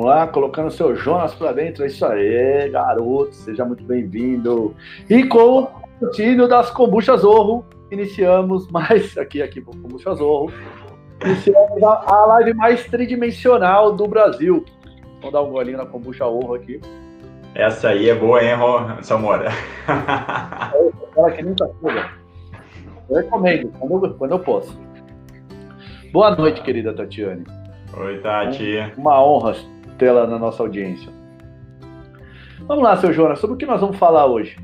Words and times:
Vamos 0.00 0.14
lá, 0.16 0.26
colocando 0.26 0.70
seu 0.70 0.96
Jonas 0.96 1.34
para 1.34 1.52
dentro. 1.52 1.84
É 1.84 1.86
isso 1.86 2.06
aí, 2.06 2.70
garoto. 2.70 3.34
Seja 3.34 3.66
muito 3.66 3.84
bem-vindo. 3.84 4.74
E 5.10 5.24
com 5.24 5.68
o 6.00 6.06
tino 6.12 6.48
das 6.48 6.70
kombuchas 6.70 7.20
Zorro, 7.20 7.66
iniciamos 7.90 8.66
mais 8.70 9.14
aqui, 9.18 9.42
aqui 9.42 9.60
com 9.60 9.72
Kombucha 9.72 10.14
Zorro. 10.14 10.50
Iniciamos 11.22 11.82
a, 11.82 12.14
a 12.14 12.26
live 12.28 12.54
mais 12.54 12.86
tridimensional 12.86 13.92
do 13.94 14.08
Brasil. 14.08 14.64
Vamos 15.18 15.32
dar 15.34 15.42
um 15.42 15.50
golinho 15.50 15.76
na 15.76 15.84
kombucha 15.84 16.24
Zorro 16.24 16.54
aqui. 16.54 16.80
Essa 17.54 17.90
aí 17.90 18.08
é 18.08 18.14
boa, 18.14 18.42
hein, 18.42 18.56
Samora? 19.02 19.50
Ela 21.14 21.30
que 21.30 21.42
nunca 21.42 21.70
Eu 23.10 23.16
recomendo, 23.16 23.70
quando 23.78 24.06
eu, 24.06 24.14
quando 24.14 24.30
eu 24.30 24.38
posso. 24.38 24.80
Boa 26.10 26.34
noite, 26.34 26.62
querida 26.62 26.94
Tatiane. 26.94 27.44
Oi, 27.98 28.18
Tati. 28.20 28.94
Uma 28.96 29.22
honra 29.22 29.54
tê-la 30.00 30.26
na 30.26 30.38
nossa 30.38 30.62
audiência. 30.62 31.12
Vamos 32.66 32.82
lá, 32.82 32.96
seu 32.96 33.12
Jonas, 33.12 33.38
sobre 33.38 33.54
o 33.54 33.58
que 33.58 33.66
nós 33.66 33.80
vamos 33.80 33.98
falar 33.98 34.26
hoje? 34.26 34.56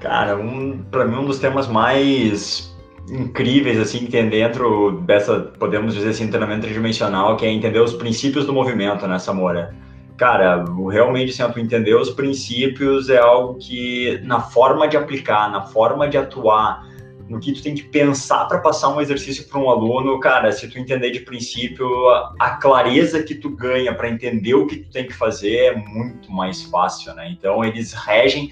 Cara, 0.00 0.36
um, 0.36 0.84
para 0.90 1.04
mim 1.04 1.16
um 1.16 1.26
dos 1.26 1.40
temas 1.40 1.66
mais 1.66 2.72
incríveis 3.10 3.78
assim 3.78 4.00
que 4.00 4.12
tem 4.12 4.28
dentro 4.28 5.00
dessa, 5.02 5.40
podemos 5.58 5.94
dizer 5.94 6.10
assim, 6.10 6.28
treinamento 6.28 6.62
tridimensional, 6.62 7.36
que 7.36 7.44
é 7.44 7.50
entender 7.50 7.80
os 7.80 7.94
princípios 7.94 8.46
do 8.46 8.52
movimento, 8.52 9.06
né, 9.06 9.18
Samora? 9.18 9.74
Cara, 10.16 10.64
realmente 10.90 11.30
assim, 11.30 11.52
tu 11.52 11.60
entender 11.60 11.94
os 11.94 12.10
princípios 12.10 13.10
é 13.10 13.18
algo 13.18 13.58
que 13.58 14.20
na 14.24 14.40
forma 14.40 14.86
de 14.88 14.96
aplicar, 14.96 15.50
na 15.50 15.62
forma 15.62 16.08
de 16.08 16.16
atuar, 16.16 16.86
no 17.28 17.40
que 17.40 17.52
tu 17.52 17.62
tem 17.62 17.74
que 17.74 17.82
pensar 17.82 18.46
para 18.46 18.58
passar 18.58 18.88
um 18.88 19.00
exercício 19.00 19.48
para 19.48 19.58
um 19.58 19.68
aluno, 19.68 20.20
cara, 20.20 20.52
se 20.52 20.68
tu 20.68 20.78
entender 20.78 21.10
de 21.10 21.20
princípio, 21.20 21.88
a, 22.38 22.50
clareza 22.56 23.22
que 23.22 23.34
tu 23.34 23.50
ganha 23.50 23.94
para 23.94 24.08
entender 24.08 24.54
o 24.54 24.66
que 24.66 24.76
tu 24.76 24.90
tem 24.90 25.06
que 25.06 25.12
fazer 25.12 25.56
é 25.56 25.76
muito 25.76 26.30
mais 26.30 26.62
fácil, 26.62 27.14
né? 27.14 27.28
Então 27.30 27.64
eles 27.64 27.92
regem 27.92 28.50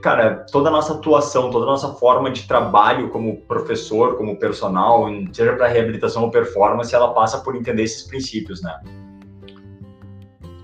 cara, 0.00 0.46
toda 0.52 0.68
a 0.68 0.72
nossa 0.72 0.94
atuação, 0.94 1.50
toda 1.50 1.64
a 1.64 1.68
nossa 1.68 1.88
forma 1.94 2.30
de 2.30 2.46
trabalho 2.46 3.10
como 3.10 3.40
professor, 3.42 4.16
como 4.16 4.38
personal, 4.38 5.06
seja 5.32 5.54
para 5.54 5.66
reabilitação 5.66 6.22
ou 6.22 6.30
performance, 6.30 6.94
ela 6.94 7.12
passa 7.12 7.40
por 7.40 7.56
entender 7.56 7.82
esses 7.82 8.04
princípios, 8.06 8.62
né? 8.62 8.80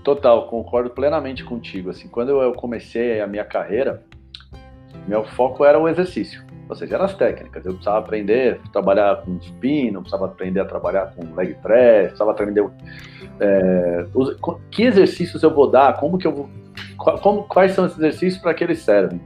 Total, 0.05 0.47
concordo 0.47 0.89
plenamente 0.89 1.43
contigo. 1.43 1.89
Assim, 1.89 2.07
quando 2.07 2.41
eu 2.41 2.53
comecei 2.53 3.19
a 3.19 3.27
minha 3.27 3.43
carreira, 3.43 4.05
meu 5.05 5.25
foco 5.25 5.65
era 5.65 5.77
o 5.77 5.89
exercício 5.89 6.44
ou 6.67 6.75
seja, 6.75 6.95
eram 6.95 7.05
as 7.05 7.13
técnicas. 7.13 7.65
Eu 7.65 7.73
precisava 7.73 7.99
aprender 7.99 8.59
a 8.65 8.69
trabalhar 8.69 9.21
com 9.21 9.39
supino, 9.41 10.01
precisava 10.01 10.25
aprender 10.25 10.59
a 10.59 10.65
trabalhar 10.65 11.13
com 11.15 11.35
leg 11.35 11.53
press, 11.61 12.07
precisava 12.07 12.31
aprender 12.31 12.67
é, 13.39 14.05
os, 14.13 14.35
que 14.71 14.83
exercícios 14.83 15.43
eu 15.43 15.53
vou 15.53 15.69
dar, 15.69 15.97
como 15.99 16.17
que 16.17 16.25
eu 16.25 16.33
vou, 16.33 16.49
como, 16.97 17.43
quais 17.43 17.73
são 17.73 17.85
esses 17.85 17.97
exercícios 17.97 18.41
para 18.41 18.53
que 18.53 18.63
eles 18.63 18.79
servem. 18.79 19.21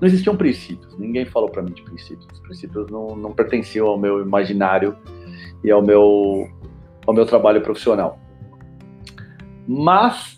Não 0.00 0.06
existiam 0.06 0.36
princípios, 0.36 0.98
ninguém 0.98 1.24
falou 1.24 1.48
para 1.48 1.62
mim 1.62 1.72
de 1.72 1.82
princípios. 1.82 2.26
Os 2.32 2.40
princípios 2.40 2.90
não, 2.90 3.16
não 3.16 3.32
pertenciam 3.32 3.86
ao 3.86 3.98
meu 3.98 4.20
imaginário 4.20 4.96
e 5.64 5.70
ao 5.70 5.82
meu, 5.82 6.48
ao 7.06 7.14
meu 7.14 7.24
trabalho 7.24 7.62
profissional. 7.62 8.18
Mas 9.66 10.36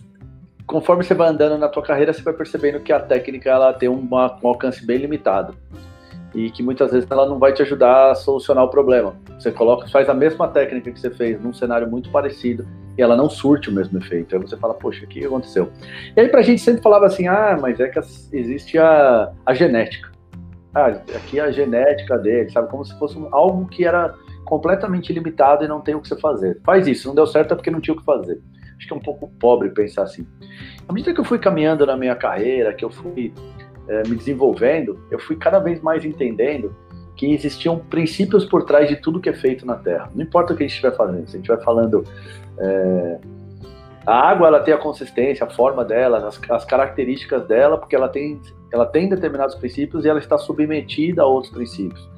conforme 0.67 1.03
você 1.03 1.15
vai 1.15 1.29
andando 1.29 1.59
na 1.59 1.69
tua 1.69 1.83
carreira, 1.83 2.13
você 2.13 2.23
vai 2.23 2.35
percebendo 2.35 2.79
que 2.81 2.93
a 2.93 3.01
técnica 3.01 3.51
ela 3.51 3.73
tem 3.73 3.89
uma, 3.89 4.39
um 4.43 4.49
alcance 4.49 4.85
bem 4.85 4.99
limitado 4.99 5.57
e 6.35 6.51
que 6.51 6.63
muitas 6.63 6.93
vezes 6.93 7.11
ela 7.11 7.27
não 7.27 7.39
vai 7.39 7.53
te 7.53 7.63
ajudar 7.63 8.11
a 8.11 8.15
solucionar 8.15 8.65
o 8.65 8.69
problema. 8.69 9.15
Você 9.39 9.51
coloca, 9.51 9.89
faz 9.89 10.09
a 10.09 10.15
mesma 10.15 10.49
técnica 10.49 10.91
que 10.91 11.01
você 11.01 11.11
fez 11.11 11.41
num 11.41 11.53
cenário 11.53 11.89
muito 11.89 12.11
parecido 12.11 12.67
e 12.97 13.03
ela 13.03 13.17
não 13.17 13.31
surte 13.31 13.71
o 13.71 13.73
mesmo 13.73 13.99
efeito. 13.99 14.35
Aí 14.35 14.41
você 14.41 14.57
fala, 14.57 14.75
poxa, 14.75 15.05
o 15.05 15.09
que 15.09 15.25
aconteceu? 15.25 15.71
E 16.17 16.21
aí 16.21 16.29
pra 16.29 16.43
gente 16.43 16.61
sempre 16.61 16.83
falava 16.83 17.07
assim, 17.07 17.29
ah, 17.29 17.57
mas 17.61 17.81
é 17.81 17.89
que 17.89 17.99
existe 18.33 18.79
a, 18.79 19.33
a 19.47 19.55
genética. 19.55 20.11
Ah, 20.75 20.87
aqui 20.87 21.39
é 21.39 21.43
a 21.43 21.51
genética 21.51 22.19
dele, 22.19 22.51
sabe? 22.51 22.69
Como 22.69 22.85
se 22.85 22.97
fosse 22.99 23.17
algo 23.33 23.67
que 23.69 23.85
era 23.85 24.15
completamente 24.45 25.13
limitado 25.13 25.65
e 25.65 25.69
não 25.69 25.81
tem 25.81 25.95
o 25.95 26.01
que 26.01 26.09
você 26.09 26.19
fazer. 26.19 26.61
Faz 26.65 26.87
isso, 26.87 27.09
não 27.09 27.15
deu 27.15 27.27
certo 27.27 27.53
é 27.53 27.55
porque 27.55 27.71
não 27.71 27.81
tinha 27.81 27.95
o 27.95 27.99
que 27.99 28.05
fazer. 28.05 28.41
Acho 28.77 28.87
que 28.87 28.95
é 28.95 28.97
um 28.97 29.01
pouco 29.01 29.29
pobre 29.41 29.71
pensar 29.71 30.05
assim. 30.05 30.27
À 30.89 30.93
medida 30.93 31.13
que 31.13 31.21
eu 31.21 31.25
fui 31.25 31.39
caminhando 31.39 31.85
na 31.85 31.97
minha 31.97 32.15
carreira, 32.15 32.73
que 32.73 32.85
eu 32.85 32.91
fui 32.91 33.33
é, 33.89 34.03
me 34.09 34.15
desenvolvendo, 34.17 34.99
eu 35.11 35.19
fui 35.19 35.37
cada 35.37 35.59
vez 35.59 35.81
mais 35.81 36.05
entendendo 36.05 36.75
que 37.17 37.33
existiam 37.33 37.79
princípios 37.79 38.45
por 38.45 38.65
trás 38.65 38.89
de 38.89 38.97
tudo 38.97 39.21
que 39.21 39.29
é 39.29 39.33
feito 39.33 39.67
na 39.67 39.75
Terra. 39.75 40.11
Não 40.15 40.23
importa 40.23 40.53
o 40.53 40.57
que 40.57 40.63
a 40.63 40.67
gente 40.67 40.75
estiver 40.77 40.97
fazendo, 40.97 41.27
se 41.27 41.37
a 41.37 41.39
gente 41.39 41.51
estiver 41.51 41.65
falando 41.65 42.05
é, 42.59 43.19
a 44.07 44.31
água, 44.31 44.47
ela 44.47 44.61
tem 44.61 44.73
a 44.73 44.79
consistência, 44.79 45.45
a 45.45 45.51
forma 45.51 45.85
dela, 45.85 46.29
as, 46.29 46.41
as, 46.49 46.65
características 46.65 47.47
dela, 47.47 47.77
porque 47.77 47.97
ela 47.97 48.09
tem, 48.09 48.41
ela 48.73 48.87
tem 48.87 49.09
determinados 49.09 49.55
princípios 49.57 50.05
e 50.05 50.09
ela 50.09 50.19
está 50.19 50.39
submetida 50.39 51.23
a 51.23 51.27
outros 51.27 51.53
princípios. 51.53 52.09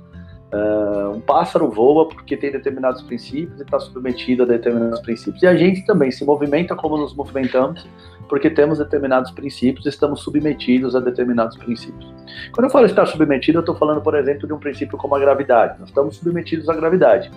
Uh, 0.53 1.17
um 1.17 1.21
pássaro 1.21 1.71
voa 1.71 2.09
porque 2.09 2.37
tem 2.37 2.51
determinados 2.51 3.03
princípios 3.03 3.59
e 3.61 3.63
está 3.63 3.79
submetido 3.79 4.43
a 4.43 4.47
determinados 4.47 5.01
princípios. 5.01 5.43
E 5.43 5.47
a 5.47 5.57
gente 5.57 5.85
também 5.87 6.11
se 6.11 6.25
movimenta 6.25 6.75
como 6.75 6.97
nos 6.97 7.15
movimentamos 7.15 7.87
porque 8.31 8.49
temos 8.49 8.79
determinados 8.79 9.33
princípios, 9.33 9.85
estamos 9.87 10.23
submetidos 10.23 10.95
a 10.95 11.01
determinados 11.01 11.57
princípios. 11.57 12.15
Quando 12.53 12.67
eu 12.67 12.71
falo 12.71 12.87
estar 12.87 13.05
submetido, 13.05 13.59
eu 13.59 13.61
estou 13.61 13.75
falando, 13.75 14.01
por 14.01 14.15
exemplo, 14.15 14.47
de 14.47 14.53
um 14.53 14.59
princípio 14.59 14.97
como 14.97 15.17
a 15.17 15.19
gravidade. 15.19 15.81
Nós 15.81 15.89
estamos 15.89 16.17
submetidos 16.17 16.69
à 16.69 16.75
gravidade. 16.77 17.29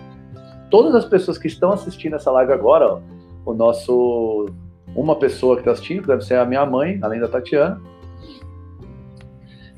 Todas 0.69 0.93
as 0.93 1.03
pessoas 1.03 1.39
que 1.39 1.47
estão 1.47 1.71
assistindo 1.71 2.15
essa 2.15 2.29
live 2.31 2.53
agora, 2.53 2.85
ó, 2.85 3.01
o 3.43 3.55
nosso 3.55 4.45
uma 4.95 5.17
pessoa 5.17 5.55
que 5.55 5.61
está 5.61 5.71
assistindo, 5.71 6.05
deve 6.05 6.23
ser 6.23 6.35
a 6.35 6.45
minha 6.45 6.63
mãe, 6.63 6.99
além 7.01 7.19
da 7.19 7.27
Tatiana, 7.27 7.81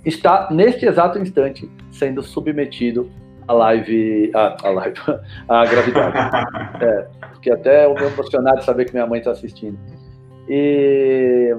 está 0.04 0.50
neste 0.52 0.86
exato 0.86 1.18
instante 1.18 1.72
sendo 1.92 2.22
submetido 2.22 3.10
à 3.48 3.54
live, 3.54 4.32
a, 4.36 4.68
a 4.68 4.70
live, 4.70 5.00
à 5.48 5.66
gravidade. 5.66 6.18
é, 6.84 7.08
porque 7.32 7.50
até 7.50 7.88
o 7.88 7.94
meu 7.94 8.10
emocionado 8.10 8.62
saber 8.66 8.84
que 8.84 8.92
minha 8.92 9.08
mãe 9.08 9.20
está 9.20 9.32
assistindo. 9.32 9.80
E, 10.48 11.56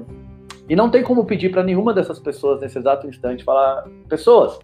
e 0.69 0.75
não 0.75 0.89
tem 0.89 1.03
como 1.03 1.25
pedir 1.25 1.49
para 1.49 1.63
nenhuma 1.63 1.93
dessas 1.93 2.19
pessoas 2.19 2.61
nesse 2.61 2.77
exato 2.77 3.07
instante 3.07 3.43
falar, 3.43 3.85
pessoas, 4.07 4.59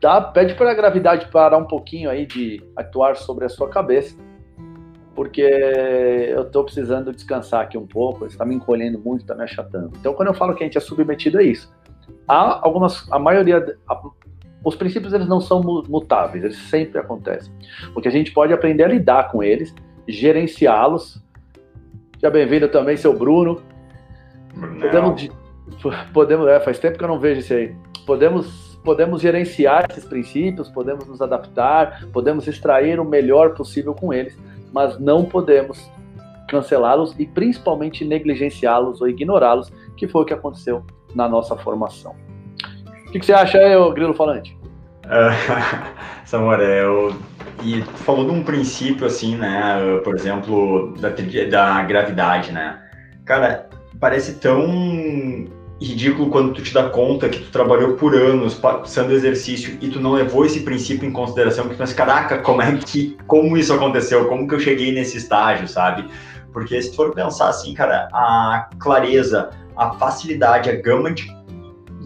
dá, 0.00 0.20
pede 0.20 0.54
para 0.54 0.70
a 0.70 0.74
gravidade 0.74 1.30
parar 1.30 1.58
um 1.58 1.66
pouquinho 1.66 2.10
aí 2.10 2.26
de 2.26 2.62
atuar 2.76 3.16
sobre 3.16 3.44
a 3.44 3.48
sua 3.48 3.68
cabeça, 3.68 4.16
porque 5.14 5.42
eu 5.42 6.42
estou 6.42 6.64
precisando 6.64 7.12
descansar 7.12 7.62
aqui 7.62 7.76
um 7.76 7.86
pouco, 7.86 8.26
está 8.26 8.44
me 8.44 8.54
encolhendo 8.54 8.98
muito, 8.98 9.22
está 9.22 9.34
me 9.34 9.42
achatando. 9.42 9.92
Então, 9.98 10.14
quando 10.14 10.28
eu 10.28 10.34
falo 10.34 10.54
que 10.54 10.62
a 10.62 10.66
gente 10.66 10.78
é 10.78 10.80
submetido 10.80 11.38
a 11.38 11.42
isso, 11.42 11.72
há 12.26 12.64
algumas, 12.64 13.10
a 13.12 13.18
maioria, 13.18 13.76
a, 13.88 14.02
os 14.64 14.76
princípios 14.76 15.12
eles 15.12 15.28
não 15.28 15.40
são 15.40 15.62
mutáveis, 15.88 16.44
eles 16.44 16.58
sempre 16.68 16.98
acontecem. 16.98 17.52
O 17.94 18.00
que 18.00 18.08
a 18.08 18.10
gente 18.10 18.32
pode 18.32 18.52
aprender 18.52 18.84
a 18.84 18.88
lidar 18.88 19.30
com 19.30 19.42
eles, 19.42 19.74
gerenciá-los 20.08 21.22
Seja 22.20 22.30
bem-vindo 22.30 22.68
também, 22.68 22.98
seu 22.98 23.16
Bruno. 23.16 23.62
Podemos, 24.78 25.30
podemos 26.12 26.48
é, 26.48 26.60
faz 26.60 26.78
tempo 26.78 26.98
que 26.98 27.02
eu 27.02 27.08
não 27.08 27.18
vejo 27.18 27.40
isso 27.40 27.54
aí. 27.54 27.74
Podemos, 28.04 28.78
podemos 28.84 29.22
gerenciar 29.22 29.86
esses 29.90 30.04
princípios, 30.04 30.68
podemos 30.68 31.06
nos 31.06 31.22
adaptar, 31.22 32.04
podemos 32.12 32.46
extrair 32.46 33.00
o 33.00 33.06
melhor 33.06 33.54
possível 33.54 33.94
com 33.94 34.12
eles, 34.12 34.38
mas 34.70 35.00
não 35.00 35.24
podemos 35.24 35.90
cancelá-los 36.46 37.18
e 37.18 37.24
principalmente 37.24 38.04
negligenciá-los 38.04 39.00
ou 39.00 39.08
ignorá-los, 39.08 39.72
que 39.96 40.06
foi 40.06 40.20
o 40.20 40.26
que 40.26 40.34
aconteceu 40.34 40.84
na 41.14 41.26
nossa 41.26 41.56
formação. 41.56 42.14
O 43.08 43.12
que, 43.12 43.20
que 43.20 43.24
você 43.24 43.32
acha 43.32 43.56
aí, 43.56 43.92
Grilo 43.94 44.12
Falante? 44.12 44.58
Samuel, 46.24 47.12
e 47.62 47.82
falou 48.04 48.24
de 48.24 48.30
um 48.30 48.42
princípio, 48.42 49.06
assim, 49.06 49.36
né? 49.36 49.98
Por 50.04 50.14
exemplo, 50.14 50.94
da, 50.98 51.10
da 51.10 51.82
gravidade, 51.82 52.52
né? 52.52 52.80
Cara, 53.24 53.68
parece 53.98 54.34
tão 54.34 55.48
ridículo 55.80 56.28
quando 56.28 56.52
tu 56.52 56.62
te 56.62 56.74
dá 56.74 56.90
conta 56.90 57.28
que 57.28 57.40
tu 57.40 57.50
trabalhou 57.50 57.94
por 57.94 58.14
anos 58.14 58.54
passando 58.54 59.12
exercício 59.12 59.78
e 59.80 59.88
tu 59.88 59.98
não 59.98 60.12
levou 60.12 60.44
esse 60.44 60.60
princípio 60.60 61.08
em 61.08 61.12
consideração, 61.12 61.64
que 61.64 61.74
tu 61.74 61.78
pensa, 61.78 61.94
caraca, 61.94 62.38
como 62.38 62.60
é 62.60 62.76
que, 62.76 63.16
como 63.26 63.56
isso 63.56 63.72
aconteceu? 63.72 64.26
Como 64.28 64.46
que 64.46 64.54
eu 64.54 64.60
cheguei 64.60 64.92
nesse 64.92 65.16
estágio, 65.16 65.66
sabe? 65.66 66.06
Porque 66.52 66.80
se 66.82 66.90
tu 66.90 66.96
for 66.96 67.14
pensar 67.14 67.48
assim, 67.48 67.72
cara, 67.72 68.08
a 68.12 68.68
clareza, 68.78 69.50
a 69.76 69.92
facilidade, 69.92 70.68
a 70.68 70.76
gama 70.76 71.12
de, 71.12 71.34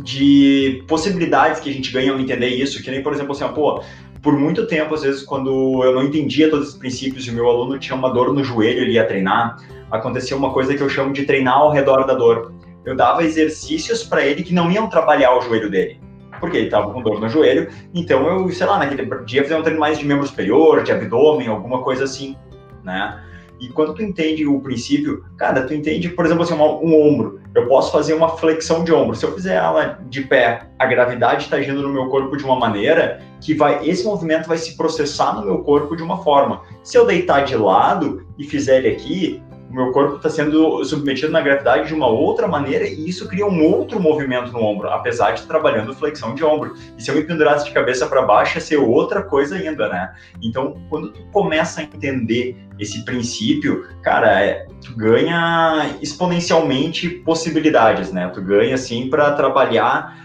de 0.04 0.84
possibilidades 0.86 1.60
que 1.60 1.70
a 1.70 1.72
gente 1.72 1.90
ganha 1.90 2.12
ao 2.12 2.20
entender 2.20 2.48
isso, 2.48 2.82
que 2.82 2.90
nem, 2.90 3.02
por 3.02 3.14
exemplo, 3.14 3.32
assim, 3.32 3.44
ó, 3.44 3.48
pô, 3.48 3.82
por 4.22 4.38
muito 4.38 4.66
tempo, 4.66 4.94
às 4.94 5.02
vezes, 5.02 5.22
quando 5.22 5.82
eu 5.82 5.94
não 5.94 6.02
entendia 6.02 6.50
todos 6.50 6.68
os 6.68 6.74
princípios 6.76 7.26
e 7.26 7.30
o 7.30 7.32
meu 7.32 7.48
aluno 7.48 7.78
tinha 7.78 7.96
uma 7.96 8.12
dor 8.12 8.32
no 8.32 8.44
joelho, 8.44 8.82
ele 8.82 8.92
ia 8.92 9.06
treinar, 9.06 9.56
acontecia 9.90 10.36
uma 10.36 10.52
coisa 10.52 10.74
que 10.74 10.82
eu 10.82 10.88
chamo 10.90 11.12
de 11.12 11.24
treinar 11.24 11.56
ao 11.56 11.70
redor 11.70 12.06
da 12.06 12.14
dor. 12.14 12.52
Eu 12.84 12.94
dava 12.94 13.24
exercícios 13.24 14.02
para 14.02 14.24
ele 14.24 14.42
que 14.42 14.52
não 14.52 14.70
iam 14.70 14.88
trabalhar 14.88 15.36
o 15.36 15.40
joelho 15.40 15.70
dele, 15.70 15.98
porque 16.38 16.58
ele 16.58 16.66
estava 16.66 16.92
com 16.92 17.02
dor 17.02 17.18
no 17.18 17.28
joelho, 17.28 17.68
então 17.94 18.26
eu, 18.26 18.48
sei 18.50 18.66
lá, 18.66 18.78
naquele 18.78 19.08
dia 19.24 19.42
fazia 19.42 19.58
um 19.58 19.62
treino 19.62 19.80
mais 19.80 19.98
de 19.98 20.04
membro 20.04 20.26
superior, 20.26 20.82
de 20.82 20.92
abdômen, 20.92 21.48
alguma 21.48 21.82
coisa 21.82 22.04
assim, 22.04 22.36
né? 22.82 23.18
E 23.64 23.68
quando 23.70 23.94
tu 23.94 24.02
entende 24.02 24.46
o 24.46 24.60
princípio, 24.60 25.24
cara, 25.38 25.66
tu 25.66 25.72
entende, 25.72 26.10
por 26.10 26.26
exemplo, 26.26 26.42
assim, 26.42 26.52
um 26.52 27.08
ombro. 27.08 27.40
Eu 27.54 27.66
posso 27.66 27.90
fazer 27.90 28.12
uma 28.12 28.36
flexão 28.36 28.84
de 28.84 28.92
ombro. 28.92 29.16
Se 29.16 29.24
eu 29.24 29.32
fizer 29.32 29.54
ela 29.54 29.98
de 30.10 30.20
pé, 30.20 30.66
a 30.78 30.84
gravidade 30.84 31.44
está 31.44 31.56
agindo 31.56 31.80
no 31.80 31.88
meu 31.88 32.10
corpo 32.10 32.36
de 32.36 32.44
uma 32.44 32.56
maneira 32.56 33.22
que 33.40 33.54
vai, 33.54 33.88
esse 33.88 34.04
movimento 34.04 34.46
vai 34.46 34.58
se 34.58 34.76
processar 34.76 35.34
no 35.34 35.46
meu 35.46 35.58
corpo 35.60 35.96
de 35.96 36.02
uma 36.02 36.22
forma. 36.22 36.60
Se 36.82 36.98
eu 36.98 37.06
deitar 37.06 37.44
de 37.44 37.56
lado 37.56 38.26
e 38.38 38.44
fizer 38.44 38.78
ele 38.78 38.88
aqui, 38.88 39.42
meu 39.74 39.90
corpo 39.90 40.16
está 40.16 40.30
sendo 40.30 40.84
submetido 40.84 41.32
na 41.32 41.40
gravidade 41.40 41.88
de 41.88 41.94
uma 41.94 42.06
outra 42.06 42.46
maneira 42.46 42.86
e 42.86 43.08
isso 43.08 43.28
cria 43.28 43.46
um 43.46 43.64
outro 43.64 44.00
movimento 44.00 44.52
no 44.52 44.62
ombro, 44.62 44.88
apesar 44.88 45.32
de 45.32 45.42
trabalhando 45.42 45.94
flexão 45.94 46.34
de 46.34 46.44
ombro. 46.44 46.74
E 46.96 47.02
se 47.02 47.10
eu 47.10 47.14
me 47.16 47.24
pendurasse 47.24 47.64
de 47.64 47.72
cabeça 47.72 48.06
para 48.06 48.22
baixo, 48.22 48.56
ia 48.56 48.60
ser 48.60 48.76
outra 48.76 49.22
coisa 49.22 49.56
ainda, 49.56 49.88
né? 49.88 50.14
Então, 50.40 50.76
quando 50.88 51.10
tu 51.10 51.22
começa 51.32 51.80
a 51.80 51.84
entender 51.84 52.56
esse 52.78 53.04
princípio, 53.04 53.86
cara, 54.02 54.40
é, 54.40 54.66
tu 54.84 54.96
ganha 54.96 55.96
exponencialmente 56.00 57.08
possibilidades, 57.08 58.12
né? 58.12 58.28
Tu 58.28 58.40
ganha, 58.40 58.74
assim, 58.74 59.08
para 59.10 59.32
trabalhar 59.32 60.16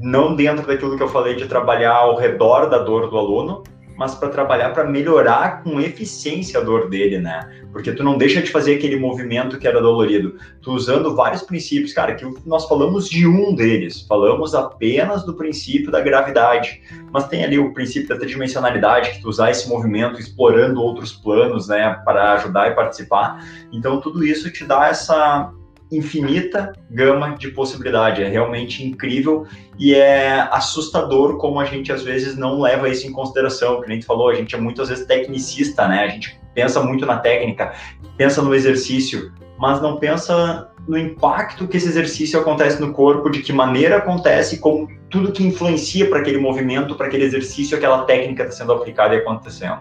não 0.00 0.34
dentro 0.36 0.66
daquilo 0.66 0.96
que 0.96 1.02
eu 1.02 1.08
falei 1.08 1.34
de 1.34 1.46
trabalhar 1.46 1.94
ao 1.94 2.16
redor 2.16 2.66
da 2.66 2.78
dor 2.78 3.08
do 3.08 3.16
aluno, 3.16 3.62
mas 3.96 4.14
para 4.14 4.28
trabalhar 4.28 4.70
para 4.70 4.84
melhorar 4.84 5.62
com 5.62 5.80
eficiência 5.80 6.60
a 6.60 6.62
dor 6.62 6.88
dele, 6.88 7.18
né? 7.18 7.40
Porque 7.72 7.92
tu 7.92 8.02
não 8.02 8.16
deixa 8.16 8.42
de 8.42 8.50
fazer 8.50 8.76
aquele 8.76 8.96
movimento 8.96 9.58
que 9.58 9.66
era 9.66 9.80
dolorido. 9.80 10.36
Tu 10.62 10.72
usando 10.72 11.14
vários 11.14 11.42
princípios, 11.42 11.92
cara, 11.92 12.14
que 12.14 12.26
nós 12.44 12.66
falamos 12.68 13.08
de 13.08 13.26
um 13.26 13.54
deles, 13.54 14.02
falamos 14.02 14.54
apenas 14.54 15.24
do 15.24 15.34
princípio 15.34 15.90
da 15.90 16.00
gravidade, 16.00 16.82
mas 17.12 17.28
tem 17.28 17.44
ali 17.44 17.58
o 17.58 17.72
princípio 17.72 18.08
da 18.08 18.16
tridimensionalidade, 18.16 19.10
que 19.10 19.22
tu 19.22 19.28
usar 19.28 19.50
esse 19.50 19.68
movimento 19.68 20.20
explorando 20.20 20.80
outros 20.80 21.12
planos, 21.12 21.68
né, 21.68 22.00
para 22.04 22.34
ajudar 22.34 22.70
e 22.70 22.74
participar. 22.74 23.44
Então 23.72 24.00
tudo 24.00 24.24
isso 24.24 24.50
te 24.50 24.64
dá 24.64 24.88
essa 24.88 25.52
infinita 25.90 26.72
gama 26.90 27.36
de 27.36 27.48
possibilidade. 27.48 28.22
É 28.22 28.28
realmente 28.28 28.84
incrível 28.84 29.46
e 29.78 29.94
é 29.94 30.48
assustador 30.50 31.36
como 31.38 31.60
a 31.60 31.64
gente 31.64 31.92
às 31.92 32.02
vezes 32.02 32.36
não 32.36 32.60
leva 32.60 32.88
isso 32.88 33.06
em 33.06 33.12
consideração. 33.12 33.80
Que 33.80 33.88
nem 33.88 34.00
tu 34.00 34.06
falou, 34.06 34.28
a 34.28 34.34
gente 34.34 34.54
é 34.54 34.58
muitas 34.58 34.88
vezes 34.88 35.06
tecnicista, 35.06 35.86
né? 35.86 36.04
A 36.04 36.08
gente 36.08 36.38
pensa 36.54 36.82
muito 36.82 37.04
na 37.04 37.18
técnica, 37.18 37.74
pensa 38.16 38.42
no 38.42 38.54
exercício, 38.54 39.32
mas 39.58 39.80
não 39.80 39.96
pensa 39.96 40.70
no 40.88 40.96
impacto 40.96 41.66
que 41.66 41.76
esse 41.76 41.88
exercício 41.88 42.38
acontece 42.38 42.80
no 42.80 42.92
corpo, 42.92 43.28
de 43.28 43.42
que 43.42 43.52
maneira 43.52 43.96
acontece, 43.96 44.58
como 44.58 44.88
tudo 45.10 45.32
que 45.32 45.44
influencia 45.44 46.08
para 46.08 46.20
aquele 46.20 46.38
movimento, 46.38 46.94
para 46.94 47.08
aquele 47.08 47.24
exercício, 47.24 47.76
aquela 47.76 48.04
técnica 48.04 48.44
está 48.44 48.56
sendo 48.56 48.72
aplicada 48.72 49.14
e 49.14 49.18
acontecendo. 49.18 49.80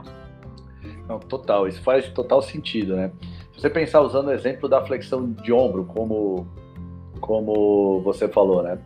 Não, 1.08 1.20
total, 1.20 1.68
isso 1.68 1.82
faz 1.84 2.08
total 2.10 2.42
sentido, 2.42 2.96
né? 2.96 3.12
Se 3.56 3.62
você 3.62 3.70
pensar 3.70 4.02
usando 4.02 4.28
o 4.28 4.34
exemplo 4.34 4.68
da 4.68 4.86
flexão 4.86 5.32
de 5.32 5.54
ombro, 5.54 5.86
como, 5.86 6.46
como 7.22 8.02
você 8.02 8.28
falou, 8.28 8.62
né? 8.62 8.78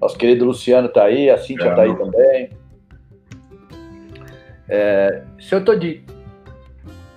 Nosso 0.00 0.18
querido 0.18 0.44
Luciano 0.44 0.88
está 0.88 1.04
aí, 1.04 1.30
a 1.30 1.38
Cíntia 1.38 1.70
está 1.70 1.82
aí 1.82 1.96
também. 1.96 2.50
É, 4.68 5.22
se 5.40 5.54
eu 5.54 5.60
estou 5.60 5.78
de, 5.78 6.02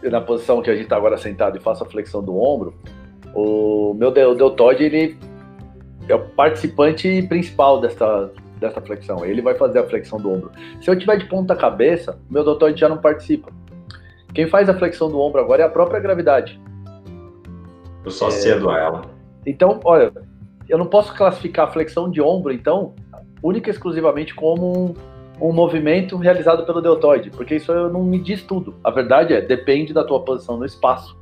na 0.04 0.22
posição 0.22 0.62
que 0.62 0.70
a 0.70 0.74
gente 0.74 0.84
está 0.84 0.96
agora 0.96 1.18
sentado 1.18 1.58
e 1.58 1.60
faço 1.60 1.84
a 1.84 1.88
flexão 1.88 2.24
do 2.24 2.40
ombro, 2.40 2.76
o 3.34 3.94
meu 3.96 4.12
deltoide 4.12 4.84
ele 4.84 5.18
é 6.08 6.16
o 6.16 6.30
participante 6.30 7.24
principal 7.24 7.82
dessa, 7.82 8.32
dessa 8.60 8.82
flexão. 8.82 9.26
Ele 9.26 9.42
vai 9.42 9.56
fazer 9.56 9.80
a 9.80 9.84
flexão 9.84 10.20
do 10.20 10.32
ombro. 10.32 10.52
Se 10.82 10.90
eu 10.90 10.98
tiver 10.98 11.18
de 11.18 11.26
ponta 11.26 11.56
cabeça, 11.56 12.20
meu 12.30 12.44
deltoide 12.44 12.80
já 12.80 12.88
não 12.88 12.98
participa. 12.98 13.52
Quem 14.34 14.48
faz 14.48 14.70
a 14.70 14.74
flexão 14.74 15.10
do 15.10 15.20
ombro 15.20 15.42
agora 15.42 15.64
é 15.64 15.66
a 15.66 15.70
própria 15.70 16.00
gravidade. 16.00 16.60
Eu 18.04 18.12
só 18.12 18.28
é... 18.28 18.32
cedo 18.32 18.70
a 18.70 18.80
ela. 18.80 19.02
Então, 19.46 19.80
olha, 19.84 20.12
eu 20.70 20.78
não 20.78 20.86
posso 20.86 21.14
classificar 21.16 21.68
a 21.68 21.72
flexão 21.72 22.10
de 22.10 22.22
ombro, 22.22 22.54
então, 22.54 22.94
única 23.44 23.70
e 23.70 23.74
exclusivamente 23.74 24.34
como 24.34 24.72
um, 24.72 25.50
um 25.50 25.52
movimento 25.52 26.16
realizado 26.18 26.66
pelo 26.66 26.82
deltoide, 26.82 27.30
porque 27.32 27.56
isso 27.56 27.74
não 27.90 28.04
me 28.04 28.20
diz 28.20 28.44
tudo. 28.44 28.76
A 28.84 28.92
verdade 28.92 29.34
é, 29.34 29.42
depende 29.42 29.94
da 29.94 30.04
tua 30.04 30.22
posição 30.22 30.58
no 30.58 30.66
espaço. 30.66 31.18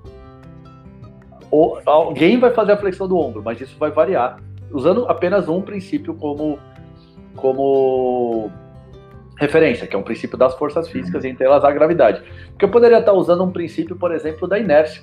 Ou, 1.50 1.80
alguém 1.86 2.40
vai 2.40 2.52
fazer 2.52 2.74
a 2.74 2.78
flexão 2.78 3.08
do 3.08 3.18
ombro, 3.18 3.42
mas 3.44 3.60
isso 3.60 3.76
vai 3.80 3.90
variar, 3.90 4.40
usando 4.72 5.06
apenas 5.08 5.50
um 5.50 5.62
princípio 5.62 6.14
como, 6.14 6.60
como 7.36 8.52
referência, 9.40 9.88
que 9.88 9.96
é 9.96 10.00
um 10.00 10.04
princípio 10.04 10.38
das 10.38 10.54
forças 10.56 10.90
físicas, 10.90 11.24
entre 11.24 11.46
elas 11.46 11.64
a 11.64 11.72
gravidade. 11.72 12.22
Porque 12.50 12.66
eu 12.66 12.70
poderia 12.70 13.00
estar 13.00 13.14
usando 13.14 13.44
um 13.44 13.52
princípio, 13.52 13.96
por 13.96 14.12
exemplo, 14.12 14.48
da 14.48 14.60
inércia. 14.60 15.02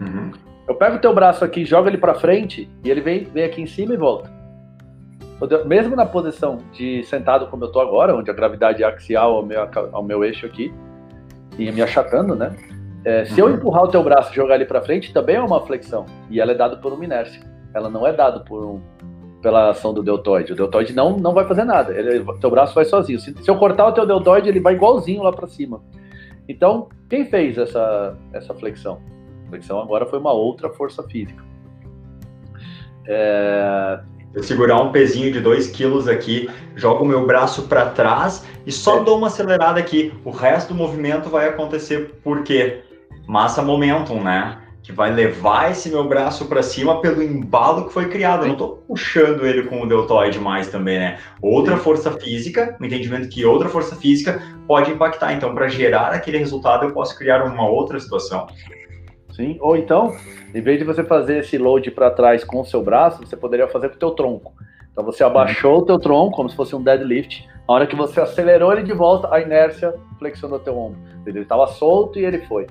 Uhum. 0.00 0.32
Eu 0.68 0.74
pego 0.74 0.96
o 0.96 0.98
teu 0.98 1.14
braço 1.14 1.44
aqui, 1.44 1.64
jogo 1.64 1.88
ele 1.88 1.98
para 1.98 2.14
frente 2.14 2.68
e 2.84 2.90
ele 2.90 3.00
vem, 3.00 3.24
vem 3.24 3.44
aqui 3.44 3.62
em 3.62 3.66
cima 3.66 3.94
e 3.94 3.96
volta. 3.96 4.30
Mesmo 5.66 5.96
na 5.96 6.06
posição 6.06 6.58
de 6.72 7.02
sentado 7.04 7.46
como 7.46 7.64
eu 7.64 7.68
estou 7.68 7.82
agora, 7.82 8.14
onde 8.14 8.30
a 8.30 8.34
gravidade 8.34 8.82
é 8.82 8.86
axial 8.86 9.36
ao 9.36 9.46
meu, 9.46 9.68
ao 9.92 10.02
meu 10.02 10.24
eixo 10.24 10.46
aqui 10.46 10.72
e 11.58 11.70
me 11.70 11.82
achatando, 11.82 12.34
né? 12.34 12.54
É, 13.04 13.24
se 13.24 13.40
uhum. 13.40 13.48
eu 13.48 13.54
empurrar 13.54 13.84
o 13.84 13.88
teu 13.88 14.02
braço 14.02 14.32
e 14.32 14.36
jogar 14.36 14.54
ele 14.56 14.64
para 14.64 14.80
frente, 14.80 15.12
também 15.12 15.36
é 15.36 15.40
uma 15.40 15.60
flexão 15.60 16.06
e 16.30 16.40
ela 16.40 16.52
é 16.52 16.54
dada 16.54 16.76
por 16.76 16.92
uma 16.92 17.04
inércia. 17.04 17.42
Ela 17.74 17.88
não 17.88 18.06
é 18.06 18.12
dada 18.12 18.40
por 18.40 18.64
um, 18.64 18.80
pela 19.42 19.70
ação 19.70 19.92
do 19.92 20.02
deltoide. 20.02 20.52
O 20.52 20.56
deltoide 20.56 20.94
não, 20.94 21.18
não 21.18 21.34
vai 21.34 21.44
fazer 21.44 21.64
nada. 21.64 21.92
Ele, 21.92 22.24
teu 22.40 22.50
braço 22.50 22.74
vai 22.74 22.84
sozinho. 22.84 23.18
Se, 23.18 23.34
se 23.34 23.50
eu 23.50 23.56
cortar 23.56 23.88
o 23.88 23.92
teu 23.92 24.06
deltoide, 24.06 24.48
ele 24.48 24.60
vai 24.60 24.74
igualzinho 24.74 25.22
lá 25.22 25.32
para 25.32 25.48
cima. 25.48 25.82
Então, 26.48 26.88
quem 27.10 27.26
fez 27.26 27.58
essa, 27.58 28.16
essa 28.32 28.54
flexão? 28.54 29.00
A 29.46 29.50
flexão 29.50 29.80
agora 29.80 30.06
foi 30.06 30.18
uma 30.18 30.32
outra 30.32 30.70
força 30.70 31.02
física. 31.02 31.42
É... 33.06 34.00
Eu 34.32 34.42
segurar 34.42 34.80
um 34.80 34.90
pezinho 34.90 35.30
de 35.30 35.40
2 35.40 35.68
quilos 35.72 36.08
aqui, 36.08 36.48
jogo 36.74 37.04
o 37.04 37.06
meu 37.06 37.26
braço 37.26 37.68
para 37.68 37.90
trás 37.90 38.46
e 38.64 38.72
só 38.72 39.00
é. 39.00 39.04
dou 39.04 39.18
uma 39.18 39.26
acelerada 39.26 39.78
aqui. 39.78 40.14
O 40.24 40.30
resto 40.30 40.68
do 40.68 40.74
movimento 40.74 41.28
vai 41.28 41.48
acontecer 41.48 42.14
por 42.24 42.42
quê? 42.42 42.82
Massa 43.26 43.60
momentum, 43.60 44.22
né? 44.22 44.61
Que 44.82 44.90
vai 44.90 45.12
levar 45.12 45.70
esse 45.70 45.88
meu 45.88 46.06
braço 46.08 46.46
para 46.46 46.62
cima 46.62 47.00
pelo 47.00 47.22
embalo 47.22 47.86
que 47.86 47.92
foi 47.92 48.08
criado. 48.08 48.42
Eu 48.42 48.46
não 48.46 48.52
estou 48.54 48.76
puxando 48.88 49.46
ele 49.46 49.62
com 49.62 49.80
o 49.80 49.86
deltoide 49.86 50.40
mais 50.40 50.68
também, 50.68 50.98
né? 50.98 51.18
Outra 51.40 51.76
força 51.76 52.10
física, 52.10 52.76
o 52.80 52.84
entendimento 52.84 53.28
que 53.28 53.44
outra 53.44 53.68
força 53.68 53.94
física 53.94 54.42
pode 54.66 54.90
impactar. 54.90 55.32
Então, 55.34 55.54
para 55.54 55.68
gerar 55.68 56.08
aquele 56.08 56.38
resultado, 56.38 56.84
eu 56.84 56.92
posso 56.92 57.16
criar 57.16 57.44
uma 57.44 57.68
outra 57.68 58.00
situação. 58.00 58.48
Sim, 59.30 59.56
ou 59.60 59.76
então, 59.76 60.14
em 60.52 60.60
vez 60.60 60.78
de 60.78 60.84
você 60.84 61.04
fazer 61.04 61.38
esse 61.38 61.56
load 61.56 61.90
para 61.92 62.10
trás 62.10 62.42
com 62.42 62.60
o 62.60 62.64
seu 62.64 62.82
braço, 62.82 63.24
você 63.24 63.36
poderia 63.36 63.68
fazer 63.68 63.88
com 63.88 63.96
o 63.96 63.98
teu 63.98 64.10
tronco. 64.10 64.52
Então 64.90 65.04
você 65.04 65.24
abaixou 65.24 65.78
o 65.78 65.86
teu 65.86 65.98
tronco 65.98 66.36
como 66.36 66.50
se 66.50 66.56
fosse 66.56 66.76
um 66.76 66.82
deadlift. 66.82 67.48
A 67.66 67.72
hora 67.72 67.86
que 67.86 67.96
você 67.96 68.20
acelerou 68.20 68.72
ele 68.72 68.82
de 68.82 68.92
volta, 68.92 69.32
a 69.32 69.40
inércia 69.40 69.94
flexionou 70.18 70.58
teu 70.58 70.76
ombro. 70.76 70.98
Ele 71.24 71.40
estava 71.40 71.66
solto 71.68 72.18
e 72.18 72.24
ele 72.26 72.40
foi 72.40 72.66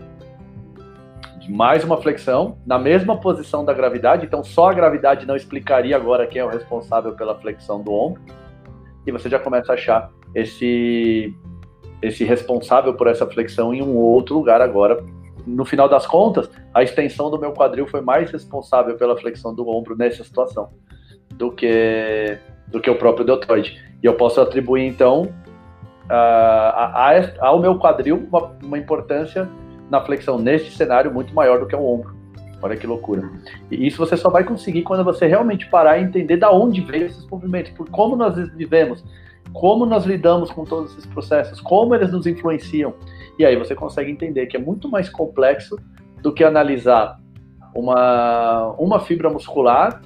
mais 1.52 1.84
uma 1.84 2.02
flexão, 2.02 2.58
na 2.66 2.80
mesma 2.80 3.18
posição 3.18 3.66
da 3.66 3.74
gravidade, 3.74 4.26
então 4.26 4.42
só 4.42 4.70
a 4.70 4.74
gravidade 4.74 5.26
não 5.26 5.36
explicaria 5.36 5.98
agora 5.98 6.26
quem 6.26 6.42
é 6.42 6.46
o 6.46 6.48
responsável 6.48 7.14
pela 7.14 7.38
flexão 7.38 7.84
do 7.84 7.92
ombro, 7.92 8.22
e 9.06 9.12
você 9.12 9.30
já 9.30 9.38
começa 9.38 9.74
a 9.74 9.76
achar 9.76 10.10
esse, 10.34 11.36
esse 12.02 12.24
responsável 12.24 12.94
por 12.94 13.08
essa 13.08 13.28
flexão 13.28 13.74
em 13.74 13.82
um 13.82 13.98
outro 13.98 14.36
lugar 14.36 14.62
agora. 14.62 15.04
No 15.46 15.66
final 15.66 15.90
das 15.90 16.08
contas, 16.08 16.50
a 16.74 16.84
extensão 16.84 17.30
do 17.30 17.38
meu 17.38 17.52
quadril 17.52 17.86
foi 17.86 18.00
mais 18.00 18.32
responsável 18.32 18.96
pela 18.96 19.18
flexão 19.18 19.54
do 19.54 19.68
ombro 19.68 19.98
nessa 19.98 20.24
situação 20.24 20.70
do 21.32 21.52
que, 21.52 22.38
do 22.68 22.80
que 22.80 22.90
o 22.90 22.96
próprio 22.96 23.26
deltoide. 23.26 23.78
E 24.02 24.06
eu 24.06 24.14
posso 24.14 24.40
atribuir, 24.40 24.86
então, 24.86 25.34
a, 26.08 27.10
a, 27.10 27.46
ao 27.46 27.60
meu 27.60 27.78
quadril 27.78 28.26
uma, 28.32 28.56
uma 28.64 28.78
importância 28.78 29.50
na 29.92 30.00
flexão 30.00 30.40
neste 30.40 30.72
cenário 30.72 31.14
muito 31.14 31.36
maior 31.36 31.60
do 31.60 31.68
que 31.68 31.76
o 31.76 31.86
ombro. 31.86 32.16
Olha 32.62 32.78
que 32.78 32.88
loucura. 32.88 33.30
E 33.70 33.86
isso 33.86 33.98
você 33.98 34.16
só 34.16 34.30
vai 34.30 34.44
conseguir 34.44 34.84
quando 34.84 35.04
você 35.04 35.28
realmente 35.28 35.68
parar 35.68 35.98
e 35.98 36.04
entender 36.04 36.38
da 36.38 36.50
onde 36.50 36.80
veio 36.80 37.08
esses 37.08 37.28
movimentos, 37.28 37.72
por 37.74 37.90
como 37.90 38.16
nós 38.16 38.36
vivemos, 38.54 39.04
como 39.52 39.86
nós 39.86 40.06
lidamos 40.06 40.50
com 40.50 40.64
todos 40.64 40.92
esses 40.92 41.06
processos, 41.08 41.60
como 41.60 41.94
eles 41.94 42.12
nos 42.12 42.26
influenciam. 42.26 42.94
E 43.38 43.46
aí 43.46 43.58
você 43.58 43.76
consegue 43.76 44.10
entender 44.10 44.46
que 44.46 44.56
é 44.56 44.60
muito 44.60 44.88
mais 44.88 45.10
complexo 45.10 45.78
do 46.22 46.32
que 46.32 46.44
analisar 46.44 47.20
uma, 47.76 48.74
uma 48.78 49.00
fibra 49.00 49.30
muscular, 49.30 50.02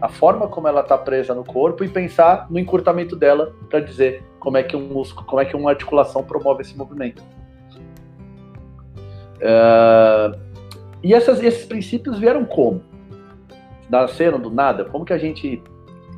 a 0.00 0.08
forma 0.08 0.46
como 0.46 0.68
ela 0.68 0.80
está 0.80 0.96
presa 0.96 1.34
no 1.34 1.44
corpo 1.44 1.84
e 1.84 1.88
pensar 1.88 2.46
no 2.48 2.58
encurtamento 2.58 3.16
dela 3.16 3.52
para 3.68 3.80
dizer 3.80 4.22
como 4.38 4.56
é 4.56 4.62
que 4.62 4.76
um 4.76 4.88
músculo, 4.88 5.26
como 5.26 5.42
é 5.42 5.44
que 5.44 5.56
uma 5.56 5.70
articulação 5.70 6.22
promove 6.22 6.62
esse 6.62 6.78
movimento. 6.78 7.22
Uh, 9.38 10.38
e 11.02 11.14
essas, 11.14 11.42
esses 11.42 11.64
princípios 11.64 12.18
vieram 12.18 12.44
como? 12.44 12.82
Nasceram 13.88 14.38
do 14.38 14.50
nada? 14.50 14.84
Como 14.84 15.04
que 15.04 15.12
a 15.12 15.18
gente. 15.18 15.62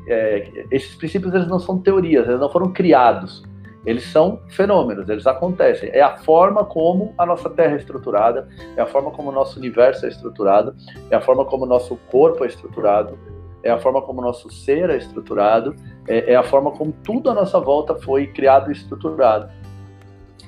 É, 0.09 0.67
esses 0.71 0.95
princípios 0.97 1.33
eles 1.35 1.47
não 1.47 1.61
são 1.61 1.79
teorias, 1.79 2.27
eles 2.27 2.41
não 2.41 2.51
foram 2.51 2.73
criados. 2.73 3.45
Eles 3.87 4.05
são 4.05 4.41
fenômenos, 4.49 5.09
eles 5.09 5.27
acontecem. 5.27 5.91
É 5.93 6.03
a 6.03 6.17
forma 6.19 6.65
como 6.65 7.15
a 7.17 7.25
nossa 7.25 7.49
Terra 7.49 7.75
é 7.75 7.77
estruturada, 7.77 8.49
é 8.77 8.83
a 8.83 8.87
forma 8.87 9.11
como 9.11 9.31
o 9.31 9.33
nosso 9.33 9.59
universo 9.59 10.05
é 10.05 10.09
estruturado, 10.09 10.75
é 11.11 11.17
a 11.17 11.21
forma 11.21 11.45
como 11.47 11.65
o 11.65 11.69
nosso 11.69 11.97
corpo 12.11 12.45
é 12.45 12.47
estruturado, 12.47 13.19
é 13.63 13.71
a 13.71 13.79
forma 13.79 14.03
como 14.03 14.21
o 14.21 14.25
nosso 14.25 14.51
ser 14.51 14.91
é 14.91 14.97
estruturado, 14.97 15.75
é, 16.07 16.33
é 16.33 16.37
a 16.37 16.43
forma 16.43 16.71
como 16.73 16.93
tudo 17.05 17.31
à 17.31 17.35
nossa 17.35 17.59
volta 17.59 17.95
foi 17.95 18.27
criado 18.27 18.71
e 18.71 18.73
estruturado. 18.73 19.51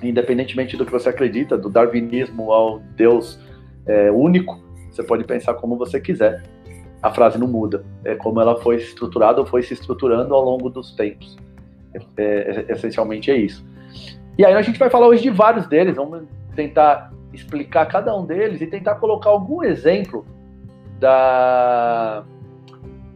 Independentemente 0.02 0.76
do 0.76 0.84
que 0.84 0.92
você 0.92 1.08
acredita, 1.08 1.56
do 1.56 1.68
darwinismo 1.68 2.52
ao 2.52 2.80
Deus 2.96 3.38
é, 3.86 4.10
único, 4.10 4.60
você 4.90 5.02
pode 5.02 5.24
pensar 5.24 5.54
como 5.54 5.76
você 5.76 6.00
quiser. 6.00 6.42
A 7.02 7.10
frase 7.10 7.38
não 7.38 7.48
muda. 7.48 7.84
É 8.04 8.14
como 8.14 8.40
ela 8.40 8.60
foi 8.60 8.76
estruturada 8.76 9.40
ou 9.40 9.46
foi 9.46 9.62
se 9.62 9.74
estruturando 9.74 10.34
ao 10.34 10.42
longo 10.42 10.68
dos 10.68 10.92
tempos. 10.92 11.36
É, 12.16 12.64
é, 12.68 12.72
essencialmente 12.72 13.30
é 13.30 13.36
isso. 13.36 13.64
E 14.38 14.44
aí 14.44 14.54
a 14.54 14.62
gente 14.62 14.78
vai 14.78 14.88
falar 14.88 15.08
hoje 15.08 15.22
de 15.22 15.30
vários 15.30 15.66
deles, 15.66 15.96
vamos 15.96 16.22
tentar 16.56 17.12
explicar 17.32 17.86
cada 17.86 18.14
um 18.16 18.24
deles 18.24 18.60
e 18.60 18.66
tentar 18.66 18.94
colocar 18.96 19.30
algum 19.30 19.62
exemplo 19.62 20.24
da, 20.98 22.24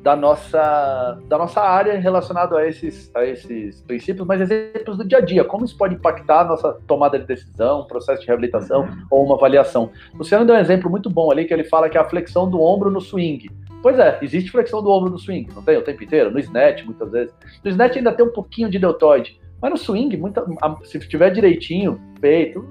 da 0.06 0.14
nossa, 0.14 1.18
da 1.26 1.36
nossa 1.36 1.60
área 1.60 1.98
relacionado 1.98 2.56
a 2.56 2.64
esses, 2.64 3.10
a 3.12 3.24
esses 3.24 3.80
princípios, 3.80 4.24
mas 4.24 4.40
exemplos 4.40 4.96
do 4.96 5.04
dia 5.04 5.18
a 5.18 5.20
dia, 5.20 5.42
como 5.42 5.64
isso 5.64 5.76
pode 5.76 5.96
impactar 5.96 6.42
a 6.42 6.44
nossa 6.44 6.74
tomada 6.86 7.18
de 7.18 7.24
decisão, 7.24 7.84
processo 7.88 8.20
de 8.20 8.28
reabilitação 8.28 8.82
uhum. 8.82 9.06
ou 9.10 9.26
uma 9.26 9.34
avaliação. 9.34 9.90
O 10.14 10.18
Luciano 10.18 10.46
deu 10.46 10.54
um 10.54 10.60
exemplo 10.60 10.88
muito 10.88 11.10
bom 11.10 11.32
ali, 11.32 11.44
que 11.44 11.52
ele 11.52 11.64
fala 11.64 11.90
que 11.90 11.98
é 11.98 12.00
a 12.00 12.04
flexão 12.04 12.48
do 12.48 12.60
ombro 12.60 12.88
no 12.88 13.00
swing. 13.00 13.50
Pois 13.82 13.98
é, 13.98 14.16
existe 14.22 14.52
flexão 14.52 14.80
do 14.80 14.90
ombro 14.90 15.10
no 15.10 15.18
swing, 15.18 15.52
não 15.52 15.64
tem 15.64 15.76
o 15.76 15.82
tempo 15.82 16.04
inteiro? 16.04 16.30
No 16.30 16.38
snatch, 16.38 16.84
muitas 16.84 17.10
vezes. 17.10 17.34
No 17.64 17.70
snatch 17.72 17.96
ainda 17.96 18.12
tem 18.12 18.24
um 18.24 18.32
pouquinho 18.32 18.70
de 18.70 18.78
deltoide, 18.78 19.40
mas 19.60 19.72
no 19.72 19.76
swing, 19.76 20.16
muita, 20.16 20.46
se 20.84 20.98
estiver 20.98 21.30
direitinho, 21.30 22.00
feito, 22.20 22.64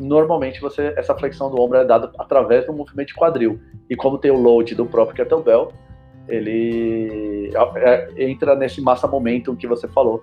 normalmente 0.00 0.60
você 0.60 0.94
essa 0.96 1.12
flexão 1.16 1.50
do 1.50 1.60
ombro 1.60 1.78
é 1.78 1.84
dada 1.84 2.12
através 2.20 2.66
do 2.66 2.72
movimento 2.72 3.08
de 3.08 3.14
quadril. 3.14 3.58
E 3.90 3.96
como 3.96 4.16
tem 4.16 4.30
o 4.30 4.40
load 4.40 4.76
do 4.76 4.86
próprio 4.86 5.16
kettlebell, 5.16 5.72
ele 6.30 7.52
é, 7.76 8.08
entra 8.18 8.54
nesse 8.54 8.80
massa 8.80 9.06
momentum 9.06 9.56
que 9.56 9.66
você 9.66 9.88
falou, 9.88 10.22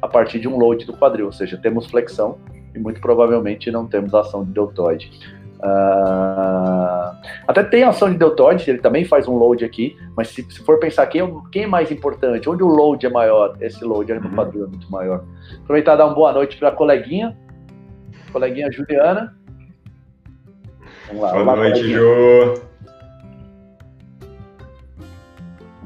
a 0.00 0.08
partir 0.08 0.38
de 0.40 0.48
um 0.48 0.58
load 0.58 0.84
do 0.84 0.92
quadril, 0.92 1.26
ou 1.26 1.32
seja, 1.32 1.56
temos 1.56 1.86
flexão 1.86 2.38
e 2.74 2.78
muito 2.78 3.00
provavelmente 3.00 3.70
não 3.70 3.86
temos 3.86 4.14
ação 4.14 4.44
de 4.44 4.52
deltoide. 4.52 5.10
Uh, 5.58 7.18
até 7.46 7.64
tem 7.64 7.82
ação 7.82 8.10
de 8.12 8.16
deltoide, 8.16 8.70
ele 8.70 8.78
também 8.78 9.04
faz 9.04 9.26
um 9.26 9.36
load 9.36 9.64
aqui, 9.64 9.96
mas 10.16 10.28
se, 10.28 10.42
se 10.48 10.60
for 10.60 10.78
pensar 10.78 11.04
quem, 11.06 11.20
é 11.20 11.30
quem, 11.50 11.64
é 11.64 11.66
mais 11.66 11.90
importante, 11.90 12.48
onde 12.48 12.62
o 12.62 12.68
load 12.68 13.04
é 13.04 13.10
maior, 13.10 13.56
esse 13.60 13.84
load 13.84 14.12
é 14.12 14.20
no 14.20 14.28
uhum. 14.28 14.34
quadril 14.34 14.64
é 14.64 14.68
muito 14.68 14.90
maior. 14.90 15.24
Aproveitar 15.64 15.94
e 15.94 15.96
dar 15.96 16.06
uma 16.06 16.14
boa 16.14 16.32
noite 16.32 16.56
para 16.56 16.68
a 16.68 16.72
coleguinha, 16.72 17.36
coleguinha 18.32 18.70
Juliana. 18.70 19.36
Vamos 21.08 21.22
lá, 21.22 21.32
boa 21.32 21.56
noite. 21.56 21.88
Ju. 21.88 22.67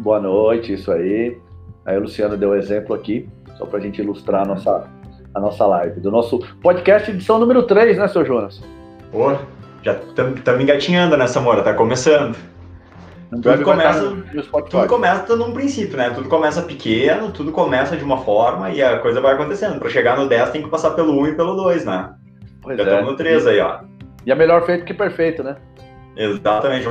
Boa 0.02 0.18
noite, 0.18 0.72
isso 0.72 0.90
aí. 0.90 1.38
Aí 1.86 1.96
o 1.96 2.00
Luciano 2.00 2.36
deu 2.36 2.56
exemplo 2.56 2.92
aqui, 2.92 3.28
só 3.56 3.64
para 3.64 3.78
a 3.78 3.80
gente 3.80 4.02
ilustrar 4.02 4.42
a 4.42 4.44
nossa, 4.44 4.90
a 5.32 5.40
nossa 5.40 5.64
live. 5.64 6.00
Do 6.00 6.10
nosso 6.10 6.40
podcast, 6.60 7.08
edição 7.08 7.38
número 7.38 7.62
3, 7.62 7.98
né, 7.98 8.08
seu 8.08 8.24
Jonas? 8.24 8.60
Pô, 9.12 9.32
já 9.80 9.92
estamos 9.92 10.60
engatinhando 10.60 11.16
nessa 11.16 11.40
mora, 11.40 11.62
tá 11.62 11.72
começando. 11.72 12.36
tudo 13.30 13.62
começa, 13.62 14.16
tudo 14.68 14.88
começa 14.88 15.36
num 15.36 15.52
princípio, 15.52 15.96
né? 15.96 16.10
Tudo 16.10 16.28
começa 16.28 16.62
pequeno, 16.62 17.30
tudo 17.30 17.52
começa 17.52 17.96
de 17.96 18.02
uma 18.02 18.18
forma 18.18 18.70
e 18.70 18.82
a 18.82 18.98
coisa 18.98 19.20
vai 19.20 19.34
acontecendo. 19.34 19.78
Para 19.78 19.88
chegar 19.88 20.16
no 20.16 20.28
10 20.28 20.50
tem 20.50 20.62
que 20.64 20.68
passar 20.68 20.90
pelo 20.90 21.16
1 21.20 21.28
e 21.28 21.34
pelo 21.36 21.54
2, 21.54 21.84
né? 21.84 22.12
Pois 22.60 22.76
já 22.76 22.82
estamos 22.82 23.06
é. 23.06 23.10
no 23.12 23.16
3 23.16 23.46
aí, 23.46 23.60
ó. 23.60 23.78
E 24.26 24.32
é 24.32 24.34
melhor 24.34 24.66
feito 24.66 24.84
que 24.84 24.94
perfeito, 24.94 25.44
né? 25.44 25.54
Exatamente. 26.16 26.88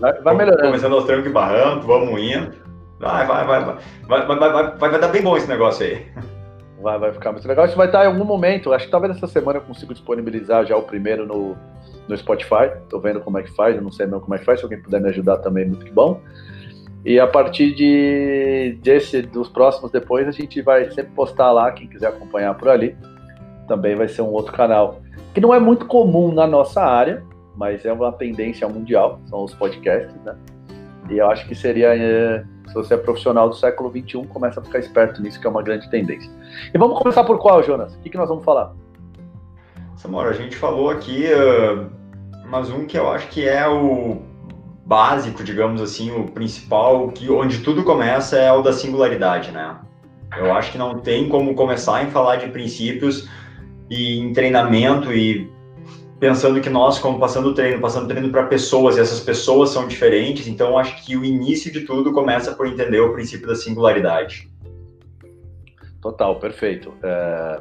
Vai, 0.00 0.12
vai 0.20 0.36
melhorando. 0.36 0.66
Começando 0.66 0.94
aos 0.94 1.04
trancos 1.04 1.26
e 1.26 1.32
barranco, 1.32 1.86
vamos 1.86 2.20
indo. 2.20 2.52
Vai, 2.98 3.26
vai, 3.26 3.46
vai, 3.46 3.64
vai. 3.64 3.76
Vai, 4.06 4.26
vai, 4.26 4.38
vai, 4.38 4.76
vai, 4.76 4.98
dar 4.98 5.08
bem 5.08 5.22
bom 5.22 5.36
esse 5.36 5.48
negócio 5.48 5.84
aí. 5.84 6.06
Vai, 6.78 6.98
vai 6.98 7.10
ficar 7.10 7.32
muito 7.32 7.48
legal. 7.48 7.64
Isso 7.64 7.74
vai 7.74 7.86
estar 7.86 8.04
em 8.04 8.06
algum 8.06 8.22
momento. 8.22 8.72
Acho 8.72 8.84
que 8.84 8.90
talvez 8.90 9.16
essa 9.16 9.26
semana 9.26 9.58
eu 9.58 9.62
consiga 9.62 9.94
disponibilizar 9.94 10.64
já 10.66 10.76
o 10.76 10.82
primeiro 10.82 11.26
no, 11.26 11.56
no 12.06 12.16
Spotify. 12.16 12.70
Tô 12.88 13.00
vendo 13.00 13.18
como 13.20 13.38
é 13.38 13.42
que 13.42 13.50
faz, 13.56 13.74
eu 13.74 13.82
não 13.82 13.90
sei 13.90 14.04
mesmo 14.06 14.20
como 14.20 14.34
é 14.34 14.38
que 14.38 14.44
faz. 14.44 14.60
Se 14.60 14.66
alguém 14.66 14.80
puder 14.80 15.00
me 15.00 15.08
ajudar 15.08 15.38
também, 15.38 15.66
muito 15.66 15.86
que 15.86 15.90
bom. 15.90 16.20
E 17.04 17.18
a 17.18 17.26
partir 17.26 17.74
de 17.74 18.78
desse, 18.82 19.22
dos 19.22 19.48
próximos 19.48 19.90
depois, 19.90 20.28
a 20.28 20.32
gente 20.32 20.60
vai 20.60 20.90
sempre 20.90 21.12
postar 21.12 21.50
lá, 21.50 21.72
quem 21.72 21.88
quiser 21.88 22.08
acompanhar 22.08 22.54
por 22.54 22.68
ali. 22.68 22.94
Também 23.66 23.96
vai 23.96 24.06
ser 24.06 24.22
um 24.22 24.30
outro 24.30 24.52
canal. 24.52 25.00
Que 25.32 25.40
não 25.40 25.54
é 25.54 25.58
muito 25.58 25.86
comum 25.86 26.32
na 26.32 26.46
nossa 26.46 26.82
área, 26.82 27.24
mas 27.56 27.84
é 27.84 27.92
uma 27.92 28.12
tendência 28.12 28.68
mundial, 28.68 29.20
são 29.26 29.44
os 29.44 29.54
podcasts, 29.54 30.14
né? 30.22 30.36
E 31.08 31.18
eu 31.18 31.30
acho 31.30 31.46
que 31.46 31.54
seria, 31.54 31.96
é, 31.96 32.44
se 32.66 32.74
você 32.74 32.94
é 32.94 32.96
profissional 32.96 33.48
do 33.48 33.54
século 33.54 33.90
XXI, 33.90 34.26
começa 34.26 34.60
a 34.60 34.62
ficar 34.62 34.78
esperto 34.78 35.22
nisso, 35.22 35.40
que 35.40 35.46
é 35.46 35.50
uma 35.50 35.62
grande 35.62 35.88
tendência. 35.90 36.30
E 36.74 36.78
vamos 36.78 36.98
começar 36.98 37.24
por 37.24 37.38
qual, 37.38 37.62
Jonas? 37.62 37.94
O 37.94 38.00
que, 38.00 38.10
que 38.10 38.16
nós 38.16 38.28
vamos 38.28 38.44
falar? 38.44 38.74
Samora, 39.96 40.30
a 40.30 40.34
gente 40.34 40.56
falou 40.56 40.90
aqui, 40.90 41.26
uh, 41.32 41.90
mas 42.50 42.70
um 42.70 42.84
que 42.84 42.98
eu 42.98 43.08
acho 43.08 43.28
que 43.28 43.48
é 43.48 43.66
o 43.68 44.20
básico, 44.84 45.42
digamos 45.42 45.80
assim, 45.80 46.10
o 46.10 46.24
principal, 46.24 47.08
que 47.08 47.30
onde 47.30 47.60
tudo 47.60 47.82
começa 47.82 48.36
é 48.36 48.52
o 48.52 48.62
da 48.62 48.72
singularidade, 48.72 49.50
né? 49.50 49.76
Eu 50.36 50.52
acho 50.52 50.72
que 50.72 50.78
não 50.78 50.98
tem 50.98 51.28
como 51.28 51.54
começar 51.54 52.02
em 52.04 52.10
falar 52.10 52.36
de 52.36 52.48
princípios 52.48 53.28
e 53.88 54.18
em 54.18 54.32
treinamento 54.32 55.12
e 55.12 55.50
pensando 56.18 56.60
que 56.60 56.70
nós, 56.70 56.98
como 56.98 57.18
passando 57.18 57.54
treino, 57.54 57.80
passando 57.80 58.08
treino 58.08 58.30
para 58.30 58.46
pessoas, 58.46 58.96
e 58.96 59.00
essas 59.00 59.20
pessoas 59.20 59.70
são 59.70 59.86
diferentes, 59.86 60.46
então 60.46 60.78
acho 60.78 61.04
que 61.04 61.16
o 61.16 61.24
início 61.24 61.70
de 61.70 61.82
tudo 61.82 62.12
começa 62.12 62.54
por 62.54 62.66
entender 62.66 63.00
o 63.00 63.12
princípio 63.12 63.46
da 63.46 63.54
singularidade. 63.54 64.50
Total, 66.00 66.36
perfeito. 66.38 66.94
É... 67.02 67.60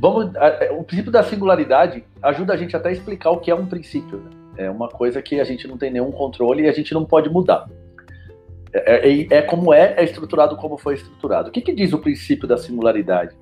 Vamos, 0.00 0.32
o 0.78 0.84
princípio 0.84 1.10
da 1.10 1.22
singularidade 1.24 2.04
ajuda 2.22 2.54
a 2.54 2.56
gente 2.56 2.76
até 2.76 2.88
a 2.88 2.92
explicar 2.92 3.30
o 3.30 3.38
que 3.38 3.50
é 3.50 3.54
um 3.54 3.66
princípio. 3.66 4.18
Né? 4.18 4.30
É 4.56 4.70
uma 4.70 4.88
coisa 4.88 5.20
que 5.20 5.40
a 5.40 5.44
gente 5.44 5.66
não 5.66 5.76
tem 5.76 5.90
nenhum 5.90 6.10
controle 6.10 6.64
e 6.64 6.68
a 6.68 6.72
gente 6.72 6.94
não 6.94 7.04
pode 7.04 7.28
mudar. 7.28 7.68
É, 8.72 9.08
é, 9.08 9.26
é 9.30 9.42
como 9.42 9.72
é, 9.72 9.94
é 9.96 10.04
estruturado 10.04 10.56
como 10.56 10.76
foi 10.76 10.94
estruturado. 10.94 11.48
O 11.48 11.52
que, 11.52 11.60
que 11.60 11.72
diz 11.72 11.92
o 11.92 11.98
princípio 11.98 12.46
da 12.46 12.56
singularidade? 12.56 13.36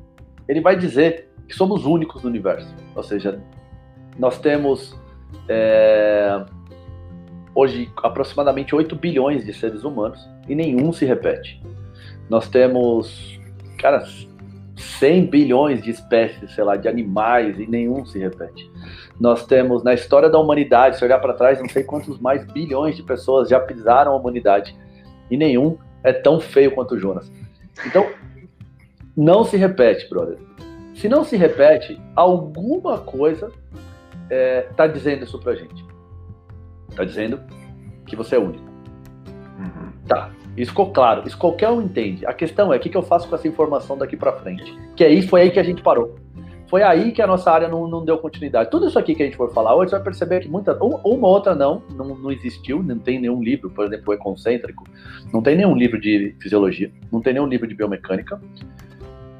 Ele 0.48 0.60
vai 0.60 0.76
dizer 0.76 1.28
que 1.48 1.54
somos 1.54 1.84
únicos 1.84 2.22
no 2.22 2.28
universo. 2.28 2.74
Ou 2.94 3.02
seja, 3.02 3.40
nós 4.18 4.38
temos 4.38 4.98
é, 5.48 6.44
hoje 7.54 7.90
aproximadamente 8.02 8.74
8 8.74 8.94
bilhões 8.96 9.44
de 9.44 9.52
seres 9.52 9.84
humanos 9.84 10.28
e 10.48 10.54
nenhum 10.54 10.92
se 10.92 11.04
repete. 11.04 11.62
Nós 12.28 12.48
temos, 12.48 13.40
cara, 13.78 14.04
100 14.76 15.26
bilhões 15.26 15.82
de 15.82 15.90
espécies, 15.90 16.54
sei 16.54 16.64
lá, 16.64 16.76
de 16.76 16.88
animais 16.88 17.58
e 17.58 17.66
nenhum 17.66 18.04
se 18.04 18.18
repete. 18.18 18.70
Nós 19.18 19.46
temos 19.46 19.82
na 19.82 19.94
história 19.94 20.28
da 20.28 20.38
humanidade, 20.38 20.98
se 20.98 21.04
olhar 21.04 21.18
para 21.18 21.32
trás, 21.32 21.58
não 21.58 21.68
sei 21.68 21.82
quantos 21.82 22.18
mais 22.20 22.44
bilhões 22.52 22.96
de 22.96 23.02
pessoas 23.02 23.48
já 23.48 23.58
pisaram 23.58 24.12
a 24.12 24.16
humanidade 24.16 24.76
e 25.30 25.36
nenhum 25.36 25.78
é 26.02 26.12
tão 26.12 26.38
feio 26.38 26.72
quanto 26.72 26.94
o 26.94 26.98
Jonas. 26.98 27.30
Então, 27.86 28.06
não 29.16 29.44
se 29.44 29.56
repete, 29.56 30.08
brother. 30.10 30.38
Se 30.96 31.10
não 31.10 31.24
se 31.24 31.36
repete, 31.36 32.00
alguma 32.14 32.98
coisa 32.98 33.48
está 33.48 34.34
é, 34.34 34.62
tá 34.74 34.86
dizendo 34.86 35.24
isso 35.24 35.38
pra 35.38 35.54
gente. 35.54 35.84
Está 36.88 37.04
dizendo 37.04 37.38
que 38.06 38.16
você 38.16 38.36
é 38.36 38.38
único. 38.38 38.64
Uhum. 39.58 39.92
Tá. 40.08 40.30
Isso 40.56 40.70
ficou 40.70 40.90
claro. 40.90 41.28
Isso 41.28 41.36
qualquer 41.36 41.68
um 41.68 41.82
entende. 41.82 42.24
A 42.24 42.32
questão 42.32 42.72
é 42.72 42.78
o 42.78 42.80
que, 42.80 42.88
que 42.88 42.96
eu 42.96 43.02
faço 43.02 43.28
com 43.28 43.34
essa 43.34 43.46
informação 43.46 43.98
daqui 43.98 44.16
para 44.16 44.32
frente. 44.32 44.74
Que 44.96 45.04
aí 45.04 45.20
foi 45.20 45.42
aí 45.42 45.50
que 45.50 45.60
a 45.60 45.62
gente 45.62 45.82
parou. 45.82 46.16
Foi 46.66 46.82
aí 46.82 47.12
que 47.12 47.20
a 47.20 47.26
nossa 47.26 47.52
área 47.52 47.68
não, 47.68 47.86
não 47.86 48.02
deu 48.02 48.16
continuidade. 48.16 48.70
Tudo 48.70 48.88
isso 48.88 48.98
aqui 48.98 49.14
que 49.14 49.22
a 49.22 49.26
gente 49.26 49.36
for 49.36 49.52
falar 49.52 49.76
hoje, 49.76 49.90
você 49.90 49.96
vai 49.96 50.04
perceber 50.04 50.40
que 50.40 50.48
muita, 50.48 50.76
uma 50.82 51.28
outra 51.28 51.54
não, 51.54 51.82
não, 51.94 52.16
não 52.16 52.32
existiu, 52.32 52.82
não 52.82 52.98
tem 52.98 53.20
nenhum 53.20 53.42
livro, 53.42 53.68
por 53.70 53.84
exemplo, 53.84 54.04
o 54.08 54.14
Econcêntrico, 54.14 54.82
não 55.32 55.42
tem 55.42 55.56
nenhum 55.56 55.76
livro 55.76 56.00
de 56.00 56.34
fisiologia, 56.40 56.90
não 57.12 57.20
tem 57.20 57.34
nenhum 57.34 57.46
livro 57.46 57.68
de 57.68 57.74
biomecânica, 57.74 58.40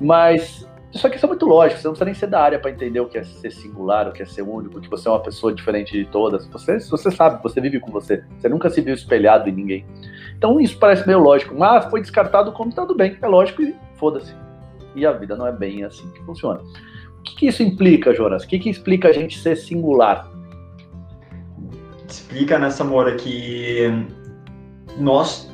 mas 0.01 0.69
isso 0.97 1.07
aqui 1.07 1.23
é 1.23 1.27
muito 1.29 1.47
lógico, 1.47 1.81
você 1.81 1.87
não 1.87 1.93
precisa 1.93 2.05
nem 2.05 2.15
ser 2.15 2.27
da 2.27 2.41
área 2.41 2.59
para 2.59 2.71
entender 2.71 3.01
o 3.01 3.07
que 3.07 3.19
é 3.19 3.25
ser 3.25 3.51
singular, 3.51 4.09
o 4.09 4.13
que 4.13 4.23
é 4.23 4.27
ser 4.27 4.43
único, 4.43 4.81
que 4.81 4.89
você 4.89 5.09
é 5.09 5.11
uma 5.11 5.21
pessoa 5.21 5.55
diferente 5.55 5.93
de 5.93 6.05
todas. 6.07 6.47
Você, 6.49 6.81
você 6.81 7.11
sabe, 7.11 7.43
você 7.43 7.61
vive 7.61 7.79
com 7.81 7.91
você. 7.91 8.25
Você 8.39 8.49
nunca 8.49 8.69
se 8.71 8.81
viu 8.81 8.95
espelhado 8.95 9.49
em 9.49 9.53
ninguém. 9.53 9.87
Então 10.37 10.61
isso 10.61 10.79
parece 10.79 11.07
meio 11.07 11.19
lógico. 11.19 11.55
Mas 11.55 11.85
foi 11.87 12.01
descartado 12.01 12.53
como 12.53 12.73
tudo 12.73 12.95
bem, 12.95 13.17
é 13.21 13.27
lógico 13.27 13.63
e 13.63 13.75
foda-se. 13.95 14.35
E 14.95 15.07
a 15.07 15.13
vida 15.13 15.37
não 15.37 15.47
é 15.47 15.53
bem 15.53 15.85
assim 15.85 16.11
que 16.11 16.23
funciona. 16.25 16.61
O 17.19 17.23
que, 17.23 17.37
que 17.37 17.47
isso 17.47 17.63
implica, 17.63 18.15
Jonas? 18.15 18.45
O 18.45 18.49
que, 18.49 18.59
que 18.59 18.71
explica 18.71 19.09
a 19.09 19.13
gente 19.13 19.39
ser 19.39 19.57
singular? 19.57 20.31
Explica 22.09 22.59
nessa 22.59 22.85
mora 22.85 23.15
que 23.17 23.91
nós 24.97 25.53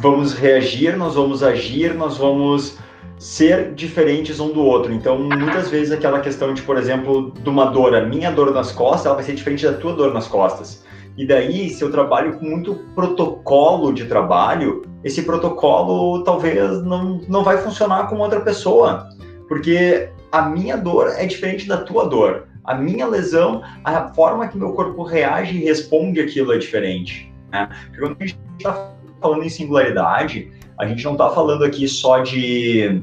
vamos 0.00 0.34
reagir, 0.34 0.96
nós 0.96 1.14
vamos 1.14 1.42
agir, 1.42 1.94
nós 1.94 2.18
vamos 2.18 2.78
ser 3.18 3.74
diferentes 3.74 4.40
um 4.40 4.52
do 4.52 4.62
outro. 4.62 4.92
Então, 4.92 5.18
muitas 5.18 5.70
vezes 5.70 5.92
aquela 5.92 6.20
questão 6.20 6.52
de, 6.52 6.62
por 6.62 6.76
exemplo, 6.76 7.32
de 7.32 7.48
uma 7.48 7.66
dor, 7.66 7.94
a 7.94 8.04
minha 8.04 8.30
dor 8.30 8.52
nas 8.52 8.72
costas, 8.72 9.06
ela 9.06 9.14
vai 9.14 9.24
ser 9.24 9.34
diferente 9.34 9.64
da 9.64 9.72
tua 9.72 9.94
dor 9.94 10.12
nas 10.12 10.26
costas. 10.26 10.84
E 11.16 11.26
daí, 11.26 11.70
se 11.70 11.82
eu 11.82 11.90
trabalho 11.90 12.38
com 12.38 12.44
muito 12.44 12.74
protocolo 12.94 13.92
de 13.92 14.04
trabalho, 14.04 14.82
esse 15.02 15.22
protocolo 15.22 16.22
talvez 16.24 16.82
não, 16.82 17.20
não 17.26 17.42
vai 17.42 17.56
funcionar 17.58 18.08
com 18.08 18.18
outra 18.18 18.40
pessoa. 18.40 19.08
Porque 19.48 20.10
a 20.30 20.42
minha 20.42 20.76
dor 20.76 21.14
é 21.16 21.24
diferente 21.24 21.66
da 21.66 21.78
tua 21.78 22.06
dor. 22.06 22.48
A 22.64 22.74
minha 22.74 23.06
lesão, 23.06 23.62
a 23.82 24.12
forma 24.12 24.48
que 24.48 24.58
meu 24.58 24.72
corpo 24.72 25.04
reage 25.04 25.56
e 25.56 25.64
responde 25.64 26.20
aquilo 26.20 26.52
é 26.52 26.58
diferente. 26.58 27.32
Né? 27.50 27.68
Porque 27.86 28.00
quando 28.00 28.16
a 28.20 28.26
gente 28.26 28.38
está 28.58 28.92
falando 29.20 29.44
em 29.44 29.48
singularidade, 29.48 30.50
a 30.78 30.86
gente 30.86 31.04
não 31.04 31.12
está 31.12 31.30
falando 31.30 31.64
aqui 31.64 31.88
só 31.88 32.18
de 32.20 33.02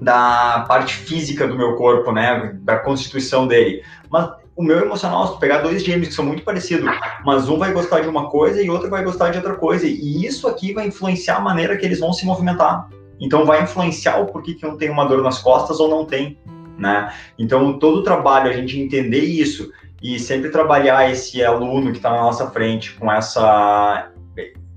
da 0.00 0.64
parte 0.66 0.94
física 0.94 1.46
do 1.46 1.56
meu 1.56 1.76
corpo, 1.76 2.12
né, 2.12 2.58
da 2.62 2.78
constituição 2.78 3.46
dele, 3.46 3.82
mas 4.10 4.28
o 4.56 4.62
meu 4.62 4.80
emocional, 4.80 5.26
se 5.26 5.32
tu 5.34 5.38
pegar 5.38 5.58
dois 5.58 5.82
gêmeos 5.82 6.08
que 6.08 6.14
são 6.14 6.24
muito 6.24 6.42
parecidos, 6.42 6.88
mas 7.24 7.48
um 7.48 7.58
vai 7.58 7.72
gostar 7.72 8.00
de 8.00 8.08
uma 8.08 8.28
coisa 8.28 8.62
e 8.62 8.70
outro 8.70 8.88
vai 8.88 9.02
gostar 9.02 9.30
de 9.30 9.38
outra 9.38 9.54
coisa, 9.54 9.86
e 9.86 10.24
isso 10.24 10.46
aqui 10.46 10.72
vai 10.72 10.86
influenciar 10.86 11.36
a 11.36 11.40
maneira 11.40 11.76
que 11.76 11.84
eles 11.84 12.00
vão 12.00 12.12
se 12.12 12.24
movimentar. 12.24 12.88
Então 13.20 13.44
vai 13.44 13.62
influenciar 13.62 14.18
o 14.18 14.26
porquê 14.26 14.54
que 14.54 14.66
um 14.66 14.76
tem 14.76 14.90
uma 14.90 15.04
dor 15.06 15.22
nas 15.22 15.38
costas 15.38 15.80
ou 15.80 15.88
não 15.88 16.04
tem, 16.04 16.38
né? 16.78 17.12
Então 17.38 17.78
todo 17.78 17.98
o 17.98 18.02
trabalho 18.02 18.50
a 18.50 18.52
gente 18.52 18.78
entender 18.78 19.20
isso 19.20 19.72
e 20.02 20.18
sempre 20.18 20.50
trabalhar 20.50 21.10
esse 21.10 21.42
aluno 21.42 21.90
que 21.90 21.96
está 21.96 22.10
na 22.10 22.22
nossa 22.22 22.50
frente 22.50 22.94
com 22.94 23.10
essa 23.10 24.10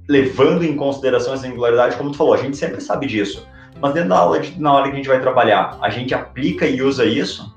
levando 0.07 0.63
em 0.63 0.75
consideração 0.75 1.33
essa 1.33 1.43
singularidade, 1.43 1.97
como 1.97 2.11
tu 2.11 2.17
falou, 2.17 2.33
a 2.33 2.37
gente 2.37 2.57
sempre 2.57 2.81
sabe 2.81 3.07
disso. 3.07 3.47
Mas 3.79 3.93
dentro 3.93 4.09
da 4.09 4.17
aula, 4.17 4.41
na 4.57 4.73
hora 4.73 4.85
que 4.85 4.93
a 4.93 4.95
gente 4.95 5.07
vai 5.07 5.19
trabalhar, 5.19 5.77
a 5.81 5.89
gente 5.89 6.13
aplica 6.13 6.65
e 6.65 6.81
usa 6.81 7.05
isso. 7.05 7.55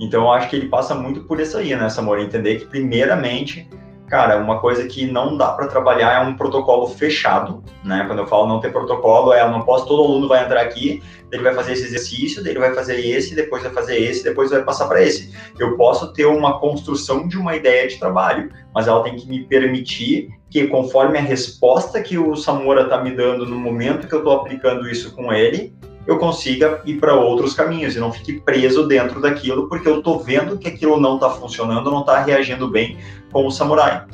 Então 0.00 0.24
eu 0.24 0.32
acho 0.32 0.50
que 0.50 0.56
ele 0.56 0.68
passa 0.68 0.94
muito 0.94 1.20
por 1.24 1.40
isso 1.40 1.56
aí, 1.56 1.74
né, 1.74 1.88
Samora? 1.88 2.22
Entender 2.22 2.56
que 2.56 2.66
primeiramente 2.66 3.68
cara, 4.08 4.38
uma 4.38 4.60
coisa 4.60 4.86
que 4.86 5.06
não 5.06 5.36
dá 5.36 5.52
para 5.52 5.66
trabalhar 5.66 6.12
é 6.12 6.20
um 6.20 6.36
protocolo 6.36 6.86
fechado, 6.86 7.62
né? 7.84 8.04
Quando 8.06 8.20
eu 8.20 8.26
falo 8.26 8.46
não 8.46 8.60
ter 8.60 8.72
protocolo, 8.72 9.32
é 9.32 9.42
eu 9.42 9.50
não 9.50 9.62
posso, 9.62 9.86
todo 9.86 10.02
aluno 10.02 10.28
vai 10.28 10.44
entrar 10.44 10.60
aqui, 10.60 11.02
ele 11.30 11.42
vai 11.42 11.54
fazer 11.54 11.72
esse 11.72 11.84
exercício, 11.84 12.46
ele 12.46 12.58
vai 12.58 12.74
fazer 12.74 12.98
esse, 13.00 13.34
depois 13.34 13.62
vai 13.62 13.72
fazer 13.72 13.98
esse, 13.98 14.22
depois 14.22 14.50
vai 14.50 14.62
passar 14.62 14.86
para 14.86 15.02
esse. 15.02 15.34
Eu 15.58 15.76
posso 15.76 16.12
ter 16.12 16.26
uma 16.26 16.58
construção 16.60 17.26
de 17.26 17.36
uma 17.36 17.56
ideia 17.56 17.88
de 17.88 17.98
trabalho, 17.98 18.50
mas 18.74 18.86
ela 18.86 19.02
tem 19.02 19.16
que 19.16 19.28
me 19.28 19.44
permitir 19.44 20.30
que, 20.50 20.66
conforme 20.68 21.18
a 21.18 21.22
resposta 21.22 22.02
que 22.02 22.16
o 22.16 22.36
Samora 22.36 22.82
está 22.82 23.02
me 23.02 23.10
dando 23.10 23.46
no 23.46 23.56
momento 23.56 24.06
que 24.06 24.14
eu 24.14 24.20
estou 24.20 24.32
aplicando 24.34 24.88
isso 24.88 25.14
com 25.14 25.32
ele, 25.32 25.74
eu 26.06 26.18
consiga 26.18 26.80
ir 26.84 27.00
para 27.00 27.14
outros 27.14 27.52
caminhos 27.52 27.96
e 27.96 28.00
não 28.00 28.12
fique 28.12 28.40
preso 28.40 28.86
dentro 28.86 29.20
daquilo, 29.20 29.68
porque 29.68 29.88
eu 29.88 29.98
estou 29.98 30.20
vendo 30.20 30.56
que 30.56 30.68
aquilo 30.68 31.00
não 31.00 31.16
está 31.16 31.30
funcionando, 31.30 31.90
não 31.90 32.00
está 32.00 32.20
reagindo 32.20 32.68
bem 32.68 32.96
com 33.32 33.44
o 33.44 33.50
samurai. 33.50 34.06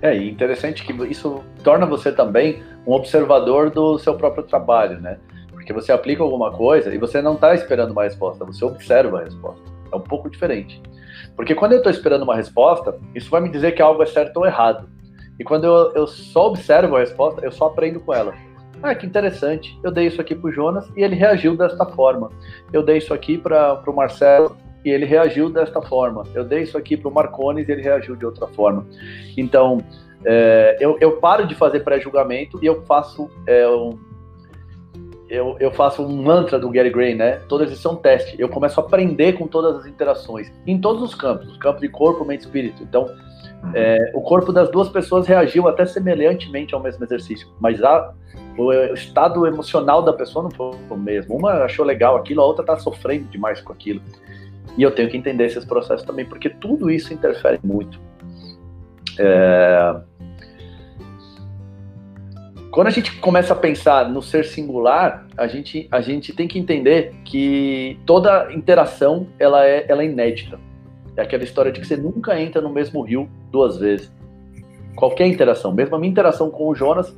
É, 0.00 0.16
interessante 0.16 0.84
que 0.84 0.92
isso 1.04 1.42
torna 1.62 1.84
você 1.84 2.12
também 2.12 2.62
um 2.86 2.92
observador 2.92 3.70
do 3.70 3.98
seu 3.98 4.14
próprio 4.14 4.44
trabalho, 4.44 5.00
né? 5.00 5.18
Porque 5.50 5.72
você 5.72 5.92
aplica 5.92 6.22
alguma 6.22 6.52
coisa 6.52 6.94
e 6.94 6.98
você 6.98 7.20
não 7.20 7.34
está 7.34 7.54
esperando 7.54 7.90
uma 7.90 8.04
resposta, 8.04 8.44
você 8.44 8.64
observa 8.64 9.20
a 9.20 9.24
resposta. 9.24 9.62
É 9.92 9.96
um 9.96 10.00
pouco 10.00 10.30
diferente. 10.30 10.80
Porque 11.34 11.54
quando 11.54 11.72
eu 11.72 11.78
estou 11.78 11.90
esperando 11.90 12.22
uma 12.22 12.36
resposta, 12.36 12.98
isso 13.14 13.30
vai 13.30 13.40
me 13.40 13.50
dizer 13.50 13.72
que 13.72 13.82
algo 13.82 14.02
é 14.02 14.06
certo 14.06 14.38
ou 14.38 14.46
errado. 14.46 14.88
E 15.38 15.44
quando 15.44 15.64
eu, 15.64 15.92
eu 15.94 16.06
só 16.06 16.48
observo 16.48 16.96
a 16.96 17.00
resposta, 17.00 17.44
eu 17.44 17.52
só 17.52 17.66
aprendo 17.66 18.00
com 18.00 18.14
ela. 18.14 18.34
Ah, 18.82 18.94
que 18.94 19.06
interessante. 19.06 19.78
Eu 19.82 19.90
dei 19.90 20.06
isso 20.06 20.20
aqui 20.20 20.34
para 20.34 20.48
o 20.48 20.52
Jonas 20.52 20.90
e 20.96 21.02
ele 21.02 21.14
reagiu 21.14 21.56
desta 21.56 21.86
forma. 21.86 22.30
Eu 22.72 22.82
dei 22.82 22.98
isso 22.98 23.12
aqui 23.12 23.38
para 23.38 23.82
o 23.86 23.92
Marcelo 23.92 24.56
e 24.84 24.90
ele 24.90 25.04
reagiu 25.04 25.48
desta 25.50 25.80
forma. 25.82 26.24
Eu 26.34 26.44
dei 26.44 26.62
isso 26.62 26.76
aqui 26.76 26.96
para 26.96 27.08
o 27.08 27.12
Marcones 27.12 27.68
e 27.68 27.72
ele 27.72 27.82
reagiu 27.82 28.16
de 28.16 28.24
outra 28.24 28.46
forma. 28.46 28.86
Então, 29.36 29.82
é, 30.24 30.76
eu, 30.80 30.96
eu, 31.00 31.12
paro 31.18 31.46
de 31.46 31.54
fazer 31.54 31.80
pré-julgamento 31.80 32.58
e 32.62 32.66
eu 32.66 32.82
faço 32.82 33.30
é, 33.46 33.68
um, 33.68 33.98
eu, 35.28 35.56
eu, 35.58 35.72
faço 35.72 36.02
um 36.02 36.22
mantra 36.22 36.58
do 36.58 36.70
Gary 36.70 36.90
Gray, 36.90 37.14
né? 37.14 37.40
Todas 37.48 37.72
isso 37.72 37.82
são 37.82 37.96
teste. 37.96 38.36
Eu 38.38 38.48
começo 38.48 38.80
a 38.80 38.84
aprender 38.84 39.32
com 39.32 39.46
todas 39.48 39.80
as 39.80 39.86
interações, 39.86 40.52
em 40.66 40.80
todos 40.80 41.02
os 41.02 41.14
campos, 41.14 41.50
os 41.50 41.58
campos 41.58 41.80
de 41.80 41.88
corpo, 41.88 42.24
mente 42.24 42.42
e 42.42 42.44
espírito. 42.44 42.82
Então. 42.82 43.08
É, 43.74 44.10
o 44.14 44.20
corpo 44.20 44.52
das 44.52 44.70
duas 44.70 44.88
pessoas 44.88 45.26
reagiu 45.26 45.68
até 45.68 45.84
semelhantemente 45.84 46.74
ao 46.74 46.80
mesmo 46.80 47.04
exercício, 47.04 47.48
mas 47.60 47.82
a, 47.82 48.12
o 48.56 48.72
estado 48.94 49.46
emocional 49.46 50.02
da 50.02 50.12
pessoa 50.12 50.44
não 50.44 50.50
foi 50.50 50.72
o 50.88 50.96
mesmo. 50.96 51.36
Uma 51.36 51.64
achou 51.64 51.84
legal 51.84 52.16
aquilo, 52.16 52.40
a 52.40 52.46
outra 52.46 52.62
está 52.62 52.76
sofrendo 52.76 53.24
demais 53.28 53.60
com 53.60 53.72
aquilo. 53.72 54.00
E 54.76 54.82
eu 54.82 54.90
tenho 54.90 55.08
que 55.08 55.16
entender 55.16 55.46
esses 55.46 55.64
processos 55.64 56.06
também, 56.06 56.24
porque 56.24 56.50
tudo 56.50 56.90
isso 56.90 57.12
interfere 57.12 57.58
muito. 57.62 57.98
É... 59.18 59.96
Quando 62.70 62.88
a 62.88 62.90
gente 62.90 63.10
começa 63.20 63.54
a 63.54 63.56
pensar 63.56 64.10
no 64.10 64.20
ser 64.20 64.44
singular, 64.44 65.26
a 65.36 65.46
gente, 65.46 65.88
a 65.90 66.02
gente 66.02 66.34
tem 66.34 66.46
que 66.46 66.58
entender 66.58 67.14
que 67.24 67.98
toda 68.04 68.52
interação 68.52 69.26
ela 69.38 69.64
é, 69.64 69.86
ela 69.88 70.02
é 70.02 70.06
inédita. 70.06 70.58
É 71.16 71.22
aquela 71.22 71.44
história 71.44 71.72
de 71.72 71.80
que 71.80 71.86
você 71.86 71.96
nunca 71.96 72.38
entra 72.40 72.60
no 72.60 72.70
mesmo 72.70 73.02
rio 73.02 73.28
duas 73.50 73.78
vezes. 73.78 74.12
Qualquer 74.94 75.26
interação, 75.26 75.72
mesmo 75.72 75.96
a 75.96 75.98
minha 75.98 76.10
interação 76.10 76.50
com 76.50 76.68
o 76.68 76.74
Jonas, 76.74 77.14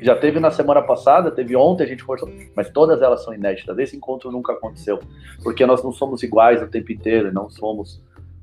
já 0.00 0.14
teve 0.14 0.38
na 0.38 0.50
semana 0.50 0.80
passada, 0.82 1.30
teve 1.30 1.56
ontem, 1.56 1.84
a 1.84 1.86
gente 1.86 2.04
conversou, 2.04 2.30
mas 2.54 2.70
todas 2.70 3.02
elas 3.02 3.24
são 3.24 3.34
inéditas. 3.34 3.76
Esse 3.78 3.96
encontro 3.96 4.30
nunca 4.30 4.52
aconteceu, 4.52 5.00
porque 5.42 5.66
nós 5.66 5.82
não 5.82 5.92
somos 5.92 6.22
iguais 6.22 6.62
o 6.62 6.68
tempo 6.68 6.92
inteiro, 6.92 7.32
não 7.32 7.50
somos. 7.50 8.00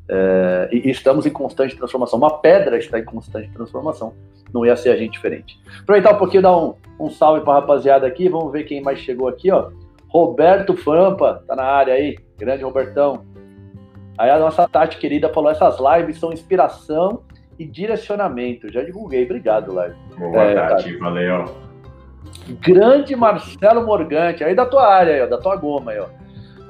É, 0.07 0.69
e 0.71 0.89
estamos 0.89 1.25
em 1.25 1.29
constante 1.29 1.75
transformação. 1.75 2.19
Uma 2.19 2.39
pedra 2.39 2.77
está 2.77 2.99
em 2.99 3.05
constante 3.05 3.49
transformação. 3.51 4.13
Não 4.53 4.65
ia 4.65 4.75
ser 4.75 4.89
a 4.89 4.97
gente 4.97 5.13
diferente. 5.13 5.59
Aproveitar 5.81 6.13
um 6.13 6.17
pouquinho, 6.17 6.43
dar 6.43 6.57
um, 6.57 6.75
um 6.99 7.09
salve 7.09 7.41
para 7.41 7.53
a 7.53 7.59
rapaziada 7.61 8.05
aqui. 8.05 8.29
Vamos 8.29 8.51
ver 8.51 8.65
quem 8.65 8.81
mais 8.81 8.99
chegou 8.99 9.27
aqui, 9.27 9.49
ó. 9.49 9.69
Roberto 10.09 10.75
Frampa, 10.75 11.43
tá 11.47 11.55
na 11.55 11.63
área 11.63 11.93
aí. 11.93 12.17
Grande 12.37 12.63
Robertão. 12.63 13.25
Aí 14.17 14.29
a 14.29 14.39
nossa 14.39 14.67
Tati 14.67 14.97
querida 14.97 15.29
falou: 15.29 15.51
essas 15.51 15.77
lives 15.79 16.19
são 16.19 16.31
inspiração 16.31 17.21
e 17.57 17.65
direcionamento. 17.65 18.71
Já 18.71 18.81
divulguei, 18.83 19.23
obrigado, 19.23 19.73
Live. 19.73 19.95
Boa 20.17 20.43
é, 20.43 20.55
Tati, 20.55 20.97
valeu. 20.97 21.45
Grande 22.61 23.15
Marcelo 23.15 23.85
Morgante, 23.85 24.43
aí 24.43 24.53
da 24.53 24.65
tua 24.65 24.87
área, 24.87 25.13
aí, 25.13 25.21
ó, 25.21 25.27
da 25.27 25.37
tua 25.37 25.55
goma 25.55 25.91
aí, 25.91 25.99
ó. 25.99 26.07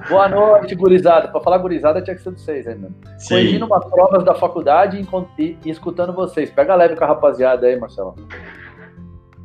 Boa 0.09 0.27
noite, 0.27 0.75
gurizada. 0.75 1.29
Para 1.29 1.41
falar 1.41 1.57
gurizada 1.57 2.01
tinha 2.01 2.15
que 2.15 2.21
ser 2.21 2.33
de 2.33 2.41
vocês 2.41 2.67
ainda. 2.67 2.89
Corrigindo 3.27 3.65
umas 3.65 3.85
provas 3.85 4.23
da 4.23 4.35
faculdade 4.35 4.99
e, 4.99 5.41
e, 5.41 5.57
e, 5.65 5.69
escutando 5.69 6.13
vocês. 6.13 6.49
Pega 6.49 6.75
leve 6.75 6.95
com 6.95 7.03
a 7.03 7.07
rapaziada 7.07 7.65
aí, 7.65 7.79
Marcelo. 7.79 8.13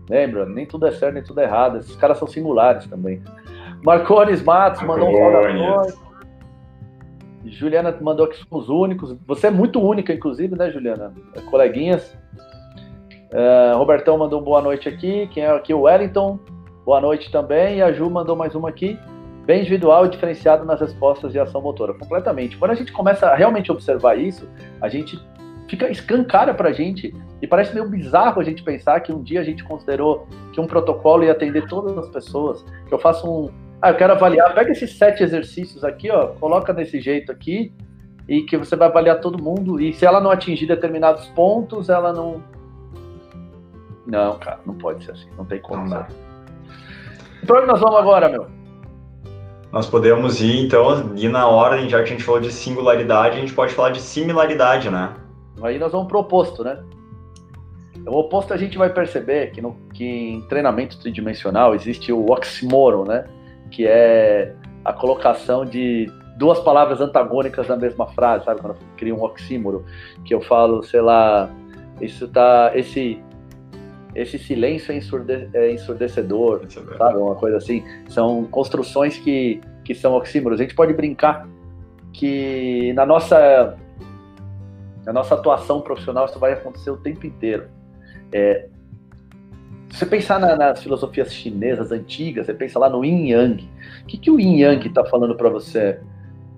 Lembra? 0.08 0.44
Nem 0.44 0.66
tudo 0.66 0.86
é 0.86 0.90
certo, 0.90 1.14
nem 1.14 1.22
tudo 1.22 1.40
é 1.40 1.44
errado. 1.44 1.78
Esses 1.78 1.94
caras 1.96 2.18
são 2.18 2.26
singulares 2.26 2.86
também. 2.86 3.22
Marcones 3.82 4.42
Matos 4.42 4.82
mandou 4.82 5.08
um 5.08 5.16
salve 5.16 6.09
Juliana 7.44 7.96
mandou 8.00 8.26
que 8.26 8.36
somos 8.36 8.68
únicos. 8.68 9.16
Você 9.26 9.46
é 9.46 9.50
muito 9.50 9.80
única, 9.80 10.12
inclusive, 10.12 10.54
né, 10.56 10.70
Juliana? 10.70 11.12
Coleguinhas. 11.50 12.16
Uh, 13.32 13.76
Robertão 13.76 14.18
mandou 14.18 14.40
boa 14.40 14.60
noite 14.60 14.88
aqui. 14.88 15.28
Quem 15.28 15.44
é 15.44 15.50
aqui? 15.50 15.72
O 15.72 15.82
Wellington. 15.82 16.38
Boa 16.84 17.00
noite 17.00 17.30
também. 17.30 17.78
E 17.78 17.82
a 17.82 17.92
Ju 17.92 18.10
mandou 18.10 18.36
mais 18.36 18.54
uma 18.54 18.68
aqui. 18.68 18.98
Bem 19.46 19.60
individual 19.60 20.06
e 20.06 20.10
diferenciado 20.10 20.64
nas 20.64 20.80
respostas 20.80 21.32
de 21.32 21.38
ação 21.38 21.62
motora. 21.62 21.94
Completamente. 21.94 22.56
Quando 22.58 22.72
a 22.72 22.74
gente 22.74 22.92
começa 22.92 23.26
a 23.26 23.34
realmente 23.34 23.72
observar 23.72 24.18
isso, 24.18 24.48
a 24.80 24.88
gente 24.88 25.18
fica 25.68 25.90
escancara 25.90 26.52
pra 26.52 26.72
gente. 26.72 27.14
E 27.40 27.46
parece 27.46 27.72
meio 27.72 27.88
bizarro 27.88 28.40
a 28.40 28.44
gente 28.44 28.62
pensar 28.62 29.00
que 29.00 29.12
um 29.12 29.22
dia 29.22 29.40
a 29.40 29.44
gente 29.44 29.64
considerou 29.64 30.26
que 30.52 30.60
um 30.60 30.66
protocolo 30.66 31.24
ia 31.24 31.32
atender 31.32 31.66
todas 31.68 31.96
as 31.96 32.08
pessoas. 32.10 32.62
Que 32.86 32.92
eu 32.92 32.98
faço 32.98 33.26
um, 33.26 33.50
ah, 33.82 33.90
eu 33.90 33.94
quero 33.96 34.12
avaliar. 34.12 34.54
Pega 34.54 34.70
esses 34.72 34.96
sete 34.96 35.22
exercícios 35.22 35.82
aqui, 35.82 36.10
ó, 36.10 36.28
coloca 36.28 36.72
desse 36.72 37.00
jeito 37.00 37.32
aqui 37.32 37.72
e 38.28 38.42
que 38.42 38.56
você 38.56 38.76
vai 38.76 38.88
avaliar 38.88 39.20
todo 39.20 39.42
mundo. 39.42 39.80
E 39.80 39.92
se 39.92 40.04
ela 40.04 40.20
não 40.20 40.30
atingir 40.30 40.66
determinados 40.66 41.26
pontos, 41.28 41.88
ela 41.88 42.12
não. 42.12 42.42
Não, 44.06 44.38
cara, 44.38 44.60
não 44.66 44.74
pode 44.74 45.04
ser 45.04 45.12
assim. 45.12 45.28
Não 45.36 45.44
tem 45.44 45.60
como. 45.60 45.84
Não 45.88 46.06
Para 47.46 47.58
onde 47.58 47.66
nós 47.66 47.80
vamos 47.80 47.98
agora, 47.98 48.28
meu? 48.28 48.46
Nós 49.72 49.86
podemos 49.86 50.40
ir, 50.40 50.64
então, 50.64 51.14
ir 51.16 51.28
na 51.28 51.46
ordem, 51.46 51.88
já 51.88 51.98
que 51.98 52.04
a 52.04 52.08
gente 52.08 52.24
falou 52.24 52.40
de 52.40 52.52
singularidade, 52.52 53.36
a 53.36 53.40
gente 53.40 53.52
pode 53.52 53.72
falar 53.72 53.90
de 53.90 54.00
similaridade, 54.00 54.90
né? 54.90 55.14
Aí 55.62 55.78
nós 55.78 55.92
vamos 55.92 56.08
pro 56.08 56.18
oposto, 56.18 56.64
né? 56.64 56.82
O 58.06 58.18
oposto 58.18 58.52
a 58.52 58.56
gente 58.56 58.76
vai 58.76 58.90
perceber 58.90 59.52
que, 59.52 59.60
no, 59.60 59.76
que 59.94 60.04
em 60.04 60.40
treinamento 60.42 60.98
tridimensional 60.98 61.74
existe 61.74 62.12
o 62.12 62.30
oxímoron, 62.30 63.04
né? 63.04 63.26
Que 63.70 63.86
é 63.86 64.54
a 64.84 64.92
colocação 64.92 65.64
de 65.64 66.10
duas 66.36 66.58
palavras 66.60 67.00
antagônicas 67.00 67.68
na 67.68 67.76
mesma 67.76 68.06
frase, 68.08 68.44
sabe? 68.44 68.60
Quando 68.60 68.74
eu 68.74 68.80
crio 68.96 69.16
um 69.16 69.22
oxímoro, 69.22 69.84
que 70.24 70.34
eu 70.34 70.40
falo, 70.40 70.82
sei 70.82 71.00
lá, 71.00 71.50
isso 72.00 72.26
tá, 72.28 72.72
esse 72.74 73.22
esse 74.14 74.38
silêncio 74.38 74.92
é, 74.92 74.96
ensurde 74.96 75.48
é 75.54 75.72
ensurdecedor, 75.72 76.62
é 76.64 76.98
sabe? 76.98 77.18
Uma 77.18 77.36
coisa 77.36 77.58
assim. 77.58 77.84
São 78.08 78.44
construções 78.44 79.18
que, 79.18 79.60
que 79.84 79.94
são 79.94 80.14
oxímoros. 80.14 80.58
A 80.58 80.62
gente 80.62 80.74
pode 80.74 80.92
brincar 80.92 81.48
que 82.12 82.92
na 82.94 83.06
nossa, 83.06 83.76
na 85.04 85.12
nossa 85.12 85.34
atuação 85.34 85.80
profissional 85.80 86.24
isso 86.26 86.38
vai 86.38 86.52
acontecer 86.52 86.90
o 86.90 86.96
tempo 86.96 87.26
inteiro. 87.26 87.68
É, 88.32 88.68
se 89.90 89.98
você 89.98 90.06
pensar 90.06 90.38
na, 90.38 90.56
nas 90.56 90.82
filosofias 90.82 91.32
chinesas 91.34 91.90
antigas, 91.90 92.46
você 92.46 92.54
pensa 92.54 92.78
lá 92.78 92.88
no 92.88 93.04
Yin 93.04 93.30
Yang. 93.30 93.68
O 94.02 94.06
que, 94.06 94.18
que 94.18 94.30
o 94.30 94.38
Yin 94.38 94.60
Yang 94.60 94.88
está 94.88 95.04
falando 95.04 95.34
para 95.34 95.48
você? 95.48 95.98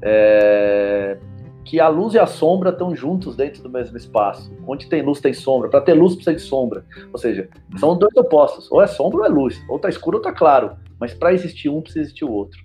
É, 0.03 1.16
que 1.64 1.81
a 1.81 1.88
luz 1.88 2.14
e 2.14 2.18
a 2.18 2.27
sombra 2.27 2.71
estão 2.71 2.95
juntos 2.95 3.35
dentro 3.35 3.62
do 3.62 3.71
mesmo 3.71 3.97
espaço. 3.97 4.53
Onde 4.66 4.87
tem 4.87 5.01
luz, 5.01 5.21
tem 5.21 5.33
sombra. 5.33 5.71
Para 5.71 5.81
ter 5.81 5.95
luz, 5.95 6.14
precisa 6.14 6.37
de 6.37 6.42
sombra. 6.42 6.85
Ou 7.11 7.18
seja, 7.18 7.49
são 7.79 7.97
dois 7.97 8.14
opostos. 8.16 8.71
Ou 8.71 8.83
é 8.83 8.87
sombra 8.87 9.21
ou 9.21 9.25
é 9.25 9.29
luz. 9.29 9.62
Ou 9.68 9.77
está 9.77 9.88
escuro 9.88 10.18
ou 10.18 10.23
está 10.23 10.33
claro. 10.33 10.73
Mas 11.01 11.14
para 11.14 11.33
existir 11.33 11.71
um, 11.71 11.81
precisa 11.81 12.05
existir 12.05 12.25
o 12.25 12.31
outro. 12.31 12.62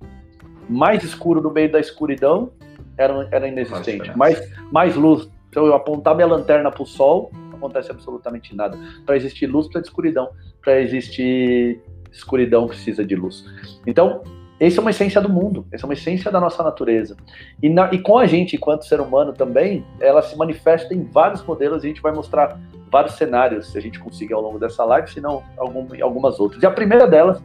Mais 0.67 1.03
escuro 1.03 1.41
no 1.41 1.51
meio 1.51 1.71
da 1.71 1.79
escuridão 1.79 2.51
era, 2.97 3.27
era 3.31 3.47
inexistente. 3.47 4.15
Mais, 4.17 4.41
mais 4.71 4.95
luz. 4.95 5.29
Se 5.53 5.59
eu 5.59 5.73
apontar 5.73 6.13
minha 6.13 6.27
lanterna 6.27 6.69
para 6.69 6.83
o 6.83 6.85
sol, 6.85 7.31
acontece 7.57 7.91
absolutamente 7.91 8.55
nada. 8.55 8.77
Para 9.05 9.15
existir 9.17 9.47
luz, 9.47 9.67
precisa 9.67 9.81
de 9.81 9.87
escuridão. 9.89 10.29
Para 10.61 10.81
existir 10.81 11.81
escuridão, 12.11 12.67
precisa 12.67 13.05
de 13.05 13.15
luz. 13.15 13.45
Então, 13.85 14.23
essa 14.59 14.79
é 14.79 14.81
uma 14.81 14.89
essência 14.89 15.21
do 15.21 15.29
mundo, 15.29 15.67
essa 15.71 15.85
é 15.85 15.87
uma 15.87 15.93
essência 15.93 16.31
da 16.31 16.39
nossa 16.39 16.63
natureza. 16.63 17.15
E, 17.61 17.69
na, 17.69 17.93
e, 17.93 17.99
com 17.99 18.17
a 18.17 18.25
gente, 18.25 18.55
enquanto 18.55 18.85
ser 18.85 18.99
humano 18.99 19.31
também, 19.31 19.85
ela 19.99 20.21
se 20.23 20.35
manifesta 20.35 20.93
em 20.93 21.03
vários 21.03 21.43
modelos 21.43 21.83
e 21.83 21.87
a 21.87 21.89
gente 21.89 22.01
vai 22.01 22.11
mostrar 22.11 22.59
vários 22.91 23.15
cenários, 23.15 23.71
se 23.71 23.77
a 23.77 23.81
gente 23.81 23.99
conseguir 23.99 24.33
ao 24.33 24.41
longo 24.41 24.57
dessa 24.57 24.83
live, 24.83 25.11
se 25.11 25.21
não 25.21 25.43
algum, 25.57 25.87
algumas 26.01 26.39
outras. 26.39 26.63
E 26.63 26.65
a 26.65 26.71
primeira 26.71 27.07
delas 27.07 27.39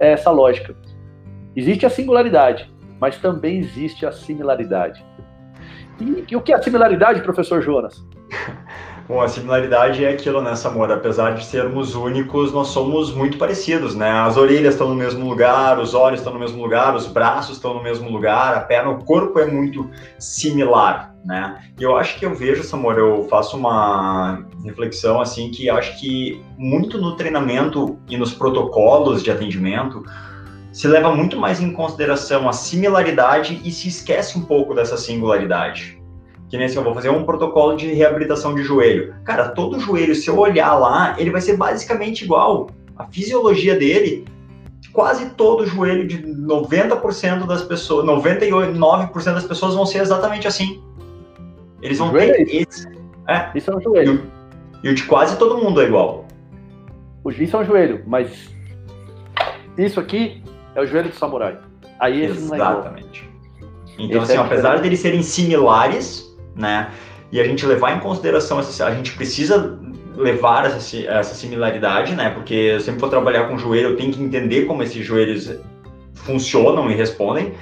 é 0.00 0.12
essa 0.12 0.30
lógica. 0.30 0.74
Existe 1.54 1.86
a 1.86 1.90
singularidade, 1.90 2.72
mas 2.98 3.16
também 3.18 3.58
existe 3.58 4.04
a 4.04 4.10
similaridade. 4.10 5.04
E, 6.00 6.24
e 6.28 6.36
o 6.36 6.40
que 6.40 6.52
é 6.52 6.56
a 6.56 6.62
similaridade, 6.62 7.22
professor 7.22 7.62
Jonas? 7.62 8.04
Bom, 9.08 9.22
a 9.22 9.28
similaridade 9.28 10.04
é 10.04 10.10
aquilo, 10.10 10.42
né, 10.42 10.54
Samora? 10.54 10.96
Apesar 10.96 11.30
de 11.30 11.42
sermos 11.42 11.94
únicos, 11.94 12.52
nós 12.52 12.68
somos 12.68 13.10
muito 13.10 13.38
parecidos, 13.38 13.94
né? 13.94 14.10
As 14.10 14.36
orelhas 14.36 14.74
estão 14.74 14.90
no 14.90 14.94
mesmo 14.94 15.26
lugar, 15.26 15.78
os 15.78 15.94
olhos 15.94 16.20
estão 16.20 16.34
no 16.34 16.38
mesmo 16.38 16.60
lugar, 16.60 16.94
os 16.94 17.06
braços 17.06 17.56
estão 17.56 17.72
no 17.72 17.82
mesmo 17.82 18.10
lugar, 18.10 18.54
a 18.54 18.60
perna, 18.60 18.90
o 18.90 19.02
corpo 19.02 19.38
é 19.38 19.46
muito 19.46 19.90
similar, 20.18 21.14
né? 21.24 21.58
E 21.80 21.82
eu 21.82 21.96
acho 21.96 22.18
que 22.18 22.26
eu 22.26 22.34
vejo, 22.34 22.62
Samora, 22.62 22.98
eu 22.98 23.26
faço 23.30 23.56
uma 23.56 24.44
reflexão 24.62 25.22
assim 25.22 25.50
que 25.50 25.70
acho 25.70 25.98
que 25.98 26.44
muito 26.58 27.00
no 27.00 27.16
treinamento 27.16 27.98
e 28.10 28.16
nos 28.18 28.34
protocolos 28.34 29.22
de 29.22 29.30
atendimento 29.30 30.04
se 30.70 30.86
leva 30.86 31.16
muito 31.16 31.38
mais 31.38 31.62
em 31.62 31.72
consideração 31.72 32.46
a 32.46 32.52
similaridade 32.52 33.58
e 33.64 33.70
se 33.70 33.88
esquece 33.88 34.36
um 34.36 34.42
pouco 34.42 34.74
dessa 34.74 34.98
singularidade 34.98 35.97
que 36.48 36.56
nem 36.56 36.66
assim, 36.66 36.76
eu 36.76 36.84
vou 36.84 36.94
fazer 36.94 37.10
um 37.10 37.24
protocolo 37.24 37.76
de 37.76 37.92
reabilitação 37.92 38.54
de 38.54 38.62
joelho. 38.62 39.14
Cara, 39.24 39.50
todo 39.50 39.78
joelho, 39.78 40.14
se 40.14 40.28
eu 40.28 40.38
olhar 40.38 40.74
lá, 40.74 41.14
ele 41.18 41.30
vai 41.30 41.40
ser 41.40 41.56
basicamente 41.56 42.24
igual. 42.24 42.70
A 42.96 43.04
fisiologia 43.04 43.76
dele, 43.76 44.24
quase 44.92 45.30
todo 45.30 45.66
joelho 45.66 46.06
de 46.08 46.22
90% 46.22 47.46
das 47.46 47.62
pessoas, 47.62 48.06
99% 48.06 49.24
das 49.34 49.44
pessoas 49.44 49.74
vão 49.74 49.84
ser 49.84 49.98
exatamente 49.98 50.48
assim. 50.48 50.82
Eles 51.82 51.98
vão 51.98 52.10
ter 52.10 52.30
é 52.30 52.42
esse. 52.42 52.88
É. 53.28 53.50
Isso 53.54 53.70
é 53.70 53.76
um 53.76 53.80
joelho. 53.80 54.22
E 54.82 54.88
o, 54.88 54.94
de 54.94 55.04
quase 55.04 55.36
todo 55.36 55.58
mundo 55.58 55.80
é 55.82 55.84
igual. 55.84 56.26
Os 57.22 57.38
isso 57.38 57.56
é 57.56 57.60
um 57.60 57.64
joelho, 57.64 58.02
mas 58.06 58.50
isso 59.76 60.00
aqui 60.00 60.42
é 60.74 60.80
o 60.80 60.86
joelho 60.86 61.10
do 61.10 61.14
samurai. 61.14 61.58
Aí 62.00 62.24
esse 62.24 62.38
Exatamente. 62.38 63.28
Não 63.98 64.04
é 64.04 64.06
então, 64.06 64.22
esse 64.22 64.32
assim, 64.32 64.40
é 64.40 64.44
apesar 64.44 64.80
de 64.80 64.86
eles 64.86 65.00
serem 65.00 65.22
similares, 65.22 66.27
né? 66.54 66.90
E 67.30 67.40
a 67.40 67.44
gente 67.44 67.64
levar 67.66 67.96
em 67.96 68.00
consideração, 68.00 68.58
essa, 68.58 68.86
a 68.86 68.94
gente 68.94 69.12
precisa 69.12 69.78
levar 70.16 70.66
essa, 70.66 70.96
essa 70.98 71.34
similaridade, 71.34 72.14
né? 72.14 72.30
Porque 72.30 72.54
eu 72.54 72.80
sempre 72.80 73.00
vou 73.00 73.10
trabalhar 73.10 73.48
com 73.48 73.58
joelho, 73.58 73.90
eu 73.90 73.96
tenho 73.96 74.12
que 74.12 74.22
entender 74.22 74.64
como 74.64 74.82
esses 74.82 75.04
joelhos 75.04 75.52
funcionam 76.14 76.90
e 76.90 76.94
respondem. 76.94 77.54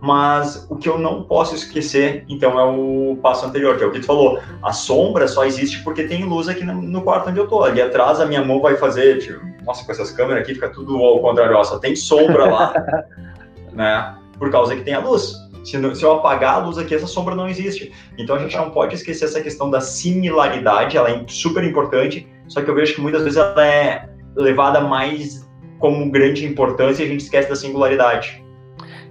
Mas 0.00 0.66
o 0.70 0.76
que 0.76 0.88
eu 0.88 0.98
não 0.98 1.24
posso 1.24 1.54
esquecer, 1.54 2.24
então, 2.26 2.58
é 2.58 2.64
o 2.64 3.18
passo 3.20 3.44
anterior, 3.44 3.76
que 3.76 3.84
é 3.84 3.86
o 3.86 3.92
que 3.92 4.00
tu 4.00 4.06
falou. 4.06 4.40
A 4.62 4.72
sombra 4.72 5.28
só 5.28 5.44
existe 5.44 5.84
porque 5.84 6.04
tem 6.04 6.24
luz 6.24 6.48
aqui 6.48 6.64
no 6.64 7.02
quarto 7.02 7.28
onde 7.28 7.38
eu 7.38 7.46
tô. 7.46 7.62
Ali 7.62 7.82
atrás 7.82 8.18
a 8.18 8.24
minha 8.24 8.42
mão 8.42 8.62
vai 8.62 8.76
fazer, 8.76 9.18
tipo, 9.18 9.38
nossa, 9.62 9.84
com 9.84 9.92
essas 9.92 10.10
câmeras 10.10 10.42
aqui 10.42 10.54
fica 10.54 10.70
tudo 10.70 10.96
ao 10.96 11.20
contrário, 11.20 11.54
ó, 11.54 11.62
só 11.62 11.78
tem 11.78 11.94
sombra 11.94 12.46
lá, 12.46 13.04
né? 13.74 14.16
Por 14.38 14.50
causa 14.50 14.74
que 14.74 14.82
tem 14.82 14.94
a 14.94 15.00
luz. 15.00 15.34
Se, 15.64 15.76
não, 15.78 15.94
se 15.94 16.02
eu 16.02 16.12
apagar 16.12 16.54
a 16.54 16.58
luz 16.58 16.78
aqui, 16.78 16.94
essa 16.94 17.06
sombra 17.06 17.34
não 17.34 17.48
existe. 17.48 17.92
Então 18.18 18.36
a 18.36 18.38
gente 18.38 18.56
não 18.56 18.70
pode 18.70 18.94
esquecer 18.94 19.26
essa 19.26 19.40
questão 19.40 19.70
da 19.70 19.80
similaridade, 19.80 20.96
ela 20.96 21.10
é 21.10 21.24
super 21.28 21.64
importante, 21.64 22.26
só 22.48 22.62
que 22.62 22.70
eu 22.70 22.74
vejo 22.74 22.94
que 22.94 23.00
muitas 23.00 23.22
vezes 23.22 23.38
ela 23.38 23.66
é 23.66 24.08
levada 24.36 24.80
mais 24.80 25.48
como 25.78 26.10
grande 26.10 26.46
importância 26.46 27.02
e 27.02 27.06
a 27.06 27.08
gente 27.08 27.20
esquece 27.20 27.48
da 27.48 27.56
singularidade. 27.56 28.44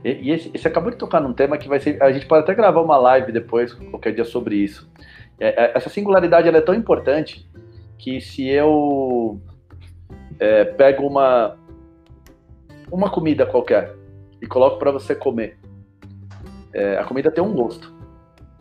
E, 0.04 0.32
e 0.32 0.58
você 0.58 0.68
acabou 0.68 0.92
de 0.92 0.98
tocar 0.98 1.20
num 1.20 1.34
tema 1.34 1.58
que 1.58 1.68
vai 1.68 1.80
ser. 1.80 2.02
A 2.02 2.12
gente 2.12 2.26
pode 2.26 2.44
até 2.44 2.54
gravar 2.54 2.82
uma 2.82 2.98
live 2.98 3.32
depois, 3.32 3.74
qualquer 3.74 4.14
dia, 4.14 4.24
sobre 4.24 4.56
isso. 4.56 4.90
É, 5.40 5.66
é, 5.66 5.72
essa 5.76 5.90
singularidade 5.90 6.48
ela 6.48 6.58
é 6.58 6.62
tão 6.62 6.74
importante 6.74 7.50
que 7.98 8.22
se 8.22 8.48
eu 8.48 9.42
é, 10.40 10.64
pego 10.64 11.06
uma, 11.06 11.58
uma 12.92 13.10
comida 13.10 13.46
qualquer 13.46 13.94
e 14.42 14.48
coloco 14.48 14.80
para 14.80 14.92
você 14.92 15.14
comer 15.14 15.59
é, 16.74 16.98
a 16.98 17.04
comida 17.04 17.32
tem 17.32 17.44
um 17.44 17.54
gosto. 17.54 17.94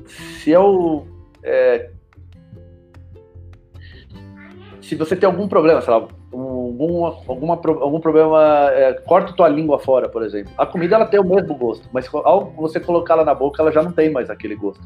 Se 0.07 0.51
eu. 0.51 1.07
É, 1.43 1.91
se 4.81 4.95
você 4.95 5.15
tem 5.15 5.27
algum 5.27 5.47
problema, 5.47 5.83
sei 5.83 5.93
lá, 5.93 6.09
algum, 6.33 7.05
alguma, 7.05 7.55
algum 7.55 8.01
problema, 8.01 8.71
é, 8.73 8.95
corta 8.95 9.33
tua 9.33 9.49
língua 9.49 9.79
fora, 9.79 10.09
por 10.09 10.23
exemplo. 10.23 10.53
A 10.57 10.65
comida 10.65 10.95
ela 10.95 11.07
tem 11.07 11.21
o 11.21 11.25
mesmo 11.25 11.55
gosto, 11.55 11.89
mas 11.93 12.09
ao 12.13 12.51
você 12.53 12.81
colocá-la 12.81 13.25
na 13.25 13.35
boca, 13.35 13.61
ela 13.61 13.71
já 13.71 13.83
não 13.83 13.93
tem 13.93 14.11
mais 14.11 14.31
aquele 14.31 14.55
gosto. 14.55 14.83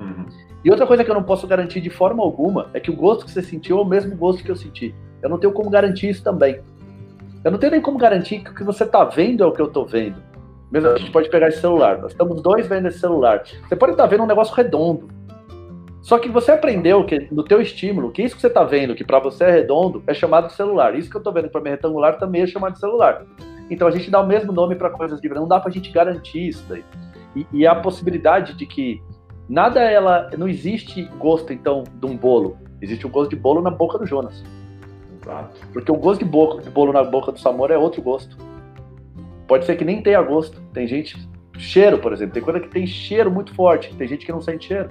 Uhum. 0.00 0.26
E 0.62 0.70
outra 0.70 0.86
coisa 0.86 1.02
que 1.02 1.10
eu 1.10 1.14
não 1.14 1.22
posso 1.22 1.46
garantir 1.46 1.80
de 1.80 1.88
forma 1.88 2.22
alguma 2.22 2.68
é 2.74 2.80
que 2.80 2.90
o 2.90 2.96
gosto 2.96 3.24
que 3.24 3.30
você 3.30 3.42
sentiu 3.42 3.78
é 3.78 3.80
o 3.82 3.84
mesmo 3.84 4.14
gosto 4.14 4.44
que 4.44 4.50
eu 4.50 4.56
senti. 4.56 4.94
Eu 5.22 5.30
não 5.30 5.38
tenho 5.38 5.52
como 5.52 5.70
garantir 5.70 6.10
isso 6.10 6.22
também. 6.22 6.60
Eu 7.42 7.50
não 7.50 7.58
tenho 7.58 7.72
nem 7.72 7.80
como 7.80 7.96
garantir 7.96 8.40
que 8.40 8.50
o 8.50 8.54
que 8.54 8.64
você 8.64 8.84
está 8.84 9.04
vendo 9.04 9.42
é 9.42 9.46
o 9.46 9.52
que 9.52 9.60
eu 9.60 9.66
estou 9.66 9.86
vendo. 9.86 10.22
Mesmo 10.70 10.90
a 10.90 10.98
gente 10.98 11.10
pode 11.10 11.28
pegar 11.28 11.48
esse 11.48 11.60
celular. 11.60 11.98
Nós 11.98 12.12
estamos 12.12 12.40
dois 12.40 12.66
vendo 12.66 12.88
esse 12.88 12.98
celular. 12.98 13.42
Você 13.68 13.74
pode 13.74 13.92
estar 13.92 14.06
vendo 14.06 14.22
um 14.22 14.26
negócio 14.26 14.54
redondo. 14.54 15.08
Só 16.00 16.18
que 16.18 16.28
você 16.28 16.52
aprendeu 16.52 17.04
que 17.04 17.28
no 17.30 17.42
teu 17.42 17.60
estímulo, 17.60 18.10
que 18.10 18.22
isso 18.22 18.34
que 18.34 18.40
você 18.40 18.46
está 18.46 18.64
vendo, 18.64 18.94
que 18.94 19.04
para 19.04 19.18
você 19.18 19.44
é 19.44 19.50
redondo, 19.50 20.02
é 20.06 20.14
chamado 20.14 20.46
de 20.46 20.54
celular. 20.54 20.94
Isso 20.96 21.10
que 21.10 21.16
eu 21.16 21.20
estou 21.20 21.32
vendo 21.32 21.50
para 21.50 21.60
mim 21.60 21.70
retangular 21.70 22.18
também 22.18 22.42
é 22.42 22.46
chamado 22.46 22.74
de 22.74 22.80
celular. 22.80 23.26
Então 23.70 23.86
a 23.86 23.90
gente 23.90 24.10
dá 24.10 24.20
o 24.20 24.26
mesmo 24.26 24.52
nome 24.52 24.74
para 24.74 24.90
coisas 24.90 25.20
diferentes. 25.20 25.42
Não 25.42 25.48
dá 25.48 25.60
para 25.60 25.70
a 25.70 25.72
gente 25.72 25.90
garantir 25.90 26.48
isso 26.48 26.64
daí. 26.68 26.84
E, 27.36 27.46
e 27.52 27.66
a 27.66 27.74
possibilidade 27.74 28.54
de 28.54 28.64
que 28.64 29.02
nada 29.48 29.80
ela 29.80 30.30
não 30.38 30.48
existe 30.48 31.04
gosto 31.18 31.52
então 31.52 31.84
de 31.92 32.06
um 32.06 32.16
bolo. 32.16 32.56
Existe 32.80 33.06
um 33.06 33.10
gosto 33.10 33.30
de 33.30 33.36
bolo 33.36 33.60
na 33.60 33.70
boca 33.70 33.98
do 33.98 34.06
Jonas. 34.06 34.42
Exato. 35.20 35.60
Porque 35.72 35.92
o 35.92 35.96
gosto 35.96 36.24
de, 36.24 36.30
boca, 36.30 36.62
de 36.62 36.70
bolo 36.70 36.92
na 36.92 37.04
boca 37.04 37.30
do 37.30 37.38
Samora 37.38 37.74
é 37.74 37.78
outro 37.78 38.00
gosto. 38.00 38.36
Pode 39.50 39.64
ser 39.64 39.74
que 39.74 39.84
nem 39.84 40.00
tenha 40.00 40.22
gosto. 40.22 40.60
Tem 40.72 40.86
gente. 40.86 41.18
Cheiro, 41.58 41.98
por 41.98 42.12
exemplo. 42.12 42.32
Tem 42.32 42.40
coisa 42.40 42.60
que 42.60 42.68
tem 42.68 42.86
cheiro 42.86 43.32
muito 43.32 43.52
forte. 43.52 43.92
Tem 43.96 44.06
gente 44.06 44.24
que 44.24 44.30
não 44.30 44.40
sente 44.40 44.68
cheiro. 44.68 44.90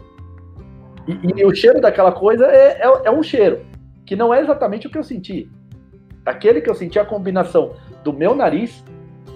E, 1.07 1.39
e 1.39 1.45
o 1.45 1.55
cheiro 1.55 1.79
daquela 1.79 2.11
coisa 2.11 2.45
é, 2.45 2.81
é, 2.81 3.01
é, 3.05 3.09
um 3.09 3.23
cheiro. 3.23 3.65
Que 4.05 4.17
não 4.17 4.33
é 4.33 4.41
exatamente 4.41 4.85
o 4.85 4.89
que 4.89 4.97
eu 4.97 5.03
senti. 5.03 5.49
Aquele 6.25 6.59
que 6.59 6.69
eu 6.69 6.75
senti 6.75 6.99
é 6.99 7.01
a 7.01 7.05
combinação 7.05 7.73
do 8.03 8.11
meu 8.11 8.35
nariz 8.35 8.83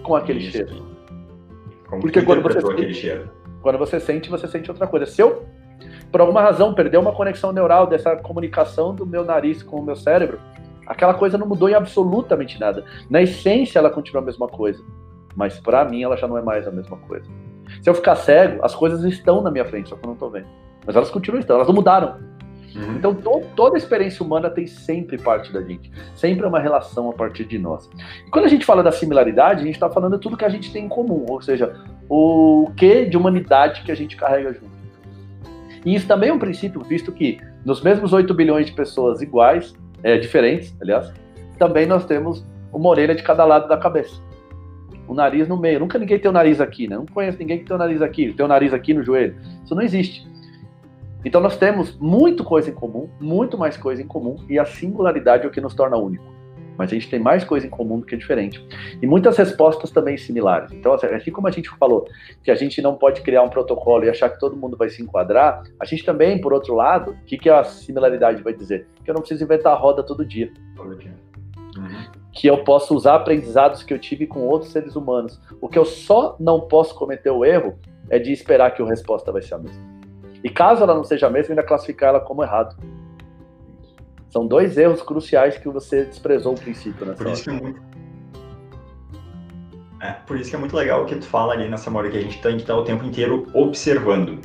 com 0.04 0.14
aquele 0.14 0.40
Isso. 0.40 0.52
cheiro. 0.52 0.86
Como 1.88 2.02
Porque 2.02 2.22
quando 2.22 2.42
você, 2.42 2.60
sente, 2.60 3.22
quando 3.62 3.78
você 3.78 4.00
sente, 4.02 4.30
você 4.30 4.46
sente 4.46 4.70
outra 4.70 4.88
coisa. 4.88 5.06
Se 5.06 5.22
eu, 5.22 5.46
por 6.12 6.20
alguma 6.20 6.42
razão, 6.42 6.74
perder 6.74 6.98
uma 6.98 7.14
conexão 7.14 7.54
neural 7.54 7.88
dessa 7.88 8.18
comunicação 8.18 8.94
do 8.94 9.06
meu 9.06 9.24
nariz 9.24 9.64
com 9.64 9.78
o 9.78 9.86
meu 9.86 9.96
cérebro, 9.96 10.38
aquela 10.86 11.14
coisa 11.14 11.38
não 11.38 11.48
mudou 11.48 11.70
em 11.70 11.76
absolutamente 11.76 12.60
nada. 12.60 12.84
Na 13.10 13.22
essência, 13.22 13.80
ela 13.80 13.90
continua 13.90 14.22
a 14.22 14.26
mesma 14.26 14.50
coisa 14.50 14.84
mas 15.36 15.60
para 15.60 15.86
mim 15.86 16.04
ela 16.04 16.18
já 16.18 16.28
não 16.28 16.38
é 16.38 16.42
mais 16.42 16.68
a 16.68 16.72
mesma 16.72 16.98
coisa. 16.98 17.26
Se 17.82 17.90
eu 17.90 17.94
ficar 17.94 18.16
cego, 18.16 18.64
as 18.64 18.76
coisas 18.76 19.04
estão 19.04 19.42
na 19.42 19.50
minha 19.50 19.66
frente, 19.66 19.90
só 19.90 19.96
que 19.96 20.04
eu 20.04 20.08
não 20.08 20.14
estou 20.14 20.30
vendo. 20.30 20.48
Mas 20.86 20.96
elas 20.96 21.10
continuam 21.10 21.40
estando, 21.40 21.56
elas 21.58 21.68
não 21.68 21.76
mudaram. 21.76 22.18
Uhum. 22.76 22.96
Então 22.96 23.14
to, 23.14 23.42
toda 23.56 23.78
experiência 23.78 24.26
humana 24.26 24.50
tem 24.50 24.66
sempre 24.66 25.18
parte 25.18 25.54
da 25.54 25.62
gente, 25.62 25.92
sempre 26.16 26.44
é 26.44 26.48
uma 26.48 26.60
relação 26.60 27.10
a 27.10 27.14
partir 27.14 27.46
de 27.46 27.60
nós. 27.60 27.90
E 28.26 28.30
quando 28.30 28.46
a 28.46 28.48
gente 28.48 28.66
fala 28.66 28.82
da 28.82 28.92
similaridade, 28.92 29.62
a 29.62 29.66
gente 29.66 29.76
está 29.76 29.90
falando 29.90 30.18
de 30.18 30.22
tudo 30.22 30.38
que 30.38 30.46
a 30.46 30.50
gente 30.50 30.72
tem 30.72 30.86
em 30.86 30.90
comum, 30.90 31.26
ou 31.30 31.42
seja, 31.42 31.76
o 32.10 32.72
que 32.76 33.06
de 33.06 33.16
humanidade 33.16 33.84
que 33.84 33.92
a 33.92 33.96
gente 33.96 34.16
carrega 34.16 34.54
junto. 34.54 34.74
E 35.86 35.94
isso 35.94 36.08
também 36.08 36.30
é 36.30 36.34
um 36.34 36.40
princípio, 36.40 36.82
visto 36.82 37.12
que 37.12 37.40
nos 37.66 37.82
mesmos 37.82 38.14
8 38.14 38.34
bilhões 38.34 38.66
de 38.66 38.72
pessoas 38.72 39.22
iguais, 39.22 39.76
é, 40.02 40.18
diferentes, 40.18 40.76
aliás, 40.82 41.14
também 41.58 41.86
nós 41.86 42.06
temos 42.06 42.46
uma 42.72 42.90
orelha 42.90 43.14
de 43.14 43.24
cada 43.24 43.46
lado 43.46 43.68
da 43.68 43.78
cabeça. 43.78 44.22
O 45.08 45.14
nariz 45.14 45.48
no 45.48 45.58
meio. 45.58 45.80
Nunca 45.80 46.00
ninguém 46.00 46.20
tem 46.20 46.30
o 46.30 46.34
nariz 46.34 46.62
aqui, 46.62 46.88
né? 46.88 46.96
Não 46.96 47.06
conheço 47.06 47.38
ninguém 47.38 47.60
que 47.60 47.66
tem 47.66 47.76
o 47.76 47.80
nariz 47.80 48.02
aqui, 48.02 48.34
tem 48.34 48.46
o 48.46 48.50
nariz 48.50 48.74
aqui 48.74 48.94
no 48.94 49.04
joelho. 49.04 49.36
Isso 49.64 49.76
não 49.76 49.82
existe. 49.82 50.28
Então 51.26 51.40
nós 51.40 51.58
temos 51.58 51.98
muito 51.98 52.44
coisa 52.44 52.70
em 52.70 52.74
comum, 52.74 53.10
muito 53.20 53.58
mais 53.58 53.78
coisa 53.78 54.02
em 54.02 54.08
comum, 54.08 54.36
e 54.50 54.60
a 54.60 54.66
singularidade 54.66 55.46
é 55.46 55.48
o 55.48 55.52
que 55.52 55.62
nos 55.62 55.74
torna 55.74 55.98
único. 55.98 56.34
Mas 56.78 56.92
a 56.92 56.96
gente 56.96 57.10
tem 57.10 57.20
mais 57.20 57.44
coisa 57.44 57.68
em 57.68 57.70
comum 57.70 58.00
do 58.00 58.06
que 58.06 58.18
diferente. 58.18 58.66
E 59.02 59.06
muitas 59.06 59.38
respostas 59.38 59.92
também 59.92 60.18
similares. 60.18 60.72
Então, 60.72 60.94
assim, 60.94 61.06
assim 61.08 61.32
como 61.32 61.48
a 61.48 61.52
gente 61.52 61.70
falou 61.70 62.08
que 62.44 62.50
a 62.50 62.56
gente 62.56 62.82
não 62.82 62.96
pode 62.96 63.22
criar 63.22 63.44
um 63.44 63.50
protocolo 63.50 64.04
e 64.04 64.10
achar 64.10 64.30
que 64.30 64.40
todo 64.40 64.58
mundo 64.58 64.76
vai 64.76 64.90
se 64.90 65.02
enquadrar, 65.02 65.62
a 65.80 65.86
gente 65.86 66.04
também, 66.04 66.42
por 66.42 66.52
outro 66.52 66.74
lado, 66.74 67.12
o 67.12 67.26
que, 67.26 67.38
que 67.38 67.50
a 67.50 67.64
similaridade 67.64 68.42
vai 68.42 68.54
dizer? 68.54 68.88
Que 69.04 69.12
eu 69.12 69.14
não 69.14 69.22
preciso 69.22 69.44
inventar 69.44 69.74
a 69.74 69.76
roda 69.76 70.02
todo 70.02 70.26
dia. 70.26 70.52
Todo 70.76 70.96
dia. 70.96 71.14
Que 72.34 72.48
eu 72.48 72.64
posso 72.64 72.96
usar 72.96 73.16
aprendizados 73.16 73.84
que 73.84 73.94
eu 73.94 74.00
tive 74.00 74.28
com 74.28 74.42
outros 74.42 74.72
seres 74.72 74.96
humanos. 74.96 75.40
O 75.62 75.70
que 75.70 75.80
eu 75.80 75.86
só 75.86 76.36
não 76.40 76.62
posso 76.62 76.96
cometer 76.96 77.30
o 77.30 77.46
erro 77.46 77.80
é 78.10 78.20
de 78.20 78.32
esperar 78.32 78.72
que 78.72 78.82
a 78.82 78.86
resposta 78.86 79.32
vai 79.32 79.42
ser 79.42 79.54
a 79.54 79.60
mesma. 79.60 79.82
E 80.44 80.50
caso 80.50 80.84
ela 80.84 80.94
não 80.94 81.04
seja 81.04 81.28
a 81.28 81.30
mesma, 81.30 81.54
ainda 81.54 81.64
classificar 81.64 82.10
ela 82.10 82.20
como 82.20 82.44
errado. 82.44 82.76
São 84.30 84.46
dois 84.48 84.78
erros 84.78 85.02
cruciais 85.02 85.58
que 85.58 85.70
você 85.70 86.06
desprezou 86.06 86.54
o 86.54 86.60
princípio 86.60 87.06
nessa 87.06 87.24
por 87.24 87.32
isso 87.32 87.50
hora. 87.50 87.60
Que 87.60 87.66
é, 87.66 87.70
muito... 87.70 87.82
é, 90.02 90.12
por 90.26 90.38
isso 90.38 90.50
que 90.50 90.56
é 90.56 90.60
muito 90.60 90.76
legal 90.76 91.04
o 91.04 91.06
que 91.06 91.16
tu 91.16 91.26
fala 91.26 91.54
ali 91.54 91.70
nessa 91.70 91.96
hora 91.96 92.10
que 92.10 92.18
a 92.18 92.22
gente 92.22 92.42
tem 92.42 92.56
que 92.56 92.64
estar 92.64 92.76
o 92.76 92.84
tempo 92.84 93.06
inteiro 93.06 93.48
observando 93.54 94.42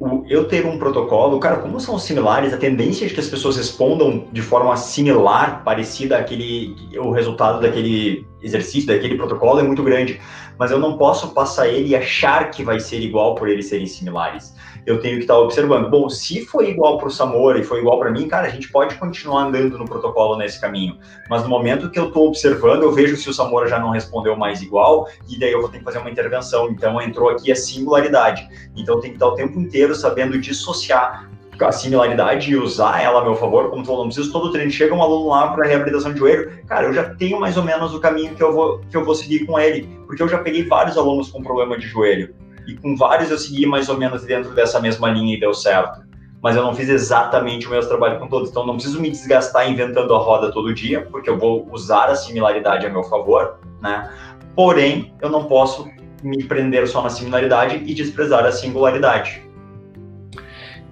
o, 0.00 0.24
eu 0.28 0.44
ter 0.48 0.66
um 0.66 0.78
protocolo, 0.78 1.38
cara, 1.38 1.56
como 1.56 1.80
são 1.80 1.98
similares, 1.98 2.52
a 2.52 2.56
tendência 2.56 3.06
de 3.06 3.14
que 3.14 3.20
as 3.20 3.28
pessoas 3.28 3.56
respondam 3.56 4.26
de 4.32 4.42
forma 4.42 4.76
similar, 4.76 5.62
parecida 5.64 6.18
àquele, 6.18 6.76
o 6.98 7.10
resultado 7.10 7.60
daquele 7.60 8.26
exercício, 8.42 8.88
daquele 8.88 9.16
protocolo 9.16 9.60
é 9.60 9.62
muito 9.62 9.82
grande. 9.82 10.20
Mas 10.58 10.70
eu 10.70 10.78
não 10.78 10.96
posso 10.96 11.28
passar 11.28 11.68
ele 11.68 11.88
e 11.88 11.96
achar 11.96 12.50
que 12.50 12.62
vai 12.62 12.78
ser 12.80 13.00
igual 13.00 13.34
por 13.34 13.48
eles 13.48 13.66
serem 13.66 13.86
similares 13.86 14.54
eu 14.86 15.00
tenho 15.00 15.16
que 15.16 15.22
estar 15.22 15.38
observando. 15.38 15.88
Bom, 15.88 16.08
se 16.08 16.44
foi 16.44 16.70
igual 16.70 16.98
para 16.98 17.08
o 17.08 17.10
Samora 17.10 17.58
e 17.58 17.64
foi 17.64 17.80
igual 17.80 17.98
para 17.98 18.10
mim, 18.10 18.28
cara, 18.28 18.46
a 18.46 18.50
gente 18.50 18.70
pode 18.70 18.94
continuar 18.96 19.44
andando 19.44 19.78
no 19.78 19.84
protocolo 19.84 20.36
nesse 20.36 20.60
caminho. 20.60 20.98
Mas 21.28 21.42
no 21.42 21.48
momento 21.48 21.90
que 21.90 21.98
eu 21.98 22.08
estou 22.08 22.28
observando, 22.28 22.82
eu 22.82 22.92
vejo 22.92 23.16
se 23.16 23.28
o 23.28 23.32
Samora 23.32 23.68
já 23.68 23.78
não 23.78 23.90
respondeu 23.90 24.36
mais 24.36 24.62
igual, 24.62 25.08
e 25.28 25.38
daí 25.38 25.52
eu 25.52 25.60
vou 25.60 25.68
ter 25.68 25.78
que 25.78 25.84
fazer 25.84 25.98
uma 25.98 26.10
intervenção. 26.10 26.68
Então 26.70 27.00
entrou 27.00 27.28
aqui 27.28 27.50
a 27.50 27.56
singularidade. 27.56 28.48
Então 28.76 29.00
tem 29.00 29.10
que 29.10 29.16
estar 29.16 29.28
o 29.28 29.34
tempo 29.34 29.58
inteiro 29.58 29.94
sabendo 29.94 30.38
dissociar 30.38 31.30
a 31.60 31.70
similaridade 31.70 32.50
e 32.50 32.56
usar 32.56 33.00
ela 33.00 33.20
a 33.20 33.24
meu 33.24 33.36
favor, 33.36 33.70
como 33.70 33.82
tu 33.82 33.86
falou, 33.86 34.02
não 34.02 34.08
preciso 34.08 34.32
todo 34.32 34.50
treino. 34.50 34.70
Chega 34.70 34.92
um 34.92 35.02
aluno 35.02 35.28
lá 35.28 35.52
para 35.52 35.66
reabilitação 35.66 36.12
de 36.12 36.18
joelho, 36.18 36.50
cara, 36.66 36.86
eu 36.86 36.92
já 36.92 37.14
tenho 37.14 37.38
mais 37.38 37.56
ou 37.56 37.62
menos 37.62 37.94
o 37.94 38.00
caminho 38.00 38.34
que 38.34 38.42
eu 38.42 38.52
vou 38.52 38.80
que 38.90 38.96
eu 38.96 39.04
vou 39.04 39.14
seguir 39.14 39.46
com 39.46 39.58
ele, 39.58 39.88
porque 40.06 40.22
eu 40.22 40.28
já 40.28 40.38
peguei 40.38 40.66
vários 40.66 40.98
alunos 40.98 41.30
com 41.30 41.42
problema 41.42 41.78
de 41.78 41.86
joelho 41.86 42.34
e 42.66 42.74
com 42.74 42.96
vários 42.96 43.30
eu 43.30 43.38
segui 43.38 43.66
mais 43.66 43.88
ou 43.88 43.96
menos 43.96 44.24
dentro 44.24 44.54
dessa 44.54 44.80
mesma 44.80 45.10
linha 45.10 45.36
e 45.36 45.40
deu 45.40 45.54
certo. 45.54 46.02
Mas 46.42 46.56
eu 46.56 46.62
não 46.62 46.74
fiz 46.74 46.88
exatamente 46.88 47.66
o 47.66 47.70
mesmo 47.70 47.88
trabalho 47.88 48.18
com 48.18 48.28
todos, 48.28 48.50
então 48.50 48.66
não 48.66 48.74
preciso 48.74 49.00
me 49.00 49.10
desgastar 49.10 49.70
inventando 49.70 50.14
a 50.14 50.18
roda 50.18 50.52
todo 50.52 50.74
dia, 50.74 51.06
porque 51.10 51.30
eu 51.30 51.38
vou 51.38 51.66
usar 51.72 52.10
a 52.10 52.14
similaridade 52.14 52.86
a 52.86 52.90
meu 52.90 53.02
favor, 53.02 53.58
né? 53.80 54.10
Porém, 54.54 55.14
eu 55.22 55.30
não 55.30 55.44
posso 55.44 55.88
me 56.22 56.44
prender 56.44 56.86
só 56.86 57.02
na 57.02 57.10
similaridade 57.10 57.76
e 57.76 57.94
desprezar 57.94 58.44
a 58.44 58.52
singularidade. 58.52 59.42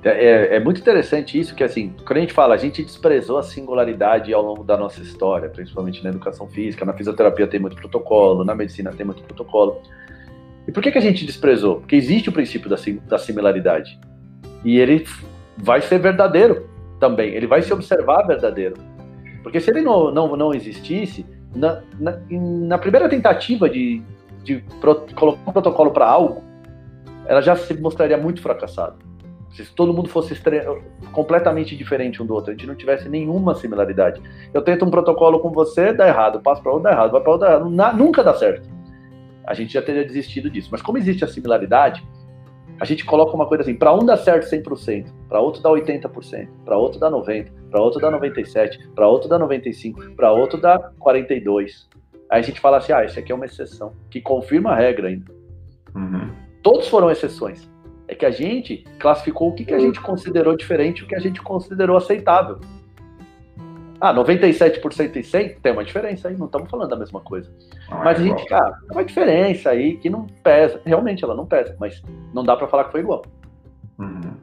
É, 0.04 0.56
é, 0.56 0.61
muito 0.61 0.80
interessante 0.80 1.38
isso, 1.38 1.54
que 1.54 1.62
assim, 1.62 1.94
quando 2.04 2.16
a 2.16 2.20
gente 2.20 2.32
fala, 2.32 2.54
a 2.54 2.58
gente 2.58 2.82
desprezou 2.82 3.38
a 3.38 3.42
singularidade 3.42 4.35
ao 4.35 4.42
longo 4.42 4.64
da 4.64 4.76
nossa 4.76 5.00
história, 5.00 5.48
principalmente 5.48 6.02
na 6.02 6.11
educação 6.11 6.48
física, 6.48 6.85
na 6.85 6.92
fisioterapia 6.92 7.46
tem 7.46 7.61
muito 7.61 7.76
protocolo, 7.76 8.44
na 8.44 8.52
medicina 8.52 8.90
tem 8.90 9.06
muito 9.06 9.22
protocolo. 9.22 9.80
E 10.66 10.72
por 10.72 10.83
que, 10.83 10.92
que 10.92 10.98
a 10.98 11.03
gente 11.03 11.27
desprezou? 11.27 11.77
Porque 11.77 11.96
existe 11.96 12.29
o 12.29 12.33
princípio 12.33 12.70
da, 12.70 12.77
da 13.09 13.18
similaridade. 13.18 13.98
E 14.64 14.79
ele 14.79 15.05
vai 15.59 15.81
ser 15.81 15.98
verdadeiro 15.98 16.68
também. 17.01 17.35
Ele 17.35 17.46
vai 17.46 17.62
se 17.62 17.72
observar 17.72 18.27
verdadeiro. 18.27 18.75
Porque 19.42 19.61
se 19.61 19.70
ele 19.70 19.81
não, 19.81 20.12
não, 20.12 20.37
não 20.37 20.55
existisse, 20.55 21.27
na, 21.55 21.83
na, 21.98 22.16
na 22.31 22.79
primeira 22.79 23.09
tentativa 23.09 23.68
de, 23.68 24.01
de 24.44 24.64
pro, 24.81 25.07
colocar 25.14 25.51
um 25.51 25.53
protocolo 25.53 25.90
para 25.90 26.07
algo, 26.07 26.42
ela 27.27 27.42
já 27.42 27.57
se 27.57 27.75
mostraria 27.75 28.16
muito 28.16 28.40
fracassada. 28.40 28.94
Se 29.51 29.64
todo 29.75 29.92
mundo 29.92 30.09
fosse 30.09 30.35
completamente 31.11 31.77
diferente 31.77 32.22
um 32.22 32.27
do 32.27 32.33
outro, 32.33 32.51
a 32.51 32.55
gente 32.55 32.66
não 32.66 32.75
tivesse 32.75 33.09
nenhuma 33.09 33.55
similaridade. 33.55 34.22
Eu 34.55 34.62
tento 34.62 34.85
um 34.85 34.90
protocolo 34.90 35.40
com 35.40 35.51
você, 35.51 35.92
dá 35.92 36.09
errado, 36.09 36.40
passo 36.40 36.62
para 36.62 36.72
outro, 36.72 36.85
dá 36.85 36.92
errado, 36.92 37.11
vai 37.11 37.20
para 37.20 37.33
outro, 37.33 37.46
dá 37.46 37.55
errado. 37.55 37.70
Na, 37.70 37.92
nunca 37.92 38.22
dá 38.22 38.33
certo 38.33 38.81
a 39.46 39.55
gente 39.55 39.72
já 39.72 39.83
teria 39.83 40.05
desistido 40.05 40.50
disso. 40.50 40.68
Mas 40.70 40.83
como 40.83 40.98
existe 40.98 41.24
a 41.24 41.28
similaridade, 41.28 42.02
a 42.81 42.85
gente 42.85 43.05
coloca 43.05 43.35
uma 43.35 43.46
coisa 43.46 43.62
assim, 43.62 43.74
para 43.74 43.94
um 43.94 44.05
dá 44.05 44.16
certo 44.16 44.44
100%, 44.50 45.07
para 45.28 45.40
outro 45.40 45.62
dá 45.62 45.70
80%, 45.70 46.48
para 46.64 46.76
outro 46.76 46.98
dá 46.98 47.11
90%, 47.11 47.50
para 47.70 47.81
outro 47.81 48.00
dá 48.00 48.11
97%, 48.11 48.92
para 48.94 49.09
outro 49.09 49.28
dá 49.28 49.38
95%, 49.38 50.14
para 50.16 50.33
outro 50.33 50.61
dá 50.61 50.90
42%. 51.00 51.92
Aí 52.31 52.40
a 52.40 52.42
gente 52.42 52.61
fala 52.61 52.78
assim, 52.78 52.92
ah, 52.92 53.05
esse 53.05 53.18
aqui 53.18 53.31
é 53.31 53.35
uma 53.35 53.44
exceção, 53.44 53.92
que 54.11 54.20
confirma 54.20 54.70
a 54.70 54.74
regra 54.74 55.09
ainda. 55.09 55.31
Uhum. 55.94 56.31
Todos 56.62 56.88
foram 56.88 57.11
exceções. 57.11 57.70
É 58.09 58.14
que 58.14 58.26
a 58.26 58.31
gente 58.31 58.85
classificou 58.98 59.50
o 59.50 59.55
que, 59.55 59.64
que 59.64 59.74
a 59.74 59.78
gente 59.78 60.00
considerou 60.00 60.57
diferente 60.57 61.00
e 61.00 61.05
o 61.05 61.07
que 61.07 61.14
a 61.14 61.20
gente 61.20 61.40
considerou 61.42 61.96
aceitável. 61.96 62.59
Ah, 64.02 64.12
97% 64.12 65.14
e 65.14 65.22
100 65.22 65.60
tem 65.62 65.72
uma 65.72 65.84
diferença 65.84 66.26
aí, 66.26 66.36
não 66.36 66.46
estamos 66.46 66.68
falando 66.68 66.90
da 66.90 66.96
mesma 66.96 67.20
coisa. 67.20 67.48
Ah, 67.88 68.02
mas 68.02 68.18
a 68.18 68.24
gente, 68.24 68.44
cara, 68.46 68.72
tem 68.72 68.90
uma 68.90 69.04
diferença 69.04 69.70
aí 69.70 69.96
que 69.96 70.10
não 70.10 70.26
pesa. 70.42 70.80
Realmente 70.84 71.22
ela 71.22 71.36
não 71.36 71.46
pesa, 71.46 71.76
mas 71.78 72.02
não 72.34 72.42
dá 72.42 72.56
para 72.56 72.66
falar 72.66 72.86
que 72.86 72.90
foi 72.90 73.00
igual. 73.00 73.22
Uhum. 74.00 74.34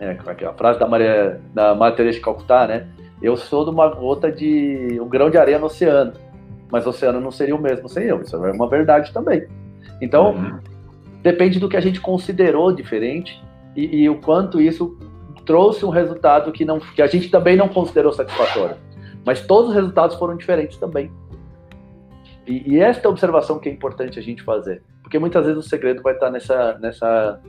É, 0.00 0.06
é 0.06 0.44
é? 0.44 0.46
A 0.46 0.52
frase 0.52 0.80
da 0.80 0.88
Maria, 0.88 1.40
da 1.54 1.76
Maria 1.76 1.96
Teresa 1.96 2.18
de 2.18 2.24
Calcutá, 2.24 2.66
né? 2.66 2.88
Eu 3.22 3.36
sou 3.36 3.62
de 3.62 3.70
uma 3.70 3.86
gota 3.86 4.32
de 4.32 4.98
um 5.00 5.08
grão 5.08 5.30
de 5.30 5.38
areia 5.38 5.60
no 5.60 5.66
oceano, 5.66 6.14
mas 6.72 6.84
o 6.86 6.88
oceano 6.88 7.20
não 7.20 7.30
seria 7.30 7.54
o 7.54 7.62
mesmo 7.62 7.88
sem 7.88 8.02
eu. 8.02 8.20
Isso 8.20 8.34
é 8.34 8.50
uma 8.50 8.68
verdade 8.68 9.12
também. 9.12 9.46
Então, 10.00 10.32
uhum. 10.32 10.58
depende 11.22 11.60
do 11.60 11.68
que 11.68 11.76
a 11.76 11.80
gente 11.80 12.00
considerou 12.00 12.72
diferente 12.72 13.40
e, 13.76 14.02
e 14.02 14.10
o 14.10 14.20
quanto 14.20 14.60
isso 14.60 14.98
trouxe 15.44 15.84
um 15.84 15.90
resultado 15.90 16.52
que, 16.52 16.64
não, 16.64 16.80
que 16.80 17.02
a 17.02 17.06
gente 17.06 17.28
também 17.30 17.56
não 17.56 17.68
considerou 17.68 18.12
satisfatório. 18.12 18.76
Mas 19.24 19.40
todos 19.40 19.70
os 19.70 19.74
resultados 19.74 20.16
foram 20.16 20.36
diferentes 20.36 20.76
também. 20.78 21.10
E, 22.46 22.74
e, 22.74 22.80
esta 22.80 23.08
observação 23.08 23.58
que 23.58 23.68
é 23.68 23.72
importante 23.72 24.18
a 24.18 24.22
gente 24.22 24.42
fazer. 24.42 24.82
Porque 25.02 25.18
muitas 25.18 25.44
vezes 25.46 25.64
o 25.64 25.68
segredo 25.68 26.02
vai 26.02 26.14
estar 26.14 26.30
nessa, 26.30 26.78
nessa, 26.80 27.40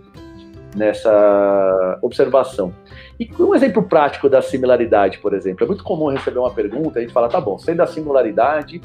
nessa 0.76 2.00
observação. 2.02 2.74
E 3.20 3.30
um 3.40 3.56
exemplo 3.56 3.84
prático 3.84 4.30
da 4.30 4.42
similaridade, 4.42 5.18
por 5.20 5.34
exemplo. 5.34 5.64
É 5.64 5.68
muito 5.68 5.84
comum 5.84 6.10
receber 6.10 6.40
uma 6.40 6.52
pergunta, 6.52 7.00
a 7.00 7.02
gente 7.02 7.14
fala, 7.14 7.28
tá 7.28 7.42
bom, 7.42 7.58
sei 7.58 7.74
da 7.74 7.88
singularidade, 7.88 8.82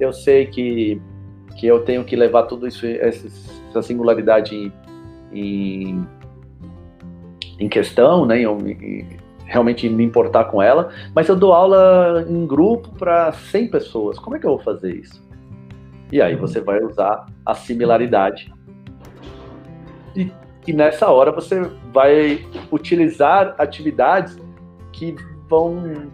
eu 0.00 0.12
sei 0.12 0.46
que, 0.46 1.00
que 1.56 1.66
eu 1.66 1.84
tenho 1.84 2.04
que 2.04 2.16
levar 2.16 2.44
tudo 2.44 2.66
isso, 2.66 2.84
essa 2.86 3.82
singularidade 3.82 4.56
em, 4.56 4.72
em 5.32 6.06
em 7.62 7.68
questão, 7.68 8.26
né, 8.26 8.42
em, 8.42 9.08
realmente 9.44 9.88
me 9.88 10.02
importar 10.02 10.44
com 10.44 10.60
ela, 10.60 10.90
mas 11.14 11.28
eu 11.28 11.36
dou 11.36 11.52
aula 11.52 12.24
em 12.28 12.46
grupo 12.46 12.90
para 12.98 13.32
100 13.32 13.68
pessoas. 13.68 14.18
Como 14.18 14.34
é 14.34 14.38
que 14.38 14.46
eu 14.46 14.56
vou 14.56 14.64
fazer 14.64 14.94
isso? 14.96 15.22
E 16.10 16.20
aí 16.20 16.34
você 16.34 16.60
vai 16.60 16.82
usar 16.82 17.26
a 17.44 17.54
similaridade. 17.54 18.52
E, 20.16 20.30
e 20.66 20.72
nessa 20.72 21.08
hora 21.08 21.30
você 21.30 21.70
vai 21.92 22.44
utilizar 22.70 23.54
atividades 23.58 24.38
que 24.92 25.14
vão 25.48 26.10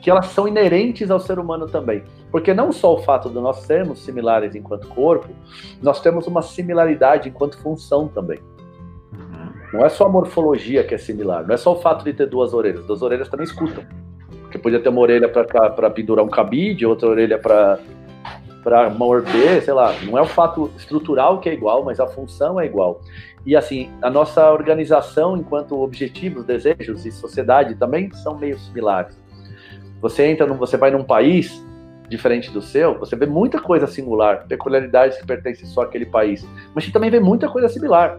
que 0.00 0.10
elas 0.10 0.26
são 0.26 0.46
inerentes 0.46 1.10
ao 1.10 1.18
ser 1.18 1.36
humano 1.36 1.66
também. 1.66 2.04
Porque 2.30 2.54
não 2.54 2.70
só 2.70 2.94
o 2.94 2.98
fato 3.02 3.28
de 3.28 3.34
nós 3.34 3.58
sermos 3.62 4.04
similares 4.04 4.54
enquanto 4.54 4.86
corpo, 4.86 5.28
nós 5.82 6.00
temos 6.00 6.28
uma 6.28 6.42
similaridade 6.42 7.28
enquanto 7.28 7.58
função 7.58 8.06
também. 8.06 8.38
Não 9.72 9.84
é 9.84 9.88
só 9.88 10.06
a 10.06 10.08
morfologia 10.08 10.84
que 10.84 10.94
é 10.94 10.98
similar, 10.98 11.46
não 11.46 11.54
é 11.54 11.56
só 11.56 11.72
o 11.72 11.76
fato 11.80 12.04
de 12.04 12.12
ter 12.12 12.26
duas 12.26 12.54
orelhas. 12.54 12.84
Duas 12.86 13.02
orelhas 13.02 13.28
também 13.28 13.44
escutam. 13.44 13.84
Porque 14.42 14.58
podia 14.58 14.80
ter 14.80 14.88
uma 14.88 15.00
orelha 15.00 15.28
para 15.28 15.90
pendurar 15.90 16.24
um 16.24 16.28
cabide, 16.28 16.86
outra 16.86 17.08
orelha 17.08 17.38
para 17.38 17.78
para 18.66 18.90
morder, 18.90 19.62
sei 19.62 19.72
lá. 19.72 19.94
Não 20.02 20.18
é 20.18 20.20
o 20.20 20.26
fato 20.26 20.72
estrutural 20.76 21.38
que 21.38 21.48
é 21.48 21.54
igual, 21.54 21.84
mas 21.84 22.00
a 22.00 22.06
função 22.08 22.58
é 22.58 22.66
igual. 22.66 23.00
E 23.46 23.54
assim, 23.54 23.88
a 24.02 24.10
nossa 24.10 24.50
organização 24.50 25.36
enquanto 25.36 25.80
objetivos, 25.80 26.44
desejos 26.44 27.06
e 27.06 27.12
sociedade 27.12 27.76
também 27.76 28.10
são 28.10 28.36
meio 28.36 28.58
similares. 28.58 29.16
Você 30.00 30.26
entra, 30.26 30.48
num, 30.48 30.56
você 30.56 30.76
vai 30.76 30.90
num 30.90 31.04
país 31.04 31.64
diferente 32.08 32.50
do 32.50 32.60
seu, 32.60 32.98
você 32.98 33.14
vê 33.14 33.24
muita 33.24 33.60
coisa 33.60 33.86
singular, 33.86 34.46
peculiaridades 34.48 35.16
que 35.16 35.24
pertencem 35.24 35.66
só 35.66 35.82
àquele 35.82 36.06
país, 36.06 36.44
mas 36.74 36.84
você 36.84 36.90
também 36.90 37.08
vê 37.08 37.20
muita 37.20 37.48
coisa 37.48 37.68
similar. 37.68 38.18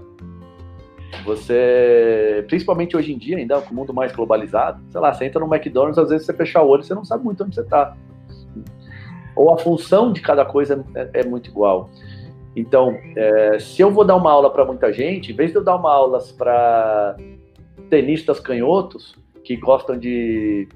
Você, 1.24 2.46
principalmente 2.48 2.96
hoje 2.96 3.14
em 3.14 3.18
dia, 3.18 3.38
ainda 3.38 3.62
com 3.62 3.72
o 3.72 3.76
mundo 3.76 3.94
mais 3.94 4.12
globalizado, 4.12 4.82
sei 4.90 5.02
lá, 5.02 5.14
você 5.14 5.26
entra 5.26 5.40
no 5.40 5.54
McDonald's, 5.54 5.98
às 5.98 6.10
vezes 6.10 6.26
você 6.26 6.34
fecha 6.34 6.62
o 6.62 6.68
olho 6.68 6.84
você 6.84 6.94
não 6.94 7.06
sabe 7.06 7.24
muito 7.24 7.44
onde 7.44 7.56
você 7.56 7.62
está. 7.62 7.96
Ou 9.36 9.54
a 9.54 9.58
função 9.58 10.12
de 10.12 10.22
cada 10.22 10.46
coisa 10.46 10.84
é, 10.96 11.22
é 11.22 11.26
muito 11.26 11.50
igual. 11.50 11.90
Então, 12.56 12.98
é, 13.16 13.60
se 13.60 13.82
eu 13.82 13.92
vou 13.92 14.04
dar 14.04 14.16
uma 14.16 14.32
aula 14.32 14.50
para 14.50 14.66
muita 14.66 14.92
gente, 14.92 15.32
em 15.32 15.36
vez 15.36 15.52
de 15.52 15.58
eu 15.58 15.64
dar 15.64 15.76
uma 15.76 15.94
aula 15.94 16.20
para 16.38 17.16
tenistas 17.90 18.40
canhotos, 18.40 19.16
que 19.44 19.56
gostam 19.56 19.98
de, 19.98 20.68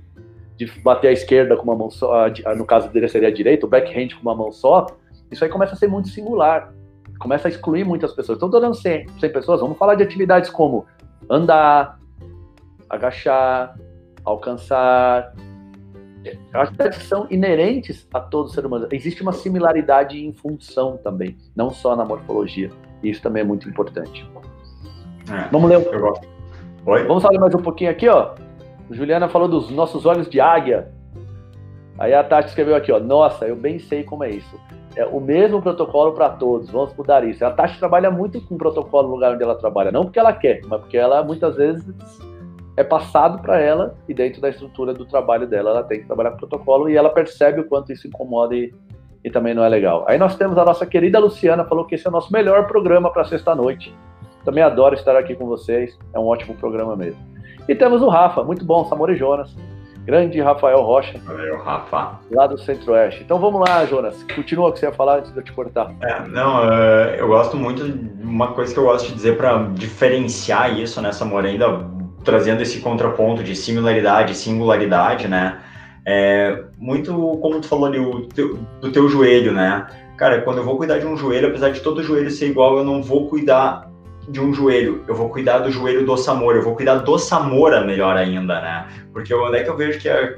de 0.55 0.65
bater 0.81 1.07
a 1.09 1.11
esquerda 1.11 1.57
com 1.57 1.63
uma 1.63 1.75
mão 1.75 1.89
só, 1.89 2.27
no 2.55 2.65
caso 2.65 2.89
dele 2.89 3.07
seria 3.09 3.29
a 3.29 3.33
direita, 3.33 3.65
o 3.65 3.69
backhand 3.69 4.09
com 4.15 4.21
uma 4.21 4.35
mão 4.35 4.51
só, 4.51 4.85
isso 5.31 5.43
aí 5.43 5.49
começa 5.49 5.73
a 5.73 5.77
ser 5.77 5.87
muito 5.87 6.09
singular 6.09 6.73
começa 7.21 7.47
a 7.47 7.51
excluir 7.51 7.85
muitas 7.85 8.11
pessoas. 8.13 8.37
Então, 8.37 8.47
estou 8.47 8.59
dando 8.59 8.75
100, 8.75 9.07
100 9.19 9.31
pessoas, 9.31 9.61
vamos 9.61 9.77
falar 9.77 9.95
de 9.95 10.03
atividades 10.03 10.49
como 10.49 10.85
andar, 11.29 11.99
agachar, 12.89 13.77
alcançar. 14.25 15.33
Atividades 16.53 16.97
que 16.99 17.05
são 17.05 17.27
inerentes 17.29 18.07
a 18.13 18.19
todo 18.19 18.49
ser 18.49 18.65
humano. 18.65 18.87
Existe 18.91 19.21
uma 19.21 19.31
similaridade 19.31 20.23
em 20.23 20.33
função 20.33 20.97
também, 20.97 21.37
não 21.55 21.69
só 21.69 21.95
na 21.95 22.03
morfologia. 22.03 22.69
E 23.01 23.09
isso 23.09 23.21
também 23.21 23.41
é 23.41 23.45
muito 23.45 23.69
importante. 23.69 24.29
É, 25.31 25.47
vamos 25.51 25.69
ler. 25.69 25.77
Oi? 26.85 27.03
Vamos 27.05 27.23
falar 27.23 27.39
mais 27.39 27.55
um 27.55 27.61
pouquinho 27.61 27.89
aqui, 27.89 28.07
ó. 28.07 28.35
Juliana 28.89 29.29
falou 29.29 29.47
dos 29.47 29.69
nossos 29.69 30.05
olhos 30.05 30.29
de 30.29 30.39
águia. 30.39 30.91
Aí 31.97 32.13
a 32.13 32.23
Tati 32.23 32.49
escreveu 32.49 32.75
aqui, 32.75 32.91
ó. 32.91 32.99
Nossa, 32.99 33.45
eu 33.45 33.55
bem 33.55 33.79
sei 33.79 34.03
como 34.03 34.23
é 34.23 34.31
isso 34.31 34.59
é 34.95 35.05
o 35.05 35.19
mesmo 35.19 35.61
protocolo 35.61 36.13
para 36.13 36.29
todos, 36.29 36.69
vamos 36.69 36.93
mudar 36.95 37.23
isso. 37.23 37.45
A 37.45 37.51
Tati 37.51 37.79
trabalha 37.79 38.11
muito 38.11 38.41
com 38.41 38.57
protocolo 38.57 39.07
no 39.07 39.15
lugar 39.15 39.33
onde 39.33 39.43
ela 39.43 39.55
trabalha, 39.55 39.91
não 39.91 40.03
porque 40.03 40.19
ela 40.19 40.33
quer, 40.33 40.61
mas 40.67 40.81
porque 40.81 40.97
ela 40.97 41.23
muitas 41.23 41.55
vezes 41.55 41.85
é 42.75 42.83
passado 42.83 43.41
para 43.41 43.59
ela 43.59 43.95
e 44.07 44.13
dentro 44.13 44.41
da 44.41 44.49
estrutura 44.49 44.93
do 44.93 45.05
trabalho 45.05 45.47
dela 45.47 45.71
ela 45.71 45.83
tem 45.83 46.01
que 46.01 46.07
trabalhar 46.07 46.31
com 46.31 46.37
protocolo 46.37 46.89
e 46.89 46.95
ela 46.95 47.09
percebe 47.09 47.61
o 47.61 47.65
quanto 47.65 47.91
isso 47.91 48.07
incomoda 48.07 48.55
e, 48.55 48.73
e 49.23 49.29
também 49.29 49.53
não 49.53 49.63
é 49.63 49.69
legal. 49.69 50.05
Aí 50.07 50.17
nós 50.17 50.35
temos 50.35 50.57
a 50.57 50.65
nossa 50.65 50.85
querida 50.85 51.19
Luciana, 51.19 51.65
falou 51.65 51.85
que 51.85 51.95
esse 51.95 52.05
é 52.05 52.09
o 52.09 52.13
nosso 52.13 52.31
melhor 52.31 52.67
programa 52.67 53.11
para 53.11 53.23
sexta-noite. 53.25 53.93
Também 54.43 54.63
adoro 54.63 54.95
estar 54.95 55.15
aqui 55.15 55.35
com 55.35 55.45
vocês, 55.45 55.97
é 56.13 56.19
um 56.19 56.25
ótimo 56.25 56.55
programa 56.55 56.95
mesmo. 56.95 57.19
E 57.67 57.75
temos 57.75 58.01
o 58.01 58.09
Rafa, 58.09 58.43
muito 58.43 58.65
bom, 58.65 58.85
Samor 58.85 59.11
e 59.11 59.15
Jonas. 59.15 59.55
Grande 60.11 60.41
Rafael 60.41 60.81
Rocha. 60.81 61.21
Valeu, 61.25 61.57
Rafa. 61.59 62.19
Lá 62.29 62.45
do 62.45 62.57
Centro-Oeste. 62.57 63.23
Então 63.23 63.39
vamos 63.39 63.61
lá, 63.61 63.85
Jonas. 63.85 64.21
Continua 64.35 64.67
o 64.67 64.73
que 64.73 64.79
você 64.79 64.87
ia 64.87 64.91
falar 64.91 65.19
antes 65.19 65.31
de 65.31 65.39
eu 65.39 65.43
te 65.43 65.53
cortar. 65.53 65.89
É, 66.01 66.27
não, 66.27 66.65
uh, 66.65 67.15
eu 67.17 67.29
gosto 67.29 67.55
muito. 67.55 67.81
Uma 68.21 68.51
coisa 68.51 68.73
que 68.73 68.77
eu 68.77 68.83
gosto 68.83 69.07
de 69.07 69.13
dizer 69.13 69.37
para 69.37 69.69
diferenciar 69.69 70.77
isso 70.77 71.01
nessa 71.01 71.23
morenda, 71.23 71.89
trazendo 72.25 72.61
esse 72.61 72.81
contraponto 72.81 73.41
de 73.41 73.55
similaridade 73.55 74.33
e 74.33 74.35
singularidade, 74.35 75.29
né? 75.29 75.59
É 76.05 76.61
muito 76.77 77.13
como 77.41 77.61
tu 77.61 77.69
falou 77.69 77.85
ali, 77.85 77.99
o 77.99 78.27
teu, 78.27 78.59
do 78.81 78.91
teu 78.91 79.07
joelho, 79.07 79.53
né? 79.53 79.87
Cara, 80.17 80.41
quando 80.41 80.57
eu 80.57 80.65
vou 80.65 80.75
cuidar 80.75 80.99
de 80.99 81.05
um 81.05 81.15
joelho, 81.15 81.47
apesar 81.47 81.69
de 81.69 81.79
todo 81.79 82.03
joelho 82.03 82.29
ser 82.29 82.47
igual, 82.47 82.77
eu 82.77 82.83
não 82.83 83.01
vou 83.01 83.29
cuidar 83.29 83.89
de 84.29 84.39
um 84.39 84.53
joelho, 84.53 85.03
eu 85.07 85.15
vou 85.15 85.29
cuidar 85.29 85.59
do 85.59 85.71
joelho 85.71 86.05
do 86.05 86.15
Samora, 86.15 86.57
eu 86.57 86.63
vou 86.63 86.75
cuidar 86.75 86.95
do 86.95 87.17
Samora 87.17 87.85
melhor 87.85 88.15
ainda, 88.15 88.61
né? 88.61 88.87
Porque 89.11 89.33
onde 89.33 89.57
é 89.57 89.63
que 89.63 89.69
eu 89.69 89.75
vejo 89.75 89.99
que 89.99 90.09
a, 90.09 90.35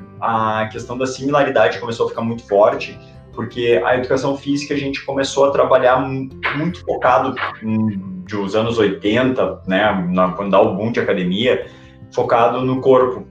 a 0.62 0.68
questão 0.68 0.98
da 0.98 1.06
similaridade 1.06 1.80
começou 1.80 2.06
a 2.06 2.10
ficar 2.10 2.22
muito 2.22 2.48
forte, 2.48 2.98
porque 3.34 3.82
a 3.86 3.98
educação 3.98 4.38
física 4.38 4.74
a 4.74 4.78
gente 4.78 5.04
começou 5.06 5.46
a 5.46 5.52
trabalhar 5.52 6.00
muito 6.00 6.84
focado 6.86 7.36
dos 8.30 8.56
anos 8.56 8.78
80, 8.78 9.64
né, 9.68 10.08
na, 10.10 10.32
quando 10.32 10.52
dá 10.52 10.62
o 10.62 10.76
boom 10.76 10.92
de 10.92 11.00
academia, 11.00 11.68
focado 12.12 12.62
no 12.62 12.80
corpo. 12.80 13.28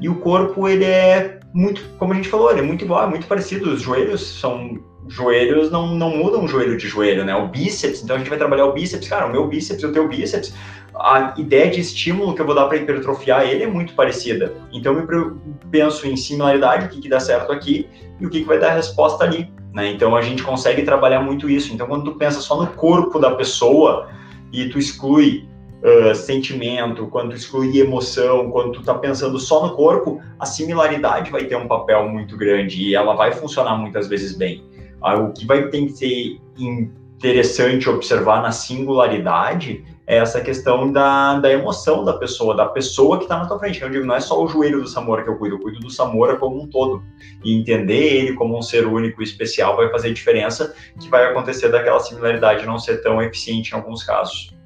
E 0.00 0.08
o 0.08 0.16
corpo, 0.16 0.68
ele 0.68 0.84
é 0.84 1.40
muito, 1.54 1.82
como 1.98 2.12
a 2.12 2.16
gente 2.16 2.28
falou, 2.28 2.50
ele 2.50 2.60
é 2.60 2.62
muito 2.62 2.84
igual, 2.84 3.04
é 3.04 3.06
muito 3.06 3.26
parecido, 3.26 3.70
os 3.72 3.82
joelhos 3.82 4.20
são 4.38 4.78
joelhos 5.08 5.70
não, 5.70 5.94
não 5.94 6.16
mudam 6.16 6.46
joelho 6.46 6.76
de 6.76 6.86
joelho, 6.86 7.24
né? 7.24 7.34
O 7.34 7.48
bíceps, 7.48 8.02
então 8.02 8.16
a 8.16 8.18
gente 8.18 8.28
vai 8.28 8.38
trabalhar 8.38 8.66
o 8.66 8.72
bíceps, 8.72 9.08
cara, 9.08 9.26
o 9.26 9.32
meu 9.32 9.46
bíceps, 9.46 9.82
o 9.82 9.92
teu 9.92 10.08
bíceps, 10.08 10.54
a 10.94 11.34
ideia 11.36 11.70
de 11.70 11.80
estímulo 11.80 12.34
que 12.34 12.40
eu 12.40 12.46
vou 12.46 12.54
dar 12.54 12.66
para 12.66 12.76
hipertrofiar 12.76 13.48
ele 13.48 13.64
é 13.64 13.66
muito 13.66 13.94
parecida. 13.94 14.54
Então 14.72 14.98
eu 14.98 15.38
penso 15.70 16.06
em 16.06 16.16
similaridade, 16.16 16.86
o 16.86 16.88
que, 16.88 17.00
que 17.00 17.08
dá 17.08 17.20
certo 17.20 17.52
aqui 17.52 17.88
e 18.20 18.26
o 18.26 18.30
que, 18.30 18.40
que 18.40 18.46
vai 18.46 18.58
dar 18.58 18.74
resposta 18.74 19.24
ali, 19.24 19.50
né? 19.72 19.90
Então 19.90 20.16
a 20.16 20.22
gente 20.22 20.42
consegue 20.42 20.82
trabalhar 20.82 21.20
muito 21.20 21.48
isso. 21.48 21.72
Então 21.72 21.86
quando 21.86 22.04
tu 22.04 22.18
pensa 22.18 22.40
só 22.40 22.60
no 22.60 22.66
corpo 22.68 23.18
da 23.18 23.32
pessoa 23.32 24.08
e 24.52 24.68
tu 24.68 24.78
exclui 24.78 25.46
Uh, 25.80 26.12
sentimento, 26.12 27.06
quando 27.06 27.30
tu 27.30 27.36
exclui 27.36 27.78
emoção, 27.78 28.50
quando 28.50 28.72
tu 28.72 28.82
tá 28.82 28.94
pensando 28.94 29.38
só 29.38 29.64
no 29.64 29.76
corpo, 29.76 30.20
a 30.36 30.44
similaridade 30.44 31.30
vai 31.30 31.44
ter 31.44 31.54
um 31.54 31.68
papel 31.68 32.08
muito 32.08 32.36
grande 32.36 32.82
e 32.82 32.96
ela 32.96 33.14
vai 33.14 33.30
funcionar 33.30 33.76
muitas 33.76 34.08
vezes 34.08 34.36
bem. 34.36 34.68
Ah, 35.02 35.16
o 35.16 35.32
que 35.32 35.46
vai 35.46 35.68
ter 35.68 35.86
que 35.86 35.90
ser 35.90 36.40
interessante 36.58 37.88
observar 37.88 38.42
na 38.42 38.52
singularidade 38.52 39.84
é 40.06 40.16
essa 40.16 40.40
questão 40.40 40.90
da, 40.90 41.38
da 41.38 41.52
emoção 41.52 42.02
da 42.02 42.14
pessoa, 42.14 42.56
da 42.56 42.66
pessoa 42.66 43.18
que 43.18 43.24
está 43.24 43.36
na 43.38 43.46
tua 43.46 43.58
frente. 43.58 43.82
Eu 43.82 43.90
digo, 43.90 44.06
não 44.06 44.14
é 44.14 44.20
só 44.20 44.42
o 44.42 44.48
joelho 44.48 44.80
do 44.80 44.88
Samora 44.88 45.22
que 45.22 45.28
eu 45.28 45.36
cuido, 45.36 45.56
eu 45.56 45.60
cuido 45.60 45.80
do 45.80 45.90
Samora 45.90 46.36
como 46.36 46.62
um 46.62 46.66
todo. 46.66 47.02
E 47.44 47.54
entender 47.54 48.16
ele 48.16 48.32
como 48.32 48.56
um 48.56 48.62
ser 48.62 48.86
único 48.86 49.20
e 49.20 49.24
especial 49.24 49.76
vai 49.76 49.90
fazer 49.90 50.12
diferença, 50.14 50.74
que 50.98 51.10
vai 51.10 51.26
acontecer 51.26 51.68
daquela 51.68 52.00
similaridade 52.00 52.64
não 52.64 52.78
ser 52.78 53.02
tão 53.02 53.20
eficiente 53.20 53.72
em 53.72 53.74
alguns 53.74 54.02
casos. 54.02 54.56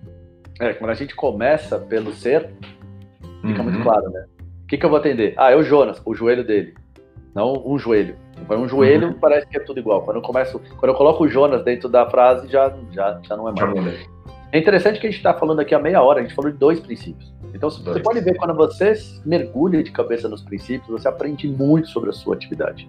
É, 0.60 0.72
quando 0.74 0.90
a 0.90 0.94
gente 0.94 1.16
começa 1.16 1.76
pelo 1.76 2.12
ser, 2.12 2.48
fica 3.44 3.58
uhum. 3.58 3.64
muito 3.64 3.82
claro, 3.82 4.10
né? 4.10 4.24
O 4.62 4.66
que, 4.68 4.78
que 4.78 4.86
eu 4.86 4.90
vou 4.90 4.98
atender? 5.00 5.34
Ah, 5.36 5.50
é 5.50 5.56
o 5.56 5.64
Jonas, 5.64 6.00
o 6.04 6.14
joelho 6.14 6.46
dele. 6.46 6.74
Não 7.34 7.64
um 7.66 7.76
joelho. 7.76 8.16
Vai 8.46 8.58
um 8.58 8.68
joelho, 8.68 9.08
uhum. 9.08 9.14
parece 9.14 9.46
que 9.46 9.56
é 9.56 9.60
tudo 9.60 9.78
igual. 9.78 10.02
Quando 10.02 10.16
eu 10.16 10.22
começo, 10.22 10.60
quando 10.78 10.90
eu 10.90 10.94
coloco 10.94 11.24
o 11.24 11.28
Jonas 11.28 11.64
dentro 11.64 11.88
da 11.88 12.08
frase, 12.08 12.48
já, 12.48 12.72
já, 12.90 13.20
já 13.22 13.36
não 13.36 13.48
é 13.48 13.52
mais. 13.52 14.08
É 14.52 14.58
interessante 14.58 15.00
que 15.00 15.06
a 15.06 15.10
gente 15.10 15.18
está 15.18 15.32
falando 15.32 15.60
aqui 15.60 15.74
há 15.74 15.78
meia 15.78 16.02
hora, 16.02 16.20
a 16.20 16.22
gente 16.22 16.34
falou 16.34 16.50
de 16.50 16.58
dois 16.58 16.78
princípios. 16.78 17.32
Então, 17.54 17.68
dois. 17.68 17.82
você 17.82 18.00
pode 18.00 18.20
ver, 18.20 18.36
quando 18.36 18.54
você 18.54 18.92
mergulha 19.24 19.82
de 19.82 19.90
cabeça 19.90 20.28
nos 20.28 20.42
princípios, 20.42 20.88
você 20.88 21.08
aprende 21.08 21.48
muito 21.48 21.88
sobre 21.88 22.10
a 22.10 22.12
sua 22.12 22.34
atividade. 22.34 22.88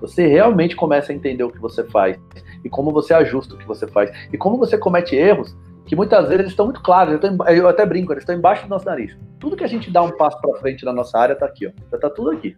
Você 0.00 0.26
realmente 0.26 0.74
começa 0.74 1.12
a 1.12 1.14
entender 1.14 1.44
o 1.44 1.50
que 1.50 1.58
você 1.58 1.84
faz 1.84 2.18
e 2.64 2.68
como 2.68 2.90
você 2.90 3.14
ajusta 3.14 3.54
o 3.54 3.58
que 3.58 3.66
você 3.66 3.86
faz 3.86 4.10
e 4.32 4.38
como 4.38 4.56
você 4.58 4.76
comete 4.76 5.14
erros 5.14 5.56
que 5.86 5.96
muitas 5.96 6.28
vezes 6.28 6.48
estão 6.48 6.66
muito 6.66 6.80
claros. 6.82 7.20
Eu, 7.48 7.68
até 7.68 7.84
brinco, 7.84 8.12
eles 8.12 8.22
estão 8.22 8.34
embaixo 8.34 8.64
do 8.64 8.68
nosso 8.68 8.86
nariz. 8.86 9.16
Tudo 9.38 9.56
que 9.56 9.64
a 9.64 9.68
gente 9.68 9.90
dá 9.90 10.02
um 10.02 10.16
passo 10.16 10.40
para 10.40 10.58
frente 10.60 10.84
na 10.84 10.92
nossa 10.92 11.18
área 11.18 11.34
está 11.34 11.46
aqui, 11.46 11.66
ó. 11.66 11.70
Já 11.90 11.96
está 11.96 12.10
tudo 12.10 12.30
aqui. 12.30 12.54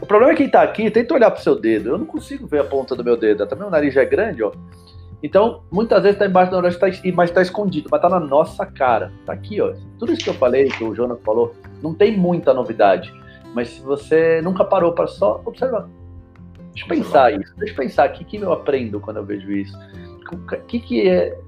O 0.00 0.06
problema 0.06 0.32
é 0.32 0.36
quem 0.36 0.48
tá 0.48 0.62
aqui, 0.62 0.90
tenta 0.90 1.14
olhar 1.14 1.30
pro 1.30 1.42
seu 1.42 1.58
dedo. 1.58 1.90
Eu 1.90 1.98
não 1.98 2.06
consigo 2.06 2.46
ver 2.46 2.60
a 2.60 2.64
ponta 2.64 2.94
do 2.94 3.02
meu 3.02 3.16
dedo. 3.16 3.46
Também 3.46 3.66
o 3.66 3.70
nariz 3.70 3.94
já 3.94 4.02
é 4.02 4.06
grande, 4.06 4.42
ó. 4.42 4.52
Então, 5.22 5.62
muitas 5.72 6.02
vezes 6.02 6.18
tá 6.18 6.26
embaixo 6.26 6.50
do 6.50 6.60
nariz, 6.60 6.76
tá, 6.76 6.86
mas 7.14 7.30
tá 7.30 7.40
escondido, 7.40 7.88
mas 7.90 8.00
tá 8.00 8.08
na 8.08 8.20
nossa 8.20 8.66
cara. 8.66 9.10
Tá 9.24 9.32
aqui, 9.32 9.60
ó. 9.60 9.72
Tudo 9.98 10.12
isso 10.12 10.22
que 10.22 10.30
eu 10.30 10.34
falei, 10.34 10.68
que 10.68 10.84
o 10.84 10.94
Jonas 10.94 11.18
falou, 11.24 11.54
não 11.82 11.94
tem 11.94 12.16
muita 12.16 12.52
novidade. 12.52 13.12
Mas 13.54 13.68
se 13.70 13.82
você 13.82 14.42
nunca 14.42 14.64
parou 14.64 14.92
para 14.92 15.06
só 15.06 15.40
observar. 15.44 15.88
Deixa 16.72 16.84
eu 16.84 16.88
pensar 16.88 17.32
isso. 17.32 17.56
Deixa 17.56 17.72
eu 17.72 17.76
pensar, 17.76 18.10
o 18.10 18.12
que, 18.12 18.24
que 18.24 18.36
eu 18.36 18.52
aprendo 18.52 19.00
quando 19.00 19.16
eu 19.16 19.24
vejo 19.24 19.50
isso? 19.50 19.76
O 20.30 20.66
que, 20.66 20.78
que 20.78 21.08
é 21.08 21.38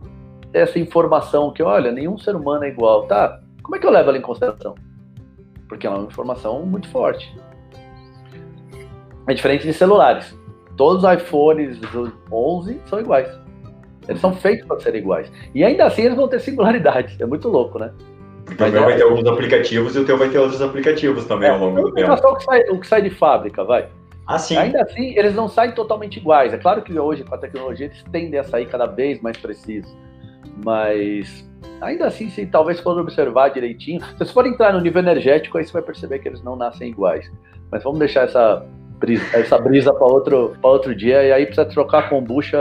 essa 0.54 0.78
informação 0.78 1.52
que, 1.52 1.62
olha, 1.62 1.92
nenhum 1.92 2.16
ser 2.16 2.34
humano 2.34 2.64
é 2.64 2.68
igual, 2.68 3.06
tá? 3.06 3.40
Como 3.62 3.76
é 3.76 3.78
que 3.78 3.87
eu 3.87 3.90
levo 3.90 4.08
ela 4.08 4.18
em 4.18 4.22
consideração? 4.22 4.74
Porque 5.68 5.87
é 5.87 5.90
uma 5.90 6.04
informação 6.04 6.64
muito 6.64 6.88
forte. 6.88 7.30
É 9.28 9.34
diferente 9.34 9.66
de 9.66 9.72
celulares. 9.72 10.36
Todos 10.76 11.04
os 11.04 11.12
iPhones 11.12 11.78
11 12.32 12.80
são 12.86 13.00
iguais. 13.00 13.28
Eles 14.08 14.20
são 14.20 14.32
feitos 14.32 14.66
para 14.66 14.80
serem 14.80 15.02
iguais. 15.02 15.30
E 15.54 15.62
ainda 15.62 15.84
assim 15.84 16.02
eles 16.02 16.16
vão 16.16 16.26
ter 16.26 16.40
singularidade. 16.40 17.16
É 17.20 17.26
muito 17.26 17.48
louco, 17.48 17.78
né? 17.78 17.92
Porque 18.46 18.64
o 18.64 18.72
meu 18.72 18.84
vai 18.84 18.96
ter 18.96 19.03
alguns 19.03 19.26
aplicativos 19.26 19.94
e 19.94 19.98
o 19.98 20.07
teu 20.07 20.16
vai 20.16 20.30
ter 20.30 20.38
outros 20.38 20.62
aplicativos 20.62 21.26
também 21.26 21.50
é, 21.50 21.53
ao 21.53 21.59
longo 21.59 21.82
do 21.82 21.92
tempo. 21.92 22.16
Só 22.16 22.32
o 22.32 22.36
que, 22.36 22.44
sai, 22.44 22.62
o 22.70 22.80
que 22.80 22.86
sai 22.86 23.03
de 23.03 23.11
fábrica, 23.11 23.62
vai. 23.62 23.86
Ah, 24.26 24.38
sim. 24.38 24.57
Ainda 24.57 24.82
assim, 24.82 25.18
eles 25.18 25.34
não 25.34 25.48
saem 25.48 25.72
totalmente 25.72 26.18
iguais. 26.18 26.55
É 26.55 26.59
claro 26.59 26.80
que 26.80 26.98
hoje, 26.98 27.24
com 27.24 27.34
a 27.34 27.38
tecnologia, 27.38 27.86
eles 27.86 28.03
tendem 28.11 28.40
a 28.40 28.44
sair 28.44 28.66
cada 28.66 28.86
vez 28.86 29.20
mais 29.20 29.36
precisos. 29.36 29.94
Mas 30.64 31.46
ainda 31.82 32.07
assim, 32.07 32.30
se 32.30 32.46
talvez 32.46 32.80
for 32.80 32.98
observar 32.98 33.50
direitinho, 33.50 34.03
se 34.03 34.18
você 34.18 34.32
for 34.32 34.46
entrar 34.46 34.72
no 34.72 34.80
nível 34.80 35.03
energético, 35.03 35.59
aí 35.59 35.64
você 35.64 35.72
vai 35.72 35.82
perceber 35.82 36.18
que 36.20 36.28
eles 36.28 36.42
não 36.42 36.57
nascem 36.57 36.88
iguais. 36.88 37.30
Mas 37.70 37.82
vamos 37.82 37.98
deixar 37.98 38.22
essa 38.22 38.66
brisa, 38.99 39.24
essa 39.32 39.59
brisa 39.59 39.92
para 39.92 40.07
outro, 40.07 40.57
outro 40.62 40.94
dia 40.94 41.22
e 41.22 41.32
aí 41.32 41.46
precisa 41.46 41.66
trocar 41.66 42.01
a 42.01 42.09
kombucha 42.09 42.59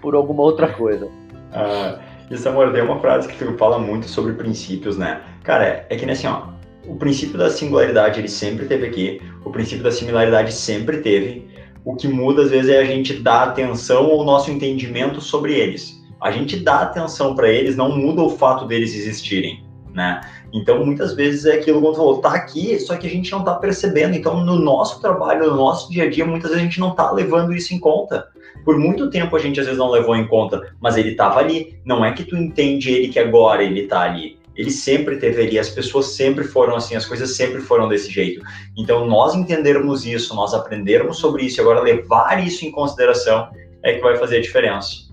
por 0.00 0.14
alguma 0.14 0.42
outra 0.42 0.68
coisa. 0.68 1.08
Ah, 1.52 1.98
e 2.30 2.36
Samuel, 2.36 2.72
tem 2.72 2.82
uma 2.82 2.98
frase 3.00 3.28
que 3.28 3.36
tu 3.36 3.56
fala 3.56 3.78
muito 3.78 4.06
sobre 4.08 4.32
princípios, 4.32 4.96
né? 4.96 5.20
Cara, 5.42 5.86
é 5.88 5.96
que 5.96 6.06
nem 6.06 6.14
assim, 6.14 6.26
ó, 6.26 6.54
o 6.86 6.96
princípio 6.96 7.38
da 7.38 7.50
singularidade 7.50 8.20
ele 8.20 8.28
sempre 8.28 8.66
teve 8.66 8.86
aqui, 8.86 9.22
o 9.44 9.50
princípio 9.50 9.82
da 9.82 9.90
similaridade 9.90 10.52
sempre 10.52 10.98
teve. 10.98 11.48
O 11.84 11.94
que 11.94 12.08
muda 12.08 12.42
às 12.42 12.50
vezes 12.50 12.70
é 12.70 12.78
a 12.78 12.84
gente 12.84 13.14
dar 13.14 13.42
atenção 13.42 14.10
ao 14.10 14.24
nosso 14.24 14.50
entendimento 14.50 15.20
sobre 15.20 15.52
eles. 15.52 16.02
A 16.20 16.30
gente 16.30 16.56
dá 16.56 16.80
atenção 16.80 17.34
para 17.34 17.48
eles, 17.48 17.76
não 17.76 17.94
muda 17.94 18.22
o 18.22 18.30
fato 18.30 18.66
deles 18.66 18.94
existirem, 18.94 19.62
né? 19.92 20.20
Então, 20.54 20.86
muitas 20.86 21.14
vezes 21.14 21.46
é 21.46 21.54
aquilo 21.54 21.80
que 21.80 21.86
você 21.88 21.96
falou, 21.96 22.20
tá 22.20 22.32
aqui, 22.32 22.78
só 22.78 22.96
que 22.96 23.08
a 23.08 23.10
gente 23.10 23.32
não 23.32 23.42
tá 23.42 23.56
percebendo. 23.56 24.14
Então, 24.14 24.44
no 24.44 24.56
nosso 24.56 25.00
trabalho, 25.00 25.50
no 25.50 25.56
nosso 25.56 25.90
dia 25.90 26.04
a 26.04 26.08
dia, 26.08 26.24
muitas 26.24 26.50
vezes 26.50 26.62
a 26.62 26.64
gente 26.64 26.78
não 26.78 26.94
tá 26.94 27.10
levando 27.10 27.52
isso 27.52 27.74
em 27.74 27.80
conta. 27.80 28.28
Por 28.64 28.78
muito 28.78 29.10
tempo 29.10 29.34
a 29.34 29.40
gente 29.40 29.58
às 29.58 29.66
vezes 29.66 29.80
não 29.80 29.90
levou 29.90 30.14
em 30.14 30.28
conta, 30.28 30.72
mas 30.80 30.96
ele 30.96 31.16
tava 31.16 31.40
ali. 31.40 31.76
Não 31.84 32.04
é 32.04 32.12
que 32.12 32.22
tu 32.22 32.36
entende 32.36 32.92
ele 32.92 33.08
que 33.08 33.18
agora 33.18 33.64
ele 33.64 33.88
tá 33.88 34.02
ali. 34.02 34.38
Ele 34.54 34.70
sempre 34.70 35.16
teve 35.16 35.42
ali, 35.42 35.58
as 35.58 35.70
pessoas 35.70 36.14
sempre 36.14 36.44
foram 36.44 36.76
assim, 36.76 36.94
as 36.94 37.04
coisas 37.04 37.36
sempre 37.36 37.60
foram 37.60 37.88
desse 37.88 38.08
jeito. 38.08 38.40
Então, 38.76 39.04
nós 39.08 39.34
entendermos 39.34 40.06
isso, 40.06 40.36
nós 40.36 40.54
aprendermos 40.54 41.18
sobre 41.18 41.46
isso 41.46 41.58
e 41.58 41.62
agora 41.62 41.80
levar 41.80 42.46
isso 42.46 42.64
em 42.64 42.70
consideração 42.70 43.48
é 43.82 43.94
que 43.94 44.00
vai 44.00 44.16
fazer 44.16 44.36
a 44.36 44.40
diferença. 44.40 45.12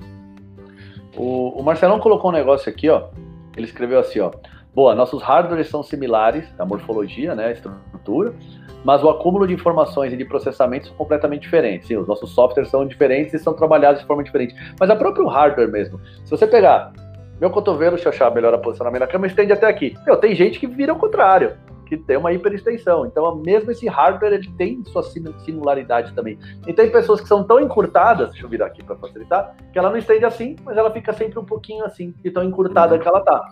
O, 1.17 1.59
o 1.59 1.63
Marcelão 1.63 1.99
colocou 1.99 2.29
um 2.29 2.33
negócio 2.33 2.69
aqui, 2.69 2.87
ó. 2.89 3.07
Ele 3.57 3.65
escreveu 3.65 3.99
assim, 3.99 4.19
ó. 4.19 4.31
Boa, 4.73 4.95
nossos 4.95 5.21
hardwares 5.21 5.67
são 5.67 5.83
similares, 5.83 6.47
a 6.57 6.65
morfologia, 6.65 7.35
né, 7.35 7.47
a 7.47 7.51
estrutura, 7.51 8.33
mas 8.85 9.03
o 9.03 9.09
acúmulo 9.09 9.45
de 9.45 9.53
informações 9.53 10.13
e 10.13 10.17
de 10.17 10.23
processamento 10.23 10.87
são 10.87 10.95
completamente 10.95 11.41
diferentes. 11.41 11.87
Sim, 11.87 11.97
os 11.97 12.07
nossos 12.07 12.31
softwares 12.31 12.71
são 12.71 12.87
diferentes 12.87 13.33
e 13.33 13.39
são 13.39 13.53
trabalhados 13.53 13.99
de 13.99 14.07
forma 14.07 14.23
diferente. 14.23 14.55
Mas 14.79 14.89
a 14.89 14.95
próprio 14.95 15.27
hardware 15.27 15.69
mesmo. 15.69 15.99
Se 16.23 16.31
você 16.31 16.47
pegar 16.47 16.93
meu 17.39 17.49
cotovelo, 17.49 17.95
deixa 17.95 18.07
eu 18.07 18.13
achar 18.13 18.33
melhor 18.33 18.53
a 18.53 18.57
posicionamento 18.57 19.01
na 19.01 19.07
cama, 19.07 19.27
estende 19.27 19.51
até 19.51 19.67
aqui. 19.67 19.93
Meu, 20.05 20.15
tem 20.15 20.33
gente 20.35 20.59
que 20.59 20.67
vira 20.67 20.93
o 20.93 20.95
contrário, 20.97 21.57
que 21.87 21.97
tem 21.97 22.15
uma 22.15 22.31
hiperextensão. 22.31 23.05
Então, 23.05 23.35
mesmo 23.35 23.71
esse 23.71 23.87
hardware, 23.87 24.33
ele 24.33 24.47
tem 24.57 24.81
sua 24.85 25.03
similaridade 25.03 26.13
também. 26.13 26.39
E 26.65 26.71
tem 26.71 26.89
pessoas 26.89 27.19
que 27.19 27.27
são 27.27 27.43
tão 27.43 27.59
encurtadas, 27.59 28.29
deixa 28.29 28.45
eu 28.45 28.49
virar 28.49 28.67
aqui 28.67 28.83
para 28.83 28.95
facilitar, 28.95 29.55
que 29.73 29.77
ela 29.77 29.89
não 29.89 29.97
estende 29.97 30.23
assim, 30.23 30.55
mas 30.63 30.77
ela 30.77 30.91
fica 30.91 31.11
sempre 31.11 31.39
um 31.39 31.43
pouquinho 31.43 31.83
assim, 31.83 32.13
de 32.23 32.31
tão 32.31 32.43
encurtada 32.43 32.97
que 32.97 33.07
ela 33.07 33.19
tá 33.21 33.43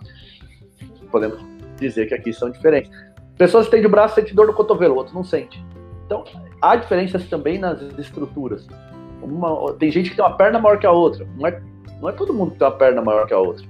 podemos 1.09 1.39
dizer 1.77 2.07
que 2.07 2.13
aqui 2.13 2.33
são 2.33 2.49
diferentes. 2.49 2.91
Pessoas 3.37 3.65
que 3.65 3.71
têm 3.71 3.85
o 3.85 3.89
braço 3.89 4.15
sente 4.15 4.35
dor 4.35 4.47
no 4.47 4.53
cotovelo, 4.53 4.95
outros 4.95 5.15
não 5.15 5.23
sente. 5.23 5.63
Então, 6.05 6.23
há 6.61 6.75
diferenças 6.75 7.27
também 7.29 7.57
nas 7.57 7.81
estruturas. 7.97 8.67
Uma, 9.21 9.73
tem 9.73 9.91
gente 9.91 10.09
que 10.09 10.15
tem 10.15 10.25
uma 10.25 10.35
perna 10.35 10.59
maior 10.59 10.79
que 10.79 10.85
a 10.85 10.91
outra. 10.91 11.25
Não 11.37 11.47
é, 11.47 11.61
não 12.01 12.09
é 12.09 12.11
todo 12.11 12.33
mundo 12.33 12.51
que 12.51 12.57
tem 12.57 12.67
uma 12.67 12.75
perna 12.75 13.01
maior 13.01 13.27
que 13.27 13.33
a 13.33 13.37
outra. 13.37 13.65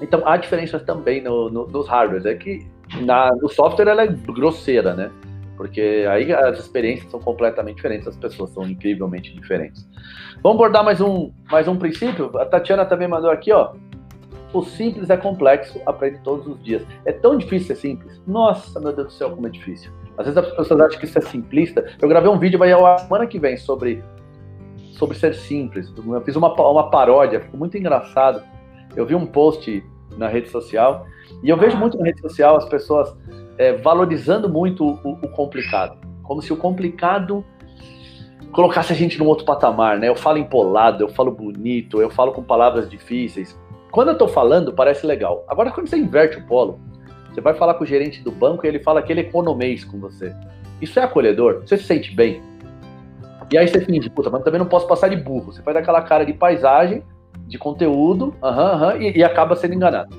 Então, 0.00 0.22
há 0.26 0.36
diferenças 0.36 0.82
também 0.82 1.22
no, 1.22 1.50
no, 1.50 1.66
nos 1.66 1.88
hardwares. 1.88 2.24
É 2.24 2.34
que 2.34 2.66
na, 3.02 3.34
no 3.34 3.48
software 3.48 3.88
ela 3.88 4.02
é 4.04 4.06
grosseira, 4.06 4.94
né? 4.94 5.10
Porque 5.56 6.06
aí 6.08 6.32
as 6.32 6.58
experiências 6.60 7.10
são 7.10 7.18
completamente 7.18 7.76
diferentes, 7.76 8.06
as 8.06 8.16
pessoas 8.16 8.50
são 8.50 8.62
incrivelmente 8.62 9.34
diferentes. 9.34 9.88
Vamos 10.40 10.56
abordar 10.56 10.84
mais 10.84 11.00
um, 11.00 11.32
mais 11.50 11.66
um 11.66 11.76
princípio? 11.76 12.30
A 12.38 12.46
Tatiana 12.46 12.86
também 12.86 13.08
mandou 13.08 13.28
aqui, 13.28 13.50
ó. 13.52 13.72
O 14.52 14.62
simples 14.62 15.10
é 15.10 15.16
complexo, 15.16 15.80
aprende 15.84 16.18
todos 16.20 16.46
os 16.46 16.62
dias. 16.62 16.82
É 17.04 17.12
tão 17.12 17.36
difícil 17.36 17.74
ser 17.74 17.80
simples. 17.80 18.20
Nossa, 18.26 18.80
meu 18.80 18.92
Deus 18.92 19.08
do 19.08 19.12
céu, 19.12 19.30
como 19.30 19.46
é 19.46 19.50
difícil. 19.50 19.90
Às 20.16 20.26
vezes 20.26 20.38
as 20.38 20.50
pessoas 20.56 20.80
acham 20.80 20.98
que 20.98 21.04
isso 21.04 21.18
é 21.18 21.22
simplista. 21.22 21.86
Eu 22.00 22.08
gravei 22.08 22.30
um 22.30 22.38
vídeo 22.38 22.58
vai 22.58 22.72
a 22.72 22.98
semana 22.98 23.26
que 23.26 23.38
vem 23.38 23.56
sobre, 23.56 24.02
sobre 24.92 25.16
ser 25.16 25.34
simples. 25.34 25.92
Eu 25.96 26.20
fiz 26.22 26.34
uma, 26.34 26.52
uma 26.54 26.90
paródia, 26.90 27.40
ficou 27.40 27.58
muito 27.58 27.76
engraçado. 27.76 28.42
Eu 28.96 29.04
vi 29.04 29.14
um 29.14 29.26
post 29.26 29.84
na 30.16 30.28
rede 30.28 30.48
social 30.48 31.06
e 31.42 31.50
eu 31.50 31.56
vejo 31.56 31.76
muito 31.76 31.98
na 31.98 32.06
rede 32.06 32.20
social 32.20 32.56
as 32.56 32.68
pessoas 32.68 33.14
é, 33.58 33.74
valorizando 33.74 34.48
muito 34.48 34.84
o, 34.84 35.12
o 35.12 35.28
complicado. 35.28 35.98
Como 36.22 36.40
se 36.40 36.52
o 36.52 36.56
complicado 36.56 37.44
colocasse 38.52 38.92
a 38.92 38.96
gente 38.96 39.18
num 39.18 39.26
outro 39.26 39.44
patamar, 39.44 39.98
né? 39.98 40.08
Eu 40.08 40.16
falo 40.16 40.38
empolado, 40.38 41.04
eu 41.04 41.08
falo 41.08 41.30
bonito, 41.30 42.00
eu 42.00 42.10
falo 42.10 42.32
com 42.32 42.42
palavras 42.42 42.88
difíceis. 42.88 43.58
Quando 43.90 44.08
eu 44.08 44.12
estou 44.12 44.28
falando, 44.28 44.72
parece 44.72 45.06
legal. 45.06 45.44
Agora, 45.48 45.70
quando 45.70 45.88
você 45.88 45.96
inverte 45.96 46.38
o 46.38 46.46
polo, 46.46 46.78
você 47.32 47.40
vai 47.40 47.54
falar 47.54 47.74
com 47.74 47.84
o 47.84 47.86
gerente 47.86 48.22
do 48.22 48.30
banco 48.30 48.66
e 48.66 48.68
ele 48.68 48.80
fala 48.80 49.02
que 49.02 49.12
ele 49.12 49.20
economês 49.20 49.84
com 49.84 49.98
você. 49.98 50.34
Isso 50.80 50.98
é 50.98 51.02
acolhedor? 51.02 51.62
Você 51.66 51.76
se 51.76 51.84
sente 51.84 52.14
bem? 52.14 52.42
E 53.50 53.56
aí 53.56 53.66
você 53.66 53.80
finge, 53.80 54.10
puta, 54.10 54.28
mas 54.28 54.42
também 54.42 54.58
não 54.58 54.66
posso 54.66 54.86
passar 54.86 55.08
de 55.08 55.16
burro. 55.16 55.52
Você 55.52 55.62
faz 55.62 55.76
aquela 55.76 56.02
cara 56.02 56.24
de 56.24 56.34
paisagem, 56.34 57.02
de 57.46 57.56
conteúdo, 57.58 58.34
aham, 58.42 58.72
aham, 58.72 58.96
e, 58.98 59.18
e 59.18 59.24
acaba 59.24 59.56
sendo 59.56 59.74
enganado. 59.74 60.14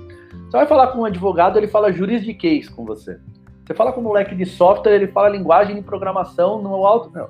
Você 0.45 0.57
vai 0.57 0.65
falar 0.65 0.87
com 0.87 1.01
um 1.01 1.05
advogado, 1.05 1.57
ele 1.57 1.67
fala 1.67 1.91
juridiquês 1.91 2.67
com 2.67 2.83
você. 2.83 3.19
Você 3.63 3.75
fala 3.75 3.93
com 3.93 4.01
um 4.01 4.05
moleque 4.05 4.33
de 4.33 4.47
software, 4.47 4.95
ele 4.95 5.07
fala 5.07 5.29
linguagem 5.29 5.75
de 5.75 5.81
programação 5.83 6.59
no 6.59 6.73
alto. 6.87 7.11
Não. 7.13 7.29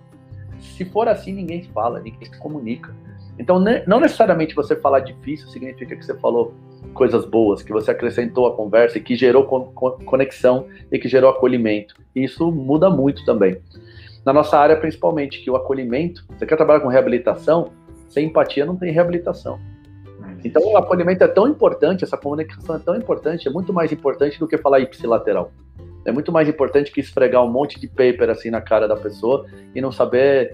Se 0.57 0.85
for 0.85 1.09
assim, 1.09 1.33
ninguém 1.33 1.63
fala, 1.63 1.99
ninguém 1.99 2.31
se 2.31 2.39
comunica. 2.39 2.95
Então, 3.39 3.63
não 3.87 4.01
necessariamente 4.01 4.53
você 4.53 4.75
falar 4.75 4.99
difícil 4.99 5.47
significa 5.47 5.95
que 5.95 6.05
você 6.05 6.13
falou 6.15 6.53
coisas 6.93 7.25
boas, 7.25 7.63
que 7.63 7.71
você 7.71 7.91
acrescentou 7.91 8.45
a 8.45 8.55
conversa 8.55 8.97
e 8.97 9.01
que 9.01 9.15
gerou 9.15 9.45
conexão 10.05 10.67
e 10.91 10.99
que 10.99 11.07
gerou 11.07 11.29
acolhimento. 11.29 11.95
Isso 12.13 12.51
muda 12.51 12.89
muito 12.89 13.23
também. 13.23 13.57
Na 14.25 14.33
nossa 14.33 14.57
área, 14.59 14.75
principalmente, 14.75 15.41
que 15.41 15.49
o 15.49 15.55
acolhimento, 15.55 16.25
você 16.37 16.45
quer 16.45 16.57
trabalhar 16.57 16.81
com 16.81 16.89
reabilitação, 16.89 17.71
sem 18.09 18.27
empatia 18.27 18.65
não 18.65 18.75
tem 18.75 18.91
reabilitação. 18.91 19.57
Então, 20.43 20.61
o 20.61 20.77
acolhimento 20.77 21.23
é 21.23 21.27
tão 21.27 21.47
importante, 21.47 22.03
essa 22.03 22.17
comunicação 22.17 22.75
é 22.75 22.79
tão 22.79 22.95
importante, 22.95 23.47
é 23.47 23.51
muito 23.51 23.71
mais 23.71 23.91
importante 23.91 24.37
do 24.37 24.47
que 24.47 24.57
falar 24.57 24.81
ipsilateral. 24.81 25.51
É 26.05 26.11
muito 26.11 26.31
mais 26.31 26.49
importante 26.49 26.91
que 26.91 26.99
esfregar 26.99 27.43
um 27.43 27.51
monte 27.51 27.79
de 27.79 27.87
paper 27.87 28.29
assim 28.29 28.49
na 28.49 28.59
cara 28.61 28.87
da 28.87 28.95
pessoa 28.95 29.45
e 29.73 29.81
não 29.81 29.91
saber 29.91 30.51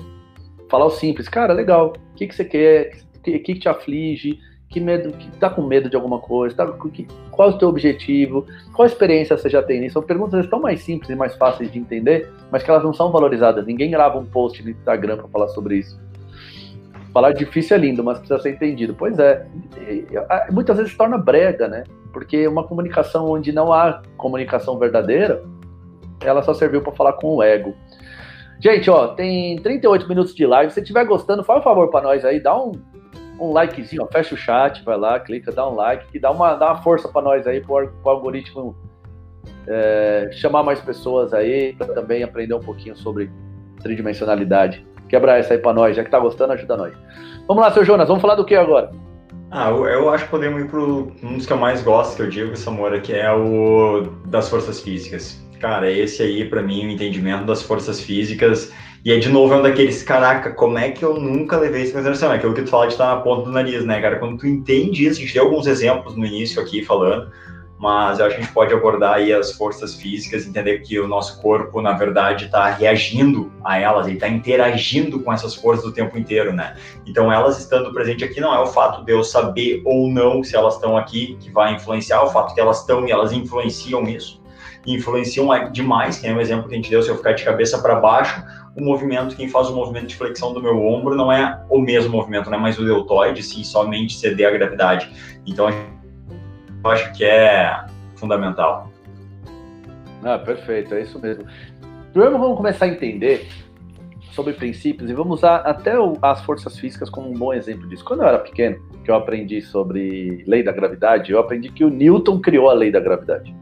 falar 0.69 0.85
o 0.85 0.91
simples, 0.91 1.27
cara, 1.27 1.53
legal, 1.53 1.93
o 2.11 2.15
que, 2.15 2.27
que 2.27 2.35
você 2.35 2.45
quer, 2.45 2.97
o 3.15 3.19
que, 3.21 3.39
que 3.39 3.55
te 3.55 3.69
aflige, 3.69 4.39
que 4.69 4.79
medo, 4.79 5.11
que 5.13 5.29
tá 5.37 5.49
com 5.49 5.61
medo 5.61 5.89
de 5.89 5.95
alguma 5.95 6.19
coisa, 6.19 6.55
tá, 6.55 6.71
que, 6.91 7.07
qual 7.31 7.51
é 7.51 7.53
o 7.53 7.57
teu 7.57 7.69
objetivo, 7.69 8.45
qual 8.73 8.85
experiência 8.85 9.37
você 9.37 9.49
já 9.49 9.61
tem 9.61 9.79
nisso? 9.79 9.93
São 9.93 10.03
perguntas 10.03 10.47
tão 10.47 10.59
mais 10.59 10.81
simples 10.81 11.09
e 11.09 11.15
mais 11.15 11.35
fáceis 11.35 11.71
de 11.71 11.79
entender, 11.79 12.29
mas 12.51 12.63
que 12.63 12.69
elas 12.69 12.83
não 12.83 12.93
são 12.93 13.11
valorizadas. 13.11 13.65
Ninguém 13.65 13.91
grava 13.91 14.17
um 14.17 14.25
post 14.25 14.61
no 14.63 14.69
Instagram 14.69 15.17
para 15.17 15.27
falar 15.27 15.47
sobre 15.49 15.77
isso. 15.77 15.99
Falar 17.13 17.31
difícil 17.31 17.77
é 17.77 17.79
lindo, 17.79 18.03
mas 18.03 18.17
precisa 18.17 18.41
ser 18.41 18.49
entendido. 18.49 18.93
Pois 18.93 19.17
é, 19.17 19.47
muitas 20.51 20.75
vezes 20.75 20.91
se 20.91 20.97
torna 20.97 21.17
brega, 21.17 21.67
né? 21.67 21.85
Porque 22.11 22.45
uma 22.45 22.63
comunicação 22.65 23.29
onde 23.29 23.53
não 23.53 23.71
há 23.71 24.01
comunicação 24.17 24.77
verdadeira, 24.77 25.41
ela 26.21 26.43
só 26.43 26.53
serviu 26.53 26.81
para 26.81 26.91
falar 26.91 27.13
com 27.13 27.35
o 27.35 27.43
ego. 27.43 27.73
Gente, 28.59 28.89
ó, 28.89 29.07
tem 29.09 29.57
38 29.57 30.07
minutos 30.07 30.33
de 30.33 30.45
live. 30.45 30.71
Se 30.71 30.79
estiver 30.79 31.05
gostando, 31.05 31.43
faz 31.43 31.59
um 31.59 31.63
favor 31.63 31.89
para 31.89 32.01
nós 32.01 32.23
aí, 32.23 32.39
dá 32.39 32.57
um, 32.57 32.71
um 33.39 33.51
likezinho, 33.51 34.03
ó, 34.03 34.07
fecha 34.07 34.33
o 34.33 34.37
chat, 34.37 34.83
vai 34.83 34.97
lá, 34.97 35.19
clica, 35.19 35.51
dá 35.51 35.67
um 35.67 35.75
like, 35.75 36.07
que 36.11 36.19
dá 36.19 36.31
uma, 36.31 36.55
dá 36.55 36.71
uma 36.73 36.81
força 36.81 37.07
para 37.07 37.21
nós 37.21 37.45
aí, 37.45 37.61
para 37.61 37.89
o 38.03 38.09
algoritmo 38.09 38.75
é, 39.67 40.29
chamar 40.33 40.63
mais 40.63 40.79
pessoas 40.79 41.33
aí, 41.33 41.73
para 41.73 41.87
também 41.93 42.23
aprender 42.23 42.53
um 42.53 42.61
pouquinho 42.61 42.95
sobre 42.95 43.29
tridimensionalidade. 43.81 44.85
Quebrar 45.09 45.37
essa 45.37 45.53
aí 45.53 45.59
para 45.59 45.73
nós, 45.73 45.95
já 45.95 46.03
que 46.03 46.09
tá 46.09 46.19
gostando, 46.19 46.53
ajuda 46.53 46.77
nós. 46.77 46.93
Vamos 47.47 47.61
lá, 47.61 47.71
seu 47.71 47.85
Jonas, 47.85 48.07
vamos 48.07 48.21
falar 48.21 48.35
do 48.35 48.45
que 48.45 48.55
agora? 48.55 48.89
Ah, 49.51 49.69
eu, 49.69 49.85
eu 49.85 50.09
acho 50.09 50.25
que 50.25 50.31
podemos 50.31 50.61
ir 50.61 50.67
para 50.67 50.79
um 50.79 51.37
dos 51.37 51.45
que 51.45 51.53
eu 51.53 51.57
mais 51.57 51.83
gosto, 51.83 52.15
que 52.15 52.21
eu 52.23 52.29
digo, 52.29 52.55
Samora, 52.55 52.99
que 52.99 53.13
é 53.13 53.31
o 53.31 54.07
das 54.25 54.49
forças 54.49 54.81
físicas 54.81 55.44
cara, 55.59 55.91
esse 55.91 56.21
aí, 56.21 56.45
para 56.45 56.61
mim, 56.61 56.85
o 56.85 56.89
entendimento 56.89 57.45
das 57.45 57.61
forças 57.61 57.99
físicas. 57.99 58.71
E 59.05 59.11
é 59.11 59.19
de 59.19 59.29
novo 59.29 59.53
é 59.53 59.57
um 59.57 59.61
daqueles, 59.61 60.01
caraca, 60.01 60.51
como 60.51 60.79
é 60.79 60.89
que 60.89 61.05
eu 61.05 61.19
nunca 61.19 61.57
levei 61.57 61.83
isso 61.83 61.91
em 61.91 61.93
consideração? 61.93 62.33
É 62.33 62.37
aquilo 62.37 62.55
que 62.55 62.63
tu 62.63 62.71
fala 62.71 62.87
de 62.87 62.93
estar 62.93 63.15
na 63.15 63.21
ponta 63.21 63.43
do 63.43 63.51
nariz, 63.51 63.85
né, 63.85 64.01
cara? 64.01 64.17
Quando 64.17 64.39
tu 64.39 64.47
entende 64.47 65.05
isso, 65.05 65.19
a 65.19 65.21
gente 65.21 65.33
deu 65.33 65.43
alguns 65.43 65.67
exemplos 65.67 66.15
no 66.15 66.25
início 66.25 66.59
aqui 66.59 66.83
falando, 66.83 67.29
mas 67.77 68.17
eu 68.17 68.25
acho 68.25 68.35
que 68.35 68.41
a 68.41 68.43
gente 68.43 68.53
pode 68.53 68.73
abordar 68.73 69.17
aí 69.17 69.31
as 69.31 69.51
forças 69.51 69.93
físicas, 69.93 70.47
entender 70.47 70.79
que 70.79 70.99
o 70.99 71.07
nosso 71.07 71.39
corpo, 71.39 71.83
na 71.83 71.93
verdade, 71.93 72.45
está 72.45 72.67
reagindo 72.71 73.51
a 73.63 73.77
elas, 73.77 74.07
ele 74.07 74.15
está 74.15 74.27
interagindo 74.27 75.19
com 75.19 75.31
essas 75.31 75.53
forças 75.53 75.85
o 75.85 75.91
tempo 75.91 76.17
inteiro, 76.17 76.51
né? 76.51 76.75
Então, 77.05 77.31
elas 77.31 77.59
estando 77.59 77.93
presentes 77.93 78.27
aqui 78.27 78.41
não 78.41 78.55
é 78.55 78.59
o 78.59 78.65
fato 78.65 79.05
de 79.05 79.11
eu 79.11 79.23
saber 79.23 79.83
ou 79.85 80.09
não 80.09 80.43
se 80.43 80.55
elas 80.55 80.73
estão 80.73 80.97
aqui 80.97 81.37
que 81.39 81.51
vai 81.51 81.75
influenciar, 81.75 82.17
é 82.17 82.21
o 82.21 82.29
fato 82.29 82.55
que 82.55 82.59
elas 82.59 82.79
estão 82.79 83.07
e 83.07 83.11
elas 83.11 83.31
influenciam 83.31 84.01
isso 84.07 84.43
influenciam 84.85 85.47
demais, 85.71 86.19
que 86.19 86.27
é 86.27 86.33
um 86.33 86.39
exemplo 86.39 86.67
que 86.67 86.73
a 86.73 86.77
gente 86.77 86.89
deu, 86.89 87.01
se 87.01 87.09
eu 87.09 87.17
ficar 87.17 87.33
de 87.33 87.43
cabeça 87.43 87.81
para 87.81 87.95
baixo, 87.95 88.43
o 88.75 88.83
movimento, 88.83 89.35
quem 89.35 89.47
faz 89.47 89.69
o 89.69 89.75
movimento 89.75 90.07
de 90.07 90.15
flexão 90.15 90.53
do 90.53 90.61
meu 90.61 90.77
ombro 90.85 91.15
não 91.15 91.31
é 91.31 91.63
o 91.69 91.79
mesmo 91.79 92.11
movimento, 92.11 92.49
não 92.49 92.57
é 92.57 92.61
mais 92.61 92.77
o 92.77 92.85
deltoide, 92.85 93.41
sim, 93.41 93.63
somente 93.63 94.17
ceder 94.17 94.47
a 94.47 94.51
gravidade. 94.51 95.11
Então, 95.45 95.69
eu 95.69 96.91
acho 96.91 97.11
que 97.13 97.23
é 97.23 97.85
fundamental. 98.15 98.91
Ah, 100.23 100.37
perfeito, 100.37 100.93
é 100.93 101.01
isso 101.01 101.19
mesmo. 101.19 101.45
Primeiro 102.11 102.37
vamos 102.37 102.57
começar 102.57 102.85
a 102.85 102.87
entender 102.89 103.47
sobre 104.31 104.53
princípios 104.53 105.09
e 105.09 105.13
vamos 105.13 105.39
usar 105.39 105.57
até 105.57 105.97
o, 105.97 106.17
as 106.21 106.41
forças 106.41 106.77
físicas 106.77 107.09
como 107.09 107.29
um 107.29 107.33
bom 107.33 107.53
exemplo 107.53 107.87
disso. 107.87 108.03
Quando 108.03 108.21
eu 108.21 108.27
era 108.27 108.39
pequeno, 108.39 108.77
que 109.03 109.09
eu 109.09 109.15
aprendi 109.15 109.61
sobre 109.61 110.43
lei 110.45 110.61
da 110.61 110.73
gravidade, 110.73 111.31
eu 111.31 111.39
aprendi 111.39 111.69
que 111.69 111.85
o 111.85 111.89
Newton 111.89 112.41
criou 112.41 112.69
a 112.69 112.73
lei 112.73 112.91
da 112.91 112.99
gravidade. 112.99 113.55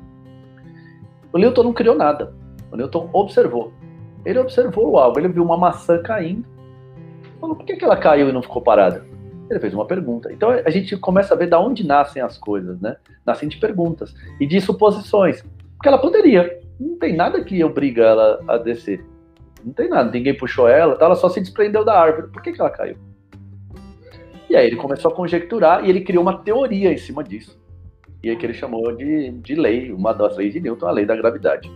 O 1.33 1.39
Newton 1.39 1.63
não 1.63 1.73
criou 1.73 1.95
nada. 1.95 2.31
O 2.71 2.77
Newton 2.77 3.09
observou. 3.11 3.73
Ele 4.23 4.37
observou 4.37 4.99
algo, 4.99 5.19
ele 5.19 5.27
viu 5.27 5.43
uma 5.43 5.57
maçã 5.57 6.01
caindo. 6.01 6.45
Falou, 7.41 7.55
por 7.55 7.65
que, 7.65 7.75
que 7.75 7.83
ela 7.83 7.97
caiu 7.97 8.29
e 8.29 8.31
não 8.31 8.43
ficou 8.43 8.61
parada? 8.61 9.03
Ele 9.49 9.59
fez 9.59 9.73
uma 9.73 9.85
pergunta. 9.85 10.31
Então 10.31 10.51
a 10.51 10.69
gente 10.69 10.95
começa 10.95 11.33
a 11.33 11.37
ver 11.37 11.47
da 11.47 11.59
onde 11.59 11.85
nascem 11.85 12.21
as 12.21 12.37
coisas, 12.37 12.79
né? 12.79 12.95
Nascem 13.25 13.49
de 13.49 13.57
perguntas 13.57 14.13
e 14.39 14.45
de 14.45 14.61
suposições. 14.61 15.43
Porque 15.75 15.87
ela 15.87 15.97
poderia. 15.97 16.59
Não 16.79 16.97
tem 16.97 17.15
nada 17.15 17.43
que 17.43 17.63
obriga 17.63 18.03
ela 18.03 18.39
a 18.47 18.57
descer. 18.57 19.03
Não 19.63 19.73
tem 19.73 19.89
nada. 19.89 20.11
Ninguém 20.11 20.37
puxou 20.37 20.67
ela, 20.67 20.95
tá? 20.95 21.05
ela 21.05 21.15
só 21.15 21.29
se 21.29 21.41
desprendeu 21.41 21.83
da 21.83 21.99
árvore. 21.99 22.27
Por 22.27 22.41
que, 22.41 22.53
que 22.53 22.61
ela 22.61 22.69
caiu? 22.69 22.95
E 24.49 24.55
aí 24.55 24.67
ele 24.67 24.75
começou 24.75 25.11
a 25.11 25.15
conjecturar 25.15 25.83
e 25.83 25.89
ele 25.89 26.01
criou 26.01 26.21
uma 26.21 26.37
teoria 26.37 26.93
em 26.93 26.97
cima 26.97 27.23
disso. 27.23 27.59
E 28.23 28.29
aí 28.29 28.35
que 28.37 28.45
ele 28.45 28.53
chamou 28.53 28.95
de, 28.95 29.31
de 29.31 29.55
lei, 29.55 29.91
uma 29.91 30.13
das 30.13 30.37
leis 30.37 30.53
de 30.53 30.61
Newton, 30.61 30.87
a 30.87 30.91
lei 30.91 31.05
da 31.05 31.15
gravidade. 31.15 31.69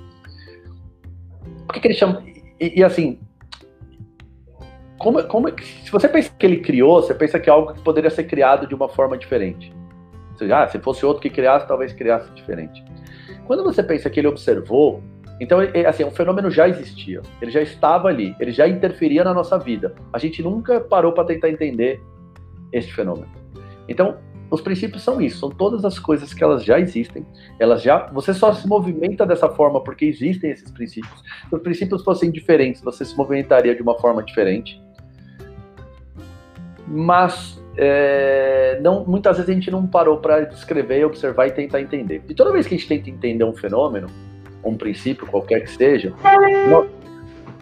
Por 1.65 1.73
que, 1.73 1.81
que 1.81 1.87
ele 1.87 1.93
chama. 1.93 2.23
E, 2.59 2.79
e 2.79 2.83
assim, 2.83 3.19
como, 4.97 5.21
como, 5.25 5.47
se 5.59 5.91
você 5.91 6.07
pensa 6.07 6.31
que 6.37 6.45
ele 6.45 6.57
criou, 6.57 7.01
você 7.01 7.13
pensa 7.13 7.39
que 7.39 7.49
é 7.49 7.53
algo 7.53 7.73
que 7.73 7.81
poderia 7.81 8.09
ser 8.09 8.23
criado 8.23 8.65
de 8.65 8.73
uma 8.73 8.89
forma 8.89 9.17
diferente. 9.17 9.73
Ou 10.31 10.37
seja, 10.37 10.63
ah, 10.63 10.67
se 10.67 10.79
fosse 10.79 11.05
outro 11.05 11.21
que 11.21 11.29
criasse, 11.29 11.67
talvez 11.67 11.93
criasse 11.93 12.31
diferente. 12.33 12.83
Quando 13.45 13.63
você 13.63 13.83
pensa 13.83 14.09
que 14.09 14.19
ele 14.19 14.27
observou, 14.27 15.03
então, 15.39 15.59
assim, 15.87 16.03
o 16.03 16.11
fenômeno 16.11 16.49
já 16.49 16.67
existia, 16.67 17.21
ele 17.41 17.51
já 17.51 17.61
estava 17.61 18.07
ali, 18.07 18.35
ele 18.39 18.51
já 18.51 18.67
interferia 18.67 19.23
na 19.23 19.33
nossa 19.33 19.57
vida. 19.59 19.93
A 20.11 20.17
gente 20.17 20.41
nunca 20.41 20.79
parou 20.81 21.11
para 21.11 21.25
tentar 21.25 21.49
entender 21.49 22.01
este 22.71 22.93
fenômeno. 22.93 23.29
Então, 23.87 24.17
os 24.49 24.61
princípios 24.61 25.03
são 25.03 25.19
isso, 25.19 25.39
são 25.39 25.49
todas 25.49 25.83
as 25.83 25.99
coisas 25.99 26.33
que 26.33 26.43
elas 26.43 26.63
já 26.63 26.79
existem, 26.79 27.25
elas 27.59 27.81
já, 27.81 28.07
você 28.07 28.33
só 28.33 28.53
se 28.53 28.67
movimenta 28.67 29.25
dessa 29.25 29.49
forma 29.49 29.83
porque 29.83 30.05
existem 30.05 30.51
esses 30.51 30.71
princípios. 30.71 31.21
Se 31.49 31.55
os 31.55 31.61
princípios 31.61 32.03
fossem 32.03 32.31
diferentes, 32.31 32.81
você 32.81 33.03
se 33.03 33.15
movimentaria 33.17 33.75
de 33.75 33.81
uma 33.81 33.97
forma 33.99 34.23
diferente. 34.23 34.81
Mas 36.87 37.61
é, 37.75 38.79
não, 38.81 39.05
muitas 39.05 39.37
vezes 39.37 39.49
a 39.49 39.53
gente 39.53 39.69
não 39.69 39.85
parou 39.85 40.17
para 40.17 40.45
descrever, 40.45 41.05
observar 41.05 41.47
e 41.47 41.51
tentar 41.51 41.81
entender. 41.81 42.23
E 42.29 42.33
toda 42.33 42.51
vez 42.51 42.65
que 42.65 42.75
a 42.75 42.77
gente 42.77 42.87
tenta 42.87 43.09
entender 43.09 43.43
um 43.43 43.53
fenômeno, 43.53 44.07
um 44.63 44.75
princípio, 44.75 45.27
qualquer 45.27 45.61
que 45.61 45.71
seja, 45.71 46.13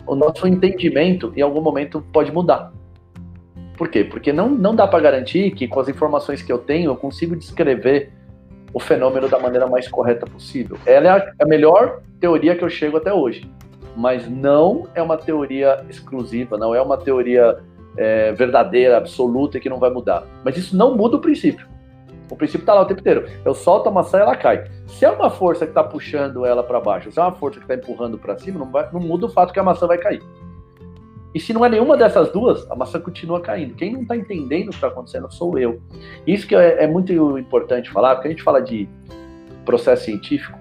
o 0.06 0.16
nosso 0.16 0.48
entendimento 0.48 1.34
em 1.36 1.42
algum 1.42 1.62
momento 1.62 2.02
pode 2.14 2.32
mudar. 2.32 2.72
Por 3.78 3.90
quê? 3.90 4.04
Porque 4.04 4.32
não, 4.32 4.50
não 4.50 4.76
dá 4.76 4.88
para 4.88 5.00
garantir 5.00 5.52
que 5.52 5.68
com 5.68 5.80
as 5.80 5.90
informações 5.90 6.42
que 6.42 6.52
eu 6.52 6.58
tenho 6.58 6.92
eu 6.92 6.96
consigo 6.96 7.36
descrever 7.36 8.12
o 8.74 8.80
fenômeno 8.80 9.30
da 9.30 9.40
maneira 9.40 9.68
mais 9.68 9.88
correta 9.88 10.26
possível. 10.26 10.78
Ela 10.86 11.08
é 11.08 11.10
a, 11.10 11.34
a 11.42 11.46
melhor 11.46 12.02
teoria 12.20 12.56
que 12.56 12.64
eu 12.64 12.70
chego 12.70 12.98
até 12.98 13.14
hoje, 13.14 13.50
mas 13.96 14.30
não 14.30 14.88
é 14.94 15.02
uma 15.02 15.18
teoria 15.18 15.86
exclusiva, 15.90 16.58
não 16.58 16.76
é 16.76 16.82
uma 16.82 16.98
teoria 16.98 17.58
é, 17.98 18.34
verdadeira, 18.34 18.98
absoluta 18.98 19.58
e 19.58 19.62
que 19.62 19.70
não 19.70 19.80
vai 19.80 19.90
mudar. 19.90 20.24
Mas 20.44 20.58
isso 20.58 20.76
não 20.76 20.96
muda 20.96 21.18
o 21.18 21.22
princípio. 21.22 21.68
O 22.30 22.36
princípio 22.36 22.64
está 22.64 22.74
lá 22.74 22.82
o 22.82 22.86
tempo 22.86 23.02
inteiro. 23.02 23.28
Eu 23.44 23.54
solto 23.54 23.88
a 23.88 23.92
maçã 23.92 24.18
e 24.18 24.22
ela 24.22 24.36
cai. 24.36 24.66
Se 24.88 25.06
é 25.06 25.10
uma 25.10 25.30
força 25.30 25.66
que 25.66 25.72
está 25.72 25.84
puxando 25.84 26.46
ela 26.46 26.64
para 26.64 26.80
baixo, 26.80 27.12
se 27.12 27.20
é 27.20 27.22
uma 27.22 27.34
força 27.34 27.60
que 27.60 27.66
está 27.66 27.76
empurrando 27.76 28.18
para 28.18 28.38
cima, 28.38 28.60
não, 28.60 28.72
vai, 28.72 28.90
não 28.92 29.00
muda 29.00 29.28
o 29.28 29.30
fato 29.30 29.54
que 29.54 29.60
a 29.60 29.64
maçã 29.64 29.86
vai 29.86 29.98
cair. 29.98 30.22
E 31.36 31.40
se 31.42 31.52
não 31.52 31.66
é 31.66 31.70
nenhuma 31.70 31.98
dessas 31.98 32.32
duas, 32.32 32.66
a 32.72 32.76
maçã 32.78 32.98
continua 32.98 33.42
caindo. 33.42 33.76
Quem 33.76 33.92
não 33.92 34.04
está 34.04 34.16
entendendo 34.16 34.68
o 34.68 34.70
que 34.70 34.76
está 34.76 34.88
acontecendo 34.88 35.30
sou 35.30 35.60
eu. 35.60 35.82
Isso 36.26 36.48
que 36.48 36.56
é, 36.56 36.86
é, 36.86 36.88
muito 36.88 37.12
importante 37.38 37.92
falar, 37.92 38.16
porque 38.16 38.30
a 38.30 38.32
gente 38.32 38.42
fala 38.42 38.62
de 38.62 38.88
processo 39.66 40.06
científico, 40.06 40.58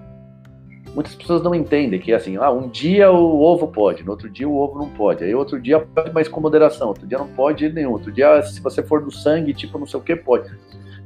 muitas 0.93 1.15
pessoas 1.15 1.41
não 1.41 1.55
entendem 1.55 1.97
que 1.97 2.11
assim, 2.11 2.35
ah, 2.35 2.51
um 2.51 2.67
dia 2.67 3.09
o 3.09 3.41
ovo 3.41 3.69
pode, 3.69 4.03
no 4.03 4.11
outro 4.11 4.29
dia 4.29 4.49
o 4.49 4.57
ovo 4.57 4.77
não 4.77 4.89
pode, 4.89 5.23
aí 5.23 5.33
outro 5.33 5.61
dia 5.61 5.79
pode, 5.79 6.11
mas 6.13 6.27
com 6.27 6.41
moderação, 6.41 6.89
outro 6.89 7.07
dia 7.07 7.17
não 7.17 7.27
pode 7.27 7.69
nenhum, 7.69 7.91
outro 7.91 8.11
dia 8.11 8.41
se 8.41 8.59
você 8.59 8.83
for 8.83 9.01
do 9.01 9.11
sangue, 9.11 9.53
tipo 9.53 9.79
não 9.79 9.87
sei 9.87 9.99
o 9.99 10.03
que, 10.03 10.13
pode. 10.13 10.51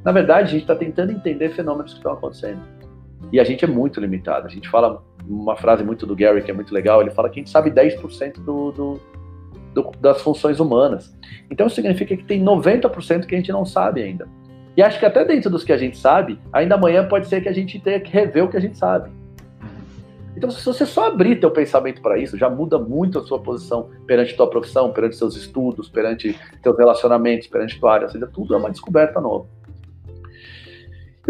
Na 0.02 0.10
verdade, 0.10 0.48
a 0.48 0.50
gente 0.50 0.62
está 0.62 0.74
tentando 0.74 1.12
entender 1.12 1.50
fenômenos 1.50 1.92
que 1.92 1.98
estão 1.98 2.14
acontecendo. 2.14 2.60
E 3.30 3.38
a 3.38 3.44
gente 3.44 3.64
é 3.64 3.68
muito 3.68 4.00
limitado. 4.00 4.46
A 4.46 4.50
gente 4.50 4.68
fala 4.68 5.04
uma 5.28 5.54
frase 5.54 5.84
muito 5.84 6.06
do 6.06 6.16
Gary 6.16 6.42
que 6.42 6.50
é 6.50 6.54
muito 6.54 6.74
legal, 6.74 7.00
ele 7.00 7.10
fala 7.10 7.28
que 7.28 7.38
a 7.38 7.42
gente 7.42 7.50
sabe 7.50 7.70
10% 7.70 8.40
do, 8.40 8.72
do 8.72 9.00
do, 9.74 9.90
das 10.00 10.20
funções 10.22 10.60
humanas. 10.60 11.14
Então 11.50 11.66
isso 11.66 11.76
significa 11.76 12.16
que 12.16 12.24
tem 12.24 12.42
90% 12.42 13.26
que 13.26 13.34
a 13.34 13.38
gente 13.38 13.52
não 13.52 13.64
sabe 13.64 14.02
ainda. 14.02 14.28
E 14.76 14.82
acho 14.82 14.98
que 14.98 15.06
até 15.06 15.24
dentro 15.24 15.50
dos 15.50 15.64
que 15.64 15.72
a 15.72 15.76
gente 15.76 15.98
sabe, 15.98 16.38
ainda 16.52 16.74
amanhã 16.76 17.06
pode 17.06 17.26
ser 17.26 17.40
que 17.40 17.48
a 17.48 17.52
gente 17.52 17.78
tenha 17.80 18.00
que 18.00 18.10
rever 18.10 18.44
o 18.44 18.48
que 18.48 18.56
a 18.56 18.60
gente 18.60 18.78
sabe. 18.78 19.10
Então, 20.36 20.50
se 20.50 20.64
você 20.64 20.86
só 20.86 21.08
abrir 21.08 21.40
teu 21.40 21.50
pensamento 21.50 22.00
para 22.00 22.16
isso, 22.16 22.38
já 22.38 22.48
muda 22.48 22.78
muito 22.78 23.18
a 23.18 23.22
sua 23.22 23.38
posição 23.40 23.90
perante 24.06 24.34
tua 24.36 24.48
profissão, 24.48 24.92
perante 24.92 25.16
seus 25.16 25.36
estudos, 25.36 25.88
perante 25.88 26.38
teus 26.62 26.78
relacionamentos, 26.78 27.48
perante 27.48 27.78
tua 27.78 27.92
área, 27.92 28.06
ou 28.06 28.12
seja, 28.12 28.26
tudo 28.26 28.54
é 28.54 28.56
uma 28.56 28.70
descoberta 28.70 29.20
nova. 29.20 29.46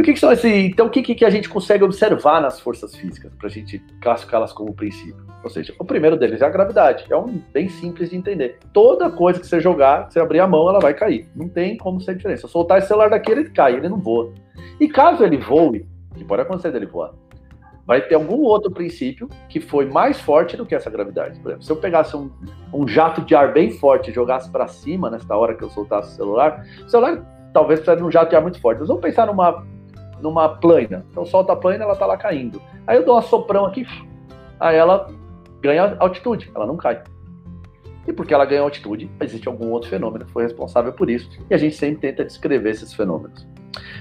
E 0.01 0.03
o 0.03 0.05
que, 0.05 0.15
que 0.15 0.19
são 0.19 0.33
esses. 0.33 0.51
Então, 0.51 0.87
o 0.87 0.91
que, 0.91 1.03
que 1.03 1.27
a 1.27 1.29
gente 1.29 1.47
consegue 1.47 1.85
observar 1.85 2.41
nas 2.41 2.59
forças 2.59 2.97
físicas, 2.97 3.31
para 3.35 3.49
a 3.49 3.51
gente 3.51 3.79
classificá-las 4.01 4.51
como 4.51 4.73
princípio? 4.73 5.23
Ou 5.45 5.51
seja, 5.51 5.75
o 5.79 5.85
primeiro 5.85 6.17
deles 6.17 6.41
é 6.41 6.47
a 6.47 6.49
gravidade. 6.49 7.05
É 7.11 7.15
um 7.15 7.39
bem 7.53 7.69
simples 7.69 8.09
de 8.09 8.17
entender. 8.17 8.59
Toda 8.73 9.11
coisa 9.11 9.39
que 9.39 9.47
você 9.47 9.61
jogar, 9.61 10.07
que 10.07 10.15
você 10.15 10.21
abrir 10.21 10.41
a 10.41 10.47
mão, 10.47 10.71
ela 10.71 10.81
vai 10.81 10.95
cair. 10.95 11.29
Não 11.37 11.51
tem 11.51 11.77
como 11.77 12.01
ser 12.01 12.17
diferente. 12.17 12.39
Se 12.39 12.47
eu 12.47 12.49
soltar 12.49 12.79
esse 12.79 12.89
celular 12.89 13.11
daqui, 13.11 13.31
ele 13.31 13.51
cai, 13.51 13.75
ele 13.75 13.91
não 13.91 13.99
voa. 13.99 14.33
E 14.81 14.89
caso 14.89 15.23
ele 15.23 15.37
voe, 15.37 15.87
que 16.17 16.25
pode 16.25 16.41
acontecer 16.41 16.73
dele 16.73 16.87
voar, 16.87 17.13
vai 17.87 18.01
ter 18.01 18.15
algum 18.15 18.41
outro 18.41 18.71
princípio 18.71 19.29
que 19.51 19.61
foi 19.61 19.85
mais 19.85 20.19
forte 20.19 20.57
do 20.57 20.65
que 20.65 20.75
essa 20.75 20.89
gravidade. 20.89 21.39
Por 21.41 21.51
exemplo, 21.51 21.63
se 21.63 21.71
eu 21.71 21.77
pegasse 21.77 22.17
um, 22.17 22.31
um 22.73 22.89
jato 22.89 23.21
de 23.21 23.35
ar 23.35 23.53
bem 23.53 23.71
forte 23.73 24.11
e 24.11 24.15
jogasse 24.15 24.51
para 24.51 24.67
cima 24.67 25.11
nesta 25.11 25.37
hora 25.37 25.55
que 25.55 25.63
eu 25.63 25.69
soltasse 25.69 26.15
o 26.15 26.17
celular, 26.17 26.65
o 26.87 26.89
celular 26.89 27.23
talvez 27.53 27.81
precise 27.81 27.99
de 27.99 28.09
um 28.09 28.11
jato 28.11 28.31
de 28.31 28.37
ar 28.37 28.41
muito 28.41 28.59
forte. 28.63 28.79
Mas 28.79 28.89
vamos 28.89 29.03
pensar 29.03 29.27
numa 29.27 29.63
numa 30.21 30.49
plana. 30.49 31.05
Então 31.11 31.25
solta 31.25 31.53
a 31.53 31.57
plana, 31.57 31.85
ela 31.85 31.97
tá 31.97 32.07
lá 32.07 32.17
caindo. 32.17 32.61
Aí 32.87 32.97
eu 32.97 33.05
dou 33.05 33.15
uma 33.15 33.23
soprão 33.23 33.67
aqui, 33.67 33.87
aí 34.59 34.77
ela 34.77 35.11
ganha 35.61 35.97
altitude, 35.99 36.51
ela 36.55 36.67
não 36.67 36.77
cai. 36.77 37.03
E 38.07 38.13
porque 38.13 38.33
ela 38.33 38.45
ganha 38.45 38.63
altitude, 38.63 39.11
existe 39.21 39.47
algum 39.47 39.71
outro 39.71 39.89
fenômeno 39.89 40.25
que 40.25 40.33
foi 40.33 40.43
responsável 40.43 40.93
por 40.93 41.11
isso. 41.11 41.29
E 41.49 41.55
a 41.55 41.59
gente 41.59 41.77
sempre 41.77 42.01
tenta 42.01 42.25
descrever 42.25 42.71
esses 42.71 42.93
fenômenos. 42.95 43.47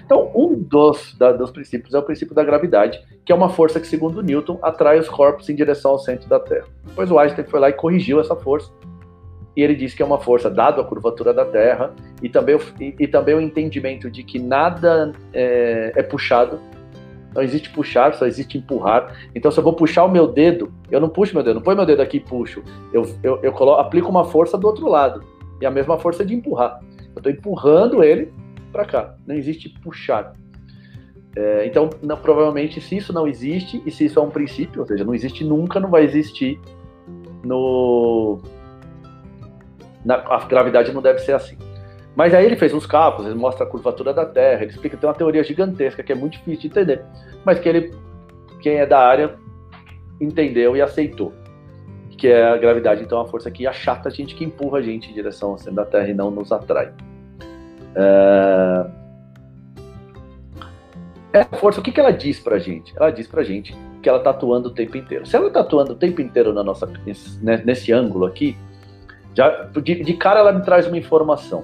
Então, 0.05 0.31
um 0.33 0.55
dos, 0.55 1.15
da, 1.15 1.31
dos 1.31 1.51
princípios 1.51 1.93
é 1.93 1.99
o 1.99 2.01
princípio 2.01 2.33
da 2.33 2.43
gravidade, 2.43 2.99
que 3.23 3.31
é 3.31 3.35
uma 3.35 3.49
força 3.49 3.79
que, 3.79 3.85
segundo 3.85 4.23
Newton, 4.23 4.57
atrai 4.61 4.97
os 4.97 5.07
corpos 5.07 5.47
em 5.49 5.55
direção 5.55 5.91
ao 5.91 5.99
centro 5.99 6.27
da 6.27 6.39
Terra. 6.39 6.65
Depois 6.85 7.11
o 7.11 7.19
Einstein 7.19 7.45
foi 7.45 7.59
lá 7.59 7.69
e 7.69 7.73
corrigiu 7.73 8.19
essa 8.19 8.35
força 8.35 8.71
e 9.59 9.61
ele 9.61 9.75
diz 9.75 9.93
que 9.93 10.01
é 10.01 10.05
uma 10.05 10.19
força, 10.19 10.49
dado 10.49 10.79
a 10.79 10.85
curvatura 10.85 11.33
da 11.33 11.43
Terra, 11.43 11.93
e 12.23 12.29
também, 12.29 12.55
o, 12.55 12.61
e, 12.79 12.95
e 12.97 13.07
também 13.07 13.35
o 13.35 13.41
entendimento 13.41 14.09
de 14.09 14.23
que 14.23 14.39
nada 14.39 15.11
é, 15.33 15.91
é, 15.97 16.01
puxado, 16.01 16.61
não 17.35 17.41
existe 17.41 17.69
puxar, 17.69 18.13
só 18.13 18.25
existe 18.25 18.57
empurrar. 18.57 19.13
Então, 19.35 19.51
se 19.51 19.59
eu 19.59 19.63
vou 19.63 19.73
puxar 19.73 20.05
o 20.05 20.09
meu 20.09 20.27
dedo, 20.27 20.71
eu 20.89 21.01
não 21.01 21.09
puxo 21.09 21.35
meu 21.35 21.43
dedo, 21.43 21.55
não 21.55 21.61
põe 21.61 21.75
meu 21.75 21.85
dedo 21.85 22.01
aqui 22.01 22.17
e 22.17 22.19
puxo. 22.21 22.63
Eu, 22.93 23.03
eu, 23.21 23.41
eu 23.43 23.73
aplico 23.73 24.09
uma 24.09 24.23
força 24.23 24.57
do 24.57 24.65
outro 24.65 24.87
lado, 24.87 25.25
e 25.59 25.65
a 25.65 25.71
mesma 25.71 25.99
força 25.99 26.23
de 26.23 26.33
empurrar. 26.33 26.79
Eu 27.13 27.17
estou 27.17 27.29
empurrando 27.29 28.01
ele 28.01 28.31
para 28.71 28.85
cá, 28.85 29.13
não 29.27 29.35
existe 29.35 29.67
puxar. 29.83 30.35
É, 31.35 31.65
então, 31.67 31.89
não, 32.01 32.15
provavelmente, 32.15 32.79
se 32.79 32.95
isso 32.95 33.11
não 33.11 33.27
existe, 33.27 33.83
e 33.85 33.91
se 33.91 34.05
isso 34.05 34.19
é 34.19 34.21
um 34.21 34.29
princípio, 34.29 34.79
ou 34.79 34.87
seja, 34.87 35.03
não 35.03 35.13
existe 35.13 35.43
nunca, 35.43 35.81
não 35.81 35.89
vai 35.89 36.05
existir 36.05 36.57
no 37.43 38.39
na, 40.09 40.15
a 40.15 40.43
gravidade 40.45 40.91
não 40.91 41.03
deve 41.03 41.19
ser 41.19 41.33
assim. 41.33 41.55
Mas 42.15 42.33
aí 42.33 42.43
ele 42.43 42.55
fez 42.55 42.73
uns 42.73 42.87
cálculos, 42.87 43.29
ele 43.29 43.39
mostra 43.39 43.63
a 43.63 43.69
curvatura 43.69 44.11
da 44.11 44.25
Terra, 44.25 44.63
ele 44.63 44.71
explica 44.71 44.97
tem 44.97 45.07
uma 45.07 45.15
teoria 45.15 45.43
gigantesca 45.43 46.01
que 46.01 46.11
é 46.11 46.15
muito 46.15 46.33
difícil 46.33 46.61
de 46.61 46.67
entender, 46.67 47.05
mas 47.45 47.59
que 47.59 47.69
ele, 47.69 47.93
quem 48.59 48.77
é 48.77 48.85
da 48.87 48.99
área, 48.99 49.35
entendeu 50.19 50.75
e 50.75 50.81
aceitou. 50.81 51.31
Que 52.17 52.27
é 52.27 52.49
a 52.49 52.57
gravidade, 52.57 53.03
então, 53.03 53.19
é 53.19 53.21
uma 53.21 53.27
força 53.29 53.49
que 53.49 53.65
achata 53.65 54.09
a 54.09 54.11
gente, 54.11 54.35
que 54.35 54.43
empurra 54.43 54.79
a 54.79 54.81
gente 54.81 55.09
em 55.09 55.13
direção 55.13 55.51
ao 55.51 55.57
centro 55.57 55.75
da 55.75 55.85
Terra 55.85 56.09
e 56.09 56.13
não 56.13 56.31
nos 56.31 56.51
atrai. 56.51 56.91
É... 57.95 58.85
Essa 61.31 61.55
força, 61.55 61.79
o 61.79 61.83
que, 61.83 61.91
que 61.91 61.99
ela 61.99 62.11
diz 62.11 62.39
pra 62.39 62.57
gente? 62.57 62.93
Ela 62.97 63.11
diz 63.11 63.27
pra 63.27 63.43
gente 63.43 63.77
que 64.01 64.09
ela 64.09 64.19
tá 64.19 64.31
atuando 64.31 64.67
o 64.67 64.71
tempo 64.71 64.97
inteiro. 64.97 65.25
Se 65.25 65.35
ela 65.37 65.49
tá 65.49 65.61
atuando 65.61 65.93
o 65.93 65.95
tempo 65.95 66.19
inteiro 66.19 66.51
na 66.51 66.63
nossa, 66.63 66.87
nesse, 67.05 67.39
nesse 67.41 67.93
ângulo 67.93 68.25
aqui, 68.25 68.57
já, 69.35 69.65
de, 69.65 70.03
de 70.03 70.13
cara 70.13 70.39
ela 70.39 70.51
me 70.51 70.63
traz 70.63 70.87
uma 70.87 70.97
informação. 70.97 71.63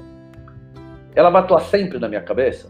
Ela 1.16 1.30
vai 1.30 1.41
atuar 1.41 1.61
sempre 1.61 1.97
na 1.99 2.07
minha 2.07 2.22
cabeça? 2.22 2.70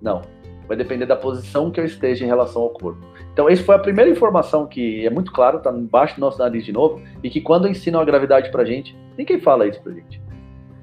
Não. 0.00 0.22
Vai 0.66 0.76
depender 0.76 1.06
da 1.06 1.16
posição 1.16 1.70
que 1.70 1.80
eu 1.80 1.84
esteja 1.84 2.24
em 2.24 2.28
relação 2.28 2.62
ao 2.62 2.70
corpo. 2.70 3.00
Então, 3.32 3.48
essa 3.48 3.62
foi 3.62 3.74
a 3.74 3.78
primeira 3.78 4.10
informação 4.10 4.66
que 4.66 5.06
é 5.06 5.10
muito 5.10 5.32
claro, 5.32 5.58
está 5.58 5.70
embaixo 5.70 6.16
do 6.16 6.20
nosso 6.20 6.38
nariz 6.38 6.64
de 6.64 6.72
novo, 6.72 7.00
e 7.22 7.30
que 7.30 7.40
quando 7.40 7.68
ensinam 7.68 8.00
a 8.00 8.04
gravidade 8.04 8.50
pra 8.50 8.64
gente, 8.64 8.96
ninguém 9.16 9.40
fala 9.40 9.66
isso 9.66 9.80
pra 9.82 9.92
gente. 9.92 10.20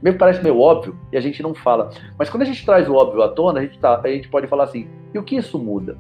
Meio 0.01 0.17
parece 0.17 0.41
meio 0.43 0.59
óbvio 0.59 0.97
e 1.11 1.17
a 1.17 1.21
gente 1.21 1.41
não 1.41 1.53
fala. 1.53 1.89
Mas 2.17 2.29
quando 2.29 2.43
a 2.43 2.45
gente 2.45 2.65
traz 2.65 2.87
o 2.87 2.93
óbvio 2.93 3.23
à 3.23 3.29
tona, 3.29 3.59
a 3.59 3.63
gente, 3.63 3.79
tá, 3.79 4.01
a 4.03 4.07
gente 4.07 4.29
pode 4.29 4.47
falar 4.47 4.65
assim: 4.65 4.87
e 5.13 5.19
o 5.19 5.23
que 5.23 5.35
isso 5.35 5.57
muda? 5.57 5.97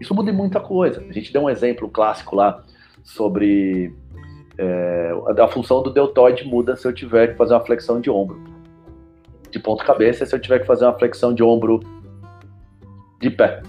Isso 0.00 0.14
muda 0.14 0.30
em 0.30 0.34
muita 0.34 0.58
coisa. 0.60 1.04
A 1.08 1.12
gente 1.12 1.32
deu 1.32 1.42
um 1.42 1.50
exemplo 1.50 1.88
clássico 1.88 2.36
lá 2.36 2.62
sobre 3.02 3.94
é, 4.58 5.12
a 5.40 5.48
função 5.48 5.82
do 5.82 5.90
deltoide 5.90 6.44
muda 6.44 6.74
se 6.74 6.86
eu 6.86 6.92
tiver 6.92 7.28
que 7.28 7.36
fazer 7.36 7.54
uma 7.54 7.64
flexão 7.64 8.00
de 8.00 8.10
ombro. 8.10 8.42
de 9.50 9.58
ponta 9.58 9.84
cabeça 9.84 10.26
se 10.26 10.34
eu 10.34 10.40
tiver 10.40 10.58
que 10.58 10.66
fazer 10.66 10.84
uma 10.84 10.98
flexão 10.98 11.32
de 11.32 11.42
ombro 11.42 11.80
de 13.20 13.30
pé. 13.30 13.62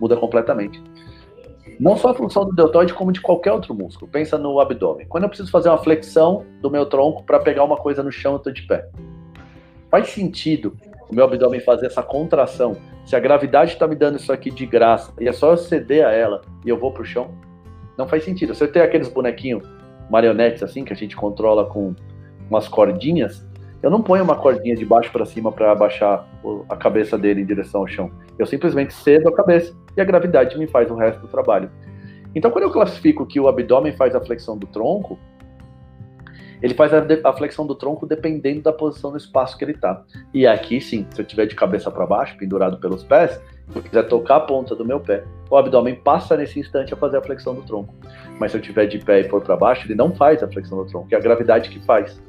Muda 0.00 0.16
completamente. 0.16 0.82
Não 1.78 1.96
só 1.96 2.10
a 2.10 2.14
função 2.14 2.46
do 2.46 2.54
deltoide, 2.54 2.94
como 2.94 3.12
de 3.12 3.20
qualquer 3.20 3.52
outro 3.52 3.74
músculo. 3.74 4.10
Pensa 4.10 4.38
no 4.38 4.58
abdômen. 4.60 5.06
Quando 5.06 5.24
eu 5.24 5.28
preciso 5.28 5.50
fazer 5.50 5.68
uma 5.68 5.78
flexão 5.78 6.46
do 6.62 6.70
meu 6.70 6.86
tronco 6.86 7.22
para 7.24 7.38
pegar 7.38 7.64
uma 7.64 7.76
coisa 7.76 8.02
no 8.02 8.10
chão, 8.10 8.32
eu 8.32 8.38
estou 8.38 8.52
de 8.52 8.62
pé. 8.62 8.88
Faz 9.90 10.08
sentido 10.08 10.74
o 11.10 11.14
meu 11.14 11.24
abdômen 11.24 11.60
fazer 11.60 11.86
essa 11.86 12.02
contração 12.02 12.76
se 13.04 13.14
a 13.14 13.20
gravidade 13.20 13.72
está 13.72 13.86
me 13.86 13.94
dando 13.94 14.16
isso 14.16 14.32
aqui 14.32 14.50
de 14.50 14.66
graça 14.66 15.12
e 15.20 15.28
é 15.28 15.32
só 15.32 15.52
eu 15.52 15.56
ceder 15.56 16.04
a 16.04 16.10
ela 16.10 16.42
e 16.64 16.68
eu 16.68 16.78
vou 16.78 16.90
para 16.90 17.02
o 17.02 17.04
chão? 17.04 17.30
Não 17.96 18.08
faz 18.08 18.24
sentido. 18.24 18.54
Se 18.54 18.64
eu 18.64 18.72
tenho 18.72 18.84
aqueles 18.84 19.08
bonequinhos 19.08 19.75
marionetes 20.10 20.62
assim, 20.62 20.84
que 20.84 20.92
a 20.92 20.96
gente 20.96 21.16
controla 21.16 21.66
com 21.66 21.94
umas 22.48 22.68
cordinhas, 22.68 23.46
eu 23.82 23.90
não 23.90 24.02
ponho 24.02 24.24
uma 24.24 24.36
cordinha 24.36 24.74
de 24.74 24.84
baixo 24.84 25.12
para 25.12 25.24
cima 25.24 25.52
para 25.52 25.70
abaixar 25.70 26.26
a 26.68 26.76
cabeça 26.76 27.18
dele 27.18 27.42
em 27.42 27.46
direção 27.46 27.82
ao 27.82 27.86
chão. 27.86 28.10
Eu 28.38 28.46
simplesmente 28.46 28.92
cedo 28.94 29.28
a 29.28 29.32
cabeça 29.32 29.74
e 29.96 30.00
a 30.00 30.04
gravidade 30.04 30.58
me 30.58 30.66
faz 30.66 30.90
o 30.90 30.94
resto 30.94 31.20
do 31.20 31.28
trabalho. 31.28 31.70
Então, 32.34 32.50
quando 32.50 32.64
eu 32.64 32.70
classifico 32.70 33.24
que 33.24 33.38
o 33.38 33.48
abdômen 33.48 33.92
faz 33.92 34.14
a 34.14 34.20
flexão 34.20 34.58
do 34.58 34.66
tronco, 34.66 35.18
ele 36.62 36.74
faz 36.74 36.92
a, 36.92 37.02
a 37.24 37.32
flexão 37.32 37.66
do 37.66 37.74
tronco 37.74 38.06
dependendo 38.06 38.62
da 38.62 38.72
posição 38.72 39.10
no 39.10 39.16
espaço 39.16 39.56
que 39.56 39.64
ele 39.64 39.72
está. 39.72 40.02
E 40.32 40.46
aqui 40.46 40.80
sim, 40.80 41.06
se 41.10 41.20
eu 41.20 41.24
tiver 41.24 41.46
de 41.46 41.54
cabeça 41.54 41.90
para 41.90 42.06
baixo, 42.06 42.36
pendurado 42.36 42.78
pelos 42.78 43.04
pés, 43.04 43.40
se 43.70 43.76
eu 43.76 43.82
quiser 43.82 44.02
tocar 44.04 44.36
a 44.36 44.40
ponta 44.40 44.74
do 44.74 44.84
meu 44.84 45.00
pé, 45.00 45.24
o 45.50 45.56
abdômen 45.56 45.94
passa 45.94 46.36
nesse 46.36 46.58
instante 46.58 46.92
a 46.92 46.96
fazer 46.96 47.18
a 47.18 47.22
flexão 47.22 47.54
do 47.54 47.62
tronco. 47.62 47.94
Mas 48.38 48.52
se 48.52 48.58
eu 48.58 48.60
tiver 48.60 48.86
de 48.86 48.98
pé 48.98 49.20
e 49.20 49.28
for 49.28 49.42
para 49.42 49.56
baixo, 49.56 49.86
ele 49.86 49.94
não 49.94 50.14
faz 50.14 50.42
a 50.42 50.48
flexão 50.48 50.78
do 50.78 50.84
tronco, 50.84 51.08
é 51.10 51.16
a 51.16 51.20
gravidade 51.20 51.70
que 51.70 51.84
faz. 51.84 52.20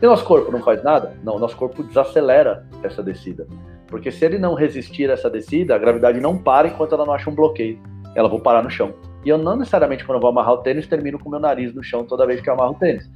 E 0.00 0.06
nosso 0.06 0.24
corpo 0.24 0.50
não 0.50 0.60
faz 0.60 0.82
nada? 0.82 1.16
Não, 1.22 1.38
nosso 1.38 1.56
corpo 1.56 1.82
desacelera 1.82 2.66
essa 2.82 3.02
descida. 3.02 3.46
Porque 3.86 4.10
se 4.10 4.24
ele 4.24 4.38
não 4.38 4.54
resistir 4.54 5.08
a 5.08 5.14
essa 5.14 5.30
descida, 5.30 5.74
a 5.74 5.78
gravidade 5.78 6.20
não 6.20 6.36
para 6.36 6.68
enquanto 6.68 6.94
ela 6.94 7.06
não 7.06 7.14
acha 7.14 7.30
um 7.30 7.34
bloqueio. 7.34 7.78
Ela 8.14 8.28
vai 8.28 8.40
parar 8.40 8.62
no 8.62 8.70
chão. 8.70 8.92
E 9.24 9.28
eu 9.28 9.38
não 9.38 9.56
necessariamente, 9.56 10.04
quando 10.04 10.16
eu 10.16 10.20
vou 10.20 10.30
amarrar 10.30 10.54
o 10.54 10.58
tênis, 10.58 10.86
termino 10.86 11.18
com 11.18 11.28
o 11.28 11.30
meu 11.30 11.40
nariz 11.40 11.72
no 11.74 11.82
chão 11.82 12.04
toda 12.04 12.26
vez 12.26 12.40
que 12.40 12.50
eu 12.50 12.54
amarro 12.54 12.72
o 12.72 12.78
tênis. 12.78 13.08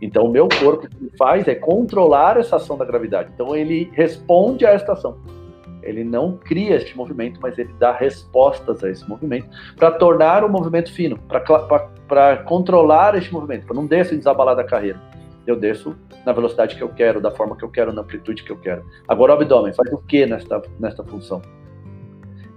Então, 0.00 0.24
o 0.24 0.30
meu 0.30 0.48
corpo 0.48 0.86
o 0.86 0.88
que 0.88 1.16
faz 1.16 1.46
é 1.46 1.54
controlar 1.54 2.38
essa 2.38 2.56
ação 2.56 2.78
da 2.78 2.84
gravidade. 2.84 3.30
Então, 3.34 3.54
ele 3.54 3.90
responde 3.92 4.64
a 4.64 4.70
esta 4.70 4.92
ação. 4.92 5.18
Ele 5.82 6.04
não 6.04 6.36
cria 6.36 6.76
este 6.76 6.96
movimento, 6.96 7.40
mas 7.42 7.58
ele 7.58 7.72
dá 7.78 7.92
respostas 7.92 8.82
a 8.84 8.90
esse 8.90 9.08
movimento 9.08 9.48
para 9.76 9.90
tornar 9.92 10.44
o 10.44 10.48
movimento 10.48 10.92
fino, 10.92 11.18
para 11.28 12.36
controlar 12.38 13.16
este 13.16 13.32
movimento, 13.32 13.66
para 13.66 13.76
não 13.76 13.86
descer 13.86 14.16
desabalar 14.18 14.56
da 14.56 14.64
carreira. 14.64 15.00
Eu 15.46 15.56
desço 15.56 15.96
na 16.24 16.32
velocidade 16.32 16.76
que 16.76 16.82
eu 16.82 16.88
quero, 16.88 17.20
da 17.20 17.30
forma 17.30 17.56
que 17.56 17.64
eu 17.64 17.70
quero, 17.70 17.92
na 17.92 18.02
amplitude 18.02 18.44
que 18.44 18.52
eu 18.52 18.58
quero. 18.58 18.84
Agora, 19.08 19.32
o 19.32 19.34
abdômen 19.36 19.72
faz 19.72 19.92
o 19.92 19.98
que 19.98 20.26
nesta, 20.26 20.62
nesta 20.78 21.02
função? 21.02 21.40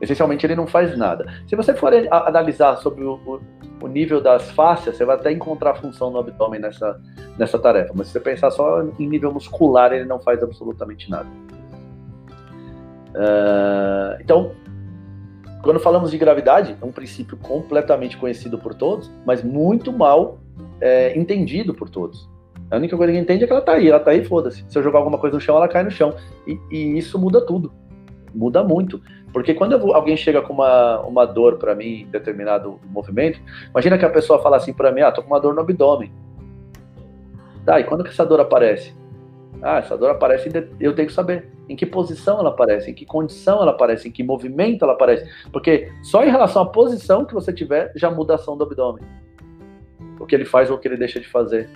Essencialmente, 0.01 0.45
ele 0.45 0.55
não 0.55 0.67
faz 0.67 0.97
nada. 0.97 1.25
Se 1.47 1.55
você 1.55 1.73
for 1.73 1.93
analisar 2.11 2.75
sobre 2.77 3.05
o, 3.05 3.13
o, 3.25 3.39
o 3.81 3.87
nível 3.87 4.19
das 4.19 4.51
fáscias, 4.51 4.97
você 4.97 5.05
vai 5.05 5.15
até 5.15 5.31
encontrar 5.31 5.75
função 5.75 6.11
no 6.11 6.19
abdômen 6.19 6.59
nessa, 6.59 6.99
nessa 7.37 7.57
tarefa. 7.57 7.93
Mas 7.95 8.07
se 8.07 8.13
você 8.13 8.19
pensar 8.19 8.51
só 8.51 8.83
em 8.99 9.07
nível 9.07 9.31
muscular, 9.31 9.93
ele 9.93 10.05
não 10.05 10.19
faz 10.19 10.43
absolutamente 10.43 11.09
nada. 11.09 11.29
Uh, 13.15 14.21
então, 14.21 14.51
quando 15.63 15.79
falamos 15.79 16.11
de 16.11 16.17
gravidade, 16.17 16.75
é 16.81 16.85
um 16.85 16.91
princípio 16.91 17.37
completamente 17.37 18.17
conhecido 18.17 18.57
por 18.57 18.73
todos, 18.73 19.09
mas 19.25 19.41
muito 19.41 19.93
mal 19.93 20.39
é, 20.81 21.17
entendido 21.17 21.73
por 21.73 21.89
todos. 21.89 22.29
A 22.69 22.75
única 22.75 22.97
coisa 22.97 23.13
que 23.13 23.19
entende 23.19 23.45
é 23.45 23.47
que 23.47 23.53
ela 23.53 23.61
tá 23.61 23.73
aí, 23.73 23.87
ela 23.87 23.99
tá 23.99 24.11
aí, 24.11 24.25
foda-se. 24.25 24.65
Se 24.67 24.77
eu 24.77 24.83
jogar 24.83 24.99
alguma 24.99 25.17
coisa 25.17 25.35
no 25.35 25.41
chão, 25.41 25.55
ela 25.55 25.67
cai 25.67 25.83
no 25.83 25.91
chão. 25.91 26.15
E, 26.45 26.59
e 26.69 26.97
isso 26.97 27.17
muda 27.17 27.39
tudo. 27.39 27.71
Muda 28.33 28.61
muito. 28.63 28.99
Porque 29.31 29.53
quando 29.53 29.79
vou, 29.79 29.93
alguém 29.93 30.17
chega 30.17 30.41
com 30.41 30.53
uma, 30.53 30.99
uma 31.01 31.25
dor 31.25 31.57
para 31.57 31.73
mim 31.75 32.01
em 32.01 32.07
determinado 32.07 32.79
movimento, 32.89 33.39
imagina 33.69 33.97
que 33.97 34.05
a 34.05 34.09
pessoa 34.09 34.41
fala 34.41 34.57
assim 34.57 34.73
para 34.73 34.91
mim: 34.91 35.01
ah, 35.01 35.11
tô 35.11 35.21
com 35.21 35.27
uma 35.27 35.39
dor 35.39 35.53
no 35.53 35.61
abdômen. 35.61 36.11
Tá, 37.65 37.79
e 37.79 37.85
quando 37.85 38.03
que 38.03 38.09
essa 38.09 38.25
dor 38.25 38.41
aparece? 38.41 38.93
Ah, 39.61 39.77
essa 39.77 39.97
dor 39.97 40.09
aparece, 40.09 40.49
eu 40.79 40.93
tenho 40.93 41.07
que 41.07 41.13
saber 41.13 41.52
em 41.69 41.75
que 41.75 41.85
posição 41.85 42.39
ela 42.39 42.49
aparece, 42.49 42.91
em 42.91 42.93
que 42.93 43.05
condição 43.05 43.61
ela 43.61 43.71
aparece, 43.71 44.07
em 44.07 44.11
que 44.11 44.23
movimento 44.23 44.83
ela 44.83 44.93
aparece. 44.93 45.29
Porque 45.51 45.91
só 46.01 46.23
em 46.23 46.29
relação 46.29 46.63
à 46.63 46.65
posição 46.65 47.25
que 47.25 47.33
você 47.33 47.53
tiver 47.53 47.91
já 47.95 48.11
muda 48.11 48.33
a 48.33 48.35
ação 48.35 48.57
do 48.57 48.63
abdômen. 48.63 49.03
O 50.19 50.25
que 50.25 50.35
ele 50.35 50.45
faz 50.45 50.69
ou 50.69 50.77
o 50.77 50.79
que 50.79 50.87
ele 50.87 50.97
deixa 50.97 51.19
de 51.19 51.27
fazer. 51.27 51.69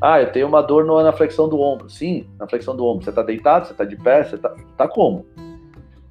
Ah, 0.00 0.20
eu 0.20 0.32
tenho 0.32 0.48
uma 0.48 0.62
dor 0.62 0.84
na 0.84 1.12
flexão 1.12 1.48
do 1.48 1.60
ombro. 1.60 1.90
Sim, 1.90 2.28
na 2.38 2.48
flexão 2.48 2.74
do 2.74 2.84
ombro. 2.84 3.04
Você 3.04 3.10
está 3.10 3.22
deitado, 3.22 3.66
você 3.66 3.72
está 3.72 3.84
de 3.84 3.96
pé, 3.96 4.24
você 4.24 4.36
está 4.36 4.54
tá 4.76 4.88
como? 4.88 5.26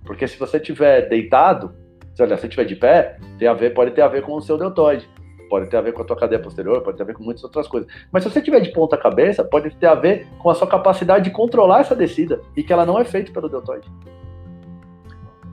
Porque 0.05 0.27
se 0.27 0.37
você 0.37 0.57
estiver 0.57 1.07
deitado, 1.09 1.73
se 2.13 2.25
você 2.25 2.47
estiver 2.47 2.65
de 2.65 2.75
pé, 2.75 3.17
tem 3.37 3.47
a 3.47 3.53
ver, 3.53 3.73
pode 3.73 3.91
ter 3.91 4.01
a 4.01 4.07
ver 4.07 4.23
com 4.23 4.35
o 4.35 4.41
seu 4.41 4.57
deltoide. 4.57 5.07
Pode 5.49 5.67
ter 5.67 5.77
a 5.77 5.81
ver 5.81 5.93
com 5.93 6.01
a 6.01 6.05
tua 6.05 6.15
cadeia 6.15 6.41
posterior, 6.41 6.81
pode 6.81 6.97
ter 6.97 7.03
a 7.03 7.05
ver 7.05 7.13
com 7.13 7.23
muitas 7.23 7.43
outras 7.43 7.67
coisas. 7.67 7.91
Mas 8.11 8.23
se 8.23 8.29
você 8.29 8.39
estiver 8.39 8.59
de 8.59 8.71
ponta 8.71 8.95
cabeça, 8.95 9.43
pode 9.43 9.75
ter 9.75 9.87
a 9.87 9.95
ver 9.95 10.27
com 10.37 10.49
a 10.49 10.55
sua 10.55 10.67
capacidade 10.67 11.25
de 11.25 11.31
controlar 11.31 11.81
essa 11.81 11.95
descida 11.95 12.41
e 12.55 12.63
que 12.63 12.71
ela 12.71 12.85
não 12.85 12.99
é 12.99 13.03
feita 13.03 13.31
pelo 13.31 13.49
deltoide. 13.49 13.87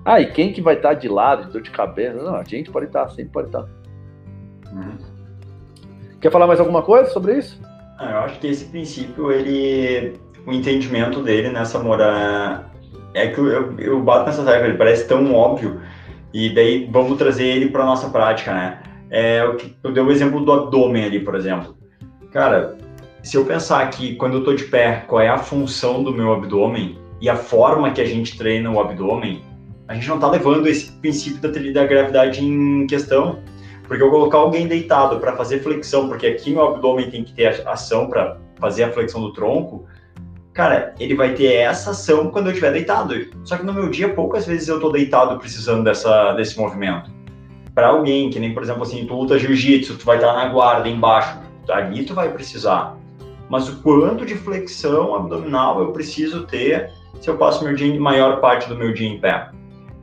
Ah, 0.05 0.21
e 0.21 0.31
quem 0.31 0.53
que 0.53 0.61
vai 0.61 0.75
estar 0.77 0.95
de 0.95 1.09
lado, 1.09 1.47
de 1.47 1.53
dor 1.53 1.63
de 1.63 1.71
cabeça? 1.71 2.23
Não, 2.23 2.37
a 2.37 2.45
gente 2.45 2.71
pode 2.71 2.87
estar, 2.87 3.09
sempre 3.09 3.33
pode 3.33 3.49
estar. 3.49 3.65
Uhum. 4.73 4.99
Quer 6.21 6.31
falar 6.31 6.47
mais 6.47 6.61
alguma 6.61 6.83
coisa 6.83 7.11
sobre 7.11 7.39
isso? 7.39 7.61
Ah, 7.99 8.13
eu 8.13 8.19
acho 8.19 8.39
que 8.39 8.47
esse 8.47 8.67
princípio, 8.67 9.33
ele, 9.33 10.15
o 10.47 10.53
entendimento 10.53 11.23
dele 11.23 11.49
nessa 11.49 11.79
mora 11.79 12.71
é 13.15 13.29
que 13.29 13.39
eu, 13.39 13.79
eu 13.79 14.01
bato 14.03 14.27
nessa 14.27 14.45
tecla, 14.45 14.69
ele 14.69 14.77
parece 14.77 15.09
tão 15.09 15.35
óbvio 15.35 15.81
e 16.33 16.55
daí 16.55 16.89
vamos 16.93 17.17
trazer 17.17 17.47
ele 17.47 17.71
para 17.71 17.85
nossa 17.85 18.11
prática, 18.11 18.53
né? 18.53 18.83
É, 19.11 19.41
eu, 19.83 19.93
dei 19.93 20.03
o 20.03 20.11
exemplo 20.11 20.45
do 20.45 20.53
abdômen 20.53 21.05
ali, 21.05 21.21
por 21.21 21.35
exemplo. 21.35 21.77
Cara, 22.33 22.77
se 23.23 23.37
eu 23.37 23.45
pensar 23.45 23.83
aqui, 23.83 24.15
quando 24.17 24.39
eu 24.39 24.45
tô 24.45 24.55
de 24.55 24.65
pé, 24.65 25.05
qual 25.07 25.21
é 25.21 25.29
a 25.29 25.39
função 25.39 26.03
do 26.03 26.13
meu 26.13 26.33
abdômen 26.33 26.99
e 27.21 27.29
a 27.29 27.37
forma 27.37 27.91
que 27.91 28.01
a 28.01 28.05
gente 28.05 28.37
treina 28.37 28.71
o 28.71 28.81
abdômen, 28.81 29.43
a 29.89 29.95
gente 29.95 30.09
não 30.09 30.19
tá 30.19 30.31
levando 30.31 30.67
esse 30.67 30.93
princípio 30.93 31.41
da, 31.41 31.49
da 31.49 31.87
gravidade 31.87 32.45
em 32.45 32.87
questão. 32.87 33.41
Porque 33.87 34.03
eu 34.03 34.11
colocar 34.11 34.39
alguém 34.39 34.67
deitado 34.67 35.21
para 35.21 35.37
fazer 35.37 35.61
flexão, 35.61 36.09
porque 36.09 36.27
aqui 36.27 36.53
no 36.53 36.63
abdômen 36.63 37.09
tem 37.09 37.23
que 37.23 37.33
ter 37.33 37.67
ação 37.69 38.09
para 38.09 38.37
fazer 38.59 38.85
a 38.85 38.93
flexão 38.93 39.21
do 39.21 39.33
tronco, 39.33 39.87
cara, 40.53 40.95
ele 40.99 41.15
vai 41.15 41.35
ter 41.35 41.53
essa 41.53 41.91
ação 41.91 42.31
quando 42.31 42.47
eu 42.47 42.53
estiver 42.53 42.73
deitado. 42.73 43.15
Só 43.45 43.57
que 43.59 43.65
no 43.65 43.73
meu 43.73 43.89
dia, 43.89 44.09
poucas 44.09 44.47
vezes 44.47 44.67
eu 44.67 44.81
tô 44.81 44.91
deitado 44.91 45.39
precisando 45.39 45.85
dessa, 45.85 46.33
desse 46.33 46.59
movimento. 46.59 47.11
Para 47.77 47.89
alguém, 47.89 48.31
que 48.31 48.41
nem, 48.41 48.55
por 48.55 48.63
exemplo, 48.63 48.85
assim, 48.85 49.05
tu 49.05 49.15
luta 49.15 49.39
jiu-jitsu, 49.39 49.99
tu 49.99 50.07
vai 50.07 50.17
estar 50.17 50.33
na 50.33 50.49
guarda 50.49 50.89
embaixo, 50.89 51.39
ali 51.69 52.07
tu 52.07 52.15
vai 52.15 52.33
precisar. 52.33 52.97
Mas 53.51 53.69
o 53.69 53.83
quanto 53.83 54.25
de 54.25 54.35
flexão 54.35 55.15
abdominal 55.15 55.79
eu 55.81 55.93
preciso 55.93 56.47
ter 56.47 56.91
se 57.21 57.29
eu 57.29 57.37
passo 57.37 57.63
meu 57.63 57.75
dia, 57.75 58.01
maior 58.01 58.41
parte 58.41 58.67
do 58.67 58.75
meu 58.75 58.95
dia 58.95 59.07
em 59.07 59.21
pé? 59.21 59.51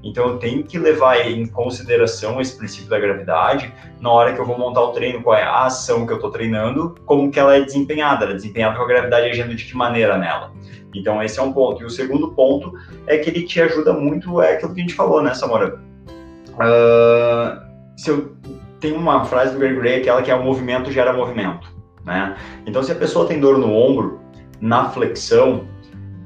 Então 0.04 0.28
eu 0.28 0.38
tenho 0.38 0.64
que 0.64 0.78
levar 0.78 1.28
em 1.28 1.48
consideração 1.48 2.40
esse 2.40 2.56
princípio 2.56 2.92
da 2.92 3.00
gravidade 3.00 3.74
na 4.00 4.12
hora 4.12 4.34
que 4.34 4.40
eu 4.40 4.46
vou 4.46 4.56
montar 4.56 4.82
o 4.82 4.92
treino, 4.92 5.24
qual 5.24 5.36
é 5.36 5.42
a 5.42 5.66
ação 5.66 6.06
que 6.06 6.14
eu 6.14 6.18
estou 6.18 6.30
treinando, 6.30 6.94
como 7.08 7.32
que 7.32 7.40
ela 7.40 7.58
é 7.58 7.62
desempenhada, 7.62 8.26
ela 8.26 8.34
é 8.34 8.36
desempenhada 8.36 8.78
com 8.78 8.84
a 8.84 8.88
gravidade 8.88 9.30
agindo 9.30 9.56
de 9.56 9.66
que 9.66 9.76
maneira 9.76 10.16
nela. 10.16 10.54
Então 10.94 11.24
esse 11.24 11.40
é 11.40 11.42
um 11.42 11.52
ponto. 11.52 11.82
E 11.82 11.86
o 11.86 11.90
segundo 11.90 12.34
ponto 12.34 12.72
é 13.08 13.18
que 13.18 13.32
ele 13.32 13.48
te 13.48 13.60
ajuda 13.60 13.94
muito, 13.94 14.40
é 14.44 14.54
aquilo 14.54 14.76
que 14.76 14.80
a 14.80 14.84
gente 14.84 14.94
falou, 14.94 15.24
né, 15.24 15.34
Samora? 15.34 15.92
Uh, 16.54 17.62
se 17.98 18.10
eu 18.10 18.36
tenho 18.80 18.98
uma 18.98 19.26
frase 19.26 19.54
do 19.54 19.60
Gary 19.60 19.76
Gray, 19.76 20.02
aquela 20.02 20.22
que 20.22 20.32
é 20.32 20.36
o 20.36 20.44
movimento 20.44 20.92
gera 20.92 21.14
movimento, 21.14 21.68
né? 22.06 22.36
Então 22.66 22.84
se 22.84 22.92
a 22.92 22.96
pessoa 22.96 23.28
tem 23.28 23.40
dor 23.40 23.58
no 23.58 23.74
ombro, 23.74 24.20
na 24.60 24.90
flexão, 24.90 25.68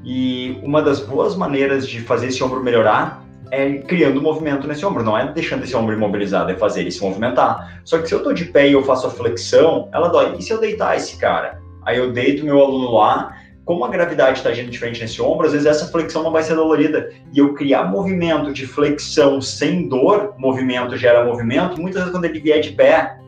e 0.04 0.58
uma 0.62 0.80
das 0.80 1.00
boas 1.00 1.36
maneiras 1.36 1.86
de 1.86 2.00
fazer 2.00 2.28
esse 2.28 2.42
ombro 2.42 2.62
melhorar 2.62 3.22
é 3.50 3.78
criando 3.78 4.20
movimento 4.20 4.66
nesse 4.66 4.84
ombro, 4.84 5.02
não 5.02 5.16
é 5.16 5.32
deixando 5.32 5.64
esse 5.64 5.74
ombro 5.76 5.94
imobilizado, 5.94 6.50
é 6.50 6.54
fazer 6.54 6.80
ele 6.80 6.90
se 6.90 7.02
movimentar. 7.02 7.80
Só 7.84 7.98
que 7.98 8.08
se 8.08 8.14
eu 8.14 8.22
tô 8.22 8.32
de 8.32 8.44
pé 8.46 8.68
e 8.68 8.72
eu 8.72 8.82
faço 8.82 9.06
a 9.06 9.10
flexão, 9.10 9.88
ela 9.92 10.08
dói. 10.08 10.36
E 10.38 10.42
se 10.42 10.52
eu 10.52 10.60
deitar 10.60 10.96
esse 10.96 11.16
cara? 11.18 11.60
Aí 11.84 11.96
eu 11.98 12.12
deito 12.12 12.44
meu 12.44 12.60
aluno 12.60 12.90
lá, 12.92 13.37
como 13.68 13.84
a 13.84 13.88
gravidade 13.88 14.38
está 14.38 14.48
agindo 14.48 14.70
diferente 14.70 14.98
nesse 14.98 15.20
ombro, 15.20 15.44
às 15.44 15.52
vezes 15.52 15.66
essa 15.66 15.92
flexão 15.92 16.22
não 16.22 16.32
vai 16.32 16.42
ser 16.42 16.54
dolorida. 16.54 17.12
E 17.34 17.38
eu 17.38 17.52
criar 17.52 17.84
movimento 17.84 18.50
de 18.50 18.66
flexão 18.66 19.42
sem 19.42 19.86
dor, 19.86 20.32
movimento 20.38 20.96
gera 20.96 21.22
movimento, 21.22 21.78
muitas 21.78 22.00
vezes 22.00 22.10
quando 22.10 22.24
ele 22.24 22.40
vier 22.40 22.60
de 22.60 22.72
pé, 22.72 23.18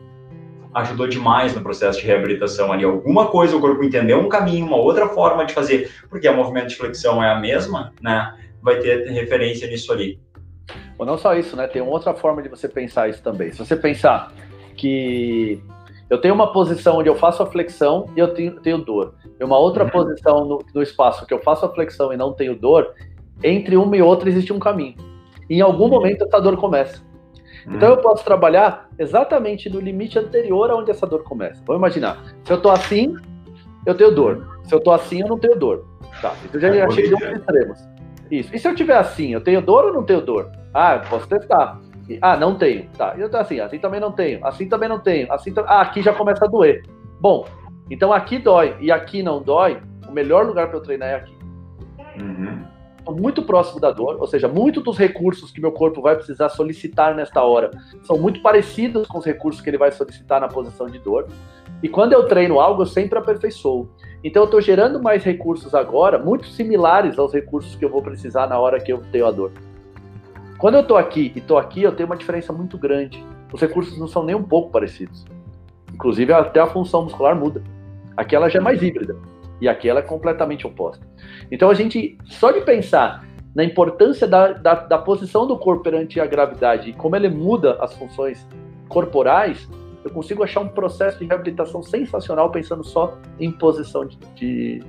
ajudou 0.73 1.07
demais 1.07 1.53
no 1.53 1.61
processo 1.61 1.99
de 1.99 2.07
reabilitação 2.07 2.71
ali. 2.73 2.83
Alguma 2.83 3.27
coisa 3.27 3.55
o 3.55 3.61
corpo 3.61 3.83
entendeu 3.83 4.19
um 4.19 4.27
caminho, 4.27 4.65
uma 4.65 4.77
outra 4.77 5.07
forma 5.09 5.45
de 5.45 5.53
fazer, 5.53 5.91
porque 6.09 6.27
o 6.27 6.35
movimento 6.35 6.69
de 6.69 6.75
flexão 6.75 7.23
é 7.23 7.29
a 7.29 7.39
mesma, 7.39 7.93
né? 8.01 8.33
vai 8.63 8.79
ter 8.79 9.11
referência 9.11 9.67
nisso 9.67 9.93
ali. 9.93 10.19
Ou 10.97 11.05
não 11.05 11.19
só 11.19 11.35
isso, 11.35 11.55
né? 11.55 11.67
Tem 11.67 11.83
outra 11.83 12.15
forma 12.15 12.41
de 12.41 12.49
você 12.49 12.67
pensar 12.67 13.07
isso 13.07 13.21
também. 13.21 13.51
Se 13.51 13.59
você 13.59 13.75
pensar 13.75 14.33
que 14.75 15.61
Eu 16.11 16.19
tenho 16.19 16.33
uma 16.33 16.51
posição 16.51 16.97
onde 16.97 17.07
eu 17.07 17.15
faço 17.15 17.41
a 17.41 17.45
flexão 17.45 18.09
e 18.17 18.19
eu 18.19 18.33
tenho, 18.33 18.59
tenho 18.59 18.79
dor. 18.79 19.13
E 19.39 19.43
uma 19.45 19.57
outra 19.57 19.85
uhum. 19.85 19.89
posição 19.89 20.43
no, 20.43 20.59
no, 20.75 20.83
espaço 20.83 21.25
que 21.25 21.33
eu 21.33 21.39
faço 21.39 21.65
a 21.65 21.69
flexão 21.69 22.11
e 22.11 22.17
não 22.17 22.33
tenho 22.33 22.53
dor, 22.53 22.93
entre 23.41 23.77
uma 23.77 23.95
e 23.95 24.01
outra 24.01 24.27
existe 24.27 24.51
um 24.51 24.59
caminho. 24.59 24.97
E 25.49 25.55
em 25.55 25.61
algum 25.61 25.85
uhum. 25.85 25.91
momento 25.91 26.25
essa 26.25 26.41
dor 26.41 26.57
começa. 26.57 27.01
Uhum. 27.65 27.75
Então 27.77 27.91
eu 27.91 27.97
posso 27.99 28.25
trabalhar 28.25 28.89
exatamente 28.99 29.69
no 29.69 29.79
limite 29.79 30.19
anterior 30.19 30.69
aonde 30.69 30.91
essa 30.91 31.07
dor 31.07 31.23
começa. 31.23 31.63
Vamos 31.65 31.79
imaginar, 31.79 32.21
se 32.43 32.51
eu 32.51 32.57
estou 32.57 32.73
assim, 32.73 33.15
eu 33.85 33.95
tenho 33.95 34.11
dor. 34.13 34.59
Se 34.65 34.75
eu 34.75 34.79
estou 34.79 34.91
assim, 34.91 35.21
eu 35.21 35.29
não 35.29 35.39
tenho 35.39 35.57
dor. 35.57 35.85
Tá, 36.21 36.35
então 36.43 36.59
já, 36.59 36.73
já 36.73 36.89
cheguei 36.89 37.13
aos 37.13 37.39
extremos. 37.39 37.79
Isso. 38.29 38.53
E 38.53 38.59
se 38.59 38.67
eu 38.67 38.75
tiver 38.75 38.97
assim, 38.97 39.31
eu 39.31 39.39
tenho 39.39 39.61
dor 39.61 39.85
ou 39.85 39.93
não 39.93 40.03
tenho 40.03 40.19
dor? 40.19 40.51
Ah, 40.73 40.95
eu 40.95 41.09
posso 41.09 41.25
testar. 41.25 41.79
Ah, 42.21 42.37
não 42.37 42.55
tenho. 42.55 42.89
Tá. 42.97 43.15
Eu 43.17 43.29
tô 43.29 43.37
assim, 43.37 43.59
assim 43.59 43.79
também 43.79 43.99
não 43.99 44.11
tenho. 44.11 44.45
Assim 44.45 44.67
também 44.67 44.89
não 44.89 44.99
tenho. 44.99 45.31
Assim 45.31 45.53
Ah, 45.65 45.81
aqui 45.81 46.01
já 46.01 46.13
começa 46.13 46.45
a 46.45 46.47
doer. 46.47 46.83
Bom, 47.19 47.45
então 47.89 48.11
aqui 48.11 48.37
dói 48.37 48.75
e 48.79 48.91
aqui 48.91 49.21
não 49.21 49.41
dói. 49.41 49.81
O 50.07 50.11
melhor 50.11 50.45
lugar 50.45 50.67
para 50.67 50.77
eu 50.77 50.81
treinar 50.81 51.09
é 51.09 51.15
aqui. 51.15 51.35
Uhum. 52.19 52.65
Muito 53.09 53.41
próximo 53.41 53.79
da 53.79 53.91
dor, 53.91 54.17
ou 54.19 54.27
seja, 54.27 54.47
muitos 54.47 54.83
dos 54.83 54.97
recursos 54.97 55.51
que 55.51 55.59
meu 55.59 55.71
corpo 55.71 56.01
vai 56.01 56.15
precisar 56.15 56.49
solicitar 56.49 57.15
nesta 57.15 57.41
hora 57.41 57.71
são 58.03 58.17
muito 58.17 58.41
parecidos 58.41 59.07
com 59.07 59.17
os 59.17 59.25
recursos 59.25 59.59
que 59.59 59.69
ele 59.69 59.77
vai 59.77 59.91
solicitar 59.91 60.39
na 60.39 60.47
posição 60.47 60.85
de 60.85 60.99
dor. 60.99 61.27
E 61.81 61.89
quando 61.89 62.13
eu 62.13 62.27
treino 62.27 62.59
algo, 62.59 62.83
eu 62.83 62.85
sempre 62.85 63.17
aperfeiçoo. 63.17 63.89
Então 64.23 64.43
eu 64.43 64.45
estou 64.45 64.61
gerando 64.61 65.01
mais 65.01 65.23
recursos 65.23 65.73
agora, 65.73 66.19
muito 66.19 66.45
similares 66.47 67.17
aos 67.17 67.33
recursos 67.33 67.75
que 67.75 67.83
eu 67.83 67.89
vou 67.89 68.03
precisar 68.03 68.47
na 68.47 68.59
hora 68.59 68.79
que 68.79 68.93
eu 68.93 69.01
tenho 69.11 69.25
a 69.25 69.31
dor. 69.31 69.51
Quando 70.61 70.75
eu 70.75 70.81
estou 70.81 70.95
aqui 70.95 71.31
e 71.35 71.39
estou 71.39 71.57
aqui, 71.57 71.81
eu 71.81 71.91
tenho 71.91 72.07
uma 72.07 72.15
diferença 72.15 72.53
muito 72.53 72.77
grande. 72.77 73.25
Os 73.51 73.59
recursos 73.59 73.97
não 73.97 74.07
são 74.07 74.23
nem 74.23 74.35
um 74.35 74.43
pouco 74.43 74.69
parecidos. 74.69 75.25
Inclusive, 75.91 76.31
até 76.31 76.59
a 76.59 76.67
função 76.67 77.03
muscular 77.03 77.35
muda. 77.35 77.63
Aqui 78.15 78.35
ela 78.35 78.47
já 78.47 78.59
é 78.59 78.61
mais 78.61 78.83
híbrida. 78.83 79.17
E 79.59 79.67
aqui 79.67 79.89
ela 79.89 80.01
é 80.01 80.03
completamente 80.03 80.67
oposta. 80.67 81.03
Então, 81.51 81.67
a 81.71 81.73
gente, 81.73 82.15
só 82.25 82.51
de 82.51 82.61
pensar 82.61 83.25
na 83.55 83.63
importância 83.63 84.27
da, 84.27 84.53
da, 84.53 84.75
da 84.75 84.99
posição 84.99 85.47
do 85.47 85.57
corpo 85.57 85.81
perante 85.81 86.19
a 86.19 86.27
gravidade 86.27 86.91
e 86.91 86.93
como 86.93 87.15
ele 87.15 87.27
muda 87.27 87.79
as 87.81 87.95
funções 87.95 88.47
corporais, 88.87 89.67
eu 90.05 90.11
consigo 90.11 90.43
achar 90.43 90.61
um 90.61 90.67
processo 90.67 91.17
de 91.17 91.25
reabilitação 91.25 91.81
sensacional 91.81 92.51
pensando 92.51 92.83
só 92.83 93.17
em 93.39 93.51
posição 93.51 94.05
de, 94.05 94.15
de, 94.35 94.83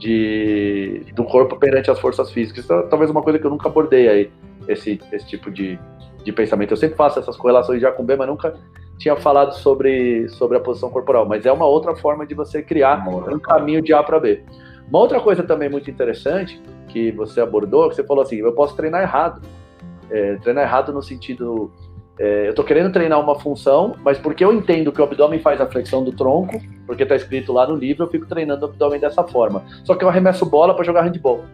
de 0.00 1.12
do 1.14 1.22
corpo 1.22 1.56
perante 1.56 1.92
as 1.92 2.00
forças 2.00 2.32
físicas. 2.32 2.64
Isso 2.64 2.72
é 2.72 2.82
talvez 2.88 3.08
uma 3.08 3.22
coisa 3.22 3.38
que 3.38 3.46
eu 3.46 3.50
nunca 3.50 3.68
abordei 3.68 4.08
aí 4.08 4.30
esse, 4.68 5.00
esse 5.12 5.26
tipo 5.26 5.50
de, 5.50 5.78
de 6.24 6.32
pensamento. 6.32 6.72
Eu 6.72 6.76
sempre 6.76 6.96
faço 6.96 7.18
essas 7.18 7.36
correlações 7.36 7.80
já 7.80 7.92
com 7.92 8.04
B, 8.04 8.16
mas 8.16 8.28
nunca 8.28 8.54
tinha 8.98 9.16
falado 9.16 9.54
sobre, 9.54 10.28
sobre 10.30 10.56
a 10.56 10.60
posição 10.60 10.90
corporal. 10.90 11.26
Mas 11.26 11.44
é 11.46 11.52
uma 11.52 11.66
outra 11.66 11.94
forma 11.94 12.26
de 12.26 12.34
você 12.34 12.62
criar 12.62 13.06
um 13.08 13.38
caminho 13.38 13.82
de 13.82 13.92
A 13.92 14.02
para 14.02 14.18
B. 14.18 14.42
Uma 14.88 15.00
outra 15.00 15.20
coisa 15.20 15.42
também 15.42 15.68
muito 15.68 15.90
interessante 15.90 16.60
que 16.88 17.10
você 17.12 17.40
abordou, 17.40 17.88
que 17.88 17.96
você 17.96 18.04
falou 18.04 18.22
assim, 18.22 18.36
eu 18.36 18.52
posso 18.52 18.76
treinar 18.76 19.02
errado. 19.02 19.42
É, 20.10 20.36
treinar 20.36 20.64
errado 20.64 20.92
no 20.92 21.02
sentido 21.02 21.72
é, 22.18 22.46
eu 22.46 22.50
estou 22.50 22.64
querendo 22.64 22.90
treinar 22.90 23.20
uma 23.20 23.38
função, 23.38 23.94
mas 24.02 24.18
porque 24.18 24.42
eu 24.42 24.52
entendo 24.52 24.90
que 24.90 25.00
o 25.00 25.04
abdômen 25.04 25.38
faz 25.38 25.60
a 25.60 25.66
flexão 25.66 26.02
do 26.02 26.12
tronco, 26.12 26.58
porque 26.86 27.02
está 27.02 27.14
escrito 27.14 27.52
lá 27.52 27.66
no 27.66 27.74
livro, 27.74 28.04
eu 28.04 28.08
fico 28.08 28.26
treinando 28.26 28.64
o 28.64 28.68
abdômen 28.68 28.98
dessa 28.98 29.22
forma. 29.22 29.62
Só 29.84 29.94
que 29.94 30.02
eu 30.02 30.08
arremesso 30.08 30.46
bola 30.46 30.74
para 30.74 30.84
jogar 30.84 31.02
handball. 31.02 31.44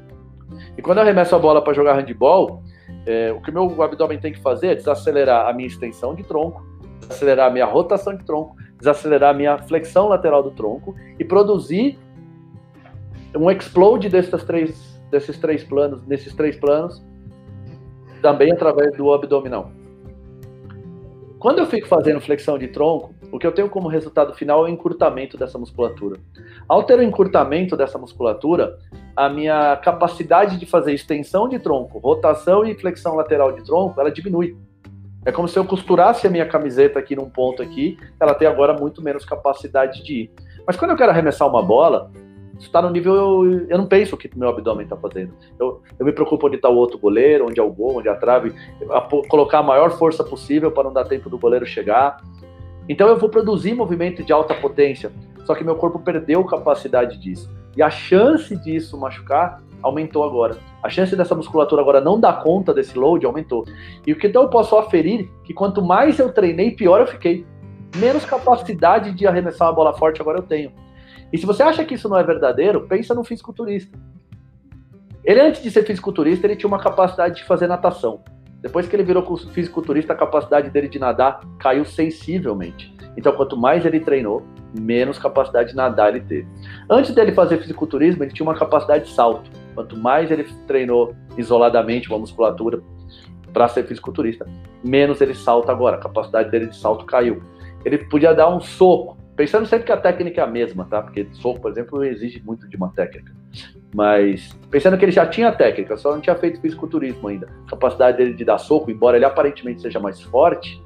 E 0.79 0.83
quando 0.83 0.99
eu 0.99 1.03
arremesso 1.03 1.35
a 1.35 1.39
bola 1.39 1.63
para 1.63 1.73
jogar 1.73 1.95
handball, 1.95 2.63
é, 3.07 3.33
o 3.33 3.41
que 3.41 3.51
o 3.51 3.53
meu 3.53 3.83
abdômen 3.83 4.19
tem 4.19 4.33
que 4.33 4.41
fazer 4.41 4.69
é 4.69 4.75
desacelerar 4.75 5.49
a 5.49 5.53
minha 5.53 5.67
extensão 5.67 6.15
de 6.15 6.23
tronco, 6.23 6.65
desacelerar 7.01 7.49
a 7.49 7.51
minha 7.51 7.67
rotação 7.67 8.17
de 8.17 8.25
tronco, 8.25 8.57
desacelerar 8.79 9.31
a 9.31 9.35
minha 9.35 9.59
flexão 9.59 10.09
lateral 10.09 10.43
do 10.43 10.51
tronco 10.51 10.95
e 11.19 11.25
produzir 11.25 11.99
um 13.37 13.51
explode 13.51 14.09
desses 14.09 14.45
três, 14.45 15.01
desses 15.11 15.39
três 15.39 15.65
planos, 15.65 16.07
nesses 16.07 16.35
três 16.35 16.57
planos, 16.57 17.03
também 18.21 18.53
através 18.53 18.97
do 18.97 19.13
abdominal. 19.13 19.71
Quando 21.39 21.59
eu 21.59 21.67
fico 21.67 21.89
fazendo 21.89 22.21
flexão 22.21 22.57
de 22.57 22.69
tronco, 22.69 23.13
o 23.33 23.39
que 23.39 23.47
eu 23.47 23.53
tenho 23.53 23.69
como 23.69 23.89
resultado 23.89 24.33
final 24.35 24.65
é 24.65 24.71
o 24.71 24.73
encurtamento 24.73 25.37
dessa 25.37 25.59
musculatura. 25.59 26.21
Ao 26.69 26.85
ter 26.85 26.99
o 26.99 27.03
encurtamento 27.03 27.77
dessa 27.77 27.99
musculatura, 27.99 28.79
a 29.17 29.29
minha 29.29 29.77
capacidade 29.77 30.59
de 30.59 30.67
fazer 30.67 30.93
extensão 30.93 31.49
de 31.49 31.59
tronco, 31.59 31.99
rotação 31.99 32.65
e 32.65 32.75
flexão 32.75 33.15
lateral 33.15 33.53
de 33.53 33.63
tronco, 33.65 34.01
ela 34.01 34.11
diminui. 34.11 34.57
É 35.25 35.31
como 35.31 35.47
se 35.47 35.59
eu 35.59 35.65
costurasse 35.65 36.27
a 36.27 36.31
minha 36.31 36.47
camiseta 36.47 36.99
aqui 36.99 37.15
num 37.15 37.31
ponto 37.31 37.63
aqui, 37.63 37.97
ela 38.19 38.35
tem 38.35 38.49
agora 38.49 38.73
muito 38.73 39.03
menos 39.03 39.25
capacidade 39.25 40.03
de 40.03 40.23
ir. 40.23 40.31
Mas 40.67 40.77
quando 40.77 40.93
eu 40.93 40.97
quero 40.97 41.11
arremessar 41.13 41.49
uma 41.49 41.63
bola, 41.63 42.11
está 42.59 42.83
no 42.83 42.91
nível, 42.91 43.15
eu, 43.15 43.67
eu 43.69 43.79
não 43.79 43.87
penso 43.87 44.15
o 44.15 44.19
que 44.19 44.31
meu 44.37 44.49
abdômen 44.49 44.85
está 44.85 44.97
fazendo. 44.97 45.33
Eu, 45.59 45.83
eu 45.99 46.07
me 46.07 46.13
preocupo 46.13 46.47
onde 46.47 46.57
está 46.57 46.69
o 46.69 46.77
outro 46.77 46.99
goleiro, 46.99 47.47
onde 47.47 47.61
é 47.61 47.63
o 47.63 47.71
gol, 47.71 47.99
onde 47.99 48.09
é 48.09 48.11
a 48.11 48.17
trave, 48.17 48.53
a, 48.91 49.01
colocar 49.29 49.59
a 49.59 49.63
maior 49.63 49.91
força 49.93 50.25
possível 50.25 50.73
para 50.73 50.85
não 50.85 50.93
dar 50.93 51.05
tempo 51.05 51.31
do 51.31 51.39
goleiro 51.39 51.67
chegar. 51.67 52.21
Então 52.89 53.09
eu 53.09 53.17
vou 53.17 53.29
produzir 53.29 53.75
movimento 53.75 54.25
de 54.25 54.33
alta 54.33 54.55
potência, 54.55 55.13
só 55.45 55.55
que 55.55 55.63
meu 55.63 55.77
corpo 55.77 56.01
perdeu 56.01 56.45
capacidade 56.45 57.19
disso. 57.19 57.49
E 57.77 57.83
a 57.83 57.91
chance 57.91 58.55
disso 58.57 58.99
machucar 58.99 59.62
aumentou 59.83 60.25
agora. 60.25 60.57
A 60.83 60.89
chance 60.89 61.14
dessa 61.16 61.35
musculatura 61.35 61.83
agora 61.83 62.01
não 62.01 62.18
dar 62.18 62.43
conta 62.43 62.73
desse 62.73 62.97
load 62.99 63.25
aumentou. 63.27 63.64
E 64.07 64.12
o 64.12 64.16
que 64.16 64.27
então 64.27 64.43
eu 64.43 64.49
posso 64.49 64.77
aferir 64.77 65.31
que 65.45 65.53
quanto 65.53 65.83
mais 65.83 66.18
eu 66.18 66.33
treinei, 66.33 66.70
pior 66.70 67.01
eu 67.01 67.07
fiquei. 67.07 67.47
Menos 67.97 68.25
capacidade 68.25 69.12
de 69.12 69.27
arremessar 69.27 69.68
uma 69.68 69.75
bola 69.75 69.93
forte 69.93 70.20
agora 70.20 70.39
eu 70.39 70.43
tenho. 70.43 70.73
E 71.33 71.39
se 71.39 71.47
você 71.47 71.62
acha 71.62 71.85
que 71.85 71.95
isso 71.95 72.09
não 72.09 72.16
é 72.16 72.23
verdadeiro, 72.23 72.87
pensa 72.87 73.14
no 73.14 73.25
fisiculturista. 73.25 73.99
Ele 75.25 75.41
antes 75.41 75.62
de 75.62 75.70
ser 75.70 75.85
fisiculturista, 75.85 76.47
ele 76.47 76.57
tinha 76.57 76.68
uma 76.68 76.81
capacidade 76.81 77.37
de 77.37 77.45
fazer 77.45 77.66
natação. 77.66 78.23
Depois 78.63 78.87
que 78.87 78.95
ele 78.95 79.03
virou 79.03 79.37
fisiculturista, 79.37 80.13
a 80.13 80.17
capacidade 80.17 80.71
dele 80.71 80.89
de 80.89 80.99
nadar 80.99 81.41
caiu 81.59 81.85
sensivelmente. 81.85 82.95
Então, 83.17 83.33
quanto 83.33 83.57
mais 83.57 83.85
ele 83.85 83.99
treinou, 83.99 84.45
menos 84.79 85.19
capacidade 85.19 85.71
de 85.71 85.77
nadar 85.77 86.15
ele 86.15 86.25
teve. 86.25 86.49
Antes 86.89 87.13
dele 87.13 87.33
fazer 87.33 87.59
fisiculturismo, 87.59 88.23
ele 88.23 88.33
tinha 88.33 88.47
uma 88.47 88.57
capacidade 88.57 89.07
de 89.07 89.11
salto. 89.11 89.51
Quanto 89.75 89.97
mais 89.97 90.31
ele 90.31 90.45
treinou 90.67 91.15
isoladamente 91.37 92.09
uma 92.09 92.21
musculatura 92.21 92.81
para 93.53 93.69
ser 93.69 93.85
fisiculturista, 93.85 94.47
menos 94.83 95.21
ele 95.21 95.35
salta 95.35 95.73
agora. 95.73 95.97
A 95.97 96.01
capacidade 96.01 96.51
dele 96.51 96.67
de 96.67 96.77
salto 96.77 97.05
caiu. 97.05 97.43
Ele 97.85 97.99
podia 97.99 98.33
dar 98.33 98.49
um 98.49 98.61
soco, 98.61 99.19
pensando 99.35 99.67
sempre 99.67 99.87
que 99.87 99.93
a 99.93 99.97
técnica 99.97 100.41
é 100.41 100.45
a 100.45 100.47
mesma, 100.47 100.85
tá? 100.85 101.03
Porque 101.03 101.27
soco, 101.33 101.61
por 101.61 101.71
exemplo, 101.73 102.05
exige 102.05 102.41
muito 102.45 102.69
de 102.69 102.77
uma 102.77 102.93
técnica. 102.93 103.41
Mas 103.95 104.57
pensando 104.70 104.97
que 104.97 105.05
ele 105.05 105.12
já 105.12 105.26
tinha 105.26 105.53
técnica, 105.53 105.97
só 105.97 106.12
não 106.12 106.20
tinha 106.20 106.34
feito 106.36 106.61
fisiculturismo 106.61 107.28
ainda. 107.28 107.49
A 107.66 107.70
capacidade 107.70 108.16
dele 108.16 108.34
de 108.34 108.45
dar 108.45 108.59
soco, 108.59 108.90
embora 108.90 109.16
ele 109.16 109.24
aparentemente 109.24 109.82
seja 109.82 110.01
mais 110.01 110.20
forte, 110.20 110.82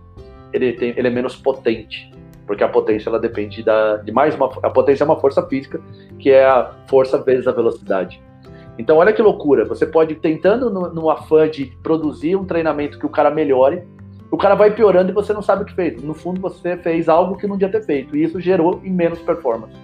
ele, 0.52 0.72
tem, 0.72 0.94
ele 0.96 1.09
é 1.09 1.11
menos 1.11 1.36
potente 1.36 2.11
porque 2.46 2.62
a 2.62 2.68
potência 2.68 3.09
ela 3.09 3.18
depende 3.18 3.62
da, 3.62 3.96
de 3.96 4.12
mais 4.12 4.34
uma. 4.34 4.46
A 4.62 4.70
potência 4.70 5.02
é 5.02 5.04
uma 5.04 5.18
força 5.18 5.44
física, 5.46 5.80
que 6.18 6.30
é 6.30 6.44
a 6.46 6.70
força 6.86 7.18
vezes 7.18 7.46
a 7.46 7.52
velocidade. 7.52 8.22
Então, 8.78 8.98
olha 8.98 9.12
que 9.12 9.20
loucura. 9.20 9.64
Você 9.64 9.86
pode 9.86 10.14
tentando, 10.16 10.70
no, 10.70 10.92
no 10.92 11.11
afã 11.11 11.48
de 11.48 11.66
produzir 11.82 12.36
um 12.36 12.44
treinamento 12.44 12.98
que 12.98 13.07
o 13.07 13.09
cara 13.09 13.30
melhore, 13.30 13.82
o 14.30 14.36
cara 14.36 14.54
vai 14.54 14.70
piorando 14.70 15.11
e 15.11 15.14
você 15.14 15.32
não 15.32 15.42
sabe 15.42 15.62
o 15.62 15.66
que 15.66 15.74
fez. 15.74 16.00
No 16.02 16.14
fundo, 16.14 16.40
você 16.40 16.76
fez 16.76 17.09
algo 17.09 17.36
que 17.36 17.46
não 17.46 17.57
devia 17.57 17.80
ter 17.80 17.84
feito, 17.84 18.16
e 18.16 18.22
isso 18.22 18.40
gerou 18.40 18.80
em 18.84 18.92
menos 18.92 19.18
performance. 19.20 19.74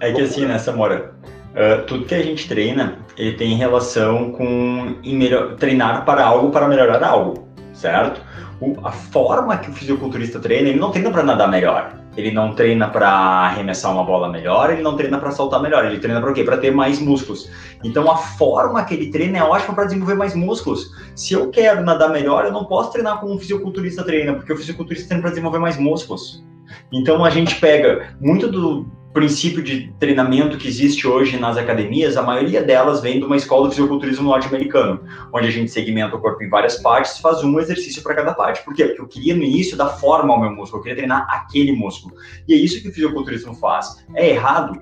É 0.00 0.12
que 0.12 0.20
assim, 0.20 0.44
né, 0.44 0.58
Samora? 0.58 1.14
Uh, 1.52 1.84
tudo 1.86 2.06
que 2.06 2.14
a 2.14 2.22
gente 2.22 2.48
treina, 2.48 2.98
ele 3.16 3.36
tem 3.36 3.56
relação 3.56 4.32
com 4.32 4.96
melhor, 5.04 5.54
treinar 5.56 6.04
para 6.04 6.24
algo 6.24 6.50
para 6.50 6.66
melhorar 6.66 7.04
algo, 7.04 7.46
certo? 7.74 8.22
O, 8.60 8.74
a 8.84 8.90
forma 8.90 9.56
que 9.58 9.70
o 9.70 9.72
fisiculturista 9.72 10.40
treina, 10.40 10.70
ele 10.70 10.78
não 10.78 10.90
treina 10.90 11.10
para 11.10 11.22
nadar 11.22 11.48
melhor 11.48 12.02
ele 12.16 12.30
não 12.30 12.54
treina 12.54 12.88
para 12.88 13.08
arremessar 13.08 13.92
uma 13.92 14.04
bola 14.04 14.28
melhor, 14.28 14.70
ele 14.70 14.82
não 14.82 14.96
treina 14.96 15.18
para 15.18 15.30
saltar 15.30 15.62
melhor, 15.62 15.84
ele 15.84 15.98
treina 15.98 16.20
para 16.20 16.32
quê? 16.32 16.44
Para 16.44 16.58
ter 16.58 16.70
mais 16.70 17.00
músculos. 17.00 17.50
Então 17.82 18.10
a 18.10 18.16
forma 18.16 18.84
que 18.84 18.94
ele 18.94 19.10
treina 19.10 19.38
é 19.38 19.42
ótima 19.42 19.74
para 19.74 19.84
desenvolver 19.84 20.14
mais 20.14 20.34
músculos. 20.34 20.90
Se 21.16 21.32
eu 21.32 21.50
quero 21.50 21.82
nadar 21.82 22.10
melhor, 22.10 22.44
eu 22.44 22.52
não 22.52 22.64
posso 22.64 22.92
treinar 22.92 23.18
como 23.18 23.34
um 23.34 23.38
fisiculturista 23.38 24.04
treina, 24.04 24.34
porque 24.34 24.52
o 24.52 24.56
fisiculturista 24.56 25.08
treina 25.08 25.22
para 25.22 25.30
desenvolver 25.30 25.58
mais 25.58 25.78
músculos. 25.78 26.44
Então 26.92 27.24
a 27.24 27.30
gente 27.30 27.58
pega 27.58 28.14
muito 28.20 28.50
do 28.50 28.86
princípio 29.12 29.62
de 29.62 29.92
treinamento 29.98 30.56
que 30.56 30.66
existe 30.66 31.06
hoje 31.06 31.38
nas 31.38 31.56
academias, 31.56 32.16
a 32.16 32.22
maioria 32.22 32.62
delas 32.62 33.00
vem 33.00 33.18
de 33.18 33.24
uma 33.24 33.36
escola 33.36 33.68
de 33.68 33.76
fisiculturismo 33.76 34.24
norte-americano, 34.24 35.00
onde 35.32 35.48
a 35.48 35.50
gente 35.50 35.70
segmenta 35.70 36.16
o 36.16 36.20
corpo 36.20 36.42
em 36.42 36.48
várias 36.48 36.78
partes, 36.78 37.18
faz 37.18 37.44
um 37.44 37.60
exercício 37.60 38.02
para 38.02 38.14
cada 38.14 38.34
parte. 38.34 38.64
Por 38.64 38.74
quê? 38.74 38.84
Porque 38.86 39.00
eu 39.00 39.08
queria 39.08 39.34
no 39.34 39.42
início 39.42 39.76
dar 39.76 39.88
forma 39.88 40.32
ao 40.32 40.40
meu 40.40 40.50
músculo, 40.50 40.80
eu 40.80 40.82
queria 40.82 40.96
treinar 40.96 41.26
aquele 41.30 41.72
músculo. 41.72 42.14
E 42.48 42.54
é 42.54 42.56
isso 42.56 42.80
que 42.80 42.88
o 42.88 42.92
fisiculturismo 42.92 43.54
faz. 43.54 44.02
É 44.14 44.30
errado? 44.30 44.80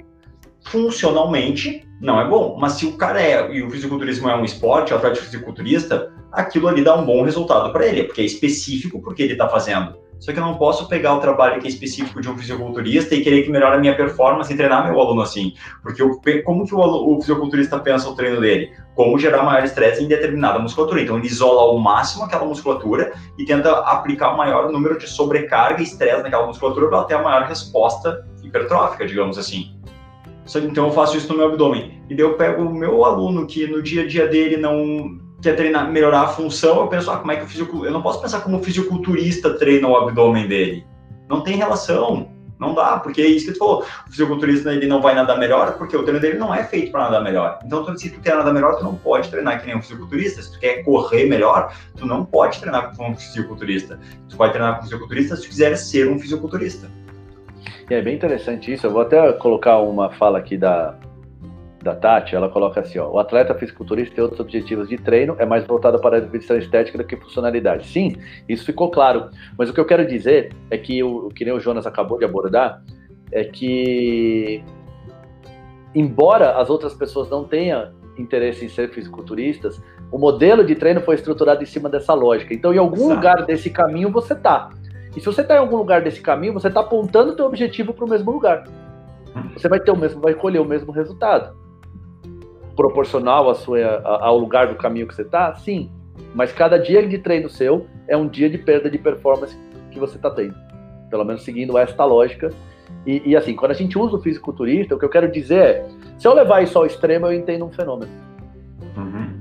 Funcionalmente, 0.66 1.84
não 2.00 2.20
é 2.20 2.28
bom. 2.28 2.56
Mas 2.60 2.74
se 2.74 2.86
o 2.86 2.92
cara 2.92 3.20
é, 3.20 3.52
e 3.52 3.62
o 3.62 3.70
fisiculturismo 3.70 4.28
é 4.28 4.36
um 4.36 4.44
esporte, 4.44 4.92
o 4.92 4.96
atleta 4.96 5.16
fisiculturista, 5.16 6.12
aquilo 6.30 6.68
ali 6.68 6.84
dá 6.84 6.94
um 6.94 7.04
bom 7.04 7.24
resultado 7.24 7.72
para 7.72 7.86
ele, 7.86 8.04
porque 8.04 8.20
é 8.20 8.24
específico 8.24 9.02
porque 9.02 9.22
ele 9.22 9.32
está 9.32 9.48
fazendo 9.48 9.98
Só 10.20 10.32
que 10.32 10.38
eu 10.38 10.44
não 10.44 10.56
posso 10.56 10.86
pegar 10.86 11.14
o 11.14 11.20
trabalho 11.20 11.60
que 11.60 11.66
é 11.66 11.70
específico 11.70 12.20
de 12.20 12.28
um 12.28 12.36
fisiculturista 12.36 13.14
e 13.14 13.22
querer 13.22 13.42
que 13.42 13.50
melhore 13.50 13.76
a 13.76 13.80
minha 13.80 13.96
performance 13.96 14.52
e 14.52 14.56
treinar 14.56 14.84
meu 14.84 15.00
aluno 15.00 15.22
assim. 15.22 15.54
Porque 15.82 16.02
eu, 16.02 16.20
como 16.44 16.66
que 16.66 16.74
o, 16.74 16.82
aluno, 16.82 17.16
o 17.16 17.20
fisiculturista 17.20 17.78
pensa 17.78 18.08
o 18.10 18.14
treino 18.14 18.38
dele? 18.38 18.70
Como 18.94 19.18
gerar 19.18 19.42
maior 19.42 19.64
estresse 19.64 20.04
em 20.04 20.08
determinada 20.08 20.58
musculatura. 20.58 21.00
Então 21.00 21.16
ele 21.16 21.26
isola 21.26 21.62
ao 21.62 21.78
máximo 21.78 22.24
aquela 22.24 22.44
musculatura 22.44 23.14
e 23.38 23.46
tenta 23.46 23.70
aplicar 23.80 24.34
o 24.34 24.36
maior 24.36 24.70
número 24.70 24.98
de 24.98 25.08
sobrecarga 25.08 25.80
e 25.80 25.84
estresse 25.84 26.22
naquela 26.22 26.46
musculatura 26.46 26.88
para 26.88 27.04
ter 27.04 27.14
a 27.14 27.22
maior 27.22 27.44
resposta 27.44 28.26
hipertrófica, 28.44 29.06
digamos 29.06 29.38
assim. 29.38 29.74
Então 30.54 30.86
eu 30.86 30.92
faço 30.92 31.16
isso 31.16 31.28
no 31.32 31.38
meu 31.38 31.46
abdômen. 31.46 32.02
E 32.10 32.14
daí 32.14 32.26
eu 32.26 32.34
pego 32.34 32.62
o 32.64 32.74
meu 32.74 33.04
aluno 33.06 33.46
que 33.46 33.66
no 33.66 33.82
dia 33.82 34.02
a 34.02 34.06
dia 34.06 34.26
dele 34.26 34.58
não 34.58 35.18
quer 35.42 35.56
treinar, 35.56 35.90
melhorar 35.90 36.22
a 36.22 36.28
função, 36.28 36.80
eu 36.80 36.88
penso, 36.88 37.10
ah, 37.10 37.16
como 37.16 37.32
é 37.32 37.36
que 37.36 37.44
o 37.44 37.46
fisiculturista... 37.46 37.88
Eu 37.88 37.92
não 37.92 38.02
posso 38.02 38.20
pensar 38.20 38.40
como 38.40 38.58
o 38.58 38.62
fisiculturista 38.62 39.54
treina 39.58 39.88
o 39.88 39.96
abdômen 39.96 40.46
dele. 40.46 40.86
Não 41.28 41.42
tem 41.42 41.56
relação. 41.56 42.28
Não 42.58 42.74
dá, 42.74 42.98
porque 42.98 43.22
é 43.22 43.26
isso 43.26 43.46
que 43.46 43.52
tu 43.52 43.58
falou. 43.58 43.86
O 44.06 44.10
fisiculturista 44.10 44.70
ele 44.70 44.86
não 44.86 45.00
vai 45.00 45.14
nadar 45.14 45.38
melhor 45.38 45.78
porque 45.78 45.96
o 45.96 46.02
treino 46.02 46.20
dele 46.20 46.36
não 46.36 46.54
é 46.54 46.62
feito 46.62 46.92
para 46.92 47.04
nadar 47.04 47.24
melhor. 47.24 47.58
Então, 47.64 47.96
se 47.96 48.10
tu 48.10 48.20
quer 48.20 48.36
nadar 48.36 48.52
melhor, 48.52 48.76
tu 48.76 48.84
não 48.84 48.96
pode 48.96 49.30
treinar 49.30 49.60
que 49.60 49.66
nem 49.66 49.76
um 49.76 49.80
fisiculturista. 49.80 50.42
Se 50.42 50.52
tu 50.52 50.60
quer 50.60 50.84
correr 50.84 51.24
melhor, 51.24 51.72
tu 51.96 52.04
não 52.04 52.22
pode 52.22 52.60
treinar 52.60 52.94
com 52.94 53.12
um 53.12 53.16
fisiculturista. 53.16 53.98
Tu 54.28 54.36
vai 54.36 54.50
treinar 54.50 54.74
com 54.74 54.80
um 54.80 54.82
fisiculturista 54.82 55.36
se 55.36 55.42
tu 55.42 55.48
quiser 55.48 55.74
ser 55.76 56.10
um 56.10 56.18
fisiculturista. 56.18 56.90
É 57.88 58.02
bem 58.02 58.14
interessante 58.14 58.70
isso. 58.70 58.86
Eu 58.86 58.90
vou 58.90 59.00
até 59.00 59.32
colocar 59.32 59.78
uma 59.78 60.10
fala 60.10 60.38
aqui 60.38 60.58
da, 60.58 60.94
da 61.82 61.94
Tati. 61.94 62.34
Ela 62.34 62.48
coloca 62.48 62.80
assim: 62.80 62.98
ó, 62.98 63.08
o 63.08 63.18
atleta 63.18 63.54
fisiculturista 63.54 64.14
tem 64.14 64.22
outros 64.22 64.40
objetivos 64.40 64.88
de 64.88 64.96
treino, 64.96 65.36
é 65.38 65.46
mais 65.46 65.66
voltado 65.66 66.00
para 66.00 66.18
a 66.18 66.20
definição 66.20 66.56
estética 66.56 66.98
do 66.98 67.04
que 67.04 67.16
funcionalidade. 67.16 67.86
Sim, 67.86 68.16
isso 68.48 68.64
ficou 68.64 68.90
claro. 68.90 69.30
Mas 69.58 69.70
o 69.70 69.74
que 69.74 69.80
eu 69.80 69.84
quero 69.84 70.06
dizer 70.06 70.52
é 70.70 70.78
que 70.78 71.02
o, 71.02 71.28
que 71.28 71.44
nem 71.44 71.54
o 71.54 71.60
Jonas 71.60 71.86
acabou 71.86 72.18
de 72.18 72.24
abordar 72.24 72.82
é 73.32 73.44
que, 73.44 74.62
embora 75.94 76.58
as 76.58 76.68
outras 76.68 76.94
pessoas 76.94 77.28
não 77.30 77.44
tenham 77.44 77.92
interesse 78.18 78.64
em 78.64 78.68
ser 78.68 78.90
fisiculturistas, 78.90 79.80
o 80.10 80.18
modelo 80.18 80.64
de 80.64 80.74
treino 80.74 81.00
foi 81.00 81.14
estruturado 81.14 81.62
em 81.62 81.66
cima 81.66 81.88
dessa 81.88 82.12
lógica. 82.12 82.52
Então, 82.52 82.74
em 82.74 82.78
algum 82.78 82.96
Exato. 82.96 83.14
lugar 83.14 83.46
desse 83.46 83.70
caminho 83.70 84.10
você 84.10 84.34
tá. 84.34 84.70
E 85.16 85.20
se 85.20 85.26
você 85.26 85.40
está 85.40 85.54
em 85.54 85.58
algum 85.58 85.76
lugar 85.76 86.02
desse 86.02 86.20
caminho, 86.20 86.52
você 86.52 86.68
está 86.68 86.80
apontando 86.80 87.32
o 87.32 87.36
teu 87.36 87.46
objetivo 87.46 87.92
para 87.92 88.04
o 88.04 88.08
mesmo 88.08 88.30
lugar. 88.30 88.64
Você 89.54 89.68
vai 89.68 89.80
ter 89.80 89.90
o 89.90 89.96
mesmo, 89.96 90.20
vai 90.20 90.34
colher 90.34 90.60
o 90.60 90.64
mesmo 90.64 90.92
resultado. 90.92 91.56
Proporcional 92.76 93.50
à 93.50 93.54
sua, 93.54 94.00
ao 94.04 94.38
lugar 94.38 94.68
do 94.68 94.74
caminho 94.74 95.06
que 95.06 95.14
você 95.14 95.22
está, 95.22 95.54
sim. 95.54 95.90
Mas 96.34 96.52
cada 96.52 96.78
dia 96.78 97.06
de 97.06 97.18
treino 97.18 97.48
seu 97.48 97.86
é 98.06 98.16
um 98.16 98.28
dia 98.28 98.48
de 98.48 98.58
perda 98.58 98.90
de 98.90 98.98
performance 98.98 99.56
que 99.90 99.98
você 99.98 100.16
está 100.16 100.30
tendo. 100.30 100.54
Pelo 101.08 101.24
menos 101.24 101.42
seguindo 101.42 101.76
esta 101.76 102.04
lógica. 102.04 102.50
E, 103.06 103.30
e, 103.30 103.36
assim, 103.36 103.54
quando 103.54 103.72
a 103.72 103.74
gente 103.74 103.98
usa 103.98 104.16
o 104.16 104.20
fisiculturista, 104.20 104.94
o 104.94 104.98
que 104.98 105.04
eu 105.04 105.08
quero 105.08 105.30
dizer 105.30 105.62
é: 105.62 105.88
se 106.18 106.28
eu 106.28 106.34
levar 106.34 106.62
isso 106.62 106.78
ao 106.78 106.86
extremo, 106.86 107.26
eu 107.26 107.32
entendo 107.32 107.64
um 107.64 107.70
fenômeno. 107.70 108.12
Uhum. 108.96 109.40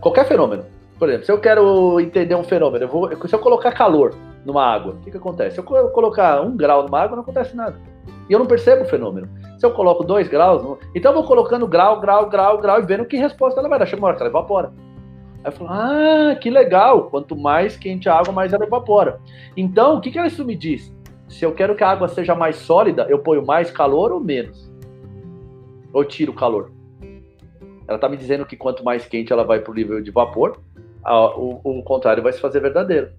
Qualquer 0.00 0.26
fenômeno. 0.26 0.64
Por 0.98 1.08
exemplo, 1.08 1.26
se 1.26 1.32
eu 1.32 1.38
quero 1.38 2.00
entender 2.00 2.34
um 2.34 2.42
fenômeno, 2.42 2.84
eu 2.84 2.88
vou, 2.88 3.28
se 3.28 3.34
eu 3.34 3.38
colocar 3.38 3.72
calor, 3.72 4.14
numa 4.44 4.64
água, 4.64 4.94
o 4.94 4.96
que, 4.98 5.10
que 5.10 5.16
acontece? 5.16 5.56
Se 5.56 5.60
eu 5.60 5.64
colocar 5.64 6.40
um 6.40 6.56
grau 6.56 6.84
numa 6.84 7.00
água, 7.00 7.16
não 7.16 7.22
acontece 7.22 7.54
nada. 7.54 7.76
E 8.28 8.32
eu 8.32 8.38
não 8.38 8.46
percebo 8.46 8.82
o 8.82 8.86
fenômeno. 8.86 9.28
Se 9.58 9.64
eu 9.64 9.70
coloco 9.72 10.04
dois 10.04 10.28
graus, 10.28 10.78
então 10.94 11.12
eu 11.12 11.16
vou 11.16 11.26
colocando 11.26 11.66
grau, 11.66 12.00
grau, 12.00 12.28
grau, 12.28 12.58
grau 12.58 12.80
e 12.80 12.86
vendo 12.86 13.04
que 13.04 13.16
resposta 13.16 13.60
ela 13.60 13.68
vai 13.68 13.78
dar. 13.78 13.86
Chega 13.86 14.00
uma 14.00 14.08
hora 14.08 14.16
que 14.16 14.22
ela 14.22 14.30
evapora. 14.30 14.72
Aí 15.44 15.46
eu 15.46 15.52
falo, 15.52 15.70
ah, 15.70 16.36
que 16.40 16.50
legal. 16.50 17.04
Quanto 17.10 17.36
mais 17.36 17.76
quente 17.76 18.08
a 18.08 18.14
água, 18.14 18.32
mais 18.32 18.52
ela 18.52 18.64
evapora. 18.64 19.20
Então, 19.56 19.96
o 19.96 20.00
que, 20.00 20.10
que 20.10 20.20
isso 20.20 20.44
me 20.44 20.54
diz? 20.54 20.94
Se 21.28 21.44
eu 21.44 21.52
quero 21.52 21.74
que 21.74 21.84
a 21.84 21.90
água 21.90 22.08
seja 22.08 22.34
mais 22.34 22.56
sólida, 22.56 23.06
eu 23.08 23.18
ponho 23.18 23.44
mais 23.44 23.70
calor 23.70 24.12
ou 24.12 24.20
menos? 24.20 24.70
Ou 25.92 26.04
tiro 26.04 26.32
calor? 26.32 26.70
Ela 27.86 27.96
está 27.96 28.08
me 28.08 28.16
dizendo 28.16 28.44
que 28.44 28.56
quanto 28.56 28.84
mais 28.84 29.06
quente 29.06 29.32
ela 29.32 29.44
vai 29.44 29.60
para 29.60 29.70
o 29.70 29.74
nível 29.74 30.00
de 30.02 30.10
vapor, 30.10 30.60
o, 31.04 31.60
o 31.64 31.82
contrário 31.82 32.22
vai 32.22 32.32
se 32.32 32.40
fazer 32.40 32.60
verdadeiro 32.60 33.10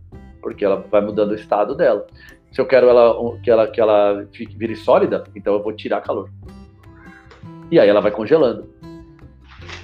porque 0.41 0.65
ela 0.65 0.83
vai 0.89 1.01
mudando 1.01 1.31
o 1.31 1.35
estado 1.35 1.75
dela. 1.75 2.05
Se 2.51 2.59
eu 2.59 2.65
quero 2.65 2.89
ela, 2.89 3.37
que 3.41 3.51
ela 3.51 3.67
que 3.67 3.79
ela 3.79 4.25
vire 4.57 4.75
sólida, 4.75 5.23
então 5.35 5.53
eu 5.53 5.63
vou 5.63 5.73
tirar 5.73 6.01
calor. 6.01 6.29
E 7.71 7.79
aí 7.79 7.87
ela 7.87 8.01
vai 8.01 8.11
congelando. 8.11 8.67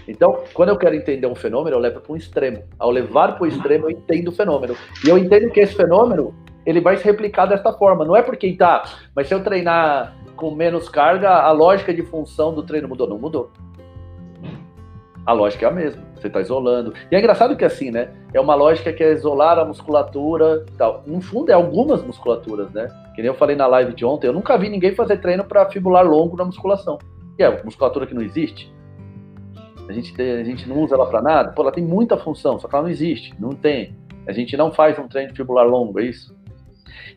Então, 0.07 0.43
quando 0.53 0.69
eu 0.69 0.77
quero 0.77 0.95
entender 0.95 1.27
um 1.27 1.35
fenômeno, 1.35 1.75
eu 1.75 1.79
levo 1.79 1.99
para 1.99 2.13
um 2.13 2.15
extremo. 2.15 2.63
Ao 2.77 2.91
levar 2.91 3.35
para 3.35 3.43
o 3.43 3.47
extremo, 3.47 3.85
eu 3.85 3.91
entendo 3.91 4.27
o 4.29 4.31
fenômeno. 4.31 4.75
E 5.03 5.09
eu 5.09 5.17
entendo 5.17 5.49
que 5.51 5.59
esse 5.59 5.75
fenômeno 5.75 6.33
ele 6.65 6.81
vai 6.81 6.97
se 6.97 7.03
replicar 7.03 7.45
desta 7.45 7.73
forma. 7.73 8.05
Não 8.05 8.15
é 8.15 8.21
porque 8.21 8.51
tá, 8.53 8.83
mas 9.15 9.27
se 9.27 9.33
eu 9.33 9.43
treinar 9.43 10.15
com 10.35 10.51
menos 10.51 10.89
carga, 10.89 11.29
a 11.29 11.51
lógica 11.51 11.93
de 11.93 12.03
função 12.03 12.53
do 12.53 12.63
treino 12.63 12.87
mudou. 12.87 13.07
Não 13.07 13.17
mudou. 13.17 13.51
A 15.25 15.33
lógica 15.33 15.65
é 15.65 15.69
a 15.69 15.71
mesma 15.71 16.05
você 16.25 16.27
está 16.27 16.41
isolando. 16.41 16.93
E 17.11 17.15
é 17.15 17.19
engraçado 17.19 17.55
que 17.55 17.63
assim, 17.63 17.91
né? 17.91 18.09
É 18.33 18.39
uma 18.39 18.55
lógica 18.55 18.91
que 18.91 19.03
é 19.03 19.13
isolar 19.13 19.57
a 19.59 19.65
musculatura 19.65 20.65
tal. 20.77 21.03
No 21.05 21.21
fundo, 21.21 21.51
é 21.51 21.53
algumas 21.53 22.03
musculaturas, 22.03 22.71
né? 22.71 22.87
Que 23.15 23.21
nem 23.21 23.27
eu 23.27 23.35
falei 23.35 23.55
na 23.55 23.67
live 23.67 23.93
de 23.93 24.05
ontem, 24.05 24.27
eu 24.27 24.33
nunca 24.33 24.57
vi 24.57 24.69
ninguém 24.69 24.95
fazer 24.95 25.17
treino 25.17 25.43
para 25.43 25.69
fibular 25.69 26.05
longo 26.05 26.35
na 26.35 26.45
musculação. 26.45 26.97
E 27.37 27.43
é 27.43 27.63
musculatura 27.63 28.07
que 28.07 28.13
não 28.13 28.21
existe. 28.21 28.73
A 29.87 29.93
gente, 29.93 30.13
tem, 30.15 30.31
a 30.31 30.43
gente 30.43 30.67
não 30.67 30.79
usa 30.79 30.95
ela 30.95 31.05
para 31.05 31.21
nada. 31.21 31.51
Pô, 31.51 31.61
ela 31.61 31.71
tem 31.71 31.83
muita 31.83 32.17
função, 32.17 32.57
só 32.59 32.67
que 32.67 32.73
ela 32.73 32.83
não 32.83 32.89
existe. 32.89 33.33
Não 33.39 33.49
tem. 33.49 33.95
A 34.27 34.31
gente 34.31 34.57
não 34.57 34.71
faz 34.71 34.97
um 34.97 35.07
treino 35.07 35.31
de 35.31 35.37
fibular 35.37 35.67
longo, 35.67 35.99
é 35.99 36.05
isso? 36.05 36.35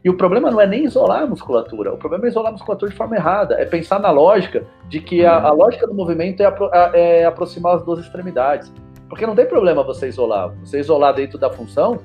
E 0.04 0.08
o 0.08 0.16
problema 0.16 0.50
não 0.50 0.60
é 0.60 0.66
nem 0.66 0.84
isolar 0.84 1.22
a 1.22 1.26
musculatura, 1.26 1.92
o 1.92 1.96
problema 1.96 2.26
é 2.26 2.28
isolar 2.28 2.50
a 2.50 2.52
musculatura 2.52 2.90
de 2.90 2.96
forma 2.96 3.16
errada, 3.16 3.56
é 3.56 3.64
pensar 3.64 3.98
na 3.98 4.10
lógica 4.10 4.64
de 4.88 5.00
que 5.00 5.24
a, 5.24 5.40
a 5.40 5.50
lógica 5.50 5.86
do 5.86 5.94
movimento 5.94 6.40
é, 6.40 6.46
apro 6.46 6.70
é, 6.72 7.24
aproximar 7.24 7.76
as 7.76 7.84
duas 7.84 8.00
extremidades. 8.00 8.72
Porque 9.08 9.26
não 9.26 9.34
tem 9.34 9.46
problema 9.46 9.82
você 9.82 10.06
isolar. 10.08 10.54
Você 10.60 10.78
isolar 10.78 11.14
dentro 11.14 11.38
da 11.38 11.50
função, 11.50 11.98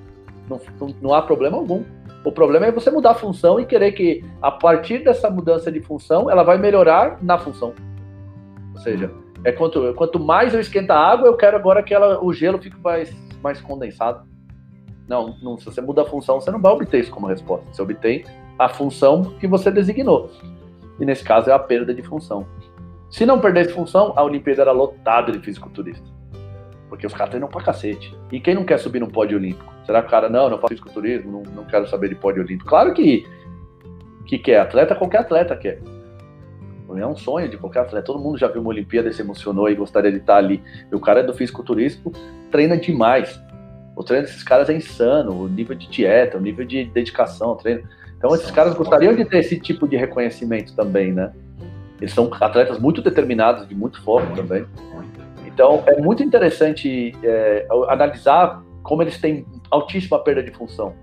não, 0.49 0.59
não, 1.01 1.13
há 1.13 1.21
problema 1.21 1.57
algum. 1.57 1.83
O 2.23 2.31
problema 2.31 2.65
é 2.65 2.71
você 2.71 2.89
mudar 2.89 3.11
a 3.11 3.15
função 3.15 3.59
e 3.59 3.65
querer 3.65 3.91
que, 3.91 4.23
a 4.41 4.49
partir 4.49 5.03
dessa 5.03 5.29
mudança 5.29 5.71
de 5.71 5.81
função, 5.81 6.31
ela 6.31 6.43
vai 6.43 6.57
melhorar 6.57 7.17
na 7.21 7.37
função. 7.37 7.73
Ou 8.73 8.79
seja, 8.79 9.11
é 9.43 9.51
quanto, 9.51 9.93
quanto 9.93 10.17
mais 10.17 10.53
eu 10.53 10.59
esquento 10.59 10.91
a 10.91 10.97
água, 10.97 11.27
eu 11.27 11.35
quero 11.35 11.57
agora 11.57 11.83
que 11.83 11.93
ela, 11.93 12.23
o 12.23 12.33
gelo 12.33 12.57
fique 12.61 12.79
mais, 12.81 13.13
mais 13.43 13.59
condensado. 13.59 14.25
Não, 15.07 15.35
não, 15.41 15.57
se 15.57 15.65
você 15.65 15.81
muda 15.81 16.03
a 16.03 16.05
função, 16.05 16.39
você 16.39 16.49
não 16.49 16.61
vai 16.61 16.71
obter 16.71 17.01
isso 17.01 17.11
como 17.11 17.27
resposta. 17.27 17.65
Você 17.71 17.81
obtém 17.81 18.23
a 18.57 18.69
função 18.69 19.33
que 19.39 19.47
você 19.47 19.69
designou. 19.69 20.29
E 20.99 21.05
nesse 21.05 21.23
caso 21.23 21.49
é 21.49 21.53
a 21.53 21.59
perda 21.59 21.93
de 21.93 22.01
função. 22.01 22.45
Se 23.09 23.25
não 23.25 23.39
perdesse 23.39 23.73
função, 23.73 24.13
a 24.15 24.23
Olimpíada 24.23 24.61
era 24.61 24.71
lotada 24.71 25.31
de 25.31 25.39
fisiculturistas. 25.39 26.11
Porque 26.89 27.05
os 27.05 27.13
caras 27.13 27.29
treinam 27.29 27.49
pra 27.49 27.61
cacete. 27.61 28.15
E 28.31 28.39
quem 28.39 28.55
não 28.55 28.63
quer 28.63 28.77
subir 28.79 28.99
no 28.99 29.07
pódio 29.07 29.37
olímpico? 29.37 29.71
Será 29.85 30.01
que 30.01 30.07
o 30.07 30.11
cara, 30.11 30.29
não, 30.29 30.49
não 30.49 30.59
fisiculturismo, 30.67 31.31
não, 31.31 31.53
não 31.53 31.65
quero 31.65 31.87
saber 31.87 32.09
de 32.09 32.15
pódio 32.15 32.43
olímpico? 32.43 32.69
Claro 32.69 32.93
que, 32.93 33.25
que 34.25 34.37
quer. 34.37 34.61
Atleta, 34.61 34.95
qualquer 34.95 35.19
atleta 35.19 35.55
quer. 35.55 35.81
É 36.95 37.07
um 37.07 37.15
sonho 37.15 37.49
de 37.49 37.57
qualquer 37.57 37.79
atleta. 37.79 38.05
Todo 38.05 38.19
mundo 38.19 38.37
já 38.37 38.47
viu 38.47 38.61
uma 38.61 38.69
Olimpíada 38.69 39.09
e 39.09 39.13
se 39.13 39.21
emocionou 39.21 39.69
e 39.69 39.75
gostaria 39.75 40.11
de 40.11 40.17
estar 40.17 40.37
ali. 40.37 40.61
E 40.91 40.95
o 40.95 40.99
cara 40.99 41.21
é 41.21 41.23
do 41.23 41.33
fisiculturismo, 41.33 42.11
treina 42.51 42.77
demais. 42.77 43.39
O 43.95 44.03
treino 44.03 44.25
desses 44.25 44.43
caras 44.43 44.69
é 44.69 44.73
insano. 44.73 45.43
O 45.43 45.47
nível 45.47 45.75
de 45.75 45.87
dieta, 45.87 46.37
o 46.37 46.41
nível 46.41 46.65
de 46.65 46.85
dedicação, 46.85 47.55
treino. 47.55 47.83
Então, 48.17 48.33
esses 48.33 48.51
caras 48.51 48.73
gostariam 48.73 49.13
de 49.15 49.25
ter 49.25 49.39
esse 49.39 49.59
tipo 49.59 49.87
de 49.87 49.97
reconhecimento 49.97 50.73
também, 50.75 51.11
né? 51.11 51.31
Eles 51.99 52.13
são 52.13 52.29
atletas 52.39 52.79
muito 52.79 53.01
determinados, 53.01 53.67
de 53.67 53.75
muito 53.75 54.01
foco 54.01 54.33
também. 54.35 54.65
Então, 55.45 55.83
é 55.85 55.99
muito 56.01 56.23
interessante 56.23 57.13
é, 57.23 57.67
analisar 57.89 58.63
como 58.81 59.01
eles 59.01 59.19
têm 59.19 59.45
altíssima 59.69 60.19
perda 60.19 60.41
de 60.41 60.51
função. 60.51 60.93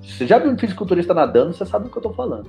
Você 0.00 0.26
já 0.26 0.38
viu 0.38 0.50
um 0.50 0.58
fisiculturista 0.58 1.14
nadando, 1.14 1.52
você 1.52 1.64
sabe 1.64 1.84
do 1.84 1.90
que 1.90 1.96
eu 1.96 2.00
estou 2.00 2.14
falando. 2.14 2.48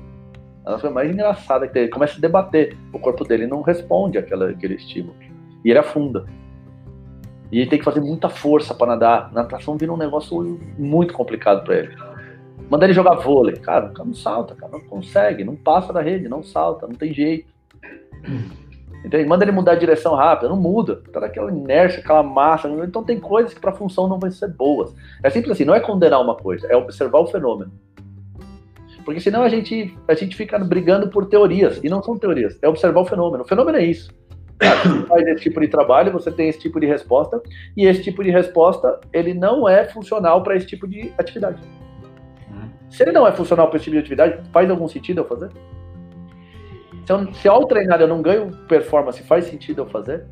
A 0.66 0.72
coisa 0.72 0.90
mais 0.90 1.10
engraçada 1.10 1.68
que 1.68 1.78
ele 1.78 1.90
começa 1.90 2.18
a 2.18 2.22
debater. 2.22 2.76
O 2.92 3.00
corpo 3.00 3.24
dele 3.24 3.48
não 3.48 3.62
responde 3.62 4.18
àquela, 4.18 4.50
àquele 4.50 4.76
estímulo. 4.76 5.16
E 5.64 5.70
ele 5.70 5.80
afunda. 5.80 6.26
E 7.52 7.60
ele 7.60 7.70
tem 7.70 7.80
que 7.80 7.86
fazer 7.86 8.02
muita 8.02 8.30
força 8.30 8.74
para 8.74 8.88
nadar. 8.88 9.32
Natação 9.32 9.78
vira 9.78 9.94
um 9.94 9.98
negócio 9.98 10.60
muito 10.78 11.14
complicado 11.14 11.64
para 11.64 11.76
ele. 11.76 11.96
Manda 12.70 12.86
ele 12.86 12.94
jogar 12.94 13.16
vôlei. 13.16 13.56
Cara, 13.56 13.88
o 13.88 13.94
cara 13.94 14.08
não 14.08 14.16
salta, 14.16 14.56
cara, 14.56 14.72
não 14.72 14.82
consegue, 14.82 15.44
não 15.44 15.56
passa 15.56 15.94
da 15.94 16.02
rede, 16.02 16.28
não 16.28 16.44
salta, 16.44 16.88
não 16.88 16.96
tem 16.96 17.14
jeito. 17.14 17.48
Entende? 19.06 19.26
Manda 19.26 19.44
ele 19.44 19.52
mudar 19.52 19.74
a 19.74 19.76
direção 19.76 20.16
rápida, 20.16 20.50
não 20.50 20.58
muda, 20.58 21.02
tá 21.14 21.20
naquela 21.20 21.52
inércia, 21.52 22.00
aquela 22.00 22.24
massa. 22.24 22.68
Então 22.68 23.04
tem 23.04 23.20
coisas 23.20 23.54
que 23.54 23.60
para 23.60 23.72
função 23.72 24.08
não 24.08 24.18
vão 24.18 24.32
ser 24.32 24.48
boas. 24.48 24.96
É 25.22 25.30
simples 25.30 25.52
assim, 25.52 25.66
não 25.66 25.76
é 25.76 25.80
condenar 25.80 26.20
uma 26.20 26.36
coisa, 26.36 26.66
é 26.68 26.76
observar 26.76 27.20
o 27.20 27.28
fenômeno. 27.28 27.72
Porque 29.06 29.20
senão 29.20 29.44
a 29.44 29.50
gente, 29.50 29.96
a 30.08 30.16
gente 30.16 30.36
fica 30.36 30.58
brigando 30.58 31.08
por 31.10 31.28
teorias, 31.28 31.80
e 31.84 31.90
não 31.90 32.02
são 32.02 32.18
teorias, 32.18 32.58
é 32.64 32.68
observar 32.68 33.02
o 33.02 33.06
fenômeno. 33.06 33.44
O 33.44 33.48
fenômeno 33.48 33.78
é 33.78 33.86
isso. 33.86 34.12
Você 34.60 35.06
faz 35.06 35.28
esse 35.28 35.42
tipo 35.42 35.60
de 35.60 35.68
trabalho, 35.68 36.12
você 36.12 36.32
tem 36.32 36.50
esse 36.50 36.60
tipo 36.60 36.80
de 36.80 36.86
resposta, 36.86 37.42
e 37.76 37.86
esse 37.86 38.02
tipo 38.02 38.24
de 38.24 38.32
resposta, 38.32 39.00
ele 39.12 39.34
não 39.34 39.68
é 39.68 39.86
funcional 39.86 40.44
para 40.44 40.56
esse 40.56 40.66
tipo 40.66 40.88
de 40.88 41.12
atividade. 41.18 41.62
Se 42.90 43.04
ele 43.04 43.12
não 43.12 43.28
é 43.28 43.32
funcional 43.32 43.68
para 43.68 43.78
esse 43.78 43.86
tipo 43.86 43.96
de 43.96 44.00
atividade, 44.00 44.50
faz 44.52 44.70
algum 44.70 44.88
sentido 44.88 45.20
eu 45.20 45.26
fazer? 45.26 45.50
Se, 47.06 47.12
eu, 47.12 47.34
se 47.34 47.48
ao 47.48 47.68
treinar 47.68 48.00
eu 48.00 48.08
não 48.08 48.22
ganho 48.22 48.52
performance, 48.68 49.22
faz 49.24 49.46
sentido 49.46 49.82
eu 49.82 49.86
fazer? 49.88 50.26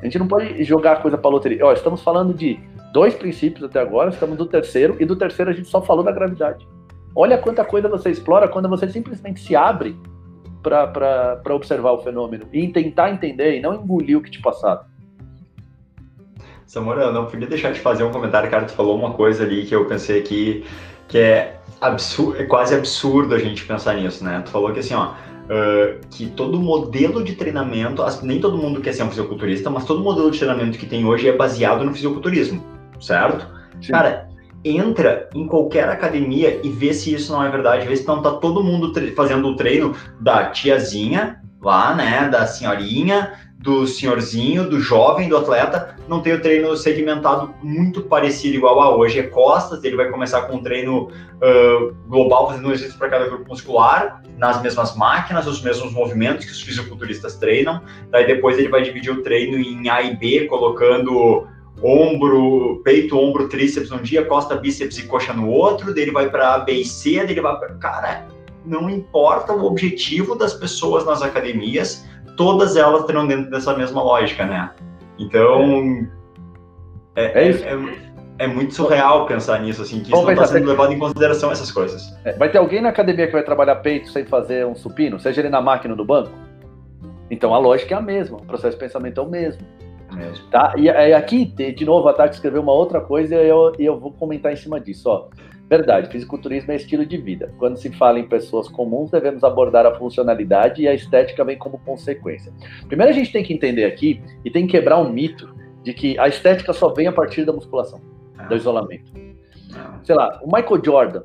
A 0.00 0.04
gente 0.04 0.18
não 0.18 0.28
pode 0.28 0.62
jogar 0.64 0.92
a 0.92 0.96
coisa 0.96 1.18
para 1.18 1.30
loteria. 1.30 1.64
Ó, 1.64 1.72
estamos 1.72 2.02
falando 2.02 2.32
de 2.32 2.60
dois 2.92 3.14
princípios 3.14 3.64
até 3.64 3.80
agora, 3.80 4.10
estamos 4.10 4.38
no 4.38 4.46
terceiro, 4.46 4.96
e 5.00 5.04
do 5.04 5.16
terceiro 5.16 5.50
a 5.50 5.54
gente 5.54 5.68
só 5.68 5.80
falou 5.82 6.04
da 6.04 6.12
gravidade. 6.12 6.66
Olha 7.14 7.38
quanta 7.38 7.64
coisa 7.64 7.88
você 7.88 8.10
explora 8.10 8.46
quando 8.46 8.68
você 8.68 8.88
simplesmente 8.88 9.40
se 9.40 9.56
abre 9.56 9.98
para 10.68 11.54
observar 11.54 11.92
o 11.92 11.98
fenômeno 11.98 12.46
e 12.52 12.68
tentar 12.68 13.10
entender 13.10 13.56
e 13.56 13.60
não 13.60 13.74
engolir 13.74 14.18
o 14.18 14.22
que 14.22 14.30
te 14.30 14.40
passaram. 14.40 14.82
Samora, 16.66 17.04
eu 17.04 17.12
não 17.12 17.24
podia 17.24 17.48
deixar 17.48 17.72
de 17.72 17.80
fazer 17.80 18.04
um 18.04 18.12
comentário, 18.12 18.50
cara. 18.50 18.66
Tu 18.66 18.72
falou 18.72 18.96
uma 18.96 19.12
coisa 19.12 19.42
ali 19.42 19.64
que 19.64 19.74
eu 19.74 19.86
pensei 19.86 20.20
que, 20.20 20.64
que 21.08 21.16
é, 21.16 21.58
absurdo, 21.80 22.40
é 22.40 22.44
quase 22.44 22.74
absurdo 22.74 23.34
a 23.34 23.38
gente 23.38 23.64
pensar 23.64 23.94
nisso, 23.94 24.22
né? 24.22 24.42
Tu 24.44 24.50
falou 24.50 24.70
que 24.70 24.80
assim, 24.80 24.92
ó, 24.92 25.12
uh, 25.12 25.98
que 26.10 26.26
todo 26.26 26.60
modelo 26.60 27.24
de 27.24 27.34
treinamento, 27.34 28.04
nem 28.22 28.38
todo 28.38 28.58
mundo 28.58 28.82
quer 28.82 28.92
ser 28.92 29.02
um 29.02 29.08
fisiculturista, 29.08 29.70
mas 29.70 29.86
todo 29.86 30.02
modelo 30.02 30.30
de 30.30 30.38
treinamento 30.38 30.78
que 30.78 30.84
tem 30.84 31.06
hoje 31.06 31.26
é 31.26 31.32
baseado 31.34 31.84
no 31.84 31.94
fisiculturismo, 31.94 32.62
certo? 33.00 33.46
Sim. 33.80 33.92
Cara, 33.92 34.27
entra 34.76 35.28
em 35.34 35.46
qualquer 35.46 35.88
academia 35.88 36.60
e 36.62 36.68
vê 36.68 36.92
se 36.92 37.14
isso 37.14 37.32
não 37.32 37.44
é 37.44 37.50
verdade, 37.50 37.86
vê 37.86 37.96
se 37.96 38.06
não 38.06 38.22
tá 38.22 38.32
todo 38.32 38.62
mundo 38.62 38.92
fazendo 39.14 39.48
o 39.48 39.56
treino 39.56 39.94
da 40.20 40.50
tiazinha 40.50 41.40
lá, 41.60 41.94
né, 41.94 42.28
da 42.28 42.46
senhorinha, 42.46 43.32
do 43.58 43.86
senhorzinho, 43.88 44.70
do 44.70 44.80
jovem, 44.80 45.28
do 45.28 45.36
atleta, 45.36 45.96
não 46.06 46.20
tem 46.22 46.32
o 46.32 46.40
treino 46.40 46.76
segmentado 46.76 47.52
muito 47.60 48.02
parecido 48.02 48.56
igual 48.56 48.80
a 48.80 48.96
hoje. 48.96 49.18
É 49.18 49.24
costas, 49.24 49.82
ele 49.82 49.96
vai 49.96 50.08
começar 50.08 50.42
com 50.42 50.56
um 50.56 50.62
treino 50.62 51.08
uh, 51.08 51.94
global, 52.06 52.48
fazendo 52.48 52.68
um 52.68 52.72
exercício 52.72 52.98
para 52.98 53.10
cada 53.10 53.26
grupo 53.26 53.48
muscular, 53.48 54.22
nas 54.36 54.62
mesmas 54.62 54.96
máquinas, 54.96 55.46
os 55.48 55.60
mesmos 55.60 55.92
movimentos 55.92 56.44
que 56.44 56.52
os 56.52 56.62
fisiculturistas 56.62 57.36
treinam. 57.36 57.82
Daí 58.10 58.26
depois 58.26 58.56
ele 58.56 58.68
vai 58.68 58.82
dividir 58.82 59.12
o 59.12 59.22
treino 59.22 59.58
em 59.58 59.90
A 59.90 60.02
e 60.02 60.16
B, 60.16 60.46
colocando 60.46 61.48
ombro, 61.82 62.80
peito, 62.84 63.18
ombro, 63.18 63.48
tríceps 63.48 63.90
um 63.90 64.02
dia, 64.02 64.24
costa, 64.24 64.56
bíceps 64.56 64.98
e 64.98 65.06
coxa 65.06 65.32
no 65.32 65.48
outro. 65.48 65.94
Daí 65.94 66.04
ele 66.04 66.12
vai 66.12 66.28
para 66.28 66.54
A, 66.54 66.58
B 66.58 66.72
e 66.72 66.84
C, 66.84 67.18
daí 67.18 67.30
ele 67.30 67.40
vai 67.40 67.58
para... 67.58 67.74
Cara, 67.74 68.26
não 68.64 68.88
importa 68.90 69.52
o 69.52 69.64
objetivo 69.64 70.34
das 70.34 70.54
pessoas 70.54 71.04
nas 71.04 71.22
academias, 71.22 72.06
todas 72.36 72.76
elas 72.76 73.04
terão 73.04 73.26
dentro 73.26 73.50
dessa 73.50 73.76
mesma 73.76 74.02
lógica, 74.02 74.44
né? 74.44 74.70
Então, 75.18 76.06
é, 77.16 77.24
é, 77.24 77.50
é, 77.50 77.78
é 78.38 78.46
muito 78.46 78.74
surreal 78.74 79.26
pensar 79.26 79.60
nisso, 79.60 79.82
assim, 79.82 80.00
que 80.00 80.12
isso 80.12 80.22
não 80.22 80.30
está 80.30 80.46
sendo 80.46 80.68
levado 80.68 80.92
em 80.92 80.98
consideração 80.98 81.50
essas 81.50 81.72
coisas. 81.72 82.16
É, 82.24 82.32
vai 82.34 82.50
ter 82.50 82.58
alguém 82.58 82.80
na 82.80 82.90
academia 82.90 83.26
que 83.26 83.32
vai 83.32 83.42
trabalhar 83.42 83.76
peito 83.76 84.10
sem 84.10 84.24
fazer 84.24 84.64
um 84.66 84.74
supino, 84.74 85.18
seja 85.18 85.40
ele 85.40 85.48
na 85.48 85.60
máquina 85.60 85.96
do 85.96 86.04
banco? 86.04 86.30
Então 87.30 87.52
a 87.52 87.58
lógica 87.58 87.94
é 87.94 87.98
a 87.98 88.00
mesma, 88.00 88.38
o 88.38 88.44
processo 88.44 88.76
de 88.76 88.80
pensamento 88.80 89.20
é 89.20 89.22
o 89.24 89.28
mesmo. 89.28 89.62
Mesmo. 90.18 90.46
Tá? 90.50 90.74
E, 90.76 90.84
e 90.84 91.14
aqui, 91.14 91.44
de 91.46 91.84
novo, 91.84 92.08
a 92.08 92.12
Tati 92.12 92.34
escreveu 92.34 92.60
uma 92.60 92.72
outra 92.72 93.00
coisa 93.00 93.34
e 93.36 93.48
eu, 93.48 93.72
eu 93.78 93.98
vou 93.98 94.12
comentar 94.12 94.52
em 94.52 94.56
cima 94.56 94.80
disso. 94.80 95.08
Ó. 95.08 95.28
Verdade, 95.68 96.10
fisiculturismo 96.10 96.72
é 96.72 96.76
estilo 96.76 97.04
de 97.04 97.16
vida. 97.18 97.52
Quando 97.58 97.76
se 97.76 97.90
fala 97.90 98.18
em 98.18 98.26
pessoas 98.26 98.68
comuns, 98.68 99.10
devemos 99.10 99.44
abordar 99.44 99.84
a 99.84 99.94
funcionalidade 99.94 100.82
e 100.82 100.88
a 100.88 100.94
estética 100.94 101.44
vem 101.44 101.58
como 101.58 101.78
consequência. 101.78 102.52
Primeiro 102.86 103.12
a 103.12 103.14
gente 103.14 103.30
tem 103.30 103.44
que 103.44 103.52
entender 103.52 103.84
aqui 103.84 104.22
e 104.44 104.50
tem 104.50 104.66
que 104.66 104.72
quebrar 104.72 104.98
um 104.98 105.10
mito 105.10 105.54
de 105.82 105.92
que 105.92 106.18
a 106.18 106.26
estética 106.26 106.72
só 106.72 106.88
vem 106.88 107.06
a 107.06 107.12
partir 107.12 107.44
da 107.44 107.52
musculação, 107.52 108.00
do 108.48 108.56
isolamento. 108.56 109.12
Sei 110.02 110.14
lá, 110.14 110.40
o 110.42 110.46
Michael 110.46 110.82
Jordan, 110.82 111.22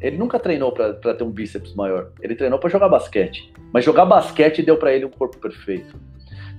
ele 0.00 0.18
nunca 0.18 0.38
treinou 0.38 0.72
para 0.72 0.92
ter 0.92 1.24
um 1.24 1.30
bíceps 1.30 1.74
maior. 1.74 2.12
Ele 2.20 2.34
treinou 2.34 2.58
para 2.58 2.68
jogar 2.68 2.88
basquete. 2.88 3.52
Mas 3.72 3.84
jogar 3.84 4.04
basquete 4.04 4.62
deu 4.62 4.76
para 4.76 4.92
ele 4.92 5.06
um 5.06 5.10
corpo 5.10 5.38
perfeito. 5.38 5.98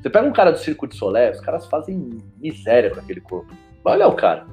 Você 0.01 0.09
pega 0.09 0.27
um 0.27 0.33
cara 0.33 0.51
do 0.51 0.57
Circo 0.57 0.87
de 0.87 0.95
Solé, 0.95 1.31
os 1.31 1.39
caras 1.39 1.65
fazem 1.67 2.17
miséria 2.39 2.89
para 2.89 3.01
aquele 3.01 3.21
corpo. 3.21 3.53
Olha 3.85 4.07
o 4.07 4.15
cara 4.15 4.45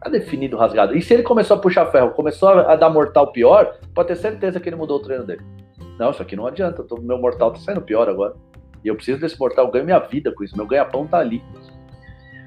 Tá 0.00 0.08
definido 0.08 0.56
rasgado. 0.56 0.96
E 0.96 1.02
se 1.02 1.12
ele 1.12 1.22
começou 1.22 1.58
a 1.58 1.60
puxar 1.60 1.84
ferro, 1.86 2.10
começou 2.12 2.48
a 2.48 2.74
dar 2.74 2.88
mortal 2.88 3.30
pior, 3.30 3.76
pode 3.94 4.08
ter 4.08 4.16
certeza 4.16 4.58
que 4.58 4.66
ele 4.66 4.76
mudou 4.76 4.96
o 4.96 5.02
treino 5.02 5.24
dele. 5.24 5.42
Não, 5.98 6.10
isso 6.10 6.22
aqui 6.22 6.34
não 6.34 6.46
adianta. 6.46 6.82
Tô, 6.82 6.98
meu 6.98 7.18
mortal 7.18 7.52
tá 7.52 7.58
saindo 7.58 7.82
pior 7.82 8.08
agora. 8.08 8.34
E 8.82 8.88
eu 8.88 8.96
preciso 8.96 9.20
desse 9.20 9.38
mortal, 9.38 9.66
eu 9.66 9.70
ganho 9.70 9.84
minha 9.84 9.98
vida 9.98 10.32
com 10.32 10.42
isso. 10.42 10.56
Meu 10.56 10.66
ganha-pão 10.66 11.06
tá 11.06 11.18
ali. 11.18 11.42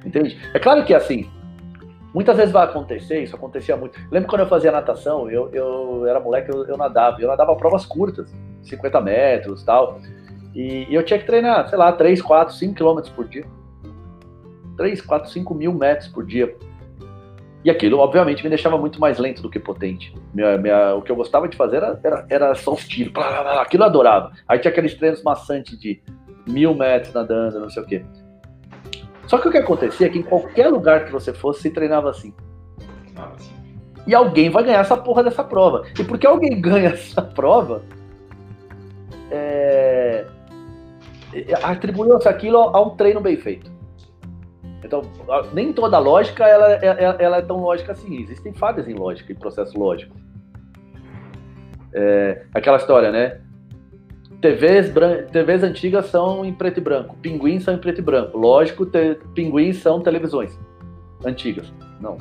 Entende? 0.04 0.36
É 0.52 0.58
claro 0.58 0.84
que 0.84 0.96
assim, 0.96 1.30
muitas 2.12 2.36
vezes 2.36 2.52
vai 2.52 2.64
acontecer, 2.64 3.22
isso 3.22 3.36
acontecia 3.36 3.78
muito. 3.78 4.00
Lembro 4.12 4.28
quando 4.28 4.42
eu 4.42 4.48
fazia 4.48 4.72
natação, 4.72 5.30
eu, 5.30 5.52
eu 5.54 6.08
era 6.08 6.20
moleque, 6.20 6.50
eu, 6.50 6.66
eu 6.66 6.76
nadava. 6.76 7.22
Eu 7.22 7.28
nadava 7.28 7.56
provas 7.56 7.86
curtas, 7.86 8.36
50 8.64 9.00
metros 9.00 9.64
tal. 9.64 10.00
E, 10.54 10.88
e 10.90 10.94
eu 10.94 11.04
tinha 11.04 11.20
que 11.20 11.26
treinar, 11.26 11.68
sei 11.70 11.78
lá, 11.78 11.92
3, 11.92 12.22
4, 12.22 12.54
5 12.54 12.76
quilômetros 12.76 13.14
por 13.14 13.28
dia. 13.28 13.46
3, 14.78 15.02
4, 15.02 15.30
5 15.32 15.54
mil 15.54 15.74
metros 15.74 16.08
por 16.08 16.26
dia. 16.26 16.56
E 17.64 17.70
aquilo, 17.70 18.00
obviamente, 18.00 18.44
me 18.44 18.50
deixava 18.50 18.78
muito 18.78 19.00
mais 19.00 19.18
lento 19.18 19.42
do 19.42 19.50
que 19.50 19.58
potente. 19.58 20.14
Minha, 20.34 20.58
minha, 20.58 20.96
o 20.96 21.02
que 21.02 21.12
eu 21.12 21.16
gostava 21.16 21.48
de 21.48 21.56
fazer 21.56 21.78
era, 21.78 22.00
era, 22.04 22.26
era 22.30 22.56
só 22.56 22.74
os 22.74 22.86
tiros, 22.86 23.14
blá, 23.14 23.30
blá, 23.30 23.44
blá, 23.44 23.62
aquilo 23.62 23.84
eu 23.84 23.88
adorava. 23.88 24.32
Aí 24.48 24.60
tinha 24.60 24.72
aqueles 24.72 24.94
treinos 24.96 25.24
maçantes 25.24 25.80
de 25.80 26.02
mil 26.46 26.76
metros 26.76 27.14
nadando, 27.14 27.60
não 27.60 27.70
sei 27.70 27.84
o 27.84 27.86
quê. 27.86 28.06
Só 29.28 29.38
que 29.38 29.48
o 29.48 29.52
que 29.52 29.58
acontecia 29.58 30.08
é 30.08 30.10
que 30.10 30.20
em 30.20 30.24
qualquer 30.24 30.68
lugar 30.68 31.06
que 31.06 31.12
você 31.12 31.34
fosse, 31.34 31.62
se 31.62 31.70
treinava 31.70 32.10
assim. 32.10 32.34
E 34.06 34.14
alguém 34.14 34.50
vai 34.50 34.64
ganhar 34.64 34.82
essa 34.82 34.98
porra 34.98 35.24
dessa 35.24 35.44
prova. 35.44 35.84
E 35.98 36.04
porque 36.04 36.28
alguém 36.28 36.60
ganha 36.62 36.90
essa 36.90 37.22
prova, 37.22 37.82
atribuiu-se 41.64 42.28
aquilo 42.28 42.58
a 42.58 42.82
um 42.82 42.92
treino 42.92 43.22
bem 43.22 43.38
feito. 43.38 43.72
Então, 44.84 45.02
nem 45.54 45.72
toda 45.72 45.98
lógica 45.98 46.46
ela, 46.46 46.74
ela, 46.74 47.00
é, 47.00 47.04
é, 47.04 47.16
ela 47.24 47.38
é 47.38 47.42
tão 47.42 47.58
lógica 47.58 47.94
assim. 47.94 48.22
Existem 48.22 48.54
falhas 48.54 48.88
em 48.88 48.94
lógica, 48.94 49.32
em 49.32 49.36
processo 49.36 49.78
lógico. 49.80 50.16
É, 51.94 52.44
aquela 52.54 52.78
história, 52.78 53.12
né? 53.12 53.40
TVs, 54.42 54.92
TVs 55.32 55.64
antigas 55.64 56.08
são 56.08 56.44
em 56.44 56.54
preto 56.54 56.80
e 56.80 56.82
branco, 56.82 57.16
pinguins 57.22 57.64
são 57.64 57.74
em 57.74 57.78
preto 57.78 58.00
e 58.00 58.02
branco. 58.02 58.38
Lógico, 58.38 58.86
pinguins 59.34 59.78
são 59.78 60.02
televisões 60.02 60.60
antigas. 61.24 61.72
Não, 62.02 62.18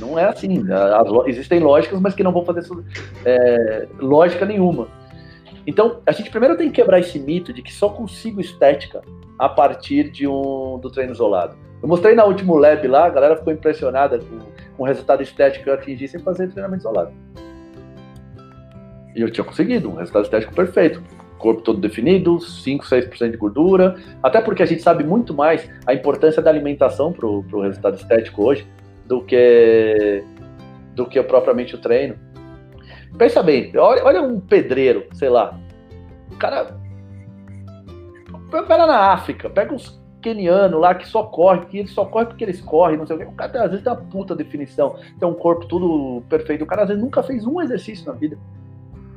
não 0.00 0.18
é 0.18 0.24
assim. 0.24 0.64
As, 0.72 1.28
existem 1.28 1.60
lógicas, 1.60 2.00
mas 2.00 2.14
que 2.14 2.24
não 2.24 2.32
vão 2.32 2.44
fazer 2.44 2.66
é, 3.24 3.86
lógica 4.00 4.44
nenhuma. 4.44 4.88
Então, 5.66 6.00
a 6.06 6.12
gente 6.12 6.30
primeiro 6.30 6.56
tem 6.56 6.68
que 6.68 6.76
quebrar 6.76 6.98
esse 6.98 7.18
mito 7.18 7.52
de 7.52 7.62
que 7.62 7.72
só 7.72 7.88
consigo 7.88 8.40
estética 8.40 9.02
a 9.38 9.48
partir 9.48 10.10
de 10.10 10.26
um 10.26 10.78
do 10.78 10.90
treino 10.90 11.12
isolado. 11.12 11.56
Eu 11.82 11.88
mostrei 11.88 12.14
na 12.14 12.24
última 12.24 12.58
lab 12.58 12.86
lá, 12.86 13.06
a 13.06 13.10
galera 13.10 13.36
ficou 13.36 13.52
impressionada 13.52 14.18
com, 14.18 14.38
com 14.76 14.82
o 14.82 14.86
resultado 14.86 15.22
estético 15.22 15.64
que 15.64 15.70
eu 15.70 15.74
atingi 15.74 16.06
sem 16.06 16.20
fazer 16.20 16.48
treinamento 16.48 16.82
isolado. 16.82 17.12
E 19.14 19.20
eu 19.20 19.30
tinha 19.30 19.44
conseguido 19.44 19.90
um 19.90 19.94
resultado 19.94 20.24
estético 20.24 20.54
perfeito. 20.54 21.02
Corpo 21.38 21.60
todo 21.60 21.80
definido, 21.80 22.40
5, 22.40 22.84
6% 22.84 23.30
de 23.32 23.36
gordura. 23.36 23.96
Até 24.22 24.40
porque 24.40 24.62
a 24.62 24.66
gente 24.66 24.80
sabe 24.80 25.02
muito 25.04 25.34
mais 25.34 25.68
a 25.86 25.92
importância 25.92 26.40
da 26.40 26.50
alimentação 26.50 27.12
para 27.12 27.26
o 27.26 27.60
resultado 27.60 27.96
estético 27.96 28.44
hoje 28.44 28.66
do 29.06 29.20
que, 29.20 30.22
do 30.94 31.04
que 31.06 31.20
propriamente 31.22 31.74
o 31.74 31.78
treino. 31.78 32.14
Pensa 33.16 33.42
bem, 33.42 33.72
olha, 33.76 34.04
olha 34.04 34.22
um 34.22 34.40
pedreiro, 34.40 35.06
sei 35.12 35.28
lá. 35.28 35.58
O 36.30 36.36
cara. 36.36 36.80
Pega 38.50 38.86
na 38.86 39.12
África, 39.12 39.48
pega 39.48 39.74
uns 39.74 40.00
keniano 40.20 40.78
lá 40.78 40.94
que 40.94 41.06
só 41.08 41.24
corre, 41.24 41.66
que 41.66 41.78
ele 41.78 41.88
só 41.88 42.04
corre 42.04 42.26
porque 42.26 42.44
eles 42.44 42.60
correm, 42.60 42.96
não 42.96 43.06
sei 43.06 43.16
o 43.16 43.18
quê. 43.18 43.24
O 43.24 43.32
cara 43.32 43.64
às 43.64 43.70
vezes 43.70 43.82
tem 43.82 43.92
uma 43.92 44.00
puta 44.00 44.34
definição, 44.34 44.96
tem 45.18 45.28
um 45.28 45.34
corpo 45.34 45.66
tudo 45.66 46.22
perfeito. 46.28 46.62
O 46.62 46.66
cara 46.66 46.82
às 46.82 46.88
vezes 46.88 47.02
nunca 47.02 47.22
fez 47.22 47.44
um 47.44 47.60
exercício 47.60 48.06
na 48.06 48.12
vida. 48.12 48.38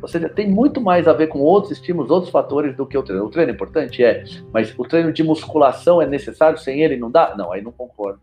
Ou 0.02 0.08
seja, 0.08 0.28
tem 0.28 0.50
muito 0.50 0.82
mais 0.82 1.08
a 1.08 1.14
ver 1.14 1.28
com 1.28 1.40
outros 1.40 1.72
estímulos, 1.72 2.12
outros 2.12 2.32
fatores 2.32 2.76
do 2.76 2.86
que 2.86 2.98
o 2.98 3.04
treino. 3.04 3.26
O 3.26 3.30
treino 3.30 3.52
é 3.52 3.56
importante? 3.56 4.04
É, 4.04 4.24
mas 4.52 4.78
o 4.78 4.84
treino 4.84 5.12
de 5.12 5.24
musculação 5.24 6.02
é 6.02 6.06
necessário, 6.06 6.58
sem 6.58 6.82
ele 6.82 6.98
não 6.98 7.10
dá? 7.10 7.34
Não, 7.38 7.52
aí 7.52 7.62
não 7.62 7.72
concordo. 7.72 8.20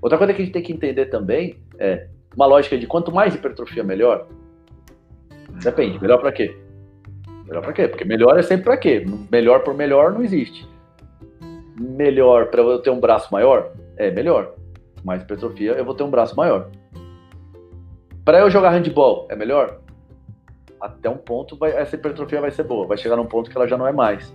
Outra 0.00 0.16
coisa 0.16 0.32
que 0.32 0.42
a 0.42 0.44
gente 0.44 0.54
tem 0.54 0.62
que 0.62 0.72
entender 0.72 1.06
também 1.06 1.56
é 1.78 2.08
uma 2.38 2.46
lógica 2.46 2.78
de 2.78 2.86
quanto 2.86 3.12
mais 3.12 3.34
hipertrofia, 3.34 3.82
melhor. 3.82 4.26
Depende, 5.62 6.00
melhor 6.00 6.18
para 6.18 6.30
quê? 6.30 6.56
Melhor 7.46 7.62
para 7.62 7.72
quê? 7.72 7.88
Porque 7.88 8.04
melhor 8.04 8.38
é 8.38 8.42
sempre 8.42 8.64
para 8.64 8.76
quê? 8.76 9.04
Melhor 9.30 9.64
por 9.64 9.74
melhor 9.74 10.12
não 10.12 10.22
existe 10.22 10.68
melhor 11.80 12.46
para 12.46 12.60
eu 12.60 12.80
ter 12.80 12.90
um 12.90 13.00
braço 13.00 13.32
maior? 13.32 13.72
É 13.96 14.10
melhor. 14.10 14.54
Mais 15.04 15.22
hipertrofia, 15.22 15.72
eu 15.72 15.84
vou 15.84 15.94
ter 15.94 16.02
um 16.02 16.10
braço 16.10 16.36
maior. 16.36 16.70
Para 18.24 18.40
eu 18.40 18.50
jogar 18.50 18.70
handball, 18.70 19.26
é 19.30 19.36
melhor? 19.36 19.80
Até 20.80 21.08
um 21.08 21.16
ponto, 21.16 21.56
vai, 21.56 21.72
essa 21.72 21.96
hipertrofia 21.96 22.40
vai 22.40 22.50
ser 22.50 22.64
boa. 22.64 22.86
Vai 22.86 22.96
chegar 22.96 23.16
num 23.16 23.26
ponto 23.26 23.50
que 23.50 23.56
ela 23.56 23.66
já 23.66 23.76
não 23.76 23.86
é 23.86 23.92
mais. 23.92 24.34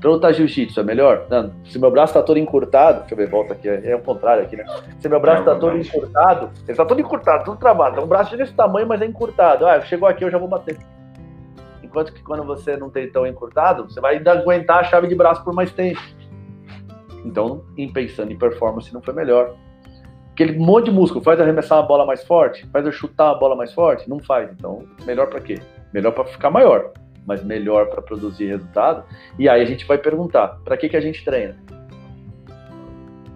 Pra 0.00 0.10
lutar 0.10 0.32
jiu-jitsu 0.32 0.78
é 0.78 0.82
melhor? 0.84 1.26
Não, 1.28 1.52
se 1.64 1.78
meu 1.78 1.90
braço 1.90 2.14
tá 2.14 2.22
todo 2.22 2.38
encurtado, 2.38 3.00
deixa 3.00 3.14
eu 3.14 3.18
ver, 3.18 3.28
volta 3.28 3.54
aqui, 3.54 3.68
é, 3.68 3.90
é 3.90 3.96
o 3.96 4.00
contrário 4.00 4.44
aqui, 4.44 4.56
né? 4.56 4.64
Se 5.00 5.08
meu 5.08 5.18
braço 5.18 5.42
é, 5.42 5.44
tá 5.44 5.56
todo 5.56 5.76
encurtado, 5.76 6.50
ele 6.68 6.76
tá 6.76 6.84
todo 6.84 7.00
encurtado, 7.00 7.44
tudo 7.44 7.58
travado, 7.58 7.92
então 7.92 8.04
o 8.04 8.06
braço 8.06 8.36
desse 8.36 8.52
tamanho, 8.52 8.86
mas 8.86 9.02
é 9.02 9.06
encurtado. 9.06 9.66
Ah, 9.66 9.80
chegou 9.80 10.08
aqui, 10.08 10.22
eu 10.22 10.30
já 10.30 10.38
vou 10.38 10.46
bater. 10.46 10.78
Enquanto 11.82 12.12
que 12.12 12.22
quando 12.22 12.44
você 12.44 12.76
não 12.76 12.90
tem 12.90 13.10
tão 13.10 13.26
encurtado, 13.26 13.84
você 13.90 14.00
vai 14.00 14.18
ainda 14.18 14.32
aguentar 14.32 14.78
a 14.78 14.84
chave 14.84 15.08
de 15.08 15.16
braço 15.16 15.42
por 15.42 15.52
mais 15.52 15.72
tempo. 15.72 16.00
Então, 17.24 17.64
em 17.76 17.92
pensando 17.92 18.30
em 18.30 18.38
performance, 18.38 18.94
não 18.94 19.02
foi 19.02 19.14
melhor. 19.14 19.56
Aquele 20.30 20.56
monte 20.56 20.84
de 20.84 20.90
músculo 20.92 21.24
faz 21.24 21.40
arremessar 21.40 21.78
uma 21.78 21.86
bola 21.88 22.06
mais 22.06 22.22
forte, 22.22 22.64
faz 22.68 22.86
eu 22.86 22.92
chutar 22.92 23.32
uma 23.32 23.38
bola 23.40 23.56
mais 23.56 23.72
forte? 23.72 24.08
Não 24.08 24.20
faz. 24.20 24.48
Então, 24.52 24.84
melhor 25.04 25.26
para 25.26 25.40
quê? 25.40 25.56
Melhor 25.92 26.12
para 26.12 26.24
ficar 26.26 26.50
maior 26.50 26.92
mas 27.28 27.44
melhor 27.44 27.90
para 27.90 28.00
produzir 28.00 28.46
resultado. 28.46 29.04
E 29.38 29.48
aí 29.48 29.60
a 29.60 29.66
gente 29.66 29.86
vai 29.86 29.98
perguntar: 29.98 30.58
para 30.64 30.76
que, 30.78 30.88
que 30.88 30.96
a 30.96 31.00
gente 31.00 31.22
treina? 31.22 31.54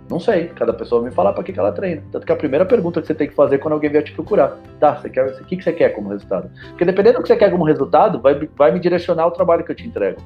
Não 0.08 0.18
sei, 0.18 0.48
cada 0.48 0.72
pessoa 0.72 1.00
vai 1.00 1.10
me 1.10 1.14
falar 1.14 1.32
para 1.32 1.42
que, 1.44 1.52
que 1.52 1.58
ela 1.58 1.72
treina. 1.72 2.02
Tanto 2.10 2.26
que 2.26 2.32
a 2.32 2.36
primeira 2.36 2.66
pergunta 2.66 3.00
que 3.00 3.06
você 3.06 3.14
tem 3.14 3.28
que 3.28 3.34
fazer 3.34 3.58
quando 3.58 3.74
alguém 3.74 3.90
vier 3.90 4.02
te 4.02 4.12
procurar: 4.12 4.58
tá, 4.80 4.96
você 4.96 5.10
quer, 5.10 5.26
o 5.26 5.44
que, 5.44 5.58
que 5.58 5.62
você 5.62 5.72
quer 5.72 5.90
como 5.90 6.08
resultado? 6.08 6.50
Porque 6.70 6.86
dependendo 6.86 7.18
do 7.18 7.22
que 7.22 7.28
você 7.28 7.36
quer 7.36 7.50
como 7.50 7.64
resultado, 7.64 8.18
vai, 8.18 8.34
vai 8.56 8.72
me 8.72 8.80
direcionar 8.80 9.26
o 9.26 9.30
trabalho 9.30 9.62
que 9.62 9.70
eu 9.70 9.76
te 9.76 9.86
entrego. 9.86 10.18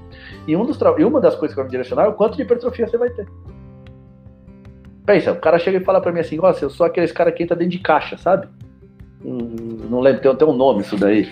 E, 0.47 0.57
um 0.57 0.65
dos 0.65 0.79
e 0.99 1.05
uma 1.05 1.21
das 1.21 1.35
coisas 1.35 1.53
que 1.53 1.57
vai 1.57 1.65
me 1.65 1.71
direcionar 1.71 2.05
é 2.05 2.09
o 2.09 2.15
quanto 2.15 2.37
de 2.37 2.43
hipertrofia 2.43 2.87
você 2.87 2.97
vai 2.97 3.11
ter. 3.11 3.27
Pensa, 5.05 5.33
o 5.33 5.37
cara 5.37 5.59
chega 5.59 5.79
e 5.79 5.85
fala 5.85 6.01
para 6.01 6.13
mim 6.13 6.21
assim: 6.21 6.37
Nossa, 6.37 6.65
eu 6.65 6.71
sou 6.71 6.87
aqueles 6.87 7.11
cara 7.11 7.33
que 7.33 7.43
entra 7.43 7.57
dentro 7.57 7.73
de 7.73 7.79
caixa, 7.81 8.17
sabe? 8.17 8.49
Hum, 9.25 9.89
não 9.91 10.01
lembro, 10.01 10.23
tem 10.23 10.31
até 10.31 10.45
um 10.45 10.53
nome 10.53 10.83
isso 10.83 10.97
daí 10.97 11.29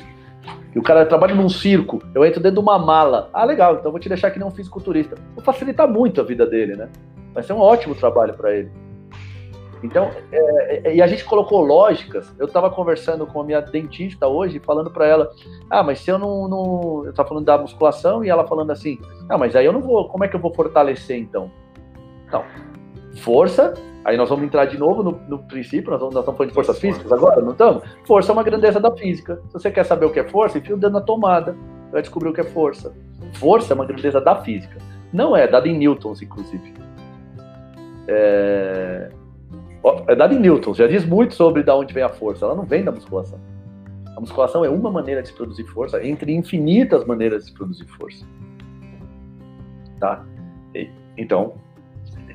e 0.74 0.78
o 0.78 0.82
cara 0.82 1.06
trabalha 1.06 1.34
num 1.34 1.48
circo, 1.48 2.02
eu 2.14 2.24
entro 2.24 2.40
dentro 2.40 2.56
de 2.56 2.60
uma 2.60 2.78
mala. 2.78 3.30
Ah, 3.32 3.44
legal, 3.44 3.76
então 3.76 3.90
vou 3.90 4.00
te 4.00 4.08
deixar 4.08 4.28
aqui 4.28 4.38
nem 4.38 4.46
um 4.46 4.50
fisiculturista. 4.50 5.16
Vou 5.34 5.44
facilitar 5.44 5.88
muito 5.88 6.20
a 6.20 6.24
vida 6.24 6.44
dele, 6.44 6.74
né? 6.74 6.88
Vai 7.32 7.42
ser 7.42 7.52
um 7.52 7.60
ótimo 7.60 7.94
trabalho 7.94 8.34
para 8.34 8.54
ele. 8.54 8.70
Então, 9.84 10.10
é, 10.32 10.88
é, 10.88 10.96
e 10.96 11.02
a 11.02 11.06
gente 11.06 11.24
colocou 11.24 11.60
lógicas. 11.60 12.34
Eu 12.38 12.46
estava 12.46 12.70
conversando 12.70 13.26
com 13.26 13.40
a 13.42 13.44
minha 13.44 13.60
dentista 13.60 14.26
hoje, 14.26 14.58
falando 14.58 14.90
para 14.90 15.06
ela: 15.06 15.30
Ah, 15.68 15.82
mas 15.82 16.00
se 16.00 16.10
eu 16.10 16.18
não. 16.18 16.48
não... 16.48 17.02
Eu 17.04 17.10
estava 17.10 17.28
falando 17.28 17.44
da 17.44 17.58
musculação 17.58 18.24
e 18.24 18.30
ela 18.30 18.46
falando 18.46 18.70
assim: 18.70 18.98
Ah, 19.28 19.36
mas 19.36 19.54
aí 19.54 19.66
eu 19.66 19.74
não 19.74 19.82
vou. 19.82 20.08
Como 20.08 20.24
é 20.24 20.28
que 20.28 20.34
eu 20.34 20.40
vou 20.40 20.54
fortalecer 20.54 21.18
então? 21.18 21.50
Então, 22.26 22.42
força 23.16 23.74
Aí 24.04 24.18
nós 24.18 24.28
vamos 24.28 24.44
entrar 24.44 24.66
de 24.66 24.76
novo 24.76 25.02
no, 25.02 25.12
no 25.28 25.38
princípio, 25.38 25.90
nós, 25.90 25.98
vamos, 25.98 26.14
nós 26.14 26.22
estamos 26.22 26.36
falando 26.36 26.50
de 26.50 26.54
forças 26.54 26.78
físicas 26.78 27.10
agora, 27.10 27.40
não 27.40 27.52
estamos? 27.52 27.82
Força 28.04 28.30
é 28.30 28.34
uma 28.34 28.42
grandeza 28.42 28.78
da 28.78 28.94
física. 28.94 29.40
Se 29.46 29.54
você 29.54 29.70
quer 29.70 29.84
saber 29.84 30.04
o 30.04 30.10
que 30.10 30.20
é 30.20 30.24
força, 30.24 30.58
enfia 30.58 30.74
o 30.74 30.78
dedo 30.78 30.92
na 30.92 31.00
tomada, 31.00 31.56
vai 31.90 32.02
descobrir 32.02 32.28
o 32.28 32.32
que 32.34 32.42
é 32.42 32.44
força. 32.44 32.94
Força 33.32 33.72
é 33.72 33.74
uma 33.74 33.86
grandeza 33.86 34.20
da 34.20 34.36
física. 34.42 34.76
Não 35.10 35.34
é, 35.34 35.48
dada 35.48 35.66
em 35.66 35.78
newtons, 35.78 36.20
inclusive. 36.20 36.74
É, 38.06 39.10
é 40.06 40.14
dada 40.14 40.34
em 40.34 40.38
newtons, 40.38 40.76
já 40.76 40.86
diz 40.86 41.06
muito 41.06 41.34
sobre 41.34 41.62
de 41.62 41.70
onde 41.70 41.94
vem 41.94 42.02
a 42.02 42.10
força. 42.10 42.44
Ela 42.44 42.54
não 42.54 42.64
vem 42.64 42.84
da 42.84 42.92
musculação. 42.92 43.40
A 44.14 44.20
musculação 44.20 44.66
é 44.66 44.68
uma 44.68 44.90
maneira 44.90 45.22
de 45.22 45.28
se 45.28 45.34
produzir 45.34 45.64
força, 45.64 46.04
entre 46.06 46.34
infinitas 46.34 47.06
maneiras 47.06 47.44
de 47.44 47.50
se 47.50 47.56
produzir 47.56 47.86
força. 47.86 48.26
Tá? 49.98 50.22
Então, 51.16 51.54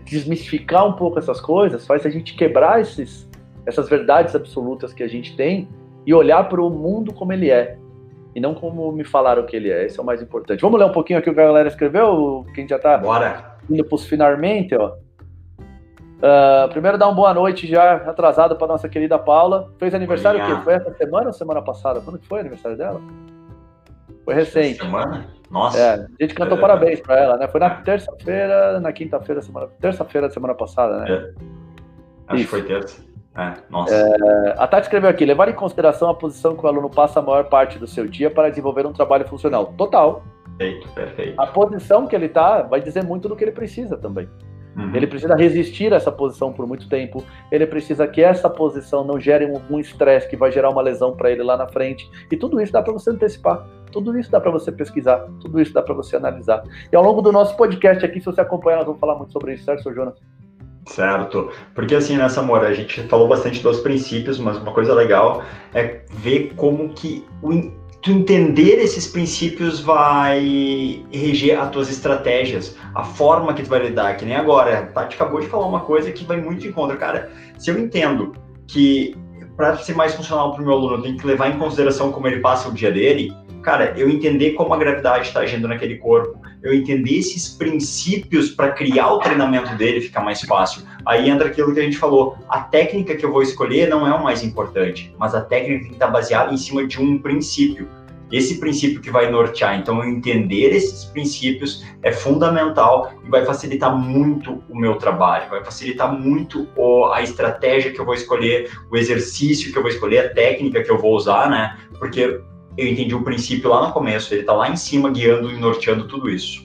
desmistificar 0.09 0.87
um 0.87 0.93
pouco 0.93 1.19
essas 1.19 1.39
coisas 1.39 1.85
faz 1.85 2.05
a 2.05 2.09
gente 2.09 2.35
quebrar 2.35 2.81
esses, 2.81 3.29
essas 3.65 3.87
verdades 3.87 4.35
absolutas 4.35 4.93
que 4.93 5.03
a 5.03 5.07
gente 5.07 5.35
tem 5.35 5.67
e 6.05 6.13
olhar 6.13 6.49
para 6.49 6.61
o 6.61 6.69
mundo 6.69 7.13
como 7.13 7.31
ele 7.31 7.49
é 7.51 7.77
e 8.35 8.39
não 8.39 8.53
como 8.53 8.91
me 8.91 9.03
falaram 9.03 9.45
que 9.45 9.55
ele 9.55 9.69
é. 9.69 9.85
Esse 9.85 9.99
é 9.99 10.03
o 10.03 10.05
mais 10.05 10.21
importante. 10.21 10.61
Vamos 10.61 10.79
ler 10.79 10.85
um 10.85 10.91
pouquinho 10.91 11.19
aqui 11.19 11.29
o 11.29 11.33
que 11.33 11.39
a 11.39 11.45
galera 11.45 11.67
escreveu? 11.67 12.45
Quem 12.53 12.67
já 12.67 12.77
está 12.77 12.97
indo 13.69 13.83
para 13.83 13.95
os 13.95 14.05
finalmente, 14.05 14.75
ó. 14.75 14.93
Uh, 16.19 16.67
primeiro, 16.69 16.97
dar 16.97 17.07
uma 17.07 17.15
boa 17.15 17.33
noite 17.33 17.65
já 17.65 17.95
atrasado 17.95 18.55
para 18.55 18.67
nossa 18.67 18.89
querida 18.89 19.17
Paula. 19.17 19.71
Fez 19.77 19.93
aniversário 19.93 20.41
o 20.41 20.45
quê? 20.45 20.63
Foi 20.63 20.73
essa 20.73 20.93
semana 20.93 21.27
ou 21.27 21.33
semana 21.33 21.61
passada? 21.61 22.01
Quando 22.01 22.19
que 22.19 22.27
foi 22.27 22.39
o 22.39 22.41
aniversário 22.41 22.77
dela? 22.77 23.01
Foi 24.29 24.35
recente. 24.35 24.77
Semana? 24.77 25.25
Nossa. 25.49 25.79
É, 25.79 25.93
a 25.93 26.23
gente 26.23 26.35
cantou 26.35 26.55
é. 26.55 26.61
parabéns 26.61 26.99
para 26.99 27.19
ela, 27.19 27.37
né? 27.37 27.47
Foi 27.47 27.59
na 27.59 27.71
terça-feira, 27.71 28.79
na 28.79 28.93
quinta-feira, 28.93 29.41
semana, 29.41 29.67
terça-feira 29.81 30.27
da 30.27 30.33
semana 30.33 30.53
passada, 30.53 30.99
né? 30.99 31.11
É. 31.11 31.33
Acho 32.27 32.43
que 32.43 32.47
foi 32.47 32.61
terça. 32.61 33.03
É, 33.35 33.53
nossa. 33.71 33.95
É, 33.95 34.53
a 34.55 34.67
Tati 34.67 34.83
escreveu 34.83 35.09
aqui: 35.09 35.25
levar 35.25 35.49
em 35.49 35.53
consideração 35.53 36.09
a 36.11 36.13
posição 36.13 36.55
que 36.55 36.63
o 36.63 36.67
aluno 36.67 36.91
passa 36.91 37.19
a 37.19 37.23
maior 37.23 37.45
parte 37.45 37.79
do 37.79 37.87
seu 37.87 38.05
dia 38.05 38.29
para 38.29 38.49
desenvolver 38.49 38.85
um 38.85 38.93
trabalho 38.93 39.27
funcional. 39.27 39.73
Total. 39.75 40.21
Perfeito, 40.59 40.87
perfeito. 40.89 41.41
A 41.41 41.47
posição 41.47 42.05
que 42.05 42.15
ele 42.15 42.27
está 42.27 42.61
vai 42.61 42.81
dizer 42.81 43.03
muito 43.03 43.27
do 43.27 43.35
que 43.35 43.43
ele 43.43 43.51
precisa 43.51 43.97
também. 43.97 44.29
Uhum. 44.75 44.95
Ele 44.95 45.07
precisa 45.07 45.35
resistir 45.35 45.91
a 45.93 45.97
essa 45.97 46.11
posição 46.11 46.53
por 46.53 46.67
muito 46.67 46.87
tempo. 46.87 47.23
Ele 47.51 47.65
precisa 47.65 48.07
que 48.07 48.21
essa 48.21 48.49
posição 48.49 49.03
não 49.03 49.19
gere 49.19 49.45
um 49.69 49.79
estresse 49.79 50.29
que 50.29 50.37
vai 50.37 50.51
gerar 50.51 50.69
uma 50.69 50.81
lesão 50.81 51.15
para 51.15 51.31
ele 51.31 51.43
lá 51.43 51.57
na 51.57 51.67
frente. 51.67 52.09
E 52.31 52.37
tudo 52.37 52.61
isso 52.61 52.71
dá 52.71 52.81
para 52.81 52.93
você 52.93 53.09
antecipar. 53.09 53.65
Tudo 53.91 54.17
isso 54.17 54.31
dá 54.31 54.39
para 54.39 54.51
você 54.51 54.71
pesquisar. 54.71 55.27
Tudo 55.41 55.59
isso 55.59 55.73
dá 55.73 55.81
para 55.81 55.93
você 55.93 56.15
analisar. 56.15 56.63
E 56.91 56.95
ao 56.95 57.03
longo 57.03 57.21
do 57.21 57.31
nosso 57.31 57.55
podcast 57.57 58.05
aqui, 58.05 58.19
se 58.19 58.25
você 58.25 58.41
acompanhar, 58.41 58.77
nós 58.77 58.85
vamos 58.85 58.99
falar 58.99 59.15
muito 59.15 59.31
sobre 59.31 59.53
isso, 59.53 59.65
certo, 59.65 59.83
Sr. 59.83 59.95
Jonas? 59.95 60.15
Certo. 60.85 61.51
Porque 61.75 61.95
assim, 61.95 62.17
nessa 62.17 62.41
Moura, 62.41 62.67
a 62.67 62.73
gente 62.73 63.01
falou 63.03 63.27
bastante 63.27 63.61
dos 63.61 63.79
princípios, 63.79 64.39
mas 64.39 64.57
uma 64.57 64.71
coisa 64.71 64.93
legal 64.93 65.43
é 65.73 66.01
ver 66.09 66.53
como 66.55 66.89
que 66.89 67.25
o 67.43 67.53
tu 68.01 68.11
entender 68.11 68.79
esses 68.79 69.07
princípios 69.07 69.81
vai 69.81 71.03
reger 71.11 71.59
as 71.59 71.69
tuas 71.69 71.89
estratégias, 71.89 72.75
a 72.95 73.03
forma 73.03 73.53
que 73.53 73.63
tu 73.63 73.69
vai 73.69 73.79
lidar, 73.79 74.15
que 74.15 74.25
nem 74.25 74.35
agora. 74.35 74.79
A 74.79 74.85
Tati 74.87 75.15
acabou 75.15 75.39
de 75.39 75.47
falar 75.47 75.67
uma 75.67 75.81
coisa 75.81 76.11
que 76.11 76.23
vai 76.23 76.39
muito 76.39 76.65
em 76.65 76.71
contra. 76.71 76.95
Cara, 76.95 77.31
se 77.57 77.69
eu 77.69 77.77
entendo 77.77 78.33
que 78.67 79.15
para 79.57 79.75
ser 79.77 79.93
mais 79.93 80.15
funcional 80.15 80.53
para 80.53 80.61
o 80.61 80.65
meu 80.65 80.73
aluno, 80.73 80.95
eu 80.95 81.01
tenho 81.01 81.17
que 81.17 81.27
levar 81.27 81.49
em 81.49 81.59
consideração 81.59 82.11
como 82.11 82.27
ele 82.27 82.39
passa 82.39 82.69
o 82.69 82.73
dia 82.73 82.91
dele, 82.91 83.29
cara, 83.61 83.93
eu 83.97 84.09
entender 84.09 84.51
como 84.51 84.73
a 84.73 84.77
gravidade 84.77 85.27
está 85.27 85.41
agindo 85.41 85.67
naquele 85.67 85.97
corpo, 85.97 86.39
eu 86.61 86.73
entender 86.73 87.17
esses 87.17 87.47
princípios 87.47 88.49
para 88.49 88.71
criar 88.71 89.13
o 89.13 89.19
treinamento 89.19 89.75
dele 89.75 90.01
fica 90.01 90.19
mais 90.19 90.41
fácil. 90.41 90.83
Aí 91.05 91.29
entra 91.29 91.47
aquilo 91.47 91.73
que 91.73 91.79
a 91.79 91.83
gente 91.83 91.97
falou, 91.97 92.37
a 92.49 92.61
técnica 92.61 93.15
que 93.15 93.25
eu 93.25 93.31
vou 93.31 93.41
escolher 93.41 93.87
não 93.89 94.05
é 94.05 94.13
o 94.13 94.23
mais 94.23 94.43
importante, 94.43 95.13
mas 95.17 95.33
a 95.33 95.41
técnica 95.41 95.79
tem 95.79 95.87
que 95.89 95.93
estar 95.93 96.07
tá 96.07 96.11
baseada 96.11 96.53
em 96.53 96.57
cima 96.57 96.85
de 96.85 97.01
um 97.01 97.17
princípio. 97.17 97.87
Esse 98.31 98.59
princípio 98.59 99.01
que 99.01 99.09
vai 99.09 99.31
nortear. 99.31 99.79
Então, 99.79 100.03
entender 100.03 100.69
esses 100.75 101.05
princípios 101.05 101.83
é 102.03 102.11
fundamental 102.11 103.11
e 103.25 103.29
vai 103.29 103.43
facilitar 103.43 103.95
muito 103.97 104.63
o 104.69 104.77
meu 104.77 104.95
trabalho, 104.95 105.49
vai 105.49 105.63
facilitar 105.63 106.13
muito 106.13 106.67
a 107.11 107.23
estratégia 107.23 107.91
que 107.91 107.99
eu 107.99 108.05
vou 108.05 108.13
escolher, 108.13 108.69
o 108.91 108.95
exercício 108.95 109.71
que 109.71 109.77
eu 109.77 109.81
vou 109.81 109.89
escolher, 109.89 110.19
a 110.19 110.29
técnica 110.29 110.83
que 110.83 110.91
eu 110.91 110.99
vou 110.99 111.15
usar, 111.15 111.49
né? 111.49 111.75
Porque 111.97 112.39
eu 112.79 112.87
entendi 112.87 113.13
o 113.13 113.23
princípio 113.23 113.69
lá 113.69 113.87
no 113.87 113.93
começo, 113.93 114.33
ele 114.33 114.41
está 114.41 114.53
lá 114.53 114.69
em 114.69 114.75
cima 114.75 115.09
guiando 115.11 115.51
e 115.51 115.57
norteando 115.57 116.07
tudo 116.07 116.29
isso. 116.29 116.63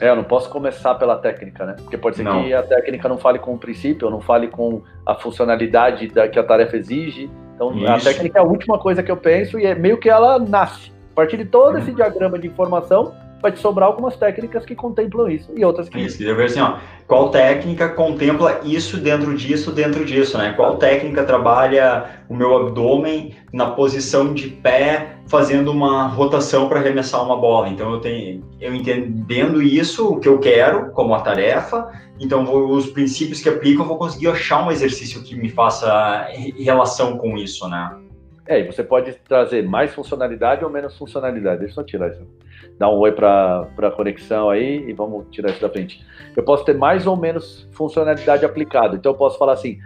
É, 0.00 0.10
eu 0.10 0.16
não 0.16 0.24
posso 0.24 0.50
começar 0.50 0.94
pela 0.96 1.16
técnica, 1.16 1.64
né? 1.64 1.76
Porque 1.78 1.96
pode 1.96 2.16
ser 2.16 2.24
não. 2.24 2.42
que 2.42 2.52
a 2.52 2.62
técnica 2.62 3.08
não 3.08 3.16
fale 3.16 3.38
com 3.38 3.54
o 3.54 3.58
princípio, 3.58 4.10
não 4.10 4.20
fale 4.20 4.48
com 4.48 4.82
a 5.06 5.14
funcionalidade 5.14 6.08
da, 6.08 6.28
que 6.28 6.38
a 6.38 6.42
tarefa 6.42 6.76
exige. 6.76 7.30
Então, 7.54 7.76
isso. 7.76 7.86
a 7.86 7.98
técnica 7.98 8.38
é 8.38 8.42
a 8.42 8.44
última 8.44 8.78
coisa 8.78 9.02
que 9.02 9.10
eu 9.10 9.16
penso 9.16 9.58
e 9.58 9.64
é 9.64 9.74
meio 9.74 9.98
que 9.98 10.10
ela 10.10 10.38
nasce. 10.38 10.92
A 11.12 11.14
partir 11.14 11.36
de 11.36 11.44
todo 11.44 11.78
esse 11.78 11.90
uhum. 11.90 11.96
diagrama 11.96 12.38
de 12.38 12.48
informação, 12.48 13.14
vai 13.44 13.52
te 13.52 13.58
sobrar 13.58 13.86
algumas 13.86 14.16
técnicas 14.16 14.64
que 14.64 14.74
contemplam 14.74 15.28
isso 15.28 15.52
e 15.54 15.62
outras 15.62 15.86
que. 15.86 16.00
Isso, 16.00 16.22
eu 16.22 16.34
ver 16.34 16.46
assim, 16.46 16.60
ó, 16.60 16.78
qual 17.06 17.28
técnica 17.28 17.90
contempla 17.90 18.62
isso 18.64 18.96
dentro 18.96 19.36
disso, 19.36 19.70
dentro 19.70 20.02
disso, 20.02 20.38
né? 20.38 20.54
Qual 20.56 20.78
técnica 20.78 21.24
trabalha 21.24 22.06
o 22.26 22.34
meu 22.34 22.56
abdômen 22.56 23.34
na 23.52 23.66
posição 23.66 24.32
de 24.32 24.48
pé, 24.48 25.18
fazendo 25.26 25.70
uma 25.70 26.06
rotação 26.06 26.70
para 26.70 26.80
arremessar 26.80 27.22
uma 27.22 27.36
bola. 27.36 27.68
Então 27.68 27.92
eu 27.92 28.00
tenho, 28.00 28.42
eu 28.58 28.74
entendendo 28.74 29.60
isso, 29.60 30.14
o 30.14 30.18
que 30.18 30.28
eu 30.28 30.38
quero 30.38 30.90
como 30.92 31.14
a 31.14 31.20
tarefa, 31.20 31.92
então 32.18 32.46
vou, 32.46 32.70
os 32.70 32.86
princípios 32.86 33.42
que 33.42 33.48
aplico, 33.50 33.82
eu 33.82 33.86
vou 33.86 33.98
conseguir 33.98 34.28
achar 34.28 34.66
um 34.66 34.72
exercício 34.72 35.22
que 35.22 35.34
me 35.34 35.50
faça 35.50 36.28
relação 36.58 37.18
com 37.18 37.36
isso, 37.36 37.68
né? 37.68 37.94
É, 38.46 38.60
e 38.60 38.66
você 38.66 38.82
pode 38.82 39.12
trazer 39.28 39.62
mais 39.62 39.92
funcionalidade 39.92 40.64
ou 40.64 40.70
menos 40.70 40.96
funcionalidade. 40.96 41.60
Deixa 41.60 41.78
eu 41.78 41.84
tirar 41.84 42.10
isso. 42.10 42.26
Dá 42.78 42.88
um 42.88 42.98
oi 42.98 43.12
para 43.12 43.68
a 43.78 43.90
conexão 43.90 44.50
aí 44.50 44.88
e 44.88 44.92
vamos 44.92 45.26
tirar 45.30 45.50
isso 45.50 45.60
da 45.60 45.68
frente. 45.68 46.04
Eu 46.36 46.42
posso 46.42 46.64
ter 46.64 46.76
mais 46.76 47.06
ou 47.06 47.16
menos 47.16 47.68
funcionalidade 47.72 48.44
aplicada. 48.44 48.96
Então 48.96 49.12
eu 49.12 49.16
posso 49.16 49.38
falar 49.38 49.52
assim: 49.52 49.78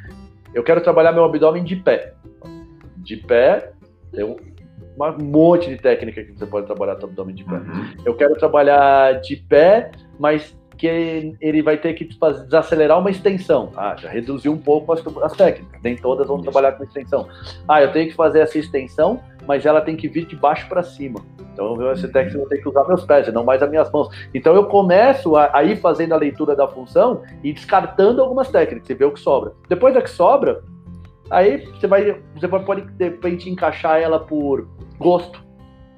eu 0.54 0.62
quero 0.62 0.80
trabalhar 0.80 1.12
meu 1.12 1.24
abdômen 1.24 1.62
de 1.62 1.76
pé. 1.76 2.14
De 2.96 3.16
pé, 3.16 3.72
tem 4.12 4.24
um 4.24 4.36
monte 5.22 5.68
de 5.68 5.76
técnica 5.76 6.24
que 6.24 6.32
você 6.32 6.46
pode 6.46 6.66
trabalhar 6.66 6.98
o 7.00 7.04
abdômen 7.04 7.34
de 7.34 7.44
pé. 7.44 7.56
Uhum. 7.56 7.94
Eu 8.04 8.14
quero 8.14 8.34
trabalhar 8.34 9.20
de 9.20 9.36
pé, 9.36 9.90
mas 10.18 10.57
que 10.78 11.34
ele 11.40 11.60
vai 11.60 11.76
ter 11.76 11.92
que 11.94 12.04
desacelerar 12.04 12.98
uma 12.98 13.10
extensão. 13.10 13.70
Ah, 13.76 13.96
já 13.98 14.08
reduziu 14.08 14.52
um 14.52 14.58
pouco 14.58 14.92
as, 14.92 15.02
as 15.22 15.32
técnicas, 15.32 15.80
nem 15.82 15.96
todas 15.96 16.26
vão 16.26 16.36
Isso. 16.36 16.44
trabalhar 16.44 16.72
com 16.72 16.84
extensão. 16.84 17.28
Ah, 17.66 17.82
eu 17.82 17.92
tenho 17.92 18.08
que 18.08 18.14
fazer 18.14 18.40
essa 18.40 18.56
extensão, 18.56 19.20
mas 19.46 19.66
ela 19.66 19.80
tem 19.80 19.96
que 19.96 20.08
vir 20.08 20.26
de 20.26 20.36
baixo 20.36 20.68
para 20.68 20.82
cima. 20.82 21.20
Então, 21.52 21.74
eu, 21.80 21.92
esse 21.92 22.06
técnico 22.06 22.36
eu 22.36 22.40
vou 22.42 22.48
ter 22.48 22.58
que 22.58 22.68
usar 22.68 22.86
meus 22.86 23.04
pés, 23.04 23.32
não 23.32 23.42
mais 23.42 23.60
as 23.60 23.68
minhas 23.68 23.90
mãos. 23.90 24.08
Então, 24.32 24.54
eu 24.54 24.66
começo 24.66 25.34
a, 25.34 25.50
a 25.52 25.64
ir 25.64 25.76
fazendo 25.80 26.12
a 26.12 26.16
leitura 26.16 26.54
da 26.54 26.68
função 26.68 27.22
e 27.42 27.52
descartando 27.52 28.22
algumas 28.22 28.48
técnicas 28.48 28.88
e 28.88 28.94
ver 28.94 29.06
o 29.06 29.12
que 29.12 29.18
sobra. 29.18 29.52
Depois 29.68 29.92
da 29.92 30.00
que 30.00 30.10
sobra, 30.10 30.62
aí 31.28 31.66
você 31.66 31.88
vai, 31.88 32.22
você 32.36 32.46
pode, 32.46 32.82
de 32.82 33.04
repente, 33.04 33.50
encaixar 33.50 34.00
ela 34.00 34.20
por 34.20 34.68
gosto 35.00 35.47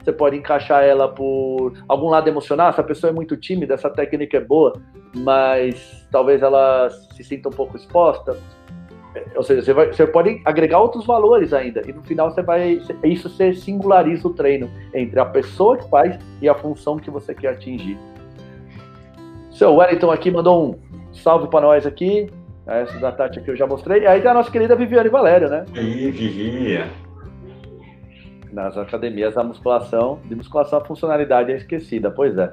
você 0.03 0.13
pode 0.13 0.37
encaixar 0.37 0.83
ela 0.83 1.09
por 1.09 1.75
algum 1.87 2.09
lado 2.09 2.29
emocional. 2.29 2.73
Se 2.73 2.81
a 2.81 2.85
pessoa 2.85 3.11
é 3.11 3.13
muito 3.13 3.37
tímida, 3.37 3.75
essa 3.75 3.91
técnica 3.91 4.39
é 4.39 4.41
boa, 4.41 4.73
mas 5.15 6.07
talvez 6.11 6.43
ela 6.43 6.89
se 7.15 7.23
sinta 7.23 7.49
um 7.49 7.53
pouco 7.53 7.77
exposta. 7.77 8.37
Ou 9.35 9.43
seja, 9.43 9.63
você, 9.63 9.73
vai, 9.73 9.93
você 9.93 10.07
pode 10.07 10.41
agregar 10.45 10.79
outros 10.79 11.05
valores 11.05 11.53
ainda. 11.53 11.83
E 11.87 11.93
no 11.93 12.03
final 12.03 12.31
você 12.31 12.43
vai. 12.43 12.81
Isso 13.05 13.29
você 13.29 13.53
singulariza 13.53 14.27
o 14.27 14.33
treino 14.33 14.71
entre 14.95 15.19
a 15.19 15.25
pessoa 15.25 15.77
que 15.77 15.89
faz 15.91 16.19
e 16.41 16.49
a 16.49 16.55
função 16.55 16.97
que 16.97 17.11
você 17.11 17.35
quer 17.35 17.49
atingir. 17.49 17.99
Seu 19.51 19.75
Wellington 19.75 20.11
aqui 20.11 20.31
mandou 20.31 20.71
um 20.71 20.79
salve 21.13 21.49
para 21.49 21.61
nós 21.61 21.87
aqui. 21.87 22.31
Essa 22.67 22.99
da 23.01 23.11
Tati 23.11 23.41
que 23.41 23.51
eu 23.51 23.57
já 23.57 23.67
mostrei. 23.67 24.03
E 24.03 24.07
aí 24.07 24.21
tem 24.21 24.31
a 24.31 24.35
nossa 24.35 24.51
querida 24.51 24.77
Viviane 24.77 25.09
Valério, 25.09 25.51
né? 25.51 25.65
E 25.75 26.11
Vivi 26.11 26.79
nas 28.53 28.77
academias 28.77 29.37
a 29.37 29.45
musculação, 29.45 30.21
de 30.25 30.35
musculação 30.35 30.79
a 30.79 30.85
funcionalidade 30.85 31.53
é 31.53 31.57
esquecida, 31.57 32.11
pois 32.11 32.37
é. 32.37 32.53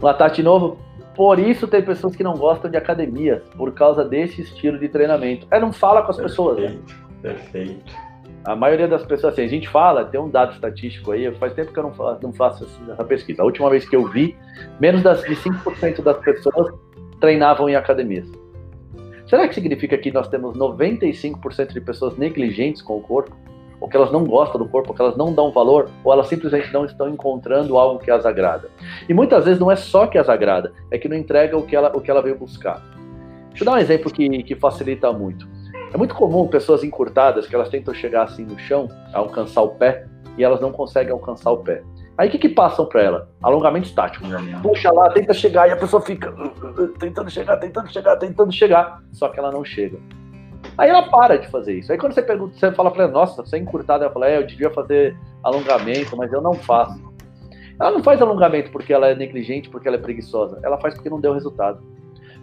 Latate 0.00 0.42
novo, 0.42 0.78
por 1.14 1.38
isso 1.38 1.68
tem 1.68 1.82
pessoas 1.82 2.16
que 2.16 2.22
não 2.22 2.36
gostam 2.36 2.70
de 2.70 2.76
academias, 2.76 3.42
por 3.56 3.72
causa 3.72 4.04
desse 4.04 4.40
estilo 4.42 4.78
de 4.78 4.88
treinamento. 4.88 5.46
É, 5.50 5.60
não 5.60 5.72
fala 5.72 6.02
com 6.02 6.10
as 6.10 6.16
perfeito, 6.16 6.30
pessoas. 6.30 6.58
Né? 6.58 6.78
Perfeito. 7.20 7.92
A 8.44 8.56
maioria 8.56 8.88
das 8.88 9.04
pessoas, 9.04 9.34
assim, 9.34 9.42
a 9.42 9.48
gente 9.48 9.68
fala, 9.68 10.04
tem 10.04 10.20
um 10.20 10.28
dado 10.28 10.52
estatístico 10.52 11.12
aí, 11.12 11.30
faz 11.36 11.52
tempo 11.54 11.72
que 11.72 11.78
eu 11.78 11.84
não 11.84 11.92
faço, 11.92 12.22
não 12.22 12.32
faço 12.32 12.66
essa 12.90 13.04
pesquisa. 13.04 13.42
A 13.42 13.44
última 13.44 13.70
vez 13.70 13.88
que 13.88 13.94
eu 13.94 14.08
vi, 14.08 14.36
menos 14.80 15.02
das, 15.02 15.22
de 15.22 15.36
5% 15.36 16.02
das 16.02 16.16
pessoas 16.18 16.74
treinavam 17.20 17.68
em 17.68 17.76
academias. 17.76 18.28
Será 19.26 19.46
que 19.46 19.54
significa 19.54 19.96
que 19.96 20.10
nós 20.10 20.28
temos 20.28 20.56
95% 20.58 21.72
de 21.72 21.80
pessoas 21.80 22.16
negligentes 22.16 22.82
com 22.82 22.96
o 22.96 23.00
corpo? 23.00 23.36
Ou 23.82 23.88
que 23.88 23.96
elas 23.96 24.12
não 24.12 24.24
gostam 24.24 24.60
do 24.60 24.68
corpo, 24.68 24.90
ou 24.90 24.94
que 24.94 25.02
elas 25.02 25.16
não 25.16 25.34
dão 25.34 25.50
valor, 25.50 25.90
ou 26.04 26.12
elas 26.12 26.28
simplesmente 26.28 26.72
não 26.72 26.84
estão 26.84 27.08
encontrando 27.08 27.76
algo 27.76 27.98
que 27.98 28.12
as 28.12 28.24
agrada. 28.24 28.70
E 29.08 29.12
muitas 29.12 29.44
vezes 29.44 29.58
não 29.58 29.72
é 29.72 29.74
só 29.74 30.06
que 30.06 30.16
as 30.16 30.28
agrada, 30.28 30.72
é 30.88 30.96
que 30.96 31.08
não 31.08 31.16
entrega 31.16 31.58
o 31.58 31.66
que 31.66 31.74
ela, 31.74 31.90
o 31.92 32.00
que 32.00 32.08
ela 32.08 32.22
veio 32.22 32.38
buscar. 32.38 32.80
Deixa 33.48 33.64
eu 33.64 33.66
dar 33.66 33.72
um 33.72 33.78
exemplo 33.78 34.12
que, 34.12 34.44
que 34.44 34.54
facilita 34.54 35.12
muito. 35.12 35.48
É 35.92 35.96
muito 35.96 36.14
comum 36.14 36.46
pessoas 36.46 36.84
encurtadas 36.84 37.48
que 37.48 37.56
elas 37.56 37.68
tentam 37.68 37.92
chegar 37.92 38.22
assim 38.22 38.44
no 38.44 38.56
chão, 38.56 38.88
alcançar 39.12 39.62
o 39.62 39.70
pé, 39.70 40.06
e 40.38 40.44
elas 40.44 40.60
não 40.60 40.70
conseguem 40.70 41.12
alcançar 41.12 41.50
o 41.50 41.58
pé. 41.58 41.82
Aí 42.16 42.28
o 42.28 42.30
que, 42.30 42.38
que 42.38 42.48
passam 42.50 42.86
para 42.86 43.02
ela? 43.02 43.28
Alongamento 43.42 43.88
estático. 43.88 44.24
Puxa 44.62 44.92
lá, 44.92 45.10
tenta 45.10 45.34
chegar, 45.34 45.68
e 45.68 45.72
a 45.72 45.76
pessoa 45.76 46.00
fica 46.00 46.30
uh, 46.30 46.82
uh, 46.84 46.88
tentando 47.00 47.28
chegar, 47.28 47.56
tentando 47.56 47.92
chegar, 47.92 48.16
tentando 48.16 48.52
chegar, 48.52 49.02
só 49.10 49.28
que 49.28 49.40
ela 49.40 49.50
não 49.50 49.64
chega. 49.64 49.98
Aí 50.76 50.88
ela 50.88 51.02
para 51.02 51.36
de 51.36 51.48
fazer 51.48 51.78
isso. 51.78 51.92
Aí 51.92 51.98
quando 51.98 52.14
você 52.14 52.22
pergunta, 52.22 52.54
você 52.56 52.72
fala 52.72 52.90
para 52.90 53.04
ela, 53.04 53.12
nossa, 53.12 53.44
você 53.44 53.56
é 53.56 53.58
encurtada, 53.58 54.04
ela 54.04 54.12
fala, 54.12 54.28
é, 54.28 54.38
eu 54.38 54.46
devia 54.46 54.70
fazer 54.70 55.16
alongamento, 55.42 56.16
mas 56.16 56.32
eu 56.32 56.40
não 56.40 56.54
faço. 56.54 57.00
Ela 57.78 57.90
não 57.90 58.02
faz 58.02 58.20
alongamento 58.20 58.70
porque 58.70 58.92
ela 58.92 59.08
é 59.08 59.14
negligente, 59.14 59.68
porque 59.68 59.88
ela 59.88 59.96
é 59.96 60.00
preguiçosa. 60.00 60.58
Ela 60.62 60.78
faz 60.78 60.94
porque 60.94 61.10
não 61.10 61.20
deu 61.20 61.32
resultado. 61.32 61.82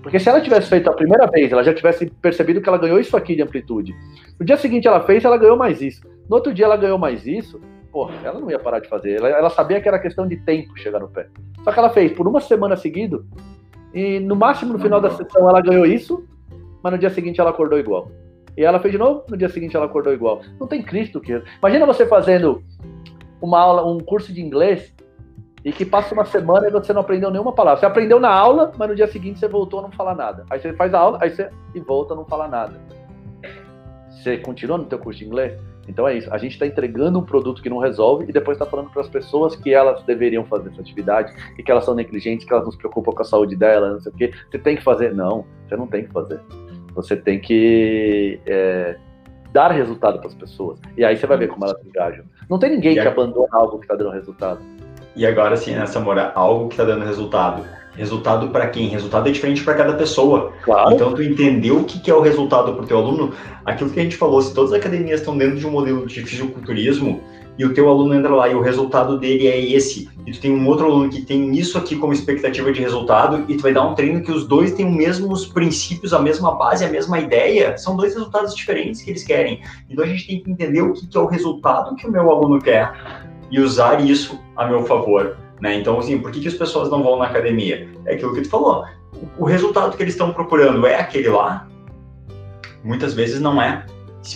Porque 0.02 0.20
se 0.20 0.30
ela 0.30 0.42
tivesse 0.42 0.70
feito 0.70 0.90
a 0.90 0.94
primeira 0.94 1.28
vez, 1.28 1.52
ela 1.52 1.64
já 1.64 1.74
tivesse 1.74 2.06
percebido 2.22 2.62
que 2.62 2.70
ela 2.70 2.78
ganhou 2.78 3.00
isso 3.00 3.18
aqui 3.18 3.36
de 3.36 3.42
amplitude. 3.42 3.96
No 4.40 4.46
dia 4.46 4.58
seguinte 4.58 4.88
ela 4.88 5.02
fez, 5.02 5.24
ela 5.26 5.38
ganhou 5.38 5.58
mais 5.58 5.82
isso. 5.82 6.02
No 6.30 6.36
outro 6.36 6.54
dia 6.54 6.66
ela 6.66 6.78
ganhou 6.78 6.98
mais 6.98 7.26
isso. 7.26 7.60
Pô, 7.92 8.10
ela 8.24 8.40
não 8.40 8.50
ia 8.50 8.60
parar 8.60 8.80
de 8.80 8.88
fazer. 8.88 9.18
Ela, 9.18 9.30
ela 9.30 9.50
sabia 9.50 9.82
que 9.82 9.88
era 9.88 10.00
questão 10.00 10.28
de 10.28 10.38
tempo 10.38 10.78
chegar 10.78 11.00
no 11.00 11.10
pé. 11.10 11.28
Só 11.64 11.72
que 11.72 11.80
ela 11.80 11.90
fez 11.90 12.12
por 12.14 12.28
uma 12.28 12.40
semana 12.40 12.78
seguido. 12.78 13.26
E 13.94 14.20
no 14.20 14.36
máximo 14.36 14.74
no 14.74 14.80
final 14.80 15.02
da 15.02 15.10
sessão 15.10 15.50
ela 15.50 15.62
ganhou 15.62 15.86
isso 15.86 16.26
mas 16.84 16.94
no 16.94 17.00
dia 17.00 17.10
seguinte 17.10 17.40
ela 17.40 17.50
acordou 17.50 17.80
igual. 17.80 18.12
E 18.58 18.64
ela 18.64 18.80
fez 18.80 18.92
de 18.92 18.98
novo, 18.98 19.24
no 19.30 19.38
dia 19.38 19.50
seguinte 19.50 19.76
ela 19.76 19.86
acordou 19.86 20.14
igual. 20.14 20.42
Não 20.60 20.68
tem 20.68 20.82
Cristo 20.82 21.22
que. 21.22 21.42
Imagina 21.60 21.86
você 21.86 22.06
fazendo 22.06 22.64
uma 23.42 23.60
aula, 23.60 23.86
um 23.86 24.00
curso 24.00 24.34
de 24.34 24.42
inglês 24.42 24.94
e 25.64 25.72
que 25.72 25.86
passa 25.86 26.14
uma 26.14 26.26
semana 26.26 26.68
e 26.68 26.72
você 26.72 26.94
não 26.94 27.02
aprendeu 27.02 27.32
nenhuma 27.32 27.54
palavra. 27.54 27.80
Você 27.80 27.86
aprendeu 27.86 28.20
na 28.20 28.30
aula, 28.30 28.72
mas 28.78 28.90
no 28.90 28.96
dia 28.96 29.08
seguinte 29.08 29.40
você 29.40 29.48
voltou 29.48 29.80
a 29.80 29.84
não 29.84 29.92
falar 29.92 30.16
nada. 30.16 30.46
Aí 30.50 30.60
você 30.60 30.74
faz 30.74 30.94
a 30.94 31.00
aula, 31.00 31.20
aí 31.22 31.30
você 31.30 31.50
e 31.74 31.80
volta 31.80 32.14
a 32.14 32.18
não 32.18 32.26
falar 32.26 32.48
nada. 32.48 32.80
Você 34.10 34.38
continua 34.38 34.78
no 34.78 34.86
teu 34.86 35.00
curso 35.00 35.20
de 35.20 35.26
inglês? 35.26 35.58
Então 35.88 36.08
é 36.08 36.18
isso. 36.18 36.32
A 36.32 36.38
gente 36.38 36.52
está 36.54 36.68
entregando 36.68 37.18
um 37.18 37.24
produto 37.24 37.62
que 37.62 37.70
não 37.70 37.80
resolve 37.80 38.26
e 38.28 38.32
depois 38.32 38.56
está 38.56 38.66
falando 38.66 38.92
para 38.92 39.02
as 39.02 39.10
pessoas 39.10 39.56
que 39.56 39.74
elas 39.74 40.04
deveriam 40.04 40.46
fazer 40.46 40.70
essa 40.70 40.82
atividade 40.82 41.34
e 41.58 41.64
que 41.64 41.72
elas 41.72 41.84
são 41.84 41.96
negligentes, 41.96 42.46
que 42.46 42.54
elas 42.54 42.64
não 42.64 42.72
se 42.72 42.78
preocupam 42.78 43.12
com 43.12 43.22
a 43.22 43.26
saúde 43.26 43.56
delas, 43.56 43.94
não 43.94 44.00
sei 44.00 44.12
o 44.12 44.16
quê. 44.16 44.32
Você 44.52 44.60
tem 44.60 44.76
que 44.76 44.84
fazer? 44.84 45.16
Não, 45.16 45.46
você 45.68 45.76
não 45.76 45.88
tem 45.88 46.04
que 46.06 46.12
fazer. 46.12 46.40
Você 46.96 47.16
tem 47.16 47.40
que 47.40 48.40
é, 48.46 48.96
dar 49.52 49.72
resultado 49.72 50.20
para 50.20 50.28
as 50.28 50.36
pessoas. 50.36 50.80
E 50.98 51.04
aí 51.04 51.18
você 51.18 51.28
vai 51.28 51.38
ver 51.38 51.48
como 51.48 51.66
elas 51.66 51.78
engajam. 51.86 52.26
Não 52.50 52.60
tem 52.60 52.72
ninguém 52.72 52.94
que 52.94 53.00
abandona 53.00 53.48
algo 53.52 53.78
que 53.78 53.86
está 53.86 53.96
dando 53.96 54.12
resultado. 54.12 54.60
E 55.16 55.26
agora 55.26 55.58
sim, 55.58 55.76
nessa 55.76 56.00
mora, 56.00 56.32
algo 56.36 56.68
que 56.68 56.74
está 56.74 56.84
dando 56.84 57.06
resultado. 57.06 57.64
Resultado 57.96 58.48
para 58.50 58.68
quem? 58.70 58.88
Resultado 58.88 59.28
é 59.28 59.32
diferente 59.32 59.64
para 59.64 59.74
cada 59.74 59.94
pessoa. 59.94 60.54
Claro. 60.64 60.94
Então, 60.94 61.14
tu 61.14 61.22
entender 61.22 61.72
o 61.72 61.84
que 61.84 62.10
é 62.10 62.14
o 62.14 62.22
resultado 62.22 62.74
para 62.74 62.84
o 62.84 62.88
teu 62.88 62.98
aluno, 62.98 63.34
aquilo 63.66 63.90
que 63.90 64.00
a 64.00 64.04
gente 64.04 64.16
falou, 64.16 64.42
se 64.42 64.54
todas 64.54 64.72
as 64.72 64.80
academias 64.80 65.20
estão 65.20 65.38
dentro 65.38 65.58
de 65.58 65.68
um 65.68 65.72
modelo 65.72 66.06
de 66.06 66.22
fisiculturismo, 66.22 67.22
e 67.60 67.66
o 67.66 67.74
teu 67.74 67.90
aluno 67.90 68.16
entra 68.16 68.34
lá 68.34 68.48
e 68.48 68.56
o 68.56 68.62
resultado 68.62 69.20
dele 69.20 69.46
é 69.46 69.60
esse, 69.60 70.10
e 70.26 70.32
tu 70.32 70.40
tem 70.40 70.50
um 70.50 70.66
outro 70.66 70.86
aluno 70.86 71.10
que 71.10 71.22
tem 71.22 71.52
isso 71.58 71.78
aqui 71.78 71.98
como 71.98 72.14
expectativa 72.14 72.72
de 72.72 72.80
resultado, 72.80 73.44
e 73.50 73.58
tu 73.58 73.64
vai 73.64 73.74
dar 73.74 73.86
um 73.86 73.94
treino 73.94 74.24
que 74.24 74.32
os 74.32 74.48
dois 74.48 74.72
têm 74.72 74.88
os 74.88 74.96
mesmos 74.96 75.46
princípios, 75.46 76.14
a 76.14 76.20
mesma 76.20 76.56
base, 76.56 76.86
a 76.86 76.90
mesma 76.90 77.20
ideia, 77.20 77.78
são 77.78 77.98
dois 77.98 78.14
resultados 78.14 78.56
diferentes 78.56 79.02
que 79.02 79.10
eles 79.10 79.26
querem. 79.26 79.62
Então 79.90 80.06
a 80.06 80.08
gente 80.08 80.26
tem 80.26 80.42
que 80.42 80.50
entender 80.50 80.82
o 80.82 80.94
que, 80.94 81.06
é 81.14 81.20
o 81.20 81.26
resultado 81.26 81.98
que 81.98 82.08
o 82.08 82.12
meu 82.12 82.32
aluno 82.32 82.62
quer 82.62 82.94
e 83.52 83.60
usar 83.60 84.00
isso 84.00 84.40
a 84.56 84.66
meu 84.66 84.86
favor. 84.86 85.38
Né? 85.60 85.76
Então, 85.76 86.00
assim, 86.00 86.18
por 86.18 86.32
que, 86.32 86.40
que 86.40 86.48
as 86.48 86.54
pessoas 86.54 86.90
não 86.90 87.04
vão 87.04 87.18
na 87.18 87.26
academia? 87.26 87.90
É 88.06 88.14
aquilo 88.14 88.34
que 88.34 88.42
tu 88.42 88.50
falou. 88.50 88.86
O 89.38 89.44
resultado 89.44 89.98
que 89.98 90.04
eles 90.04 90.14
estão 90.14 90.32
procurando 90.32 90.88
é 90.88 90.96
aquele 90.96 91.28
lá? 91.28 91.68
Muitas 92.86 93.14
vezes 93.14 93.42
não 93.42 93.62
é. 93.62 93.86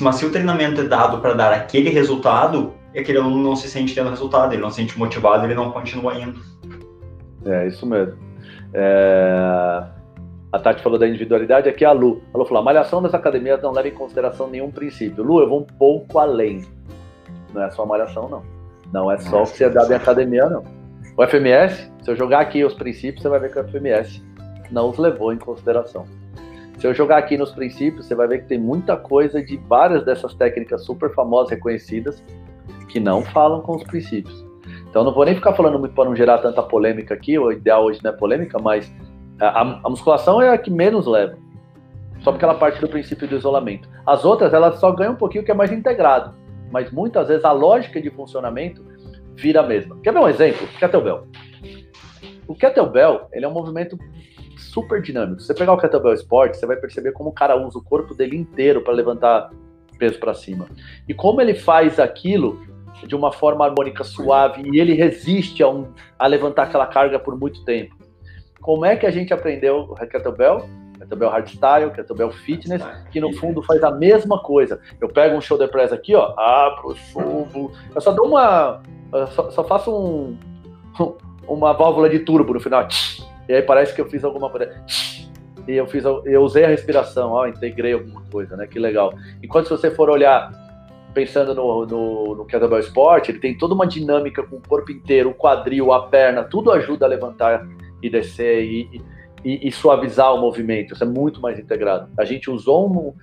Mas 0.01 0.15
se 0.15 0.25
o 0.25 0.29
treinamento 0.29 0.81
é 0.81 0.83
dado 0.83 1.19
para 1.19 1.33
dar 1.33 1.53
aquele 1.53 1.89
resultado, 1.89 2.73
e 2.93 2.99
aquele 2.99 3.17
aluno 3.17 3.41
não 3.41 3.55
se 3.55 3.67
sente 3.67 3.95
tendo 3.95 4.09
resultado, 4.09 4.53
ele 4.53 4.61
não 4.61 4.69
se 4.69 4.77
sente 4.77 4.97
motivado, 4.97 5.45
ele 5.45 5.55
não 5.55 5.71
continua 5.71 6.15
indo. 6.15 6.39
É, 7.45 7.67
isso 7.67 7.85
mesmo. 7.85 8.17
É... 8.73 9.83
A 10.51 10.59
Tati 10.59 10.83
falou 10.83 10.99
da 10.99 11.07
individualidade, 11.07 11.67
aqui 11.67 11.83
é 11.83 11.87
a 11.87 11.91
Lu. 11.91 12.21
A 12.31 12.37
Lu 12.37 12.45
falou, 12.45 12.61
a 12.61 12.63
malhação 12.63 13.01
das 13.01 13.13
academias 13.13 13.61
não 13.63 13.71
leva 13.71 13.87
em 13.87 13.93
consideração 13.93 14.47
nenhum 14.47 14.69
princípio. 14.69 15.23
Lu, 15.23 15.39
eu 15.39 15.49
vou 15.49 15.61
um 15.61 15.65
pouco 15.65 16.19
além. 16.19 16.63
Não 17.53 17.63
é 17.63 17.71
só 17.71 17.85
malhação, 17.85 18.29
não. 18.29 18.43
Não 18.93 19.11
é 19.11 19.17
só 19.17 19.41
o 19.41 19.45
você 19.47 19.67
dá 19.67 19.87
em 19.87 19.95
academia, 19.95 20.47
não. 20.47 20.63
O 21.17 21.25
FMS, 21.25 21.91
se 22.03 22.11
eu 22.11 22.15
jogar 22.15 22.41
aqui 22.41 22.63
os 22.63 22.75
princípios, 22.75 23.23
você 23.23 23.29
vai 23.29 23.39
ver 23.39 23.51
que 23.51 23.59
o 23.59 23.67
FMS 23.67 24.23
não 24.71 24.89
os 24.89 24.97
levou 24.99 25.33
em 25.33 25.37
consideração. 25.37 26.05
Se 26.77 26.85
eu 26.85 26.93
jogar 26.93 27.17
aqui 27.17 27.37
nos 27.37 27.51
princípios, 27.51 28.05
você 28.05 28.13
vai 28.13 28.27
ver 28.27 28.43
que 28.43 28.47
tem 28.47 28.59
muita 28.59 28.97
coisa 28.97 29.41
de 29.41 29.57
várias 29.57 30.03
dessas 30.05 30.33
técnicas 30.35 30.83
super 30.85 31.13
famosas, 31.13 31.51
reconhecidas, 31.51 32.23
que 32.85 32.99
não 32.99 33.21
falam 33.23 33.61
com 33.61 33.75
os 33.75 33.83
princípios. 33.83 34.45
Então 34.89 35.03
não 35.03 35.13
vou 35.13 35.25
nem 35.25 35.35
ficar 35.35 35.53
falando 35.53 35.79
muito 35.79 35.95
para 35.95 36.05
não 36.05 36.15
gerar 36.15 36.37
tanta 36.37 36.61
polêmica 36.61 37.13
aqui, 37.13 37.37
o 37.37 37.51
ideal 37.51 37.85
hoje 37.85 37.99
não 38.03 38.11
é 38.11 38.13
polêmica, 38.13 38.59
mas 38.59 38.93
a, 39.39 39.61
a 39.83 39.89
musculação 39.89 40.41
é 40.41 40.49
a 40.49 40.57
que 40.57 40.69
menos 40.69 41.07
leva. 41.07 41.37
Só 42.21 42.31
porque 42.31 42.45
ela 42.45 42.55
parte 42.55 42.79
do 42.79 42.87
princípio 42.87 43.27
do 43.27 43.35
isolamento. 43.35 43.89
As 44.05 44.23
outras, 44.23 44.53
elas 44.53 44.79
só 44.79 44.91
ganham 44.91 45.13
um 45.13 45.17
pouquinho 45.17 45.43
que 45.43 45.51
é 45.51 45.53
mais 45.53 45.71
integrado. 45.71 46.33
Mas 46.71 46.91
muitas 46.91 47.27
vezes 47.27 47.43
a 47.43 47.51
lógica 47.51 48.01
de 48.01 48.09
funcionamento 48.09 48.85
vira 49.35 49.59
a 49.59 49.63
mesma. 49.63 49.97
Quer 50.01 50.13
ver 50.13 50.19
um 50.19 50.27
exemplo? 50.27 50.67
Kettlebell. 50.79 51.27
O 52.47 52.55
kettlebell, 52.55 53.27
ele 53.33 53.45
é 53.45 53.47
um 53.47 53.51
movimento 53.51 53.97
super 54.57 55.01
dinâmico. 55.01 55.41
Se 55.41 55.47
você 55.47 55.53
pegar 55.53 55.73
o 55.73 55.77
kettlebell 55.77 56.13
sport, 56.13 56.55
você 56.55 56.65
vai 56.65 56.77
perceber 56.77 57.11
como 57.11 57.29
o 57.29 57.33
cara 57.33 57.55
usa 57.55 57.77
o 57.77 57.83
corpo 57.83 58.13
dele 58.13 58.37
inteiro 58.37 58.81
para 58.81 58.93
levantar 58.93 59.49
peso 59.97 60.19
para 60.19 60.33
cima. 60.33 60.67
E 61.07 61.13
como 61.13 61.41
ele 61.41 61.53
faz 61.53 61.99
aquilo 61.99 62.61
de 63.05 63.15
uma 63.15 63.31
forma 63.31 63.65
harmônica 63.65 64.03
suave 64.03 64.63
e 64.71 64.79
ele 64.79 64.93
resiste 64.93 65.63
a, 65.63 65.69
um, 65.69 65.87
a 66.17 66.27
levantar 66.27 66.63
aquela 66.63 66.87
carga 66.87 67.19
por 67.19 67.37
muito 67.37 67.63
tempo. 67.65 67.95
Como 68.61 68.85
é 68.85 68.95
que 68.95 69.05
a 69.05 69.11
gente 69.11 69.33
aprendeu 69.33 69.81
o 69.81 69.95
kettlebell? 69.95 70.67
Kettlebell 70.99 71.29
Hardstyle, 71.29 71.91
Kettlebell 71.91 72.31
Fitness, 72.31 72.81
que 73.11 73.19
no 73.19 73.33
fundo 73.33 73.61
faz 73.61 73.83
a 73.83 73.91
mesma 73.91 74.41
coisa. 74.41 74.79
Eu 75.01 75.09
pego 75.09 75.35
um 75.35 75.41
shoulder 75.41 75.69
press 75.69 75.91
aqui, 75.91 76.15
ó, 76.15 76.33
abro, 76.37 76.95
subo, 77.11 77.71
eu 77.93 77.99
só 77.99 78.11
dou 78.11 78.27
uma, 78.27 78.81
só, 79.31 79.51
só, 79.51 79.63
faço 79.65 79.93
um, 79.93 80.37
uma 81.47 81.73
válvula 81.73 82.09
de 82.09 82.19
turbo 82.19 82.53
no 82.53 82.59
final, 82.59 82.87
e 83.47 83.53
aí 83.53 83.61
parece 83.61 83.93
que 83.93 83.99
eu 83.99 84.09
fiz 84.09 84.23
alguma 84.23 84.49
coisa. 84.49 84.71
E 85.67 85.73
eu 85.73 85.87
fiz, 85.87 86.03
eu 86.03 86.43
usei 86.43 86.65
a 86.65 86.67
respiração, 86.67 87.31
ó, 87.31 87.47
integrei 87.47 87.93
alguma 87.93 88.21
coisa, 88.29 88.55
né? 88.57 88.67
Que 88.67 88.79
legal. 88.79 89.13
Enquanto 89.41 89.67
se 89.67 89.71
você 89.71 89.89
for 89.89 90.09
olhar, 90.09 90.51
pensando 91.13 91.53
no, 91.53 91.85
no, 91.85 92.35
no 92.35 92.45
Kettlebell 92.45 92.79
Sport, 92.79 93.29
ele 93.29 93.39
tem 93.39 93.57
toda 93.57 93.73
uma 93.73 93.85
dinâmica 93.85 94.43
com 94.43 94.57
o 94.57 94.61
corpo 94.67 94.91
inteiro, 94.91 95.29
o 95.29 95.33
quadril, 95.33 95.93
a 95.93 96.07
perna, 96.07 96.43
tudo 96.43 96.71
ajuda 96.71 97.05
a 97.05 97.09
levantar 97.09 97.67
e 98.01 98.09
descer 98.09 98.63
e, 98.63 99.01
e, 99.43 99.67
e 99.67 99.71
suavizar 99.71 100.33
o 100.33 100.39
movimento. 100.39 100.93
Isso 100.93 101.03
é 101.03 101.07
muito 101.07 101.39
mais 101.41 101.59
integrado. 101.59 102.09
A 102.17 102.25
gente 102.25 102.49
usou 102.49 103.15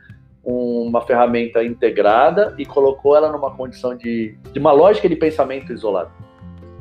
um, 0.45 0.87
uma 0.87 1.03
ferramenta 1.03 1.62
integrada 1.62 2.55
e 2.59 2.65
colocou 2.65 3.17
ela 3.17 3.31
numa 3.31 3.51
condição 3.51 3.97
de, 3.97 4.37
de 4.53 4.59
uma 4.59 4.73
lógica 4.73 5.09
de 5.09 5.17
pensamento 5.17 5.73
isolado. 5.73 6.11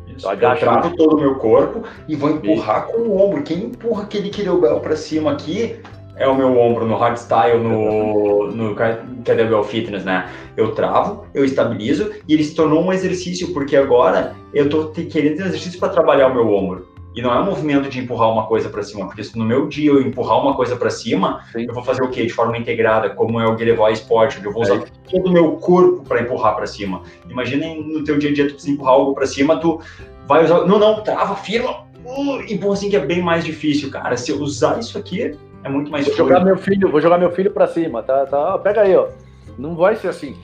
Eu 0.08 0.60
travo 0.60 0.96
todo 0.98 1.16
o 1.16 1.20
meu 1.20 1.36
corpo 1.36 1.84
e 2.08 2.16
vou 2.16 2.30
empurrar 2.30 2.88
Isso. 2.88 2.94
com 2.94 3.02
o 3.04 3.18
ombro. 3.18 3.42
Quem 3.42 3.66
empurra 3.66 4.04
aquele 4.04 4.30
kettlebell 4.30 4.82
para 4.82 4.96
cima 4.98 5.32
aqui 5.32 5.80
é 6.20 6.28
o 6.28 6.36
meu 6.36 6.60
ombro 6.60 6.86
no 6.86 6.98
hardstyle, 6.98 7.58
no, 7.58 8.52
no 8.52 8.76
kettlebell 9.24 9.64
fitness, 9.64 10.04
né? 10.04 10.30
Eu 10.56 10.74
travo, 10.74 11.26
eu 11.34 11.46
estabilizo 11.46 12.12
e 12.28 12.34
ele 12.34 12.44
se 12.44 12.54
tornou 12.54 12.84
um 12.84 12.92
exercício, 12.92 13.54
porque 13.54 13.76
agora 13.76 14.36
eu 14.54 14.70
tô 14.70 14.90
querendo 14.90 15.42
um 15.42 15.46
exercício 15.46 15.80
para 15.80 15.90
trabalhar 15.90 16.28
o 16.28 16.34
meu 16.34 16.54
ombro. 16.54 16.90
E 17.16 17.22
não 17.22 17.34
é 17.34 17.40
um 17.40 17.46
movimento 17.46 17.90
de 17.90 18.00
empurrar 18.00 18.32
uma 18.32 18.46
coisa 18.46 18.70
para 18.70 18.84
cima, 18.84 19.08
porque 19.08 19.24
se 19.24 19.38
no 19.38 19.44
meu 19.44 19.68
dia 19.68 19.90
eu 19.90 20.02
empurrar 20.02 20.40
uma 20.40 20.54
coisa 20.54 20.76
para 20.76 20.90
cima, 20.90 21.44
Sim. 21.52 21.66
eu 21.68 21.74
vou 21.74 21.84
fazer 21.84 22.04
o 22.04 22.10
quê? 22.10 22.26
De 22.26 22.32
forma 22.32 22.58
integrada, 22.58 23.10
como 23.10 23.40
é 23.40 23.48
o 23.48 23.56
Guilherme 23.56 23.94
Sport, 23.94 24.38
onde 24.38 24.46
eu 24.46 24.52
vou 24.52 24.62
usar 24.62 24.76
é 24.76 24.84
todo 25.10 25.28
o 25.28 25.32
meu 25.32 25.54
corpo 25.54 26.04
para 26.04 26.22
empurrar 26.22 26.56
para 26.56 26.68
cima. 26.68 27.02
Imagina 27.28 27.66
no 27.74 28.04
teu 28.04 28.20
dia 28.20 28.30
a 28.30 28.34
dia 28.34 28.48
tu 28.48 28.54
precisa 28.54 28.74
empurrar 28.74 28.94
algo 28.94 29.14
para 29.14 29.26
cima, 29.26 29.58
tu 29.58 29.82
vai 30.28 30.46
usar, 30.46 30.66
não, 30.66 30.78
não, 30.78 31.02
trava, 31.02 31.36
firma, 31.36 31.88
uh, 32.06 32.42
empurra 32.48 32.74
assim 32.74 32.90
que 32.90 32.96
é 32.96 33.06
bem 33.06 33.22
mais 33.22 33.44
difícil, 33.44 33.90
cara. 33.90 34.16
Se 34.16 34.32
eu 34.32 34.40
usar 34.40 34.80
isso 34.80 34.98
aqui, 34.98 35.36
é 35.64 35.70
muito 35.70 35.92
mais 35.92 36.06
vou 36.06 36.16
jogar 36.16 36.44
meu 36.44 36.58
filho, 36.58 36.90
vou 36.90 37.02
jogar 37.02 37.18
meu 37.18 37.32
filho 37.32 37.52
para 37.52 37.68
cima, 37.68 38.02
tá, 38.04 38.26
tá? 38.26 38.58
Pega 38.60 38.82
aí, 38.82 38.96
ó. 38.96 39.10
Não 39.58 39.76
vai 39.76 39.96
ser 39.96 40.08
assim. 40.08 40.38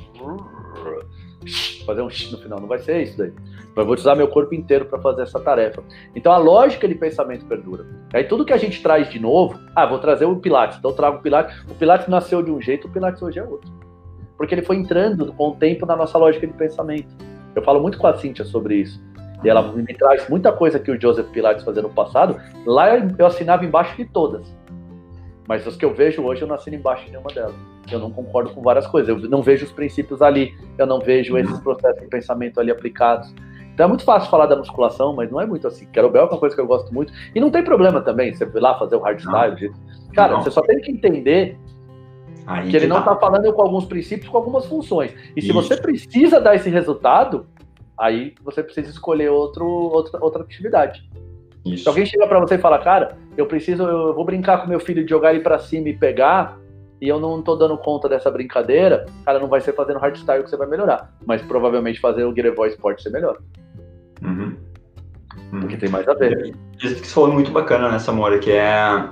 Fazer 1.85 2.01
um 2.01 2.05
no 2.05 2.37
final, 2.37 2.59
não 2.59 2.67
vai 2.67 2.79
ser 2.79 3.03
isso 3.03 3.17
daí. 3.17 3.31
Eu 3.75 3.85
vou 3.85 3.93
usar 3.93 4.15
meu 4.15 4.27
corpo 4.27 4.55
inteiro 4.55 4.85
para 4.85 4.99
fazer 4.99 5.23
essa 5.23 5.39
tarefa. 5.39 5.83
Então 6.15 6.31
a 6.31 6.37
lógica 6.37 6.87
de 6.87 6.95
pensamento 6.95 7.45
perdura. 7.45 7.85
Aí 8.13 8.23
tudo 8.23 8.45
que 8.45 8.53
a 8.53 8.57
gente 8.57 8.81
traz 8.81 9.09
de 9.09 9.19
novo, 9.19 9.59
ah, 9.75 9.85
vou 9.85 9.99
trazer 9.99 10.25
o 10.25 10.37
Pilates, 10.37 10.77
então 10.77 10.91
eu 10.91 10.95
trago 10.95 11.17
o 11.17 11.21
Pilates. 11.21 11.55
O 11.69 11.75
Pilates 11.75 12.07
nasceu 12.07 12.41
de 12.41 12.51
um 12.51 12.61
jeito, 12.61 12.87
o 12.87 12.91
Pilates 12.91 13.21
hoje 13.21 13.39
é 13.39 13.43
outro. 13.43 13.69
Porque 14.37 14.55
ele 14.55 14.63
foi 14.63 14.77
entrando 14.77 15.31
com 15.33 15.49
o 15.49 15.55
tempo 15.55 15.85
na 15.85 15.95
nossa 15.95 16.17
lógica 16.17 16.47
de 16.47 16.53
pensamento. 16.53 17.07
Eu 17.53 17.63
falo 17.63 17.81
muito 17.81 17.97
com 17.97 18.07
a 18.07 18.15
Cíntia 18.15 18.43
sobre 18.43 18.75
isso. 18.75 19.01
E 19.43 19.49
ela 19.49 19.61
me 19.71 19.93
traz 19.93 20.27
muita 20.27 20.51
coisa 20.51 20.79
que 20.79 20.89
o 20.89 20.99
Joseph 20.99 21.27
Pilates 21.27 21.63
fazia 21.63 21.81
no 21.81 21.89
passado. 21.89 22.39
Lá 22.65 22.97
eu 22.97 23.25
assinava 23.25 23.63
embaixo 23.63 23.95
de 23.95 24.05
todas. 24.05 24.55
Mas 25.47 25.67
as 25.67 25.75
que 25.75 25.85
eu 25.85 25.93
vejo 25.93 26.23
hoje, 26.23 26.41
eu 26.41 26.47
não 26.47 26.55
assino 26.55 26.75
embaixo 26.75 27.05
de 27.05 27.11
nenhuma 27.11 27.31
delas. 27.31 27.55
Eu 27.91 27.99
não 27.99 28.11
concordo 28.11 28.49
com 28.51 28.61
várias 28.61 28.87
coisas. 28.87 29.09
Eu 29.09 29.29
não 29.29 29.43
vejo 29.43 29.65
os 29.65 29.71
princípios 29.71 30.21
ali. 30.21 30.55
Eu 30.77 30.87
não 30.87 30.99
vejo 30.99 31.37
esses 31.37 31.59
processos 31.59 32.01
de 32.01 32.07
pensamento 32.07 32.59
ali 32.59 32.71
aplicados. 32.71 33.33
Então 33.73 33.85
é 33.85 33.89
muito 33.89 34.03
fácil 34.03 34.29
falar 34.29 34.45
da 34.45 34.55
musculação, 34.55 35.13
mas 35.13 35.29
não 35.29 35.39
é 35.39 35.45
muito 35.45 35.67
assim. 35.67 35.85
Kettlebell 35.87 36.23
é 36.23 36.29
uma 36.29 36.39
coisa 36.39 36.55
que 36.55 36.61
eu 36.61 36.65
gosto 36.65 36.93
muito. 36.93 37.13
E 37.35 37.39
não 37.39 37.51
tem 37.51 37.63
problema 37.63 38.01
também, 38.01 38.33
você 38.33 38.45
ir 38.45 38.59
lá 38.59 38.79
fazer 38.79 38.95
o 38.95 38.99
hardstyle. 38.99 39.71
Cara, 40.13 40.33
não. 40.33 40.41
você 40.41 40.49
só 40.49 40.61
tem 40.61 40.79
que 40.79 40.91
entender 40.91 41.59
Aí 42.47 42.69
que 42.69 42.75
ele 42.75 42.87
não 42.87 42.99
está 42.99 43.15
tá 43.15 43.19
falando 43.19 43.51
com 43.53 43.61
alguns 43.61 43.85
princípios, 43.85 44.29
com 44.29 44.37
algumas 44.37 44.65
funções. 44.65 45.11
E 45.35 45.39
Isso. 45.39 45.47
se 45.47 45.53
você 45.53 45.75
precisa 45.75 46.39
dar 46.39 46.55
esse 46.55 46.69
resultado, 46.69 47.47
aí 47.97 48.35
você 48.43 48.61
precisa 48.61 48.89
escolher 48.89 49.29
outro, 49.29 49.65
outra, 49.65 50.23
outra 50.23 50.43
atividade. 50.43 51.09
Isso. 51.65 51.83
Se 51.83 51.89
alguém 51.89 52.05
chega 52.05 52.27
para 52.27 52.39
você 52.39 52.55
e 52.55 52.59
fala, 52.59 52.77
cara, 52.79 53.17
eu 53.35 53.47
preciso, 53.47 53.83
eu 53.83 54.13
vou 54.13 54.23
brincar 54.23 54.59
com 54.59 54.69
meu 54.69 54.79
filho 54.79 55.03
de 55.03 55.09
jogar 55.09 55.33
ele 55.33 55.43
para 55.43 55.57
cima 55.57 55.89
e 55.89 55.97
pegar, 55.97 56.57
e 57.01 57.07
eu 57.07 57.19
não 57.19 57.41
tô 57.41 57.55
dando 57.55 57.77
conta 57.77 58.07
dessa 58.07 58.29
brincadeira, 58.29 59.05
cara, 59.25 59.39
não 59.39 59.47
vai 59.47 59.61
ser 59.61 59.73
fazendo 59.73 59.99
hardstyle 59.99 60.43
que 60.43 60.49
você 60.49 60.57
vai 60.57 60.67
melhorar, 60.67 61.13
mas 61.25 61.41
provavelmente 61.41 61.99
fazer 61.99 62.23
o 62.23 62.33
Voice 62.55 62.75
Sport 62.75 63.01
você 63.01 63.09
melhora. 63.09 63.39
Uhum. 64.23 64.55
Uhum. 65.51 65.59
Porque 65.61 65.77
tem 65.77 65.89
mais 65.89 66.07
a 66.07 66.13
ver. 66.13 66.55
Isso 66.81 67.01
que 67.01 67.07
você 67.07 67.13
falou 67.13 67.33
muito 67.33 67.51
bacana 67.51 67.91
nessa 67.91 68.11
né, 68.11 68.17
Mora, 68.17 68.39
que 68.39 68.51
é 68.51 69.09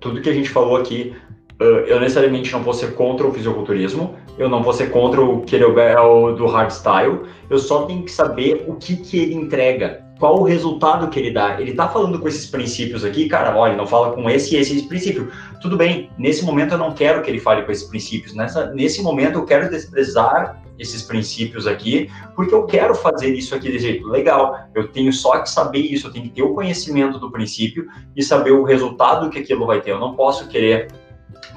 tudo 0.00 0.20
que 0.20 0.28
a 0.28 0.34
gente 0.34 0.48
falou 0.50 0.76
aqui. 0.76 1.14
Eu 1.58 1.98
necessariamente 1.98 2.52
não 2.52 2.62
vou 2.62 2.72
ser 2.72 2.94
contra 2.94 3.26
o 3.26 3.32
fisiculturismo, 3.32 4.14
eu 4.38 4.48
não 4.48 4.62
vou 4.62 4.72
ser 4.72 4.92
contra 4.92 5.20
o 5.20 5.42
que 5.42 5.56
ele 5.56 5.64
é 5.64 6.00
o 6.00 6.32
do 6.32 6.46
hardstyle, 6.46 7.22
eu 7.50 7.58
só 7.58 7.84
tenho 7.84 8.04
que 8.04 8.12
saber 8.12 8.64
o 8.68 8.76
que, 8.76 8.96
que 8.96 9.18
ele 9.18 9.34
entrega, 9.34 10.04
qual 10.18 10.40
o 10.40 10.42
resultado 10.42 11.08
que 11.08 11.18
ele 11.18 11.30
dá. 11.30 11.60
Ele 11.60 11.72
tá 11.74 11.88
falando 11.88 12.18
com 12.18 12.28
esses 12.28 12.46
princípios 12.46 13.04
aqui, 13.04 13.28
cara, 13.28 13.56
olha, 13.56 13.76
não 13.76 13.86
fala 13.86 14.12
com 14.12 14.28
esse 14.28 14.54
e 14.54 14.58
esse, 14.58 14.76
esse 14.76 14.86
princípio. 14.86 15.30
Tudo 15.60 15.76
bem, 15.76 16.10
nesse 16.18 16.44
momento 16.44 16.72
eu 16.72 16.78
não 16.78 16.92
quero 16.92 17.22
que 17.22 17.30
ele 17.30 17.38
fale 17.38 17.62
com 17.62 17.72
esses 17.72 17.88
princípios, 17.88 18.34
nessa, 18.34 18.72
nesse 18.72 19.02
momento 19.02 19.38
eu 19.38 19.44
quero 19.44 19.70
desprezar 19.70 20.60
esses 20.78 21.02
princípios 21.02 21.66
aqui, 21.66 22.08
porque 22.36 22.54
eu 22.54 22.64
quero 22.64 22.94
fazer 22.94 23.34
isso 23.34 23.54
aqui 23.54 23.70
de 23.70 23.78
jeito 23.78 24.06
legal. 24.06 24.56
Eu 24.74 24.88
tenho 24.88 25.12
só 25.12 25.40
que 25.40 25.50
saber 25.50 25.80
isso, 25.80 26.06
eu 26.06 26.12
tenho 26.12 26.24
que 26.26 26.30
ter 26.30 26.42
o 26.42 26.54
conhecimento 26.54 27.18
do 27.18 27.30
princípio 27.30 27.86
e 28.16 28.22
saber 28.22 28.52
o 28.52 28.62
resultado 28.62 29.28
que 29.28 29.38
aquilo 29.38 29.66
vai 29.66 29.80
ter. 29.80 29.90
Eu 29.90 29.98
não 29.98 30.14
posso 30.14 30.46
querer 30.48 30.88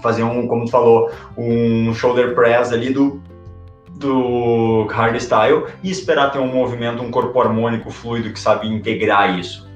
fazer 0.02 0.24
um, 0.24 0.48
como 0.48 0.66
tu 0.66 0.72
falou, 0.72 1.12
um 1.38 1.94
shoulder 1.94 2.34
press 2.34 2.72
ali 2.72 2.92
do 2.92 3.22
do 4.02 4.88
hardstyle 4.88 5.66
e 5.82 5.90
esperar 5.90 6.32
ter 6.32 6.40
um 6.40 6.48
movimento, 6.48 7.02
um 7.02 7.12
corpo 7.12 7.40
harmônico 7.40 7.90
fluido 7.90 8.34
que 8.34 8.40
sabe 8.40 8.68
integrar 8.68 9.40
isso. 9.40 9.70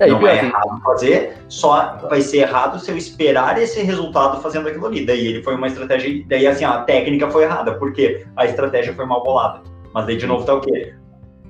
É, 0.00 0.06
não 0.06 0.26
é 0.26 0.38
errado 0.38 0.80
fazer, 0.82 1.36
só 1.46 1.98
vai 2.08 2.22
ser 2.22 2.38
errado 2.38 2.78
se 2.78 2.90
eu 2.90 2.96
esperar 2.96 3.60
esse 3.60 3.82
resultado 3.82 4.40
fazendo 4.40 4.66
aquilo 4.68 4.86
ali. 4.86 5.04
Daí 5.04 5.26
ele 5.26 5.42
foi 5.42 5.54
uma 5.54 5.66
estratégia, 5.66 6.24
daí 6.26 6.46
assim, 6.46 6.64
a 6.64 6.78
técnica 6.78 7.30
foi 7.30 7.44
errada, 7.44 7.74
porque 7.74 8.26
a 8.34 8.46
estratégia 8.46 8.94
foi 8.94 9.04
mal 9.04 9.22
bolada. 9.22 9.60
Mas 9.92 10.06
daí 10.06 10.16
de 10.16 10.26
novo 10.26 10.46
tá 10.46 10.54
o 10.54 10.60
quê? 10.60 10.94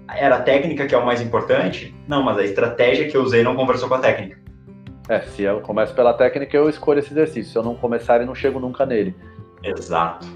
Era 0.08 0.36
a 0.36 0.42
técnica 0.42 0.84
que 0.86 0.94
é 0.94 0.98
o 0.98 1.06
mais 1.06 1.20
importante? 1.20 1.94
Não, 2.08 2.24
mas 2.24 2.38
a 2.38 2.42
estratégia 2.42 3.08
que 3.08 3.16
eu 3.16 3.22
usei 3.22 3.44
não 3.44 3.54
conversou 3.54 3.88
com 3.88 3.94
a 3.94 4.00
técnica. 4.00 4.36
É, 5.08 5.20
se 5.20 5.42
eu 5.42 5.60
começo 5.60 5.94
pela 5.94 6.12
técnica, 6.12 6.56
eu 6.56 6.68
escolho 6.68 6.98
esse 6.98 7.12
exercício. 7.12 7.52
Se 7.52 7.58
eu 7.58 7.62
não 7.62 7.76
começar, 7.76 8.20
eu 8.20 8.26
não 8.26 8.34
chego 8.34 8.58
nunca 8.58 8.84
nele. 8.84 9.14
Exato. 9.62 10.26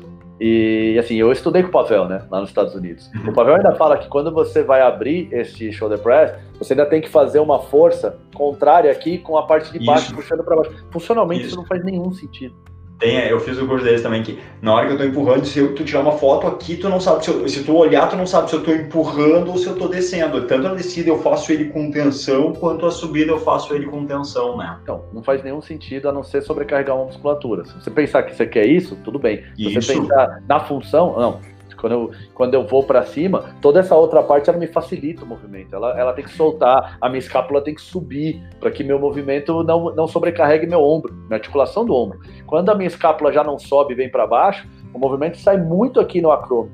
E 0.41 0.97
assim, 0.99 1.15
eu 1.15 1.31
estudei 1.31 1.63
com 1.63 1.69
o 1.69 1.73
Pavel, 1.73 2.09
né, 2.09 2.27
lá 2.31 2.41
nos 2.41 2.51
Estados 2.51 2.75
Unidos. 2.75 3.11
Uhum. 3.15 3.31
O 3.31 3.33
Pavel 3.33 3.55
ainda 3.55 3.75
fala 3.75 3.97
que 3.97 4.09
quando 4.09 4.33
você 4.33 4.63
vai 4.63 4.81
abrir 4.81 5.29
esse 5.33 5.73
shoulder 5.73 5.99
press, 5.99 6.35
você 6.59 6.73
ainda 6.73 6.87
tem 6.87 7.01
que 7.01 7.09
fazer 7.09 7.39
uma 7.39 7.61
força 7.61 8.19
contrária 8.35 8.91
aqui 8.91 9.19
com 9.19 9.37
a 9.37 9.47
parte 9.47 9.73
de 9.73 9.85
baixo 9.85 10.07
isso. 10.07 10.15
puxando 10.15 10.43
para 10.43 10.57
baixo. 10.57 10.87
Funcionalmente 10.91 11.43
isso. 11.43 11.51
isso 11.51 11.57
não 11.57 11.67
faz 11.67 11.85
nenhum 11.85 12.13
sentido. 12.13 12.55
Tem, 12.99 13.17
eu 13.29 13.41
fiz 13.41 13.59
o 13.59 13.67
curso 13.67 13.85
deles 13.85 14.03
também, 14.03 14.23
que 14.23 14.39
na 14.63 14.73
hora 14.73 14.87
que 14.87 14.93
eu 14.93 14.99
tô 14.99 15.05
empurrando, 15.05 15.45
se 15.45 15.59
eu, 15.59 15.75
tu 15.75 15.85
tirar 15.85 16.01
uma 16.01 16.13
foto 16.13 16.47
aqui, 16.47 16.77
tu 16.77 16.89
não 16.89 17.01
sabe 17.01 17.25
se, 17.25 17.31
eu, 17.31 17.49
se 17.49 17.65
tu 17.65 17.75
olhar, 17.77 18.09
tu 18.09 18.17
não 18.17 18.27
sabe 18.27 18.49
se 18.49 18.57
eu 18.57 18.63
tô 18.63 18.73
empurrando 18.73 19.51
ou 19.51 19.59
se 19.59 19.67
eu 19.67 19.77
tô 19.77 19.89
descendo. 19.89 20.47
Tanto 20.47 20.69
a 20.69 20.75
descida 20.75 21.11
eu 21.11 21.19
faço 21.19 21.53
ele 21.53 21.67
com 21.67 21.91
tensão, 21.91 22.53
quanto 22.53 22.87
a 22.87 22.91
subida 22.91 23.33
eu 23.33 23.41
faço 23.41 23.75
ele 23.75 23.87
com 23.87 24.07
tensão, 24.07 24.57
né? 24.57 24.79
Então, 24.83 25.05
não 25.13 25.23
faz 25.23 25.43
nenhum 25.43 25.61
sentido 25.61 26.09
a 26.09 26.13
não 26.13 26.23
ser 26.23 26.43
sobrecarregar 26.43 26.97
uma 26.97 27.07
musculatura. 27.07 27.65
Se 27.65 27.75
você 27.75 27.91
pensar 27.91 28.23
que 28.23 28.35
você 28.35 28.47
quer 28.47 28.67
isso, 28.67 28.97
tudo 29.05 29.19
bem. 29.19 29.43
Se 29.57 29.63
isso. 29.63 29.83
você 29.83 30.01
pensar 30.01 30.43
na 30.49 30.61
função, 30.61 31.19
não 31.19 31.54
quando 31.85 31.93
eu, 31.93 32.11
quando 32.33 32.55
eu 32.55 32.67
vou 32.67 32.83
para 32.83 33.03
cima, 33.05 33.45
toda 33.61 33.81
essa 33.81 33.95
outra 33.95 34.23
parte 34.23 34.49
ela 34.49 34.59
me 34.59 34.67
facilita 34.67 35.23
o 35.23 35.27
movimento. 35.27 35.77
Ela, 35.77 35.99
ela 36.01 36.13
tem 36.15 36.25
que 36.25 36.33
soltar, 36.33 36.97
a 36.99 37.09
minha 37.11 37.19
escápula 37.19 37.61
tem 37.61 37.75
que 37.75 37.83
subir 37.83 38.43
para 38.59 38.71
que 38.71 38.83
meu 38.83 38.99
movimento 38.99 39.63
não, 39.63 39.95
não 39.95 40.09
sobrecarregue 40.09 40.67
meu 40.67 40.83
ombro, 40.83 41.13
minha 41.13 41.37
articulação 41.37 41.85
do 41.85 41.95
ombro. 41.95 42.21
Quando 42.47 42.71
a 42.71 42.75
minha 42.75 42.87
escápula 42.87 43.31
já 43.31 43.45
não 43.45 43.59
sobe 43.59 43.93
e 43.93 43.97
vem 43.97 44.11
para 44.11 44.27
baixo, 44.27 44.67
o 44.95 44.99
movimento 44.99 45.37
sai 45.37 45.59
muito 45.59 46.01
aqui 46.01 46.23
no 46.23 46.31
acrômio. 46.31 46.73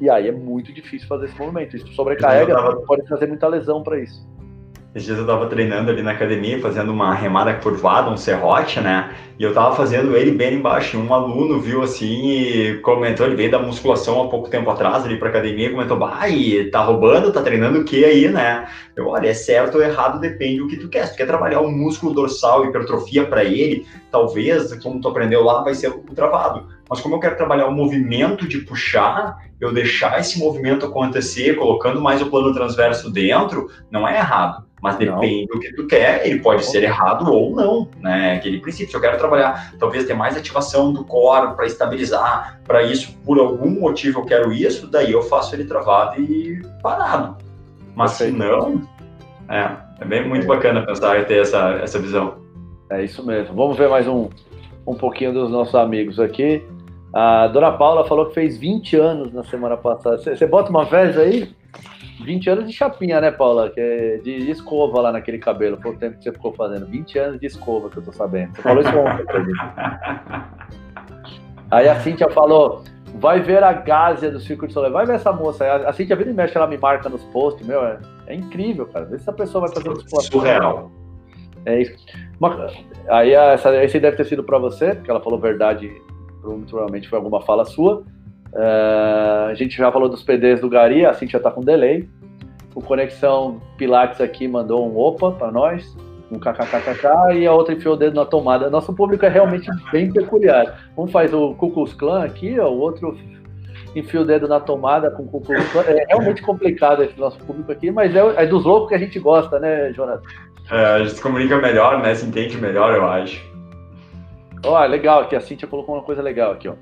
E 0.00 0.08
aí 0.08 0.28
é 0.28 0.32
muito 0.32 0.72
difícil 0.72 1.06
fazer 1.06 1.26
esse 1.26 1.38
movimento. 1.38 1.76
Isso 1.76 1.86
sobrecarrega, 1.88 2.54
tava... 2.54 2.76
pode 2.86 3.04
trazer 3.04 3.26
muita 3.26 3.46
lesão 3.48 3.82
para 3.82 4.00
isso. 4.00 4.26
Esses 4.98 5.06
dias 5.06 5.18
eu 5.20 5.26
tava 5.26 5.46
treinando 5.46 5.92
ali 5.92 6.02
na 6.02 6.10
academia, 6.10 6.60
fazendo 6.60 6.90
uma 6.90 7.14
remada 7.14 7.54
curvada, 7.54 8.10
um 8.10 8.16
serrote, 8.16 8.80
né? 8.80 9.14
E 9.38 9.44
eu 9.44 9.54
tava 9.54 9.76
fazendo 9.76 10.16
ele 10.16 10.32
bem 10.32 10.54
embaixo. 10.54 10.98
Um 10.98 11.14
aluno 11.14 11.60
viu 11.60 11.82
assim 11.82 12.32
e 12.32 12.78
comentou, 12.78 13.24
ele 13.24 13.36
veio 13.36 13.48
da 13.48 13.60
musculação 13.60 14.20
há 14.20 14.28
pouco 14.28 14.50
tempo 14.50 14.68
atrás 14.68 15.04
ali 15.04 15.16
pra 15.16 15.28
academia 15.28 15.68
e 15.68 15.70
comentou, 15.70 15.96
vai, 15.96 16.68
tá 16.72 16.80
roubando, 16.80 17.32
tá 17.32 17.40
treinando 17.40 17.78
o 17.78 17.84
que 17.84 18.04
aí, 18.04 18.28
né? 18.28 18.66
Eu, 18.96 19.06
olha, 19.06 19.28
é 19.28 19.34
certo 19.34 19.76
ou 19.76 19.84
errado, 19.84 20.18
depende 20.18 20.58
do 20.58 20.66
que 20.66 20.76
tu 20.76 20.88
quer. 20.88 21.06
Se 21.06 21.12
tu 21.12 21.18
quer 21.18 21.26
trabalhar 21.26 21.60
o 21.60 21.70
músculo 21.70 22.12
dorsal, 22.12 22.64
hipertrofia 22.64 23.24
para 23.24 23.44
ele, 23.44 23.86
talvez, 24.10 24.74
como 24.82 25.00
tu 25.00 25.06
aprendeu 25.06 25.44
lá, 25.44 25.62
vai 25.62 25.74
ser 25.74 25.90
o 25.90 26.00
travado. 26.12 26.66
Mas 26.88 27.00
como 27.00 27.14
eu 27.14 27.20
quero 27.20 27.36
trabalhar 27.36 27.66
o 27.66 27.72
movimento 27.72 28.46
de 28.46 28.58
puxar, 28.58 29.38
eu 29.60 29.72
deixar 29.72 30.18
esse 30.18 30.38
movimento 30.38 30.86
acontecer, 30.86 31.56
colocando 31.56 32.00
mais 32.00 32.22
o 32.22 32.30
plano 32.30 32.52
transverso 32.52 33.10
dentro, 33.10 33.70
não 33.90 34.06
é 34.06 34.16
errado. 34.16 34.66
Mas 34.80 34.96
depende 34.96 35.46
não. 35.48 35.56
do 35.56 35.60
que 35.60 35.74
tu 35.74 35.86
quer, 35.88 36.24
ele 36.24 36.40
pode 36.40 36.64
ser 36.64 36.84
errado 36.84 37.28
ou 37.32 37.54
não, 37.54 37.88
né? 38.00 38.36
Aquele 38.36 38.60
princípio. 38.60 38.90
Se 38.90 38.96
eu 38.96 39.00
quero 39.00 39.18
trabalhar, 39.18 39.74
talvez 39.78 40.04
ter 40.04 40.14
mais 40.14 40.36
ativação 40.36 40.92
do 40.92 41.04
core 41.04 41.56
para 41.56 41.66
estabilizar, 41.66 42.60
para 42.64 42.82
isso, 42.82 43.16
por 43.24 43.40
algum 43.40 43.70
motivo 43.70 44.20
eu 44.20 44.24
quero 44.24 44.52
isso, 44.52 44.86
daí 44.86 45.10
eu 45.10 45.22
faço 45.22 45.54
ele 45.56 45.64
travado 45.64 46.20
e 46.20 46.62
parado. 46.80 47.36
Mas 47.96 48.12
se 48.12 48.30
não, 48.30 48.80
é, 49.48 49.76
É 50.00 50.04
bem 50.04 50.28
muito 50.28 50.46
bacana 50.46 50.84
pensar 50.84 51.18
e 51.18 51.24
ter 51.24 51.40
essa, 51.40 51.80
essa 51.82 51.98
visão. 51.98 52.36
É 52.90 53.02
isso 53.02 53.24
mesmo. 53.26 53.54
Vamos 53.54 53.76
ver 53.76 53.88
mais 53.88 54.06
um, 54.06 54.28
um 54.86 54.94
pouquinho 54.94 55.32
dos 55.32 55.50
nossos 55.50 55.74
amigos 55.74 56.20
aqui. 56.20 56.62
A 57.12 57.46
dona 57.46 57.72
Paula 57.72 58.04
falou 58.04 58.26
que 58.26 58.34
fez 58.34 58.58
20 58.58 58.96
anos 58.96 59.32
na 59.32 59.42
semana 59.44 59.76
passada. 59.76 60.18
Você 60.18 60.46
bota 60.46 60.70
uma 60.70 60.84
vez 60.84 61.16
aí? 61.18 61.50
20 62.24 62.50
anos 62.50 62.66
de 62.66 62.72
chapinha, 62.72 63.20
né, 63.20 63.30
Paula? 63.30 63.70
Que 63.70 63.80
é 63.80 64.16
de 64.18 64.50
escova 64.50 65.00
lá 65.00 65.12
naquele 65.12 65.38
cabelo. 65.38 65.78
Foi 65.80 65.92
o 65.92 65.98
tempo 65.98 66.18
que 66.18 66.24
você 66.24 66.32
ficou 66.32 66.52
fazendo. 66.52 66.86
20 66.86 67.18
anos 67.18 67.40
de 67.40 67.46
escova, 67.46 67.88
que 67.88 67.96
eu 67.96 68.02
tô 68.02 68.12
sabendo. 68.12 68.54
Você 68.54 68.62
falou 68.62 68.82
isso 68.82 68.98
ontem 68.98 69.24
pra. 69.24 70.48
Aí 71.70 71.88
a 71.88 72.00
Cíntia 72.00 72.28
falou: 72.30 72.82
vai 73.14 73.40
ver 73.40 73.62
a 73.62 73.72
Gásia 73.72 74.30
do 74.30 74.38
de 74.38 74.72
Soleil. 74.72 74.92
Vai 74.92 75.06
ver 75.06 75.14
essa 75.14 75.32
moça. 75.32 75.64
A 75.86 75.92
Cíntia 75.92 76.16
vira 76.16 76.30
e 76.30 76.34
mexe, 76.34 76.56
ela 76.56 76.66
me 76.66 76.76
marca 76.76 77.08
nos 77.08 77.22
posts. 77.24 77.66
Meu, 77.66 77.84
é, 77.84 77.98
é 78.26 78.34
incrível, 78.34 78.86
cara. 78.86 79.06
Vê 79.06 79.16
se 79.16 79.22
essa 79.22 79.32
pessoa 79.32 79.66
vai 79.66 79.74
fazer 79.74 79.88
musculação. 79.88 80.30
Surreal. 80.30 80.90
É 81.64 81.82
isso. 81.82 81.94
Aí 83.08 83.32
essa, 83.32 83.84
esse 83.84 84.00
deve 84.00 84.16
ter 84.16 84.24
sido 84.24 84.42
para 84.42 84.58
você, 84.58 84.94
porque 84.94 85.10
ela 85.10 85.20
falou 85.20 85.38
verdade 85.38 85.90
provavelmente 86.68 87.08
foi 87.08 87.18
alguma 87.18 87.40
fala 87.42 87.64
sua. 87.64 88.02
Uh, 88.52 89.50
a 89.50 89.54
gente 89.54 89.76
já 89.76 89.92
falou 89.92 90.08
dos 90.08 90.22
PDs 90.22 90.60
do 90.60 90.68
Gari, 90.68 91.04
a 91.04 91.12
Cintia 91.12 91.40
tá 91.40 91.50
com 91.50 91.60
delay. 91.60 92.08
O 92.74 92.80
Conexão 92.80 93.60
Pilates 93.76 94.20
aqui 94.20 94.46
mandou 94.46 94.88
um 94.88 94.96
opa 94.96 95.32
para 95.32 95.50
nós, 95.50 95.96
um 96.30 96.38
kkkk, 96.38 97.36
e 97.36 97.46
a 97.46 97.52
outra 97.52 97.74
enfiou 97.74 97.94
o 97.94 97.96
dedo 97.96 98.14
na 98.14 98.24
tomada. 98.24 98.70
Nosso 98.70 98.94
público 98.94 99.26
é 99.26 99.28
realmente 99.28 99.68
bem 99.90 100.12
peculiar. 100.12 100.90
Um 100.96 101.06
faz 101.06 101.34
o 101.34 101.54
Cucus 101.54 101.92
Clan 101.94 102.24
aqui, 102.24 102.58
ó, 102.60 102.68
o 102.68 102.78
outro 102.78 103.16
enfia 103.96 104.20
o 104.20 104.24
dedo 104.24 104.46
na 104.46 104.60
tomada 104.60 105.10
com 105.10 105.24
o. 105.24 105.42
É 105.86 106.04
realmente 106.08 106.42
complicado 106.42 107.02
esse 107.02 107.18
nosso 107.18 107.38
público 107.40 107.72
aqui, 107.72 107.90
mas 107.90 108.14
é, 108.14 108.20
é 108.36 108.46
dos 108.46 108.64
loucos 108.64 108.90
que 108.90 108.94
a 108.94 108.98
gente 108.98 109.18
gosta, 109.18 109.58
né, 109.58 109.92
Jonathan? 109.92 110.22
É, 110.70 110.84
a 110.84 110.98
gente 111.00 111.12
se 111.12 111.22
comunica 111.22 111.56
melhor, 111.58 112.00
né? 112.02 112.14
Se 112.14 112.26
entende 112.26 112.56
melhor, 112.58 112.94
eu 112.94 113.06
acho. 113.06 113.42
Ó, 114.64 114.84
legal 114.84 115.20
aqui, 115.20 115.36
a 115.36 115.40
Cintia 115.40 115.68
colocou 115.68 115.94
uma 115.94 116.02
coisa 116.02 116.22
legal 116.22 116.52
aqui, 116.52 116.68
ó. 116.68 116.74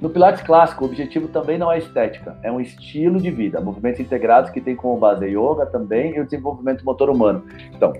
No 0.00 0.10
Pilates 0.10 0.42
clássico, 0.42 0.84
o 0.84 0.88
objetivo 0.88 1.28
também 1.28 1.56
não 1.56 1.70
é 1.70 1.78
estética, 1.78 2.36
é 2.42 2.50
um 2.50 2.60
estilo 2.60 3.20
de 3.20 3.30
vida, 3.30 3.60
movimentos 3.60 4.00
integrados 4.00 4.50
que 4.50 4.60
tem 4.60 4.74
como 4.74 4.98
base 4.98 5.24
a 5.24 5.28
yoga 5.28 5.64
também 5.66 6.16
e 6.16 6.20
o 6.20 6.24
desenvolvimento 6.24 6.84
motor 6.84 7.08
humano. 7.08 7.44
Então, 7.72 7.92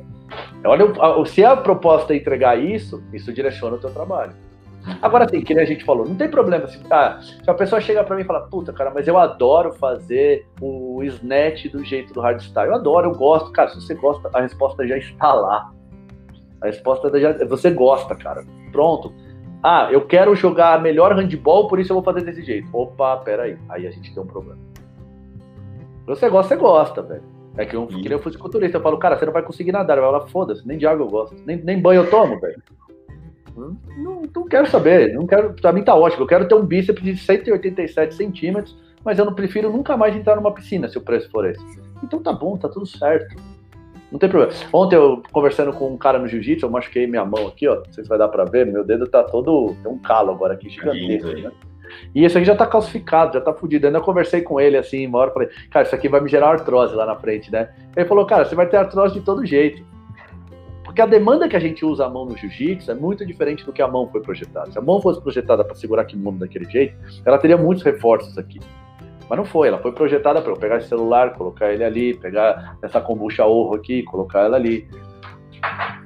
olha, 0.64 0.84
se 1.26 1.44
a 1.44 1.56
proposta 1.56 2.12
é 2.12 2.16
entregar 2.16 2.58
isso, 2.58 3.00
isso 3.12 3.32
direciona 3.32 3.76
o 3.76 3.78
teu 3.78 3.90
trabalho. 3.90 4.32
Agora 5.00 5.28
sim, 5.28 5.40
que 5.42 5.56
a 5.56 5.64
gente 5.64 5.84
falou, 5.84 6.08
não 6.08 6.16
tem 6.16 6.28
problema 6.28 6.66
se, 6.66 6.80
ah, 6.90 7.20
se 7.20 7.48
a 7.48 7.54
pessoa 7.54 7.80
chega 7.80 8.02
para 8.02 8.16
mim 8.16 8.22
e 8.22 8.24
fala, 8.24 8.48
puta, 8.48 8.72
cara, 8.72 8.90
mas 8.92 9.06
eu 9.06 9.16
adoro 9.16 9.72
fazer 9.74 10.46
o 10.60 11.02
snatch 11.04 11.70
do 11.70 11.84
jeito 11.84 12.12
do 12.12 12.20
hardstyle. 12.20 12.66
Eu 12.66 12.74
adoro, 12.74 13.10
eu 13.10 13.14
gosto. 13.14 13.52
Cara, 13.52 13.68
se 13.68 13.76
você 13.76 13.94
gosta, 13.94 14.28
a 14.32 14.40
resposta 14.40 14.86
já 14.86 14.98
está 14.98 15.32
lá. 15.32 15.70
A 16.60 16.66
resposta 16.66 17.16
já. 17.20 17.32
Você 17.46 17.70
gosta, 17.70 18.16
cara. 18.16 18.44
Pronto. 18.72 19.12
Ah, 19.62 19.88
eu 19.92 20.04
quero 20.04 20.34
jogar 20.34 20.82
melhor 20.82 21.14
handball, 21.14 21.68
por 21.68 21.78
isso 21.78 21.92
eu 21.92 21.94
vou 21.94 22.02
fazer 22.02 22.24
desse 22.24 22.42
jeito. 22.42 22.68
Opa, 22.72 23.16
peraí. 23.18 23.56
Aí 23.68 23.86
a 23.86 23.90
gente 23.90 24.12
tem 24.12 24.22
um 24.22 24.26
problema. 24.26 24.58
Você 26.06 26.28
gosta, 26.28 26.54
você 26.54 26.60
gosta, 26.60 27.02
velho. 27.02 27.22
É 27.56 27.66
que 27.66 27.76
eu, 27.76 27.86
que 27.86 28.10
eu 28.10 28.18
fisiculturista, 28.18 28.78
eu 28.78 28.82
falo, 28.82 28.98
cara, 28.98 29.16
você 29.16 29.26
não 29.26 29.32
vai 29.32 29.42
conseguir 29.42 29.72
nadar. 29.72 29.98
Eu 29.98 30.04
falo, 30.04 30.26
foda-se, 30.28 30.66
nem 30.66 30.78
de 30.78 30.86
água 30.86 31.04
eu 31.04 31.10
gosto. 31.10 31.36
Nem, 31.46 31.56
nem 31.56 31.80
banho 31.80 32.02
eu 32.02 32.10
tomo, 32.10 32.40
velho. 32.40 32.60
Não, 33.54 34.22
não 34.34 34.44
quero 34.48 34.66
saber. 34.68 35.14
Não 35.14 35.26
quero. 35.26 35.52
Pra 35.54 35.72
mim 35.72 35.84
tá 35.84 35.94
ótimo. 35.94 36.22
Eu 36.22 36.26
quero 36.26 36.48
ter 36.48 36.54
um 36.54 36.64
bíceps 36.64 37.02
de 37.02 37.16
187 37.16 38.14
centímetros, 38.14 38.76
mas 39.04 39.18
eu 39.18 39.24
não 39.24 39.34
prefiro 39.34 39.70
nunca 39.70 39.96
mais 39.96 40.16
entrar 40.16 40.36
numa 40.36 40.52
piscina 40.52 40.88
se 40.88 40.98
o 40.98 41.02
preço 41.02 41.30
for 41.30 41.46
esse. 41.46 41.62
Então 42.02 42.22
tá 42.22 42.32
bom, 42.32 42.56
tá 42.56 42.68
tudo 42.68 42.86
certo. 42.86 43.36
Não 44.12 44.18
tem 44.18 44.28
problema. 44.28 44.52
Ontem 44.70 44.94
eu 44.94 45.22
conversando 45.32 45.72
com 45.72 45.88
um 45.88 45.96
cara 45.96 46.18
no 46.18 46.28
jiu-jitsu, 46.28 46.66
eu 46.66 46.70
machuquei 46.70 47.06
minha 47.06 47.24
mão 47.24 47.46
aqui, 47.46 47.66
ó. 47.66 47.76
Não 47.76 47.90
sei 47.90 48.04
se 48.04 48.10
vai 48.10 48.18
dar 48.18 48.28
pra 48.28 48.44
ver, 48.44 48.66
meu 48.66 48.84
dedo 48.84 49.08
tá 49.08 49.24
todo. 49.24 49.74
Tem 49.82 49.90
um 49.90 49.98
calo 49.98 50.30
agora 50.30 50.52
aqui 50.52 50.68
gigantesco, 50.68 51.28
né? 51.28 51.50
E 52.14 52.24
esse 52.24 52.36
aqui 52.36 52.46
já 52.46 52.54
tá 52.54 52.66
calcificado, 52.66 53.32
já 53.32 53.40
tá 53.40 53.54
fudido. 53.54 53.86
Ainda 53.86 54.02
conversei 54.02 54.42
com 54.42 54.60
ele 54.60 54.76
assim, 54.76 55.06
uma 55.06 55.18
hora, 55.18 55.30
falei, 55.30 55.48
cara, 55.70 55.86
isso 55.86 55.94
aqui 55.94 56.08
vai 56.10 56.20
me 56.20 56.28
gerar 56.28 56.50
artrose 56.50 56.94
lá 56.94 57.06
na 57.06 57.16
frente, 57.16 57.50
né? 57.50 57.70
Ele 57.96 58.06
falou, 58.06 58.26
cara, 58.26 58.44
você 58.44 58.54
vai 58.54 58.68
ter 58.68 58.76
artrose 58.76 59.14
de 59.14 59.20
todo 59.22 59.46
jeito. 59.46 59.82
Porque 60.84 61.00
a 61.00 61.06
demanda 61.06 61.48
que 61.48 61.56
a 61.56 61.60
gente 61.60 61.82
usa 61.82 62.04
a 62.04 62.10
mão 62.10 62.26
no 62.26 62.36
jiu-jitsu 62.36 62.90
é 62.90 62.94
muito 62.94 63.24
diferente 63.24 63.64
do 63.64 63.72
que 63.72 63.80
a 63.80 63.88
mão 63.88 64.08
foi 64.08 64.20
projetada. 64.20 64.70
Se 64.70 64.78
a 64.78 64.82
mão 64.82 65.00
fosse 65.00 65.22
projetada 65.22 65.64
para 65.64 65.74
segurar 65.74 66.06
mundo 66.14 66.40
daquele 66.40 66.70
jeito, 66.70 66.94
ela 67.24 67.38
teria 67.38 67.56
muitos 67.56 67.82
reforços 67.82 68.36
aqui. 68.36 68.60
Mas 69.32 69.38
não 69.38 69.46
foi, 69.46 69.68
ela 69.68 69.78
foi 69.78 69.92
projetada 69.92 70.42
para 70.42 70.52
eu 70.52 70.56
pegar 70.58 70.76
esse 70.76 70.88
celular, 70.88 71.32
colocar 71.32 71.72
ele 71.72 71.82
ali, 71.82 72.12
pegar 72.12 72.76
essa 72.82 73.00
kombucha 73.00 73.46
orro 73.46 73.74
aqui, 73.74 74.02
colocar 74.02 74.40
ela 74.40 74.58
ali. 74.58 74.86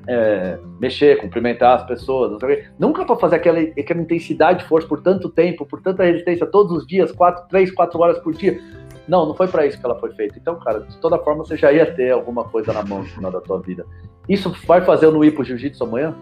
É, 0.06 0.60
mexer, 0.78 1.16
cumprimentar 1.16 1.74
as 1.74 1.86
pessoas, 1.86 2.40
Nunca 2.78 3.04
para 3.04 3.16
fazer 3.16 3.34
aquela, 3.34 3.58
aquela 3.58 4.00
intensidade 4.00 4.60
de 4.60 4.66
força 4.66 4.86
por 4.86 5.02
tanto 5.02 5.28
tempo, 5.28 5.66
por 5.66 5.82
tanta 5.82 6.04
resistência, 6.04 6.46
todos 6.46 6.70
os 6.70 6.86
dias, 6.86 7.10
quatro, 7.10 7.48
três, 7.48 7.72
quatro 7.72 7.98
horas 7.98 8.16
por 8.20 8.32
dia. 8.32 8.60
Não, 9.08 9.26
não 9.26 9.34
foi 9.34 9.48
para 9.48 9.66
isso 9.66 9.80
que 9.80 9.84
ela 9.84 9.98
foi 9.98 10.12
feita. 10.12 10.38
Então, 10.38 10.56
cara, 10.60 10.82
de 10.82 10.96
toda 10.98 11.18
forma, 11.18 11.44
você 11.44 11.56
já 11.56 11.72
ia 11.72 11.92
ter 11.92 12.12
alguma 12.12 12.44
coisa 12.44 12.72
na 12.72 12.84
mão 12.84 12.98
no 12.98 13.06
final 13.06 13.32
da 13.32 13.40
tua 13.40 13.60
vida. 13.60 13.84
Isso 14.28 14.54
vai 14.68 14.82
fazer 14.82 15.06
eu 15.06 15.10
não 15.10 15.24
ir 15.24 15.32
pro 15.32 15.42
jiu-jitsu 15.42 15.82
amanhã? 15.82 16.14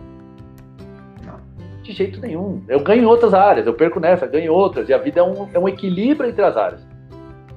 De 1.83 1.93
jeito 1.93 2.19
nenhum. 2.19 2.63
Eu 2.67 2.81
ganho 2.81 3.03
em 3.03 3.07
outras 3.07 3.35
áreas, 3.35 3.67
eu 3.67 3.75
perco 3.75 4.01
nessa, 4.01 4.27
ganho 4.27 4.47
em 4.47 4.49
outras. 4.49 4.89
E 4.89 4.95
a 4.95 4.97
vida 4.97 5.21
é 5.21 5.23
um, 5.23 5.51
é 5.53 5.59
um 5.59 5.69
equilíbrio 5.69 6.31
entre 6.31 6.43
as 6.43 6.57
áreas. 6.57 6.94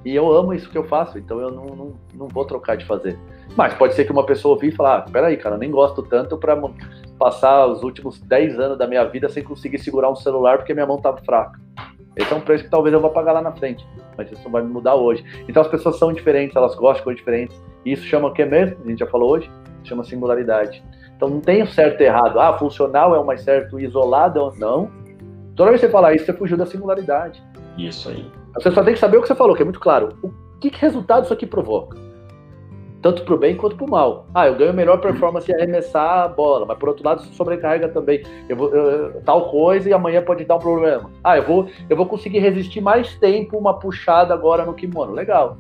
E 0.05 0.15
eu 0.15 0.31
amo 0.31 0.53
isso 0.53 0.69
que 0.69 0.77
eu 0.77 0.83
faço, 0.83 1.17
então 1.17 1.39
eu 1.39 1.51
não, 1.51 1.65
não, 1.65 1.93
não 2.13 2.27
vou 2.27 2.45
trocar 2.45 2.77
de 2.77 2.85
fazer. 2.85 3.17
Mas 3.55 3.73
pode 3.73 3.93
ser 3.93 4.05
que 4.05 4.11
uma 4.11 4.25
pessoa 4.25 4.53
ouvir 4.53 4.67
e 4.67 4.71
falar: 4.71 4.97
ah, 4.97 5.01
peraí, 5.01 5.37
cara, 5.37 5.57
nem 5.57 5.71
gosto 5.71 6.03
tanto 6.03 6.37
para 6.37 6.57
passar 7.17 7.65
os 7.67 7.83
últimos 7.83 8.19
10 8.19 8.59
anos 8.59 8.77
da 8.77 8.87
minha 8.87 9.03
vida 9.05 9.27
sem 9.29 9.43
conseguir 9.43 9.79
segurar 9.79 10.09
um 10.09 10.15
celular 10.15 10.57
porque 10.57 10.73
minha 10.73 10.85
mão 10.85 10.97
estava 10.97 11.17
fraca. 11.17 11.59
Esse 12.15 12.33
é 12.33 12.35
um 12.35 12.41
preço 12.41 12.63
que 12.63 12.69
talvez 12.69 12.93
eu 12.93 12.99
vá 12.99 13.09
pagar 13.09 13.33
lá 13.33 13.41
na 13.41 13.51
frente, 13.51 13.85
mas 14.17 14.31
isso 14.31 14.43
não 14.43 14.51
vai 14.51 14.63
me 14.63 14.69
mudar 14.69 14.95
hoje. 14.95 15.23
Então 15.47 15.61
as 15.61 15.67
pessoas 15.67 15.97
são 15.99 16.11
diferentes, 16.11 16.55
elas 16.55 16.73
gostam 16.73 16.97
de 16.97 17.03
coisas 17.03 17.19
diferentes. 17.19 17.61
E 17.85 17.93
isso 17.93 18.03
chama 18.03 18.29
o 18.29 18.33
que 18.33 18.43
mesmo? 18.43 18.77
A 18.83 18.89
gente 18.89 18.99
já 18.99 19.07
falou 19.07 19.31
hoje? 19.31 19.49
Chama 19.83 20.03
singularidade. 20.03 20.83
Então 21.15 21.29
não 21.29 21.39
tem 21.39 21.61
o 21.61 21.67
certo 21.67 22.01
e 22.01 22.05
errado. 22.05 22.39
Ah, 22.39 22.57
funcional 22.57 23.15
é 23.15 23.19
o 23.19 23.25
mais 23.25 23.41
certo, 23.41 23.79
isolado 23.79 24.39
é 24.39 24.43
o... 24.43 24.51
Não. 24.55 24.91
Toda 25.55 25.69
vez 25.69 25.81
que 25.81 25.87
você 25.87 25.91
falar 25.91 26.13
isso, 26.13 26.25
você 26.25 26.33
fugiu 26.33 26.57
da 26.57 26.65
singularidade. 26.65 27.41
Isso 27.77 28.09
aí. 28.09 28.29
Você 28.59 28.71
só 28.71 28.83
tem 28.83 28.93
que 28.93 28.99
saber 28.99 29.17
o 29.17 29.21
que 29.21 29.27
você 29.27 29.35
falou, 29.35 29.55
que 29.55 29.61
é 29.61 29.65
muito 29.65 29.79
claro. 29.79 30.09
O 30.23 30.31
que, 30.59 30.71
que 30.71 30.81
resultado 30.81 31.25
isso 31.25 31.33
aqui 31.33 31.45
provoca? 31.45 31.97
Tanto 33.01 33.23
para 33.23 33.35
o 33.35 33.37
bem 33.37 33.55
quanto 33.55 33.75
para 33.75 33.85
o 33.85 33.89
mal. 33.89 34.25
Ah, 34.33 34.47
eu 34.47 34.55
ganho 34.55 34.73
melhor 34.73 34.99
performance 34.99 35.49
em 35.51 35.55
arremessar 35.55 36.23
a 36.23 36.27
bola, 36.27 36.65
mas 36.65 36.77
por 36.77 36.89
outro 36.89 37.05
lado 37.05 37.21
isso 37.21 37.33
sobrecarrega 37.35 37.87
também. 37.89 38.23
Eu 38.49 38.57
vou, 38.57 38.73
eu, 38.73 39.21
tal 39.21 39.51
coisa 39.51 39.87
e 39.87 39.93
amanhã 39.93 40.23
pode 40.23 40.43
dar 40.45 40.55
um 40.55 40.59
problema. 40.59 41.11
Ah, 41.23 41.37
eu 41.37 41.43
vou, 41.43 41.69
eu 41.87 41.95
vou 41.95 42.07
conseguir 42.07 42.39
resistir 42.39 42.81
mais 42.81 43.15
tempo 43.19 43.57
uma 43.57 43.77
puxada 43.77 44.33
agora 44.33 44.65
no 44.65 44.73
kimono. 44.73 45.13
Legal. 45.13 45.57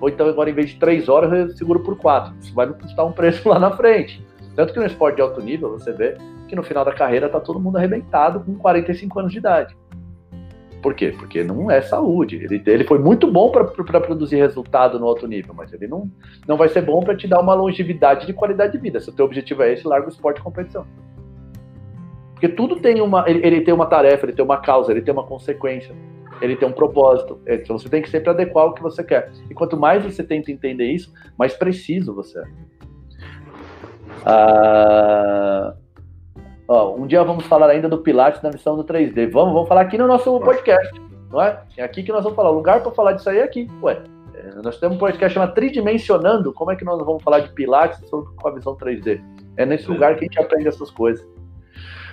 Ou 0.00 0.08
então 0.08 0.28
agora 0.28 0.50
em 0.50 0.54
vez 0.54 0.70
de 0.70 0.78
três 0.80 1.08
horas 1.08 1.32
eu 1.32 1.56
seguro 1.56 1.80
por 1.80 1.96
quatro. 1.96 2.34
Isso 2.40 2.52
vai 2.52 2.66
me 2.66 2.74
custar 2.74 3.06
um 3.06 3.12
preço 3.12 3.46
lá 3.48 3.58
na 3.60 3.70
frente. 3.70 4.26
Tanto 4.56 4.72
que 4.72 4.80
no 4.80 4.86
esporte 4.86 5.16
de 5.16 5.22
alto 5.22 5.40
nível 5.40 5.70
você 5.70 5.92
vê 5.92 6.16
que 6.48 6.56
no 6.56 6.62
final 6.64 6.84
da 6.84 6.92
carreira 6.92 7.28
tá 7.28 7.38
todo 7.38 7.60
mundo 7.60 7.76
arrebentado 7.76 8.40
com 8.40 8.56
45 8.56 9.20
anos 9.20 9.32
de 9.32 9.38
idade. 9.38 9.76
Por 10.82 10.94
quê? 10.94 11.14
Porque 11.16 11.44
não 11.44 11.70
é 11.70 11.82
saúde. 11.82 12.36
Ele, 12.36 12.62
ele 12.66 12.84
foi 12.84 12.98
muito 12.98 13.30
bom 13.30 13.50
para 13.50 14.00
produzir 14.00 14.36
resultado 14.36 14.98
no 14.98 15.06
alto 15.06 15.26
nível, 15.26 15.54
mas 15.54 15.72
ele 15.72 15.86
não, 15.86 16.10
não 16.48 16.56
vai 16.56 16.68
ser 16.68 16.82
bom 16.82 17.00
para 17.00 17.16
te 17.16 17.28
dar 17.28 17.40
uma 17.40 17.54
longevidade 17.54 18.26
de 18.26 18.32
qualidade 18.32 18.72
de 18.72 18.78
vida. 18.78 18.98
Se 18.98 19.10
o 19.10 19.12
teu 19.12 19.26
objetivo 19.26 19.62
é 19.62 19.72
esse, 19.72 19.86
larga 19.86 20.06
o 20.06 20.10
esporte 20.10 20.36
de 20.36 20.42
competição. 20.42 20.86
Porque 22.32 22.48
tudo 22.48 22.76
tem 22.76 23.02
uma. 23.02 23.28
Ele, 23.28 23.46
ele, 23.46 23.60
tem 23.60 23.74
uma 23.74 23.84
tarefa, 23.84 24.24
ele 24.24 24.32
tem 24.32 24.44
uma 24.44 24.56
causa, 24.56 24.90
ele 24.90 25.02
tem 25.02 25.12
uma 25.12 25.26
consequência, 25.26 25.94
ele 26.40 26.56
tem 26.56 26.66
um 26.66 26.72
propósito. 26.72 27.38
Então 27.46 27.78
você 27.78 27.90
tem 27.90 28.00
que 28.00 28.08
sempre 28.08 28.30
adequar 28.30 28.66
o 28.66 28.72
que 28.72 28.82
você 28.82 29.04
quer. 29.04 29.30
E 29.50 29.54
quanto 29.54 29.76
mais 29.76 30.02
você 30.02 30.24
tenta 30.24 30.50
entender 30.50 30.90
isso, 30.90 31.12
mais 31.38 31.52
preciso 31.52 32.14
você 32.14 32.38
é. 32.38 32.44
Ah, 34.24 35.74
Ó, 36.70 36.94
um 36.94 37.04
dia 37.04 37.24
vamos 37.24 37.44
falar 37.46 37.68
ainda 37.68 37.88
do 37.88 37.98
Pilates 37.98 38.40
na 38.42 38.50
missão 38.50 38.76
do 38.76 38.84
3D. 38.84 39.28
Vamos, 39.32 39.52
vamos 39.54 39.68
falar 39.68 39.80
aqui 39.80 39.98
no 39.98 40.06
nosso 40.06 40.38
podcast, 40.38 41.02
não 41.28 41.42
é? 41.42 41.60
É 41.76 41.82
aqui 41.82 42.00
que 42.00 42.12
nós 42.12 42.22
vamos 42.22 42.36
falar. 42.36 42.50
O 42.50 42.54
lugar 42.54 42.80
para 42.80 42.92
falar 42.92 43.14
disso 43.14 43.28
aí 43.28 43.38
é 43.38 43.42
aqui. 43.42 43.68
Ué, 43.82 44.00
é, 44.34 44.54
nós 44.62 44.78
temos 44.78 44.96
um 44.96 45.00
podcast 45.00 45.34
chamado 45.34 45.52
Tridimensionando. 45.52 46.52
Como 46.52 46.70
é 46.70 46.76
que 46.76 46.84
nós 46.84 46.96
vamos 47.04 47.24
falar 47.24 47.40
de 47.40 47.48
Pilates 47.54 48.00
com 48.08 48.46
a 48.48 48.52
visão 48.52 48.76
3D? 48.76 49.20
É 49.56 49.66
nesse 49.66 49.90
lugar 49.90 50.14
que 50.14 50.20
a 50.20 50.28
gente 50.28 50.38
aprende 50.38 50.68
essas 50.68 50.92
coisas. 50.92 51.26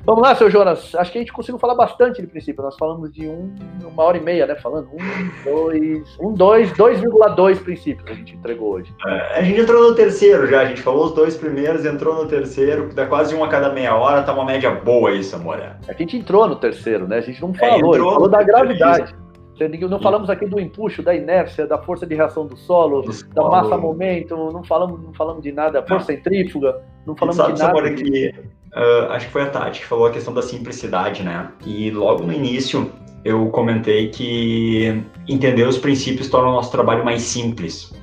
Vamos 0.07 0.21
lá, 0.21 0.33
seu 0.35 0.49
Jonas. 0.49 0.95
Acho 0.95 1.11
que 1.11 1.17
a 1.17 1.21
gente 1.21 1.33
conseguiu 1.33 1.59
falar 1.59 1.75
bastante 1.75 2.21
de 2.21 2.27
princípio. 2.27 2.63
Nós 2.63 2.77
falamos 2.77 3.11
de 3.11 3.27
um, 3.27 3.53
uma 3.83 4.03
hora 4.03 4.15
e 4.15 4.21
meia, 4.21 4.47
né? 4.47 4.55
Falando 4.55 4.87
um, 4.93 5.43
dois, 5.43 6.17
um, 6.17 6.33
dois, 6.33 6.71
2,2 6.71 7.61
princípios 7.61 8.09
a 8.09 8.13
gente 8.13 8.33
entregou 8.33 8.75
hoje. 8.75 8.95
É, 9.05 9.39
a 9.39 9.41
gente 9.41 9.59
entrou 9.59 9.89
no 9.89 9.93
terceiro 9.93 10.47
já. 10.47 10.61
A 10.61 10.65
gente 10.65 10.81
falou 10.81 11.07
os 11.07 11.11
dois 11.11 11.35
primeiros, 11.35 11.83
entrou 11.83 12.15
no 12.15 12.25
terceiro, 12.25 12.87
que 12.87 12.95
dá 12.95 13.05
quase 13.05 13.35
um 13.35 13.43
a 13.43 13.49
cada 13.49 13.69
meia 13.73 13.97
hora, 13.97 14.23
tá 14.23 14.31
uma 14.31 14.45
média 14.45 14.71
boa 14.71 15.11
isso, 15.11 15.35
amor. 15.35 15.59
É 15.59 15.93
que 15.93 16.03
a 16.03 16.05
gente 16.05 16.15
entrou 16.15 16.47
no 16.47 16.55
terceiro, 16.55 17.05
né? 17.05 17.17
A 17.17 17.21
gente 17.21 17.41
não 17.41 17.53
falou, 17.53 17.93
é, 17.93 17.97
falou 17.97 18.29
da 18.29 18.41
gravidade. 18.43 19.13
Não 19.89 19.99
falamos 19.99 20.29
aqui 20.29 20.45
do 20.45 20.59
empuxo, 20.59 21.01
da 21.01 21.15
inércia, 21.15 21.65
da 21.65 21.77
força 21.77 22.05
de 22.05 22.13
reação 22.13 22.45
do 22.45 22.55
solo, 22.55 23.01
do 23.01 23.07
da 23.07 23.41
solo. 23.41 23.51
massa 23.51 23.77
momento, 23.77 24.35
não 24.51 24.63
falamos, 24.63 25.01
não 25.01 25.13
falamos 25.13 25.41
de 25.41 25.51
nada, 25.51 25.81
força 25.83 26.07
centrífuga, 26.07 26.81
não 27.05 27.15
falamos 27.15 27.37
sabe, 27.37 27.53
de 27.53 27.59
nada. 27.59 27.75
Sabe, 27.75 27.93
que, 27.95 28.29
uh, 28.75 29.11
acho 29.11 29.25
que 29.25 29.31
foi 29.31 29.41
a 29.43 29.49
Tati 29.49 29.81
que 29.81 29.85
falou 29.85 30.05
a 30.05 30.11
questão 30.11 30.33
da 30.33 30.41
simplicidade, 30.41 31.23
né? 31.23 31.49
E 31.65 31.89
logo 31.91 32.23
no 32.23 32.33
início 32.33 32.91
eu 33.25 33.47
comentei 33.49 34.09
que 34.09 35.03
entender 35.27 35.67
os 35.67 35.77
princípios 35.77 36.29
torna 36.29 36.49
o 36.49 36.53
nosso 36.53 36.71
trabalho 36.71 37.03
mais 37.03 37.23
simples. 37.23 37.93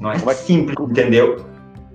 Não 0.00 0.10
é, 0.10 0.16
é 0.16 0.34
simples, 0.34 0.76
entendeu? 0.78 1.44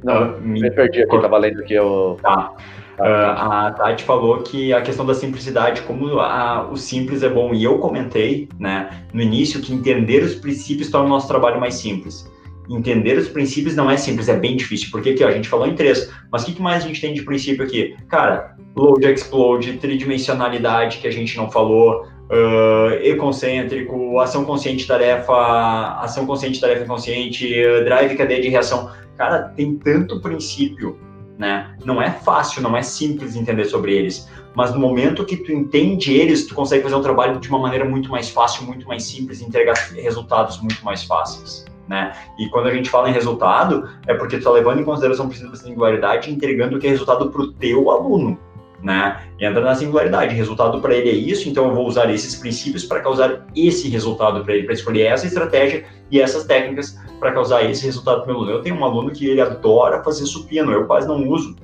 Não, 0.04 0.36
uh, 0.36 0.42
me 0.42 0.72
perdi 0.72 1.04
aqui, 1.04 1.22
tava 1.22 1.38
lendo 1.38 1.60
aqui 1.62 1.78
o... 1.78 2.16
Tá. 2.22 2.52
Uh, 2.52 2.81
a 3.04 3.72
Tati 3.72 4.04
falou 4.04 4.40
que 4.40 4.74
a 4.74 4.82
questão 4.82 5.06
da 5.06 5.14
simplicidade, 5.14 5.82
como 5.84 6.20
a, 6.20 6.70
o 6.70 6.78
simples 6.78 7.24
é 7.24 7.30
bom, 7.30 7.54
e 7.54 7.64
eu 7.64 7.80
comentei 7.80 8.48
né, 8.60 9.06
no 9.14 9.22
início 9.22 9.62
que 9.62 9.74
entender 9.74 10.24
os 10.24 10.36
princípios 10.36 10.90
torna 10.90 11.08
o 11.08 11.10
nosso 11.10 11.28
trabalho 11.28 11.60
mais 11.60 11.76
simples. 11.76 12.30
Entender 12.70 13.18
os 13.18 13.28
princípios 13.28 13.76
não 13.76 13.90
é 13.90 13.98
simples, 13.98 14.30
é 14.30 14.38
bem 14.38 14.56
difícil, 14.56 14.90
porque 14.92 15.10
aqui 15.10 15.24
ó, 15.24 15.28
a 15.28 15.32
gente 15.32 15.50
falou 15.50 15.68
em 15.68 15.76
três, 15.76 16.12
mas 16.32 16.44
o 16.44 16.46
que, 16.46 16.54
que 16.54 16.62
mais 16.62 16.84
a 16.84 16.88
gente 16.88 17.02
tem 17.02 17.14
de 17.14 17.24
princípio 17.24 17.66
aqui? 17.66 17.96
Cara, 18.08 18.56
load 18.76 19.06
explode, 19.06 19.74
tridimensionalidade 19.74 21.00
que 21.00 21.08
a 21.08 21.12
gente 21.12 21.36
não 21.36 21.50
falou, 21.50 22.06
uh, 22.32 22.94
e-concêntrico, 23.04 24.20
ação 24.20 24.46
consciente 24.46 24.88
tarefa, 24.88 25.98
ação 26.00 26.26
consciente 26.26 26.62
tarefa 26.62 26.84
inconsciente, 26.84 27.46
uh, 27.46 27.84
drive 27.84 28.16
cadeia 28.16 28.42
de 28.42 28.50
reação. 28.50 28.90
Cara, 29.18 29.50
tem 29.50 29.76
tanto 29.76 30.22
princípio 30.22 30.98
né? 31.38 31.76
Não 31.84 32.02
é 32.02 32.12
fácil, 32.12 32.62
não 32.62 32.76
é 32.76 32.82
simples 32.82 33.36
entender 33.36 33.66
sobre 33.66 33.94
eles, 33.94 34.30
mas 34.56 34.74
no 34.74 34.80
momento 34.80 35.26
que 35.26 35.38
tu 35.38 35.52
entende 35.52 36.14
eles, 36.14 36.46
tu 36.46 36.56
consegue 36.56 36.84
fazer 36.84 36.96
um 36.96 37.02
trabalho 37.02 37.40
de 37.40 37.50
uma 37.50 37.60
maneira 37.60 37.86
muito 37.86 38.10
mais 38.10 38.30
fácil, 38.30 38.66
muito 38.66 38.88
mais 38.88 39.04
simples, 39.04 39.42
entregar 39.42 39.74
resultados 39.94 40.62
muito 40.62 40.84
mais 40.84 41.04
fáceis. 41.04 41.66
Né? 41.88 42.14
E 42.40 42.48
quando 42.50 42.68
a 42.68 42.74
gente 42.74 42.90
fala 42.90 43.10
em 43.10 43.14
resultado, 43.14 43.90
é 44.08 44.14
porque 44.14 44.36
tu 44.36 44.40
está 44.40 44.52
levando 44.52 44.80
em 44.80 44.84
consideração 44.84 45.26
o 45.26 45.30
princípio 45.30 45.52
da 45.52 45.58
singularidade 45.58 46.30
e 46.30 46.34
entregando 46.34 46.78
o 46.78 46.80
que 46.80 46.88
é 46.88 46.90
resultado 46.90 47.30
para 47.30 47.42
o 47.42 47.52
teu 47.54 47.90
aluno 47.90 48.38
né? 48.84 49.22
Entra 49.40 49.62
na 49.62 49.76
singularidade. 49.76 50.36
Resultado 50.36 50.80
para 50.82 50.96
ele 50.96 51.10
é 51.10 51.14
isso, 51.14 51.48
então 51.48 51.68
eu 51.68 51.76
vou 51.76 51.88
usar 51.88 52.10
esses 52.10 52.36
princípios 52.36 52.84
para 52.84 53.00
causar 53.00 53.46
esse 53.56 53.88
resultado 53.90 54.44
para 54.44 54.56
ele, 54.56 54.64
para 54.64 54.74
escolher 54.74 55.04
essa 55.04 55.28
estratégia 55.28 55.86
e 56.10 56.20
essas 56.20 56.46
técnicas 56.46 56.98
para 57.22 57.32
causar 57.32 57.64
esse 57.64 57.86
resultado 57.86 58.24
para 58.24 58.24
o 58.24 58.28
meu 58.28 58.36
aluno. 58.38 58.52
Eu 58.52 58.62
tenho 58.64 58.76
um 58.76 58.84
aluno 58.84 59.12
que 59.12 59.30
ele 59.30 59.40
adora 59.40 60.04
fazer 60.04 60.26
supino, 60.26 60.72
eu 60.72 60.88
quase 60.88 61.08
não 61.08 61.26
uso. 61.28 61.56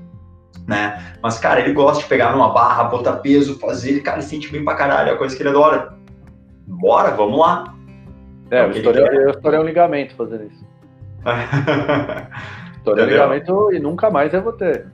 Né? 0.67 1.17
Mas, 1.21 1.39
cara, 1.39 1.61
ele 1.61 1.73
gosta 1.73 2.03
de 2.03 2.07
pegar 2.07 2.31
numa 2.31 2.53
barra, 2.53 2.83
botar 2.83 3.13
peso, 3.13 3.59
fazer, 3.59 4.01
cara, 4.01 4.17
ele 4.17 4.27
sente 4.27 4.51
bem 4.51 4.63
pra 4.63 4.75
caralho, 4.75 5.09
é 5.09 5.13
a 5.13 5.17
coisa 5.17 5.35
que 5.35 5.41
ele 5.41 5.49
adora. 5.49 5.93
Bora, 6.67 7.11
vamos 7.11 7.39
lá. 7.39 7.73
É, 8.51 8.65
eu 8.65 8.71
estourei, 8.71 9.03
eu 9.03 9.29
estourei 9.31 9.59
um 9.59 9.63
ligamento 9.63 10.15
fazendo 10.15 10.43
isso. 10.43 10.65
estourei 12.77 13.05
um 13.05 13.07
ligamento 13.07 13.73
e 13.73 13.79
nunca 13.79 14.11
mais 14.11 14.33
eu 14.33 14.43
vou 14.43 14.53
ter. 14.53 14.85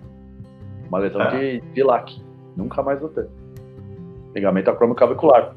Uma 0.87 0.99
lesão 0.99 1.21
é. 1.21 1.29
de, 1.29 1.61
de 1.61 1.83
LAC. 1.83 2.21
Nunca 2.55 2.81
mais 2.81 3.01
vou 3.01 3.09
ter. 3.09 3.27
Ligamento 4.33 4.69
acromioclavicular. 4.69 5.55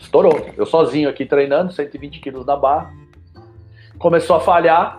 Estourou. 0.00 0.46
Eu 0.56 0.64
sozinho 0.64 1.08
aqui 1.08 1.26
treinando, 1.26 1.72
120 1.72 2.20
quilos 2.20 2.46
na 2.46 2.56
barra. 2.56 2.92
Começou 3.98 4.36
a 4.36 4.40
falhar. 4.40 4.98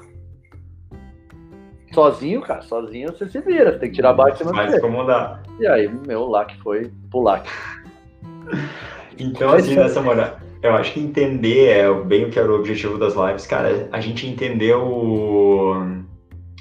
Sozinho, 1.94 2.42
cara, 2.42 2.62
sozinho 2.62 3.12
você 3.12 3.28
se 3.28 3.42
vira. 3.42 3.74
Você 3.74 3.80
tem 3.80 3.90
que 3.90 3.96
tirar 3.96 4.14
de 4.14 4.38
cima 4.38 4.52
Vai 4.52 4.76
incomodar. 4.76 5.44
E 5.60 5.68
aí, 5.68 5.90
meu 6.08 6.28
LAC 6.28 6.56
foi 6.62 6.92
pro 7.10 7.22
LAC. 7.22 7.48
Então, 9.18 9.50
assim, 9.50 9.76
nessa 9.76 10.02
moral, 10.02 10.38
eu 10.62 10.74
acho 10.76 10.94
que 10.94 11.00
entender 11.00 11.68
é 11.68 11.94
bem 11.94 12.26
o 12.26 12.30
que 12.30 12.40
era 12.40 12.52
o 12.52 12.56
objetivo 12.56 12.98
das 12.98 13.16
lives, 13.16 13.46
cara. 13.48 13.90
A 13.92 14.00
gente 14.00 14.28
entendeu 14.28 14.82
o 14.82 16.00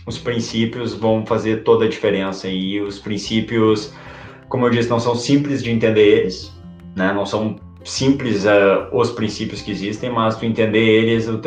os 0.09 0.19
princípios 0.19 0.94
vão 0.94 1.24
fazer 1.27 1.62
toda 1.62 1.85
a 1.85 1.89
diferença. 1.89 2.48
E 2.48 2.81
os 2.81 2.98
princípios, 2.98 3.93
como 4.48 4.65
eu 4.65 4.70
disse, 4.70 4.89
não 4.89 4.98
são 4.98 5.15
simples 5.15 5.62
de 5.62 5.70
entender 5.70 6.20
eles, 6.20 6.51
né? 6.97 7.12
Não 7.12 7.27
são 7.27 7.56
simples 7.84 8.44
uh, 8.44 8.88
os 8.92 9.10
princípios 9.10 9.62
que 9.62 9.70
existem, 9.70 10.10
mas 10.10 10.36
tu 10.36 10.44
entender 10.44 10.78
eles 10.78 11.28
uh, 11.28 11.38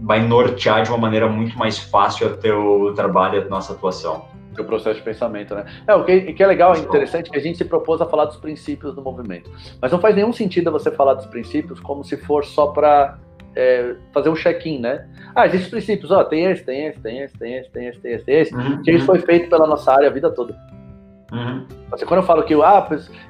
vai 0.00 0.26
nortear 0.26 0.82
de 0.82 0.90
uma 0.90 0.98
maneira 0.98 1.28
muito 1.28 1.56
mais 1.58 1.78
fácil 1.78 2.28
o 2.28 2.36
teu 2.36 2.92
trabalho, 2.94 3.42
a 3.42 3.44
nossa 3.46 3.72
atuação. 3.72 4.24
O 4.58 4.64
processo 4.64 4.98
de 4.98 5.04
pensamento, 5.04 5.54
né? 5.54 5.64
É, 5.86 5.94
o 5.94 6.04
que, 6.04 6.34
que 6.34 6.42
é 6.42 6.46
legal, 6.46 6.74
é 6.74 6.78
interessante, 6.78 7.30
que 7.30 7.38
a 7.38 7.40
gente 7.40 7.56
se 7.56 7.64
propôs 7.64 8.02
a 8.02 8.06
falar 8.06 8.26
dos 8.26 8.36
princípios 8.36 8.94
do 8.94 9.00
movimento. 9.00 9.50
Mas 9.80 9.90
não 9.90 9.98
faz 9.98 10.14
nenhum 10.14 10.32
sentido 10.32 10.70
você 10.70 10.90
falar 10.90 11.14
dos 11.14 11.26
princípios 11.26 11.80
como 11.80 12.04
se 12.04 12.18
for 12.18 12.44
só 12.44 12.66
para 12.66 13.18
é, 13.56 13.94
fazer 14.12 14.28
um 14.28 14.34
check-in, 14.34 14.78
né? 14.78 15.08
Ah, 15.34 15.46
existem 15.46 15.70
princípios, 15.70 16.10
ó, 16.10 16.22
tem 16.24 16.44
esse, 16.44 16.62
tem 16.64 16.86
esse, 16.86 17.00
tem 17.00 17.20
esse, 17.20 17.38
tem 17.38 17.56
esse, 17.56 17.70
tem 17.70 17.86
esse, 17.88 18.00
tem 18.00 18.12
esse, 18.12 18.24
tem 18.24 18.40
esse, 18.40 18.54
uhum, 18.54 18.82
que 18.82 18.92
isso 18.92 19.06
foi 19.06 19.20
feito 19.20 19.48
pela 19.48 19.66
nossa 19.66 19.92
área 19.92 20.08
a 20.08 20.12
vida 20.12 20.30
toda. 20.30 20.54
Uhum. 21.32 21.64
Assim, 21.90 22.04
quando 22.04 22.20
eu 22.20 22.26
falo 22.26 22.42
que 22.42 22.54
ah, 22.54 22.88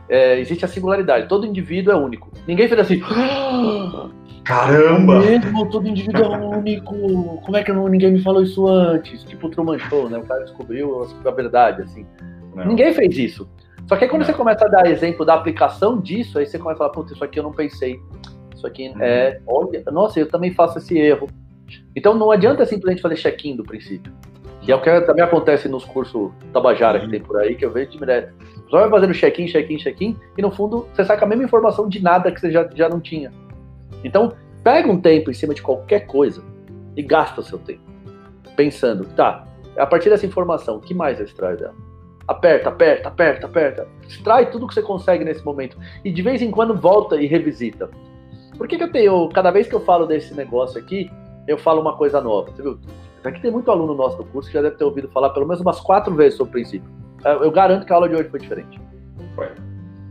é, 0.09 0.39
existe 0.41 0.65
a 0.65 0.69
singularidade, 0.69 1.29
todo 1.29 1.47
indivíduo 1.47 1.93
é 1.93 1.97
único. 1.97 2.31
Ninguém 2.47 2.69
fez 2.69 2.81
assim. 2.81 3.01
Caramba! 4.45 5.21
Mesmo 5.21 5.71
todo 5.71 5.87
indivíduo 5.87 6.25
é 6.25 6.37
único. 6.37 7.41
Como 7.45 7.57
é 7.57 7.63
que 7.63 7.73
não, 7.73 7.87
ninguém 7.87 8.13
me 8.13 8.21
falou 8.21 8.43
isso 8.43 8.67
antes? 8.67 9.23
Tipo 9.23 9.47
o 9.47 9.51
Truman 9.51 9.79
Show, 9.79 10.11
né? 10.11 10.19
O 10.19 10.25
cara 10.25 10.43
descobriu 10.43 11.07
a 11.25 11.31
verdade, 11.31 11.83
assim. 11.83 12.05
Não. 12.55 12.67
Ninguém 12.67 12.93
fez 12.93 13.17
isso. 13.17 13.49
Só 13.87 13.97
que 13.97 14.05
aí 14.05 14.11
quando 14.11 14.23
não. 14.23 14.27
você 14.27 14.33
começa 14.33 14.65
a 14.65 14.69
dar 14.69 14.87
exemplo 14.87 15.25
da 15.25 15.35
aplicação 15.35 16.01
disso, 16.01 16.39
aí 16.39 16.47
você 16.47 16.59
começa 16.59 16.77
a 16.77 16.79
falar, 16.79 16.91
putz, 16.91 17.13
isso 17.13 17.23
aqui 17.23 17.39
eu 17.39 17.45
não 17.45 17.53
pensei. 17.53 18.01
Isso 18.55 18.67
aqui 18.67 18.89
uhum. 18.89 19.01
é. 19.01 19.41
Olha, 19.47 19.83
nossa, 19.93 20.19
eu 20.19 20.29
também 20.29 20.53
faço 20.53 20.79
esse 20.79 20.99
erro. 20.99 21.29
Então 21.95 22.15
não 22.15 22.33
adianta 22.33 22.67
simplesmente 22.67 23.01
fazer 23.01 23.17
check-in 23.17 23.55
do 23.55 23.63
princípio. 23.63 24.13
Que 24.63 24.71
é 24.71 24.77
o 24.77 24.81
que 24.81 25.01
também 25.03 25.25
acontece 25.25 25.69
nos 25.69 25.85
cursos 25.85 26.31
Tabajara 26.53 26.99
uhum. 26.99 27.05
que 27.05 27.11
tem 27.11 27.21
por 27.21 27.37
aí, 27.39 27.55
que 27.57 27.65
eu 27.65 27.71
vejo 27.71 27.91
direto. 27.91 28.33
Você 28.65 28.71
vai 28.71 28.89
fazendo 28.89 29.13
check-in, 29.13 29.47
check-in, 29.47 29.77
check-in, 29.77 30.17
e 30.39 30.43
no 30.43 30.51
fundo 30.51 30.89
você 30.93 31.05
sai 31.05 31.19
com 31.19 31.25
a 31.25 31.29
mesma 31.29 31.45
informação 31.45 31.89
de 31.89 32.01
nada 32.01 32.31
que 32.31 32.41
você 32.41 32.51
já, 32.51 32.69
já 32.75 32.89
não 32.89 33.01
tinha. 33.01 33.33
Então, 34.05 34.33
pega 34.63 34.91
um 34.91 35.01
tempo 35.01 35.31
em 35.31 35.35
cima 35.35 35.53
de 35.53 35.61
qualquer 35.61 36.07
coisa 36.07 36.43
e 36.97 37.03
gasta 37.03 37.41
o 37.41 37.45
seu 37.45 37.59
tempo. 37.59 37.83
Pensando, 38.57 39.05
tá, 39.17 39.45
a 39.77 39.87
partir 39.87 40.11
dessa 40.11 40.27
informação, 40.27 40.77
o 40.77 40.81
que 40.81 40.95
mais 40.95 41.19
eu 41.19 41.27
extraio 41.27 41.57
dela? 41.57 41.75
Aperta, 42.29 42.69
aperta, 42.69 43.09
aperta, 43.09 43.47
aperta. 43.47 43.89
Extrai 44.07 44.51
tudo 44.51 44.67
que 44.67 44.75
você 44.75 44.83
consegue 44.83 45.25
nesse 45.25 45.45
momento. 45.45 45.77
E 46.05 46.13
de 46.13 46.23
vez 46.23 46.41
em 46.41 46.51
quando 46.51 46.75
volta 46.75 47.17
e 47.17 47.27
revisita. 47.27 47.91
Por 48.57 48.69
que, 48.69 48.77
que 48.77 48.85
eu 48.85 48.93
tenho, 48.93 49.29
cada 49.31 49.51
vez 49.51 49.67
que 49.67 49.75
eu 49.75 49.81
falo 49.81 50.07
desse 50.07 50.35
negócio 50.35 50.81
aqui, 50.81 51.11
eu 51.49 51.59
falo 51.59 51.81
uma 51.81 51.97
coisa 51.97 52.21
nova? 52.21 52.51
Você 52.51 52.63
viu? 52.63 52.79
Aqui 53.25 53.41
tem 53.41 53.51
muito 53.51 53.71
aluno 53.71 53.95
nosso 53.95 54.17
do 54.17 54.25
curso 54.25 54.49
que 54.49 54.55
já 54.55 54.63
deve 54.63 54.77
ter 54.77 54.85
ouvido 54.85 55.09
falar 55.09 55.31
pelo 55.31 55.47
menos 55.47 55.61
umas 55.61 55.81
quatro 55.81 56.15
vezes 56.15 56.37
sobre 56.37 56.51
o 56.51 56.53
princípio. 56.53 56.91
Eu 57.25 57.51
garanto 57.53 57.87
que 57.87 57.93
a 57.93 57.97
aula 57.97 58.09
de 58.09 58.17
hoje 58.17 58.29
foi 58.29 58.41
diferente. 58.41 58.81
Foi. 59.35 59.49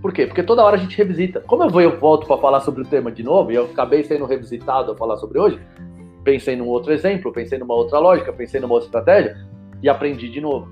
Por 0.01 0.13
quê? 0.13 0.25
Porque 0.25 0.41
toda 0.41 0.63
hora 0.63 0.77
a 0.77 0.79
gente 0.79 0.97
revisita. 0.97 1.41
Como 1.41 1.63
eu 1.63 1.69
vou 1.69 1.81
eu 1.81 1.99
volto 1.99 2.25
para 2.25 2.38
falar 2.38 2.61
sobre 2.61 2.81
o 2.81 2.85
tema 2.85 3.11
de 3.11 3.21
novo, 3.21 3.51
e 3.51 3.55
eu 3.55 3.65
acabei 3.65 4.03
sendo 4.03 4.25
revisitado 4.25 4.91
a 4.93 4.95
falar 4.95 5.17
sobre 5.17 5.38
hoje, 5.38 5.59
pensei 6.23 6.55
num 6.55 6.67
outro 6.67 6.91
exemplo, 6.91 7.31
pensei 7.31 7.59
numa 7.59 7.75
outra 7.75 7.99
lógica, 7.99 8.31
pensei 8.33 8.59
numa 8.59 8.73
outra 8.73 8.88
estratégia 8.88 9.38
e 9.81 9.89
aprendi 9.89 10.29
de 10.29 10.41
novo. 10.41 10.69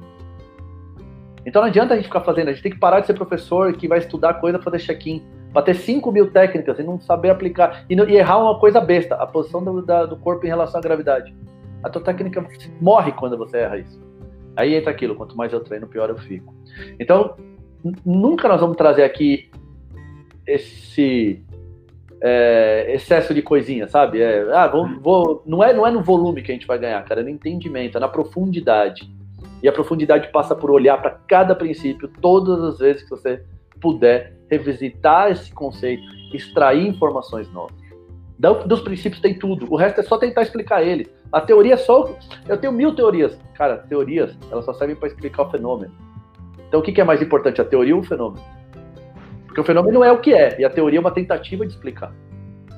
Então 1.46 1.62
não 1.62 1.70
adianta 1.70 1.94
a 1.94 1.98
gente 1.98 2.08
ficar 2.08 2.22
fazendo, 2.22 2.50
a 2.50 2.54
gente 2.54 2.64
tem 2.64 2.72
que 2.72 2.80
parar 2.80 3.02
de 3.02 3.08
ser 3.08 3.14
professor 3.14 3.74
que 3.74 3.88
vai 3.88 4.00
estudar 4.00 4.36
coisa, 4.36 4.60
fazer 4.60 4.80
check-in 4.80 5.24
para 5.54 5.64
ter 5.64 5.76
5 5.76 6.12
mil 6.12 6.32
técnicas 6.32 6.78
e 6.80 6.84
não 6.84 7.00
saber 7.00 7.30
aplicar, 7.30 7.86
e, 7.90 7.96
não, 7.96 8.08
e 8.08 8.16
errar 8.16 8.38
uma 8.40 8.60
coisa 8.60 8.80
besta, 8.80 9.16
a 9.16 9.26
posição 9.26 9.64
do, 9.64 9.82
da, 9.82 10.06
do 10.06 10.16
corpo 10.18 10.46
em 10.46 10.50
relação 10.50 10.80
à 10.80 10.82
gravidade. 10.84 11.34
A 11.84 11.90
tua 11.90 12.02
técnica 12.02 12.46
morre 12.82 13.12
quando 13.14 13.38
você 13.38 13.58
erra 13.58 13.78
isso. 13.78 14.00
Aí 14.56 14.76
entra 14.76 14.92
aquilo, 14.92 15.16
quanto 15.16 15.38
mais 15.38 15.54
eu 15.54 15.62
treino, 15.62 15.88
pior 15.88 16.10
eu 16.10 16.18
fico. 16.18 16.54
Então, 17.00 17.36
nunca 18.06 18.48
nós 18.48 18.60
vamos 18.60 18.76
trazer 18.76 19.04
aqui 19.04 19.50
esse 20.46 21.44
é, 22.22 22.94
excesso 22.94 23.34
de 23.34 23.42
coisinha, 23.42 23.88
sabe? 23.88 24.22
É, 24.22 24.54
ah, 24.54 24.68
vou, 24.68 24.88
vou, 25.00 25.44
não, 25.46 25.64
é, 25.64 25.74
não 25.74 25.88
é 25.88 25.92
no 25.92 26.04
volume 26.04 26.42
que 26.42 26.52
a 26.52 26.54
gente 26.54 26.68
vai 26.68 26.78
ganhar, 26.78 27.04
cara, 27.06 27.22
é 27.22 27.24
no 27.24 27.30
entendimento, 27.30 27.98
é 27.98 28.02
na 28.02 28.08
profundidade. 28.08 29.10
E 29.62 29.68
a 29.68 29.72
profundidade 29.72 30.30
passa 30.32 30.56
por 30.56 30.72
olhar 30.72 31.02
para 31.02 31.12
cada 31.12 31.56
princípio 31.56 32.10
todas 32.22 32.62
as 32.64 32.80
vezes 32.80 33.04
que 33.04 33.10
você 33.10 33.44
puder 33.80 34.34
revisitar 34.50 35.32
esse 35.32 35.54
conceito, 35.54 36.04
extrair 36.34 36.88
informações 36.88 37.52
novas. 37.52 37.78
Dos 38.66 38.82
princípios 38.82 39.22
tem 39.22 39.38
tudo, 39.38 39.72
o 39.72 39.76
resto 39.76 40.00
é 40.00 40.04
só 40.04 40.18
tentar 40.18 40.42
explicar 40.42 40.82
eles. 40.82 41.10
A 41.32 41.42
teoria 41.42 41.76
é 41.76 41.78
só. 41.78 42.16
Eu 42.48 42.58
tenho 42.58 42.74
mil 42.74 42.96
teorias. 42.96 43.40
Cara, 43.54 43.78
teorias, 43.78 44.38
elas 44.52 44.66
só 44.66 44.74
servem 44.74 44.96
para 44.96 45.08
explicar 45.08 45.44
o 45.44 45.52
fenômeno. 45.52 45.94
Então 46.68 46.80
o 46.80 46.84
que 46.84 47.00
é 47.00 47.04
mais 47.04 47.22
importante, 47.22 47.60
a 47.60 47.66
teoria 47.66 47.96
ou 47.96 48.02
o 48.02 48.06
fenômeno? 48.06 48.44
Porque 49.46 49.62
o 49.62 49.64
fenômeno 49.64 50.04
é 50.04 50.12
o 50.12 50.20
que 50.20 50.34
é, 50.34 50.60
e 50.60 50.66
a 50.66 50.70
teoria 50.70 51.00
é 51.00 51.02
uma 51.02 51.12
tentativa 51.12 51.66
de 51.66 51.74
explicar. 51.74 52.14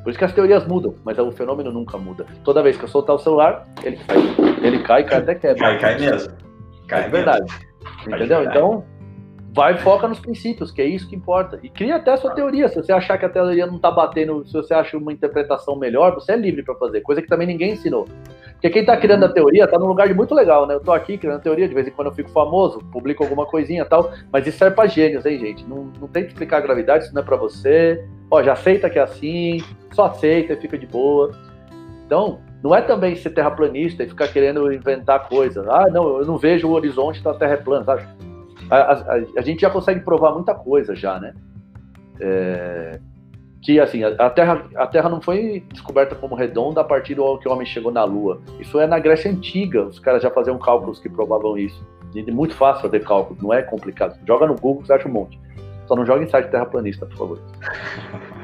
Por 0.03 0.09
isso 0.09 0.17
que 0.17 0.25
as 0.25 0.33
teorias 0.33 0.65
mudam, 0.65 0.95
mas 1.03 1.19
o 1.19 1.31
fenômeno 1.31 1.71
nunca 1.71 1.97
muda. 1.97 2.25
Toda 2.43 2.63
vez 2.63 2.77
que 2.77 2.85
eu 2.85 2.87
soltar 2.87 3.15
o 3.15 3.19
celular, 3.19 3.67
ele 3.83 3.97
cai. 3.97 4.17
Ele 4.63 4.79
cai, 4.79 5.03
cai 5.03 5.19
até 5.19 5.35
quebra. 5.35 5.59
Cai, 5.59 5.79
cai 5.79 5.99
mesmo. 5.99 6.33
Cai 6.87 7.05
é 7.05 7.09
verdade. 7.09 7.53
Mesmo. 8.05 8.15
Entendeu? 8.15 8.43
Então, 8.43 8.83
vai 9.53 9.77
foca 9.77 10.07
nos 10.07 10.19
princípios, 10.19 10.71
que 10.71 10.81
é 10.81 10.85
isso 10.85 11.07
que 11.07 11.15
importa. 11.15 11.59
E 11.61 11.69
cria 11.69 11.97
até 11.97 12.11
a 12.11 12.17
sua 12.17 12.33
teoria. 12.33 12.67
Se 12.69 12.75
você 12.75 12.91
achar 12.91 13.17
que 13.17 13.25
a 13.25 13.29
teoria 13.29 13.67
não 13.67 13.75
está 13.75 13.91
batendo, 13.91 14.43
se 14.47 14.53
você 14.53 14.73
acha 14.73 14.97
uma 14.97 15.13
interpretação 15.13 15.75
melhor, 15.75 16.15
você 16.15 16.31
é 16.31 16.35
livre 16.35 16.63
para 16.63 16.73
fazer, 16.75 17.01
coisa 17.01 17.21
que 17.21 17.27
também 17.27 17.45
ninguém 17.45 17.73
ensinou. 17.73 18.07
Porque 18.61 18.69
quem 18.69 18.81
está 18.81 18.95
criando 18.95 19.25
a 19.25 19.29
teoria 19.29 19.63
está 19.63 19.79
num 19.79 19.87
lugar 19.87 20.13
muito 20.13 20.35
legal, 20.35 20.67
né? 20.67 20.75
Eu 20.75 20.77
estou 20.77 20.93
aqui 20.93 21.17
criando 21.17 21.37
a 21.37 21.41
teoria, 21.41 21.67
de 21.67 21.73
vez 21.73 21.87
em 21.87 21.89
quando 21.89 22.09
eu 22.09 22.13
fico 22.13 22.29
famoso, 22.29 22.77
publico 22.91 23.23
alguma 23.23 23.43
coisinha 23.43 23.81
e 23.81 23.85
tal, 23.85 24.11
mas 24.31 24.45
isso 24.45 24.59
serve 24.59 24.75
para 24.75 24.87
gênios, 24.87 25.25
hein, 25.25 25.39
gente? 25.39 25.67
Não, 25.67 25.91
não 25.99 26.07
tenta 26.07 26.27
explicar 26.27 26.57
a 26.57 26.61
gravidade, 26.61 27.05
isso 27.05 27.13
não 27.15 27.23
é 27.23 27.25
para 27.25 27.35
você. 27.35 28.07
Ó, 28.29 28.43
já 28.43 28.53
aceita 28.53 28.87
que 28.87 28.99
é 28.99 29.01
assim, 29.01 29.63
só 29.93 30.05
aceita 30.05 30.53
e 30.53 30.57
fica 30.57 30.77
de 30.77 30.85
boa. 30.85 31.31
Então, 32.05 32.39
não 32.61 32.75
é 32.75 32.83
também 32.83 33.15
ser 33.15 33.31
terraplanista 33.31 34.03
e 34.03 34.07
ficar 34.07 34.27
querendo 34.27 34.71
inventar 34.71 35.27
coisas. 35.27 35.67
Ah, 35.67 35.87
não, 35.89 36.19
eu 36.19 36.25
não 36.27 36.37
vejo 36.37 36.67
o 36.67 36.73
horizonte 36.73 37.23
da 37.23 37.33
Terra 37.33 37.53
é 37.53 37.57
plana, 37.57 37.83
sabe? 37.83 38.05
A, 38.69 38.77
a, 38.77 39.15
a, 39.37 39.41
gente 39.41 39.61
já 39.61 39.71
consegue 39.71 40.01
provar 40.01 40.33
muita 40.33 40.53
coisa 40.53 40.95
já, 40.95 41.19
né? 41.19 41.33
É, 42.19 42.99
que 43.61 43.79
assim, 43.79 44.03
a, 44.03 44.29
Terra, 44.29 44.65
a 44.75 44.87
Terra 44.87 45.07
não 45.07 45.21
foi 45.21 45.63
descoberta 45.71 46.15
como 46.15 46.33
redonda 46.33 46.81
a 46.81 46.83
partir 46.83 47.13
do 47.13 47.37
que 47.37 47.47
o 47.47 47.51
homem 47.51 47.65
chegou 47.65 47.91
na 47.91 48.03
Lua. 48.03 48.41
Isso 48.59 48.79
é 48.79 48.87
na 48.87 48.97
Grécia 48.97 49.29
Antiga, 49.29 49.83
os 49.83 49.99
caras 49.99 50.23
já 50.23 50.31
faziam 50.31 50.57
cálculos 50.57 50.99
que 50.99 51.07
provavam 51.07 51.57
isso. 51.57 51.85
E 52.15 52.19
é 52.19 52.31
muito 52.31 52.55
fácil 52.55 52.81
fazer 52.81 53.01
cálculo, 53.01 53.39
não 53.41 53.53
é 53.53 53.61
complicado. 53.61 54.17
Joga 54.27 54.47
no 54.47 54.55
Google, 54.55 54.83
você 54.83 54.93
acha 54.93 55.07
um 55.07 55.11
monte. 55.11 55.39
Só 55.87 55.95
não 55.95 56.05
joga 56.05 56.23
em 56.23 56.27
site 56.27 56.49
terraplanista, 56.49 57.05
por 57.05 57.17
favor. 57.17 57.39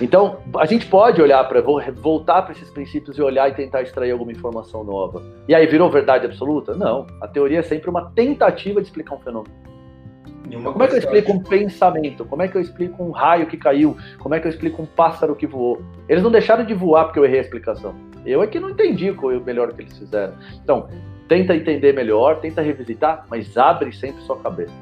Então, 0.00 0.38
a 0.56 0.66
gente 0.66 0.86
pode 0.86 1.20
olhar 1.20 1.42
para 1.44 1.60
voltar 1.62 2.42
para 2.42 2.52
esses 2.52 2.70
princípios 2.70 3.16
e 3.16 3.22
olhar 3.22 3.48
e 3.48 3.54
tentar 3.54 3.82
extrair 3.82 4.10
alguma 4.12 4.30
informação 4.30 4.84
nova. 4.84 5.22
E 5.48 5.54
aí 5.54 5.66
virou 5.66 5.90
verdade 5.90 6.26
absoluta? 6.26 6.74
Não. 6.74 7.06
A 7.20 7.26
teoria 7.26 7.60
é 7.60 7.62
sempre 7.62 7.90
uma 7.90 8.10
tentativa 8.10 8.80
de 8.80 8.86
explicar 8.86 9.16
um 9.16 9.18
fenômeno. 9.18 9.52
Como 10.62 10.82
é 10.82 10.86
que 10.86 10.94
eu 10.94 10.98
explico 10.98 11.32
um 11.32 11.42
pensamento? 11.42 12.24
Como 12.24 12.42
é 12.42 12.48
que 12.48 12.56
eu 12.56 12.60
explico 12.60 13.02
um 13.02 13.10
raio 13.10 13.46
que 13.46 13.56
caiu? 13.56 13.96
Como 14.18 14.34
é 14.34 14.40
que 14.40 14.46
eu 14.46 14.50
explico 14.50 14.82
um 14.82 14.86
pássaro 14.86 15.36
que 15.36 15.46
voou? 15.46 15.82
Eles 16.08 16.22
não 16.22 16.30
deixaram 16.30 16.64
de 16.64 16.74
voar 16.74 17.04
porque 17.04 17.18
eu 17.18 17.24
errei 17.24 17.38
a 17.38 17.42
explicação. 17.42 17.94
Eu 18.24 18.42
é 18.42 18.46
que 18.46 18.58
não 18.58 18.70
entendi 18.70 19.10
o 19.10 19.40
melhor 19.44 19.72
que 19.72 19.82
eles 19.82 19.96
fizeram. 19.96 20.34
Então, 20.62 20.88
tenta 21.28 21.54
entender 21.54 21.92
melhor, 21.92 22.40
tenta 22.40 22.62
revisitar, 22.62 23.26
mas 23.28 23.56
abre 23.56 23.92
sempre 23.92 24.22
sua 24.22 24.38
cabeça. 24.38 24.74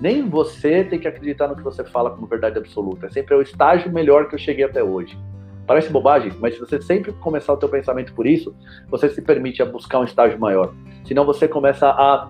Nem 0.00 0.28
você 0.28 0.82
tem 0.82 0.98
que 0.98 1.06
acreditar 1.06 1.46
no 1.46 1.54
que 1.54 1.62
você 1.62 1.84
fala 1.84 2.10
como 2.10 2.26
verdade 2.26 2.58
absoluta. 2.58 3.06
É 3.06 3.10
sempre 3.10 3.34
o 3.36 3.42
estágio 3.42 3.92
melhor 3.92 4.28
que 4.28 4.34
eu 4.34 4.38
cheguei 4.38 4.64
até 4.64 4.82
hoje. 4.82 5.16
Parece 5.64 5.90
bobagem, 5.90 6.32
mas 6.40 6.54
se 6.54 6.60
você 6.60 6.82
sempre 6.82 7.12
começar 7.12 7.52
o 7.52 7.56
teu 7.56 7.68
pensamento 7.68 8.12
por 8.12 8.26
isso, 8.26 8.54
você 8.88 9.08
se 9.08 9.22
permite 9.22 9.62
a 9.62 9.64
buscar 9.64 10.00
um 10.00 10.04
estágio 10.04 10.38
maior. 10.40 10.74
Senão 11.04 11.24
você 11.24 11.46
começa 11.46 11.88
a 11.88 12.28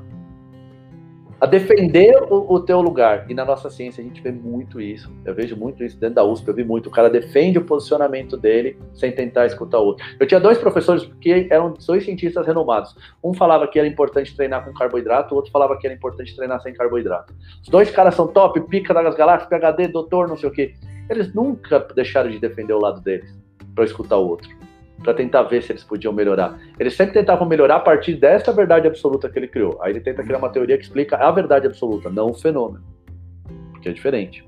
a 1.43 1.47
defender 1.47 2.15
o, 2.31 2.55
o, 2.55 2.61
teu 2.61 2.81
lugar. 2.81 3.29
E 3.29 3.35
na 3.35 3.45
nossa 3.45 3.69
ciência 3.69 4.01
a 4.01 4.07
gente 4.07 4.23
vê 4.23 4.31
muito 4.31 4.81
isso. 4.81 5.13
Eu 5.25 5.35
vejo 5.35 5.57
muito 5.57 5.83
isso 5.83 5.99
dentro 5.99 6.15
da 6.15 6.25
USP, 6.25 6.47
eu 6.47 6.55
vi 6.55 6.63
muito. 6.63 6.89
O 6.89 6.93
cara 6.93 7.11
defende 7.11 7.59
o 7.59 7.65
posicionamento 7.65 8.37
dele 8.37 8.79
sem 8.95 9.11
tentar 9.11 9.47
escutar 9.47 9.81
o 9.81 9.87
outro. 9.87 10.07
Eu 10.21 10.27
tinha 10.29 10.39
dois 10.39 10.57
professores 10.57 11.11
que 11.21 11.49
eram 11.51 11.75
dois 11.85 12.05
cientistas 12.05 12.47
renomados. 12.47 12.95
Um 13.25 13.35
falava 13.35 13.67
que 13.67 13.77
era 13.77 13.89
importante 13.89 14.37
treinar 14.37 14.65
com 14.65 14.73
carboidrato, 14.73 15.35
o 15.35 15.37
outro 15.37 15.51
falava 15.51 15.77
que 15.77 15.85
era 15.85 15.97
importante 15.97 16.37
treinar 16.37 16.63
sem 16.63 16.73
carboidrato. 16.75 17.35
Os 17.61 17.69
dois 17.69 17.91
caras 17.91 18.15
são 18.15 18.29
top, 18.29 18.61
pica 18.69 18.95
das 18.95 19.17
galáxias, 19.17 19.49
PHD, 19.49 19.89
doutor, 19.89 20.29
não 20.29 20.37
sei 20.37 20.49
o 20.49 20.53
quê. 20.53 20.75
Eles 21.11 21.35
nunca 21.35 21.81
deixaram 21.93 22.31
de 22.31 22.39
defender 22.39 22.73
o 22.73 22.79
lado 22.79 23.01
deles 23.01 23.37
para 23.75 23.83
escutar 23.83 24.17
o 24.17 24.29
outro 24.29 24.62
para 25.03 25.15
tentar 25.15 25.43
ver 25.43 25.63
se 25.63 25.73
eles 25.73 25.85
podiam 25.85 26.13
melhorar. 26.13 26.59
Eles 26.79 26.95
sempre 26.95 27.15
tentavam 27.15 27.47
melhorar 27.47 27.77
a 27.77 27.81
partir 27.81 28.15
dessa 28.15 28.53
verdade 28.53 28.87
absoluta 28.87 29.29
que 29.29 29.39
ele 29.39 29.49
criou. 29.49 29.79
Aí 29.83 29.93
ele 29.93 30.01
tenta 30.01 30.23
criar 30.23 30.39
uma 30.39 30.51
teoria 30.51 30.79
que 30.79 30.85
explica 30.85 31.17
a 31.17 31.31
verdade 31.31 31.67
absoluta, 31.67 32.09
não 32.09 32.31
o 32.31 32.35
fenômeno. 32.35 32.85
Porque 33.73 33.89
é 33.89 33.93
diferente. 33.93 34.47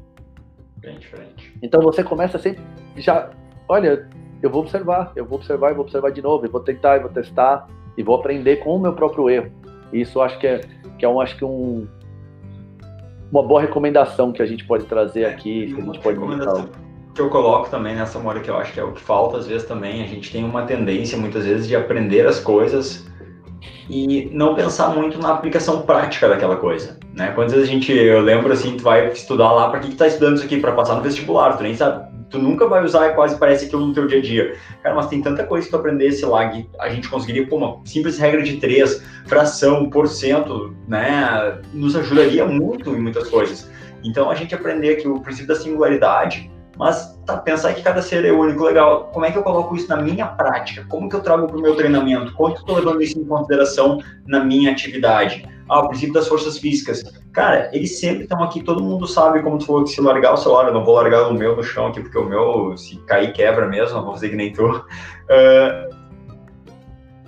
Bem 0.78 0.98
diferente. 0.98 1.52
Então 1.62 1.81
você 1.81 2.05
começa 2.05 2.39
sempre 2.39 2.62
já, 2.97 3.31
olha, 3.68 4.09
eu 4.43 4.51
vou 4.51 4.62
observar, 4.62 5.12
eu 5.16 5.24
vou 5.24 5.39
observar 5.39 5.70
e 5.70 5.74
vou 5.74 5.85
observar 5.85 6.10
de 6.10 6.22
novo, 6.22 6.47
eu 6.47 6.51
vou 6.51 6.60
tentar, 6.60 6.97
e 6.97 7.01
vou 7.01 7.10
testar 7.10 7.66
e 7.97 8.02
vou 8.02 8.14
aprender 8.16 8.56
com 8.56 8.76
o 8.76 8.78
meu 8.78 8.93
próprio 8.93 9.28
erro. 9.31 9.51
Isso 9.93 10.20
acho 10.20 10.39
que 10.39 10.47
é 10.47 10.60
que 10.98 11.05
é 11.05 11.09
um 11.09 11.20
acho 11.20 11.36
que 11.36 11.44
um 11.44 11.89
uma 13.32 13.43
boa 13.43 13.60
recomendação 13.60 14.32
que 14.32 14.40
a 14.40 14.47
gente 14.47 14.64
pode 14.64 14.85
trazer 14.85 15.22
é, 15.22 15.31
aqui, 15.31 15.74
que 15.74 15.81
a 15.81 15.85
gente 15.85 15.98
pode 16.01 16.18
comentar 16.18 16.55
que 17.14 17.20
eu 17.20 17.30
coloco 17.30 17.70
também 17.70 17.94
nessa 17.94 18.18
hora 18.18 18.40
que 18.40 18.50
eu 18.50 18.58
acho 18.58 18.72
que 18.72 18.80
é 18.80 18.84
o 18.84 18.92
que 18.92 19.00
falta 19.00 19.38
às 19.38 19.46
vezes 19.46 19.66
também, 19.66 20.02
a 20.02 20.06
gente 20.06 20.32
tem 20.32 20.44
uma 20.44 20.62
tendência 20.62 21.16
muitas 21.16 21.44
vezes 21.44 21.68
de 21.68 21.76
aprender 21.76 22.26
as 22.26 22.40
coisas 22.40 23.06
e 23.88 24.28
não 24.32 24.54
pensar 24.54 24.88
muito 24.88 25.18
na 25.18 25.30
aplicação 25.30 25.82
prática 25.82 26.28
daquela 26.28 26.56
coisa, 26.56 26.98
né? 27.12 27.30
Quantas 27.34 27.54
vezes 27.54 27.68
a 27.68 27.72
gente, 27.72 27.92
eu 27.92 28.20
lembro 28.20 28.52
assim, 28.52 28.76
tu 28.76 28.82
vai 28.82 29.12
estudar 29.12 29.52
lá, 29.52 29.70
para 29.70 29.80
que 29.80 29.90
que 29.90 29.96
tá 29.96 30.06
estudando 30.06 30.36
isso 30.36 30.44
aqui 30.44 30.58
para 30.58 30.72
passar 30.72 30.96
no 30.96 31.02
vestibular, 31.02 31.56
tu 31.56 31.62
nem 31.62 31.74
sabe, 31.74 32.04
tu 32.30 32.38
nunca 32.38 32.66
vai 32.66 32.82
usar 32.82 33.10
quase 33.10 33.38
parece 33.38 33.66
aquilo 33.66 33.86
no 33.86 33.94
teu 33.94 34.06
dia 34.06 34.18
a 34.18 34.22
dia. 34.22 34.56
Cara, 34.82 34.94
mas 34.94 35.06
tem 35.06 35.22
tanta 35.22 35.44
coisa 35.44 35.66
que 35.66 35.70
tu 35.70 35.76
aprendesse 35.76 36.24
lá 36.24 36.48
que 36.48 36.68
a 36.80 36.88
gente 36.88 37.08
conseguiria, 37.08 37.46
pô, 37.46 37.56
uma 37.56 37.80
simples 37.84 38.18
regra 38.18 38.42
de 38.42 38.56
três, 38.56 39.04
fração, 39.26 39.88
porcento, 39.88 40.74
né? 40.88 41.60
Nos 41.72 41.94
ajudaria 41.94 42.44
muito 42.46 42.90
em 42.90 43.00
muitas 43.00 43.28
coisas. 43.28 43.70
Então 44.02 44.30
a 44.30 44.34
gente 44.34 44.54
aprender 44.54 44.94
aqui 44.94 45.06
o 45.06 45.20
princípio 45.20 45.48
da 45.48 45.54
singularidade, 45.54 46.50
mas 46.76 47.18
tá, 47.24 47.36
pensar 47.36 47.72
que 47.74 47.82
cada 47.82 48.02
ser 48.02 48.24
é 48.24 48.32
único, 48.32 48.64
legal. 48.64 49.10
Como 49.12 49.24
é 49.24 49.30
que 49.30 49.38
eu 49.38 49.42
coloco 49.42 49.76
isso 49.76 49.88
na 49.88 49.96
minha 49.96 50.26
prática? 50.26 50.84
Como 50.88 51.09
que 51.09 51.16
eu 51.16 51.20
trago 51.20 51.46
para 51.46 51.56
o 51.56 51.60
meu 51.60 51.76
treinamento? 51.76 52.32
Quanto 52.34 52.60
eu 52.60 52.64
tô 52.64 52.74
levando 52.74 53.02
isso 53.02 53.18
em 53.18 53.24
consideração 53.24 53.98
na 54.26 54.44
minha 54.44 54.72
atividade? 54.72 55.48
Ah, 55.68 55.80
o 55.80 55.88
princípio 55.88 56.14
das 56.14 56.28
forças 56.28 56.59
físicas. 56.59 57.02
Cara, 57.32 57.70
eles 57.72 57.98
sempre 57.98 58.24
estão 58.24 58.42
aqui, 58.42 58.62
todo 58.62 58.82
mundo 58.82 59.06
sabe 59.06 59.42
como 59.42 59.59
tu 59.59 59.66
falou 59.66 59.84
que 59.84 59.90
se 59.90 60.01
largar 60.01 60.34
o 60.34 60.36
celular, 60.36 60.68
eu 60.68 60.74
não 60.74 60.84
vou 60.84 60.94
largar 60.94 61.28
o 61.28 61.34
meu 61.34 61.56
no 61.56 61.62
chão 61.62 61.86
aqui, 61.86 62.01
porque 62.01 62.18
o 62.18 62.24
meu, 62.24 62.76
se 62.76 62.96
cair, 63.06 63.32
quebra 63.32 63.66
mesmo, 63.66 63.96
não 63.96 64.05
vou 64.05 64.12
fazer 64.12 64.28
que 64.28 64.36
nem 64.36 64.52
tu. 64.52 64.66
Uh, 64.66 65.94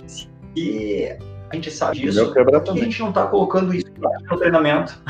se 0.05 0.29
a 1.49 1.55
gente 1.55 1.71
sabe 1.71 1.99
disso, 1.99 2.33
por 2.33 2.63
que 2.63 2.69
a 2.69 2.73
gente 2.75 2.99
não 2.99 3.09
está 3.09 3.25
colocando 3.25 3.73
isso 3.73 3.87
no 4.29 4.37
treinamento? 4.37 5.01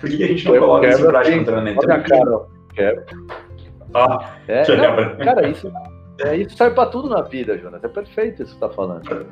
por 0.00 0.08
que 0.08 0.22
a 0.22 0.26
gente 0.28 0.44
não 0.44 0.58
coloca 0.58 0.88
isso 0.88 1.00
em 1.00 1.06
prática 1.06 1.36
no 1.36 1.44
treinamento? 1.44 1.80
Olha, 1.84 2.00
cara, 2.02 2.57
quebra. 2.78 3.04
Ah, 3.94 4.36
é, 4.46 4.64
não, 4.76 5.24
cara, 5.24 5.48
isso, 5.48 5.72
é, 6.20 6.36
isso 6.36 6.56
serve 6.56 6.74
para 6.74 6.88
tudo 6.88 7.08
na 7.08 7.22
vida, 7.22 7.58
Jonas. 7.58 7.82
É 7.82 7.88
perfeito 7.88 8.42
isso 8.42 8.54
que 8.54 8.60
você 8.60 8.68
tá 8.68 8.74
falando. 8.74 9.26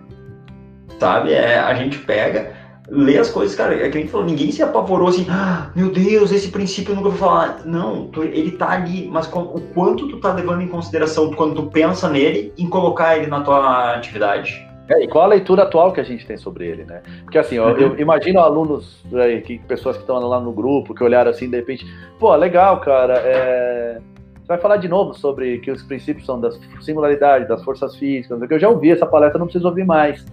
Sabe, 0.99 1.33
é, 1.33 1.59
a 1.59 1.75
gente 1.75 1.99
pega, 1.99 2.53
lê 2.89 3.19
as 3.19 3.31
coisas, 3.31 3.55
cara, 3.55 3.75
é 3.75 3.89
que 3.91 3.99
a 3.99 4.01
gente 4.01 4.11
falou, 4.11 4.27
ninguém 4.27 4.51
se 4.51 4.63
apavorou 4.63 5.09
assim, 5.09 5.27
ah, 5.29 5.71
meu 5.77 5.91
Deus, 5.91 6.33
esse 6.33 6.49
princípio 6.49 6.93
eu 6.93 6.97
nunca 6.97 7.11
vou 7.11 7.19
falar. 7.19 7.61
Não, 7.65 8.09
tu, 8.09 8.25
ele 8.25 8.53
tá 8.53 8.71
ali, 8.71 9.09
mas 9.09 9.27
com, 9.27 9.41
o 9.41 9.61
quanto 9.75 10.09
tu 10.09 10.19
tá 10.19 10.33
levando 10.33 10.63
em 10.63 10.69
consideração 10.69 11.33
quando 11.33 11.55
tu 11.55 11.71
pensa 11.71 12.09
nele 12.09 12.53
em 12.57 12.69
colocar 12.69 13.17
ele 13.17 13.27
na 13.27 13.43
tua 13.43 13.95
atividade. 13.95 14.66
É, 14.89 15.03
e 15.03 15.09
qual 15.09 15.25
a 15.25 15.29
leitura 15.29 15.65
atual 15.65 15.93
que 15.93 16.01
a 16.01 16.05
gente 16.05 16.25
tem 16.27 16.37
sobre 16.37 16.67
ele, 16.67 16.85
né? 16.85 17.03
Porque 17.25 17.39
assim, 17.39 17.59
ó, 17.59 17.71
eu 17.71 17.99
imagino 17.99 18.39
alunos, 18.39 19.05
é, 19.15 19.41
que, 19.41 19.59
pessoas 19.59 19.97
que 19.97 20.03
estão 20.03 20.19
lá 20.21 20.41
no 20.41 20.53
grupo, 20.53 20.95
que 20.95 21.03
olharam 21.03 21.31
assim, 21.31 21.51
de 21.51 21.57
repente, 21.57 21.85
pô, 22.19 22.35
legal, 22.37 22.81
cara, 22.81 23.15
é... 23.19 23.99
você 24.41 24.47
vai 24.47 24.59
falar 24.59 24.77
de 24.77 24.89
novo 24.89 25.13
sobre 25.15 25.59
que 25.59 25.71
os 25.71 25.83
princípios 25.83 26.25
são 26.25 26.41
das 26.41 26.59
singularidades, 26.81 27.49
das 27.49 27.65
forças 27.65 27.97
físicas, 27.97 28.41
eu 28.49 28.59
já 28.59 28.69
ouvi 28.69 28.91
essa 28.93 29.07
palestra, 29.07 29.39
não 29.39 29.47
preciso 29.47 29.67
ouvir 29.67 29.85
mais. 29.85 30.25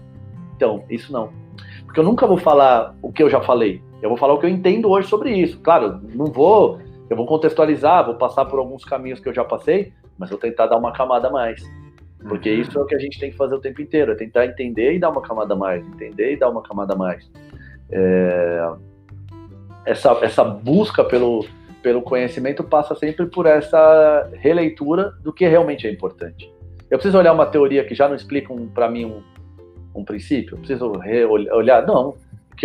Então, 0.55 0.83
isso 0.87 1.11
não. 1.11 1.29
Porque 1.85 1.99
eu 1.99 2.03
nunca 2.03 2.27
vou 2.27 2.37
falar 2.37 2.95
o 3.01 3.11
que 3.11 3.23
eu 3.23 3.29
já 3.29 3.41
falei, 3.41 3.81
eu 4.03 4.09
vou 4.09 4.17
falar 4.17 4.33
o 4.33 4.39
que 4.39 4.45
eu 4.45 4.49
entendo 4.49 4.89
hoje 4.89 5.07
sobre 5.07 5.31
isso. 5.31 5.59
Claro, 5.61 5.99
não 6.13 6.27
vou, 6.27 6.79
eu 7.09 7.17
vou 7.17 7.25
contextualizar, 7.25 8.05
vou 8.05 8.15
passar 8.15 8.45
por 8.45 8.59
alguns 8.59 8.85
caminhos 8.85 9.19
que 9.19 9.27
eu 9.27 9.33
já 9.33 9.43
passei, 9.43 9.93
mas 10.17 10.29
vou 10.29 10.37
tentar 10.37 10.67
dar 10.67 10.77
uma 10.77 10.91
camada 10.91 11.27
a 11.27 11.31
mais. 11.31 11.63
Porque 12.27 12.49
uhum. 12.49 12.61
isso 12.61 12.77
é 12.77 12.81
o 12.81 12.85
que 12.85 12.95
a 12.95 12.99
gente 12.99 13.19
tem 13.19 13.31
que 13.31 13.37
fazer 13.37 13.55
o 13.55 13.59
tempo 13.59 13.81
inteiro, 13.81 14.11
é 14.11 14.15
tentar 14.15 14.45
entender 14.45 14.93
e 14.93 14.99
dar 14.99 15.09
uma 15.09 15.21
camada 15.21 15.53
a 15.53 15.57
mais, 15.57 15.85
entender 15.85 16.33
e 16.33 16.37
dar 16.37 16.49
uma 16.49 16.61
camada 16.61 16.93
a 16.93 16.97
mais. 16.97 17.29
É... 17.91 18.69
Essa, 19.85 20.17
essa 20.21 20.43
busca 20.45 21.03
pelo, 21.03 21.45
pelo 21.81 22.01
conhecimento 22.01 22.63
passa 22.63 22.95
sempre 22.95 23.25
por 23.25 23.45
essa 23.45 24.29
releitura 24.33 25.13
do 25.21 25.33
que 25.33 25.45
realmente 25.45 25.85
é 25.85 25.91
importante. 25.91 26.49
Eu 26.89 26.97
preciso 26.97 27.17
olhar 27.17 27.33
uma 27.33 27.45
teoria 27.45 27.83
que 27.83 27.93
já 27.93 28.07
não 28.07 28.15
explica 28.15 28.53
um, 28.53 28.67
para 28.67 28.89
mim 28.89 29.05
um, 29.05 29.21
um 29.93 30.05
princípio? 30.05 30.53
Eu 30.53 30.59
preciso 30.59 30.93
olhar? 31.51 31.85
Não. 31.85 32.15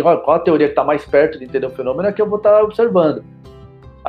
Qual 0.01 0.31
a 0.31 0.39
teoria 0.39 0.67
que 0.67 0.73
está 0.73 0.83
mais 0.83 1.03
perto 1.03 1.37
de 1.37 1.45
entender 1.45 1.65
o 1.65 1.71
fenômeno 1.71 2.07
é 2.07 2.13
que 2.13 2.21
eu 2.21 2.29
vou 2.29 2.37
estar 2.37 2.51
tá 2.51 2.63
observando. 2.63 3.23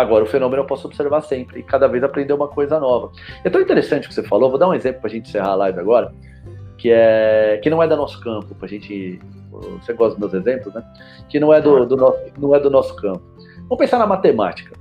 Agora, 0.01 0.25
o 0.25 0.27
fenômeno 0.27 0.63
eu 0.63 0.67
posso 0.67 0.87
observar 0.87 1.21
sempre 1.21 1.61
e 1.61 1.63
cada 1.63 1.87
vez 1.87 2.03
aprender 2.03 2.33
uma 2.33 2.49
coisa 2.49 2.81
nova. 2.81 3.13
É 3.45 3.51
tão 3.51 3.61
interessante 3.61 4.07
o 4.07 4.09
que 4.09 4.15
você 4.15 4.23
falou, 4.23 4.49
vou 4.49 4.59
dar 4.59 4.67
um 4.67 4.73
exemplo 4.73 5.03
para 5.03 5.11
a 5.11 5.13
gente 5.13 5.29
encerrar 5.29 5.51
a 5.51 5.55
live 5.57 5.79
agora, 5.79 6.15
que, 6.79 6.91
é, 6.91 7.61
que 7.63 7.69
não 7.69 7.83
é 7.83 7.87
do 7.87 7.97
nosso 7.97 8.19
campo, 8.21 8.55
para 8.55 8.65
a 8.65 8.69
gente. 8.69 9.21
Você 9.83 9.93
gosta 9.93 10.19
dos 10.19 10.33
meus 10.33 10.33
exemplos, 10.33 10.73
né? 10.73 10.83
Que 11.29 11.39
não 11.39 11.53
é 11.53 11.61
do, 11.61 11.85
do 11.85 11.99
nosso, 11.99 12.19
não 12.39 12.55
é 12.55 12.61
do 12.61 12.71
nosso 12.71 12.97
campo. 12.97 13.21
Vamos 13.65 13.77
pensar 13.77 13.99
na 13.99 14.07
matemática. 14.07 14.75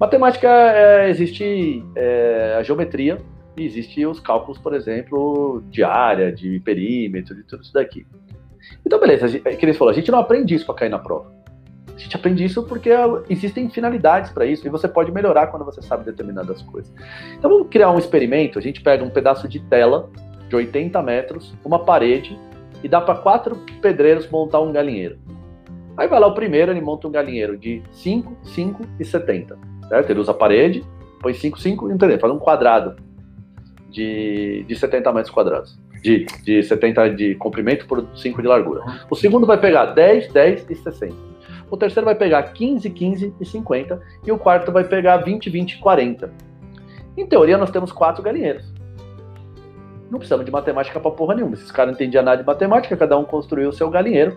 Matemática 0.00 0.48
é, 0.48 1.08
existe 1.08 1.84
é, 1.94 2.56
a 2.58 2.64
geometria 2.64 3.18
e 3.56 3.64
existe 3.64 4.04
os 4.04 4.18
cálculos, 4.18 4.58
por 4.58 4.74
exemplo, 4.74 5.62
de 5.68 5.84
área, 5.84 6.32
de 6.32 6.58
perímetro, 6.60 7.36
de 7.36 7.44
tudo 7.44 7.62
isso 7.62 7.72
daqui. 7.72 8.04
Então, 8.84 8.98
beleza, 8.98 9.40
é 9.44 9.54
que 9.54 9.64
eles 9.64 9.76
falou, 9.76 9.92
a 9.92 9.94
gente 9.94 10.10
não 10.10 10.18
aprende 10.18 10.52
isso 10.52 10.66
para 10.66 10.74
cair 10.74 10.88
na 10.88 10.98
prova. 10.98 11.39
A 12.00 12.02
gente 12.02 12.16
aprende 12.16 12.42
isso 12.42 12.62
porque 12.62 12.88
existem 13.28 13.68
finalidades 13.68 14.32
para 14.32 14.46
isso 14.46 14.66
e 14.66 14.70
você 14.70 14.88
pode 14.88 15.12
melhorar 15.12 15.48
quando 15.48 15.66
você 15.66 15.82
sabe 15.82 16.02
determinadas 16.02 16.62
coisas. 16.62 16.90
Então, 17.36 17.50
vamos 17.50 17.68
criar 17.68 17.90
um 17.90 17.98
experimento. 17.98 18.58
A 18.58 18.62
gente 18.62 18.80
pega 18.80 19.04
um 19.04 19.10
pedaço 19.10 19.46
de 19.46 19.60
tela 19.60 20.08
de 20.48 20.56
80 20.56 21.00
metros, 21.02 21.54
uma 21.62 21.84
parede 21.84 22.38
e 22.82 22.88
dá 22.88 23.02
para 23.02 23.16
quatro 23.16 23.56
pedreiros 23.82 24.28
montar 24.30 24.60
um 24.60 24.72
galinheiro. 24.72 25.18
Aí 25.94 26.08
vai 26.08 26.18
lá 26.18 26.26
o 26.26 26.34
primeiro, 26.34 26.72
ele 26.72 26.80
monta 26.80 27.06
um 27.06 27.10
galinheiro 27.10 27.58
de 27.58 27.82
5, 27.92 28.34
5 28.44 28.82
e 28.98 29.04
70. 29.04 29.58
Certo? 29.86 30.10
Ele 30.10 30.20
usa 30.20 30.30
a 30.30 30.34
parede, 30.34 30.82
põe 31.20 31.34
5, 31.34 31.60
5 31.60 31.90
e 31.90 31.92
entendeu? 31.92 32.18
Faz 32.18 32.32
um 32.32 32.38
quadrado 32.38 32.96
de, 33.90 34.64
de 34.66 34.74
70 34.74 35.12
metros 35.12 35.34
quadrados. 35.34 35.78
De, 36.02 36.24
de 36.42 36.62
70 36.62 37.10
de 37.10 37.34
comprimento 37.34 37.86
por 37.86 38.08
5 38.16 38.40
de 38.40 38.48
largura. 38.48 38.80
O 39.10 39.14
segundo 39.14 39.46
vai 39.46 39.60
pegar 39.60 39.86
10, 39.86 40.32
10 40.32 40.70
e 40.70 40.74
60. 40.74 41.14
O 41.70 41.76
terceiro 41.76 42.04
vai 42.04 42.14
pegar 42.14 42.42
15, 42.42 42.90
15 42.90 43.34
e 43.40 43.44
50. 43.44 44.00
E 44.26 44.32
o 44.32 44.38
quarto 44.38 44.72
vai 44.72 44.84
pegar 44.84 45.18
20, 45.18 45.48
20 45.48 45.72
e 45.72 45.78
40. 45.78 46.32
Em 47.16 47.26
teoria, 47.26 47.56
nós 47.56 47.70
temos 47.70 47.92
quatro 47.92 48.22
galinheiros. 48.22 48.72
Não 50.10 50.18
precisamos 50.18 50.44
de 50.44 50.50
matemática 50.50 50.98
pra 50.98 51.10
porra 51.10 51.36
nenhuma. 51.36 51.54
Esses 51.54 51.70
caras 51.70 51.92
não 51.92 51.94
entendiam 51.94 52.24
nada 52.24 52.38
de 52.38 52.46
matemática, 52.46 52.96
cada 52.96 53.16
um 53.16 53.24
construiu 53.24 53.68
o 53.68 53.72
seu 53.72 53.88
galinheiro. 53.88 54.36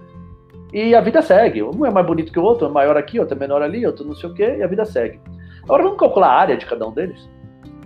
E 0.72 0.94
a 0.94 1.02
vida 1.02 1.22
segue. 1.22 1.64
Um 1.64 1.86
é 1.86 1.92
mais 1.92 2.06
bonito 2.06 2.32
que 2.32 2.40
o 2.40 2.44
outro, 2.44 2.68
é 2.68 2.70
maior 2.70 2.98
aqui, 2.98 3.20
outro 3.20 3.36
é 3.36 3.40
menor 3.40 3.62
ali, 3.62 3.86
outro 3.86 4.06
não 4.06 4.16
sei 4.16 4.30
o 4.30 4.34
quê, 4.34 4.58
e 4.58 4.64
a 4.64 4.68
vida 4.68 4.86
segue. 4.86 5.20
Agora 5.64 5.84
vamos 5.84 6.00
calcular 6.00 6.28
a 6.28 6.40
área 6.40 6.58
de 6.58 6.66
cada 6.66 6.88
um 6.88 6.92
deles? 6.92 7.30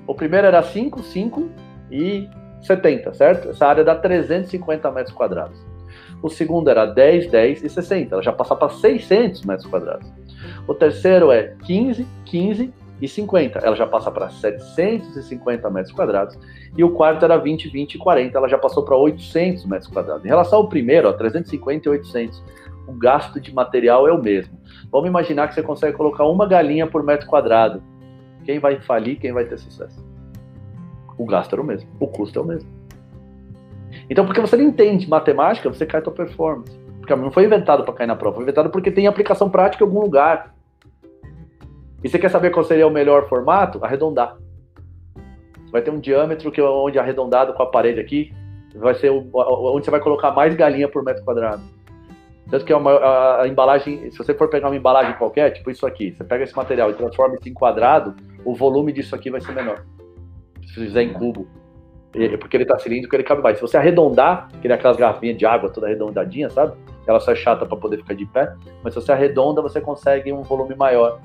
O 0.06 0.16
primeiro 0.16 0.48
era 0.48 0.62
5, 0.64 1.04
5 1.04 1.50
e 1.92 2.28
70, 2.62 3.14
certo? 3.14 3.50
Essa 3.50 3.68
área 3.68 3.84
dá 3.84 3.96
350 3.96 4.90
metros 4.92 5.16
quadrados. 5.16 5.60
O 6.22 6.30
segundo 6.30 6.70
era 6.70 6.86
10, 6.86 7.30
10 7.30 7.64
e 7.64 7.70
60. 7.70 8.16
Ela 8.16 8.24
já 8.24 8.32
passa 8.32 8.56
para 8.56 8.70
600 8.70 9.44
metros 9.44 9.68
quadrados. 9.68 10.12
O 10.68 10.74
terceiro 10.74 11.32
é 11.32 11.56
15, 11.64 12.06
15 12.26 12.74
e 13.02 13.08
50. 13.08 13.60
Ela 13.60 13.76
já 13.76 13.86
passa 13.86 14.12
para 14.12 14.30
750 14.30 15.70
metros 15.70 15.94
quadrados. 15.94 16.38
E 16.76 16.84
o 16.84 16.92
quarto 16.92 17.24
era 17.24 17.38
20, 17.38 17.70
20 17.70 17.96
e 17.96 17.98
40. 17.98 18.38
Ela 18.38 18.50
já 18.50 18.58
passou 18.58 18.84
para 18.84 18.96
800 18.96 19.66
metros 19.66 19.92
quadrados. 19.92 20.26
Em 20.26 20.30
relação 20.30 20.60
ao 20.60 20.68
primeiro, 20.68 21.08
ó, 21.08 21.14
350 21.14 21.88
e 21.88 21.92
800, 21.92 22.44
o 22.88 22.94
gasto 22.94 23.40
de 23.40 23.54
material 23.54 24.08
é 24.08 24.12
o 24.12 24.22
mesmo. 24.22 24.58
Vamos 24.92 25.10
imaginar 25.10 25.48
que 25.48 25.56
você 25.56 25.62
consegue 25.62 25.96
colocar 25.96 26.26
uma 26.26 26.48
galinha 26.48 26.88
por 26.88 27.04
metro 27.04 27.28
quadrado. 27.28 27.82
Quem 28.44 28.60
vai 28.60 28.80
falir, 28.80 29.20
quem 29.20 29.34
vai 29.34 29.46
ter 29.46 29.58
sucesso? 29.58 30.06
O 31.18 31.26
gasto 31.26 31.54
era 31.54 31.62
o 31.62 31.66
mesmo, 31.66 31.90
o 32.00 32.08
custo 32.08 32.40
é 32.40 32.42
o 32.42 32.46
mesmo. 32.46 32.77
Então, 34.10 34.26
porque 34.26 34.42
você 34.42 34.56
não 34.56 34.66
entende 34.66 35.10
matemática, 35.10 35.70
você 35.70 35.86
cai 35.86 36.00
a 36.00 36.04
tua 36.04 36.14
performance. 36.14 36.78
Porque 37.00 37.16
não 37.16 37.32
foi 37.32 37.46
inventado 37.46 37.84
para 37.84 37.94
cair 37.94 38.08
na 38.08 38.16
prova, 38.16 38.36
foi 38.36 38.44
inventado 38.44 38.70
porque 38.70 38.92
tem 38.92 39.08
aplicação 39.08 39.50
prática 39.50 39.84
em 39.84 39.88
algum 39.88 40.02
lugar. 40.02 40.54
E 42.04 42.10
você 42.10 42.20
quer 42.20 42.30
saber 42.30 42.52
qual 42.52 42.64
seria 42.64 42.88
o 42.88 42.92
melhor 42.92 43.28
formato? 43.28 43.84
Arredondar. 43.84 44.38
Vai 45.72 45.82
ter 45.82 45.92
um 45.92 46.00
diâmetro 46.00 46.52
que 46.52 46.62
onde 46.62 47.00
arredondado 47.00 47.54
com 47.54 47.64
a 47.64 47.66
parede 47.66 48.00
aqui 48.00 48.34
vai 48.76 48.94
ser 48.96 49.10
o, 49.10 49.30
onde 49.34 49.86
você 49.86 49.92
vai 49.92 50.00
colocar 50.00 50.32
mais 50.32 50.56
galinha 50.56 50.88
por 50.88 51.04
metro 51.04 51.24
quadrado. 51.24 51.62
Tanto 52.50 52.64
que 52.64 52.72
é 52.72 52.78
uma, 52.78 52.92
a, 52.92 53.42
a, 53.42 53.48
embalagem, 53.48 54.10
se 54.10 54.18
você 54.18 54.34
for 54.34 54.50
pegar 54.50 54.70
uma 54.70 54.76
embalagem 54.76 55.14
qualquer, 55.16 55.52
tipo 55.52 55.70
isso 55.70 55.86
aqui, 55.86 56.12
você 56.12 56.24
pega 56.24 56.44
esse 56.44 56.56
material 56.56 56.90
e 56.90 56.94
transforma 56.94 57.36
isso 57.36 57.50
em 57.50 57.54
quadrado, 57.54 58.16
o 58.46 58.56
volume 58.56 58.94
disso 58.94 59.14
aqui 59.14 59.30
vai 59.30 59.42
ser 59.42 59.52
menor. 59.52 59.84
Se 60.66 60.74
fizer 60.74 61.04
em 61.04 61.14
cubo. 61.14 61.48
Porque 62.40 62.58
ele 62.58 62.66
tá 62.66 62.78
cilíndrico, 62.80 63.16
ele 63.16 63.24
cabe 63.24 63.42
mais. 63.42 63.58
Se 63.58 63.62
você 63.62 63.78
arredondar, 63.78 64.50
que 64.62 64.68
nem 64.68 64.76
aquelas 64.76 64.98
garrafinhas 64.98 65.38
de 65.38 65.46
água 65.46 65.70
toda 65.70 65.88
arredondadinha, 65.88 66.50
sabe? 66.50 66.74
Ela 67.06 67.20
só 67.20 67.32
é 67.32 67.36
chata 67.36 67.66
para 67.66 67.78
poder 67.78 67.98
ficar 67.98 68.16
de 68.16 68.26
pé, 68.26 68.54
mas 68.84 68.94
se 68.94 69.02
você 69.02 69.12
arredonda, 69.12 69.62
você 69.62 69.80
consegue 69.80 70.32
um 70.34 70.42
volume 70.42 70.76
maior. 70.76 71.20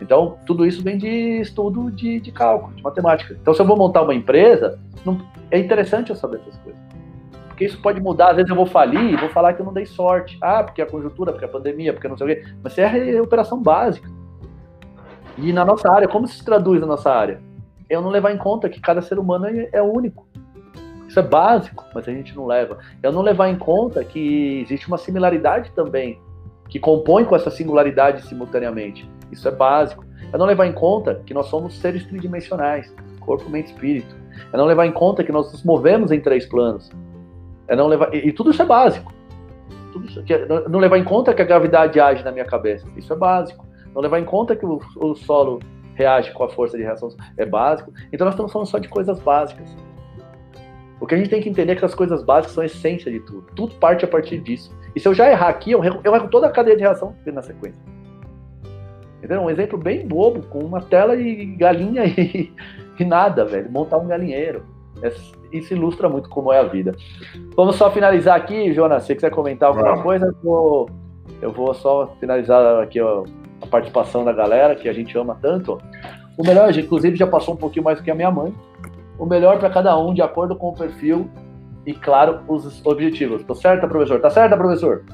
Então, 0.00 0.38
tudo 0.46 0.64
isso 0.64 0.82
vem 0.82 0.96
de 0.96 1.40
estudo 1.40 1.90
de, 1.90 2.20
de 2.20 2.30
cálculo, 2.30 2.74
de 2.74 2.82
matemática. 2.82 3.36
Então, 3.40 3.52
se 3.52 3.60
eu 3.60 3.66
vou 3.66 3.76
montar 3.76 4.02
uma 4.02 4.14
empresa, 4.14 4.78
não, 5.04 5.20
é 5.50 5.58
interessante 5.58 6.10
eu 6.10 6.16
saber 6.16 6.40
essas 6.40 6.56
coisas 6.58 6.88
porque 7.58 7.64
isso 7.64 7.82
pode 7.82 8.00
mudar. 8.00 8.30
Às 8.30 8.36
vezes 8.36 8.48
eu 8.48 8.54
vou 8.54 8.66
falir 8.66 9.14
e 9.14 9.16
vou 9.16 9.28
falar 9.30 9.52
que 9.52 9.60
eu 9.60 9.66
não 9.66 9.72
dei 9.72 9.84
sorte. 9.84 10.38
Ah, 10.40 10.62
porque 10.62 10.80
a 10.80 10.86
conjuntura, 10.86 11.32
porque 11.32 11.44
a 11.44 11.48
pandemia, 11.48 11.92
porque 11.92 12.06
não 12.06 12.16
sei 12.16 12.24
o 12.24 12.28
quê. 12.30 12.44
Mas 12.62 12.72
isso 12.72 12.80
é 12.80 13.20
operação 13.20 13.60
básica. 13.60 14.08
E 15.36 15.52
na 15.52 15.64
nossa 15.64 15.90
área, 15.90 16.06
como 16.06 16.28
se 16.28 16.44
traduz 16.44 16.80
na 16.80 16.86
nossa 16.86 17.10
área? 17.10 17.40
Eu 17.88 18.02
não 18.02 18.10
levar 18.10 18.32
em 18.32 18.38
conta 18.38 18.68
que 18.68 18.80
cada 18.80 19.00
ser 19.00 19.18
humano 19.18 19.46
é, 19.46 19.68
é 19.72 19.82
único. 19.82 20.26
Isso 21.08 21.18
é 21.18 21.22
básico, 21.22 21.84
mas 21.94 22.06
a 22.06 22.12
gente 22.12 22.36
não 22.36 22.46
leva. 22.46 22.78
Eu 23.02 23.10
não 23.10 23.22
levar 23.22 23.48
em 23.48 23.56
conta 23.56 24.04
que 24.04 24.60
existe 24.60 24.86
uma 24.86 24.98
similaridade 24.98 25.70
também, 25.72 26.20
que 26.68 26.78
compõe 26.78 27.24
com 27.24 27.34
essa 27.34 27.50
singularidade 27.50 28.26
simultaneamente. 28.26 29.10
Isso 29.32 29.48
é 29.48 29.50
básico. 29.50 30.04
Eu 30.30 30.38
não 30.38 30.44
levar 30.44 30.66
em 30.66 30.72
conta 30.72 31.22
que 31.24 31.32
nós 31.32 31.46
somos 31.46 31.78
seres 31.78 32.04
tridimensionais, 32.04 32.94
corpo, 33.20 33.48
mente 33.48 33.72
espírito. 33.72 34.14
Eu 34.52 34.58
não 34.58 34.66
levar 34.66 34.86
em 34.86 34.92
conta 34.92 35.24
que 35.24 35.32
nós 35.32 35.50
nos 35.50 35.64
movemos 35.64 36.12
em 36.12 36.20
três 36.20 36.44
planos. 36.44 36.90
É 37.66 37.74
não 37.74 37.86
levar, 37.86 38.14
e, 38.14 38.28
e 38.28 38.32
tudo 38.32 38.50
isso 38.50 38.60
é 38.60 38.66
básico. 38.66 39.12
Tudo 39.92 40.06
isso, 40.06 40.22
que 40.24 40.36
não 40.68 40.78
levar 40.78 40.98
em 40.98 41.04
conta 41.04 41.32
que 41.32 41.40
a 41.40 41.44
gravidade 41.44 41.98
age 41.98 42.22
na 42.22 42.32
minha 42.32 42.44
cabeça. 42.44 42.86
Isso 42.96 43.12
é 43.12 43.16
básico. 43.16 43.66
Não 43.94 44.02
levar 44.02 44.20
em 44.20 44.24
conta 44.24 44.54
que 44.54 44.66
o, 44.66 44.78
o 44.96 45.14
solo 45.14 45.60
reage 45.98 46.32
com 46.32 46.44
a 46.44 46.48
força 46.48 46.76
de 46.76 46.84
reação 46.84 47.08
é 47.36 47.44
básico. 47.44 47.92
Então 48.12 48.24
nós 48.24 48.34
estamos 48.34 48.52
falando 48.52 48.68
só 48.68 48.78
de 48.78 48.88
coisas 48.88 49.18
básicas. 49.18 49.76
O 51.00 51.06
que 51.06 51.14
a 51.14 51.18
gente 51.18 51.28
tem 51.28 51.42
que 51.42 51.48
entender 51.48 51.72
é 51.72 51.76
que 51.76 51.84
as 51.84 51.94
coisas 51.94 52.22
básicas 52.22 52.54
são 52.54 52.62
a 52.62 52.66
essência 52.66 53.10
de 53.10 53.20
tudo. 53.20 53.46
Tudo 53.54 53.74
parte 53.74 54.04
a 54.04 54.08
partir 54.08 54.38
disso. 54.38 54.72
E 54.94 55.00
se 55.00 55.06
eu 55.06 55.14
já 55.14 55.30
errar 55.30 55.48
aqui, 55.48 55.72
eu 55.72 55.84
erro, 55.84 56.00
eu 56.04 56.14
erro 56.14 56.28
toda 56.28 56.46
a 56.46 56.50
cadeia 56.50 56.76
de 56.76 56.82
reação 56.82 57.12
que 57.12 57.24
tem 57.24 57.32
na 57.32 57.42
sequência. 57.42 57.80
Entendeu? 59.18 59.42
Um 59.42 59.50
exemplo 59.50 59.76
bem 59.76 60.06
bobo, 60.06 60.42
com 60.46 60.60
uma 60.60 60.80
tela 60.80 61.16
e 61.16 61.44
galinha 61.56 62.04
e, 62.04 62.52
e 62.98 63.04
nada, 63.04 63.44
velho. 63.44 63.70
Montar 63.70 63.98
um 63.98 64.06
galinheiro. 64.06 64.64
É, 65.02 65.12
isso 65.52 65.72
ilustra 65.72 66.08
muito 66.08 66.28
como 66.28 66.52
é 66.52 66.58
a 66.58 66.64
vida. 66.64 66.94
Vamos 67.56 67.76
só 67.76 67.90
finalizar 67.90 68.36
aqui, 68.36 68.72
Jonas. 68.72 69.02
Se 69.02 69.08
você 69.08 69.14
quiser 69.16 69.30
comentar 69.30 69.68
alguma 69.68 70.02
coisa, 70.02 70.26
eu 70.26 70.34
vou, 70.42 70.90
eu 71.42 71.52
vou 71.52 71.74
só 71.74 72.14
finalizar 72.18 72.82
aqui 72.82 73.00
ó, 73.00 73.24
a 73.60 73.66
participação 73.66 74.24
da 74.24 74.32
galera, 74.32 74.74
que 74.74 74.88
a 74.88 74.92
gente 74.92 75.16
ama 75.16 75.36
tanto. 75.40 75.80
O 76.36 76.46
melhor, 76.46 76.76
inclusive, 76.76 77.16
já 77.16 77.26
passou 77.26 77.54
um 77.54 77.56
pouquinho 77.56 77.84
mais 77.84 77.98
do 77.98 78.04
que 78.04 78.10
a 78.10 78.14
minha 78.14 78.30
mãe. 78.30 78.54
O 79.18 79.26
melhor 79.26 79.58
para 79.58 79.70
cada 79.70 79.98
um, 79.98 80.14
de 80.14 80.22
acordo 80.22 80.54
com 80.54 80.68
o 80.68 80.74
perfil 80.74 81.28
e, 81.84 81.92
claro, 81.92 82.40
os 82.46 82.84
objetivos. 82.86 83.42
Tá 83.42 83.54
certo, 83.54 83.88
professor? 83.88 84.20
Tá 84.20 84.30
certo, 84.30 84.56
professor? 84.56 85.04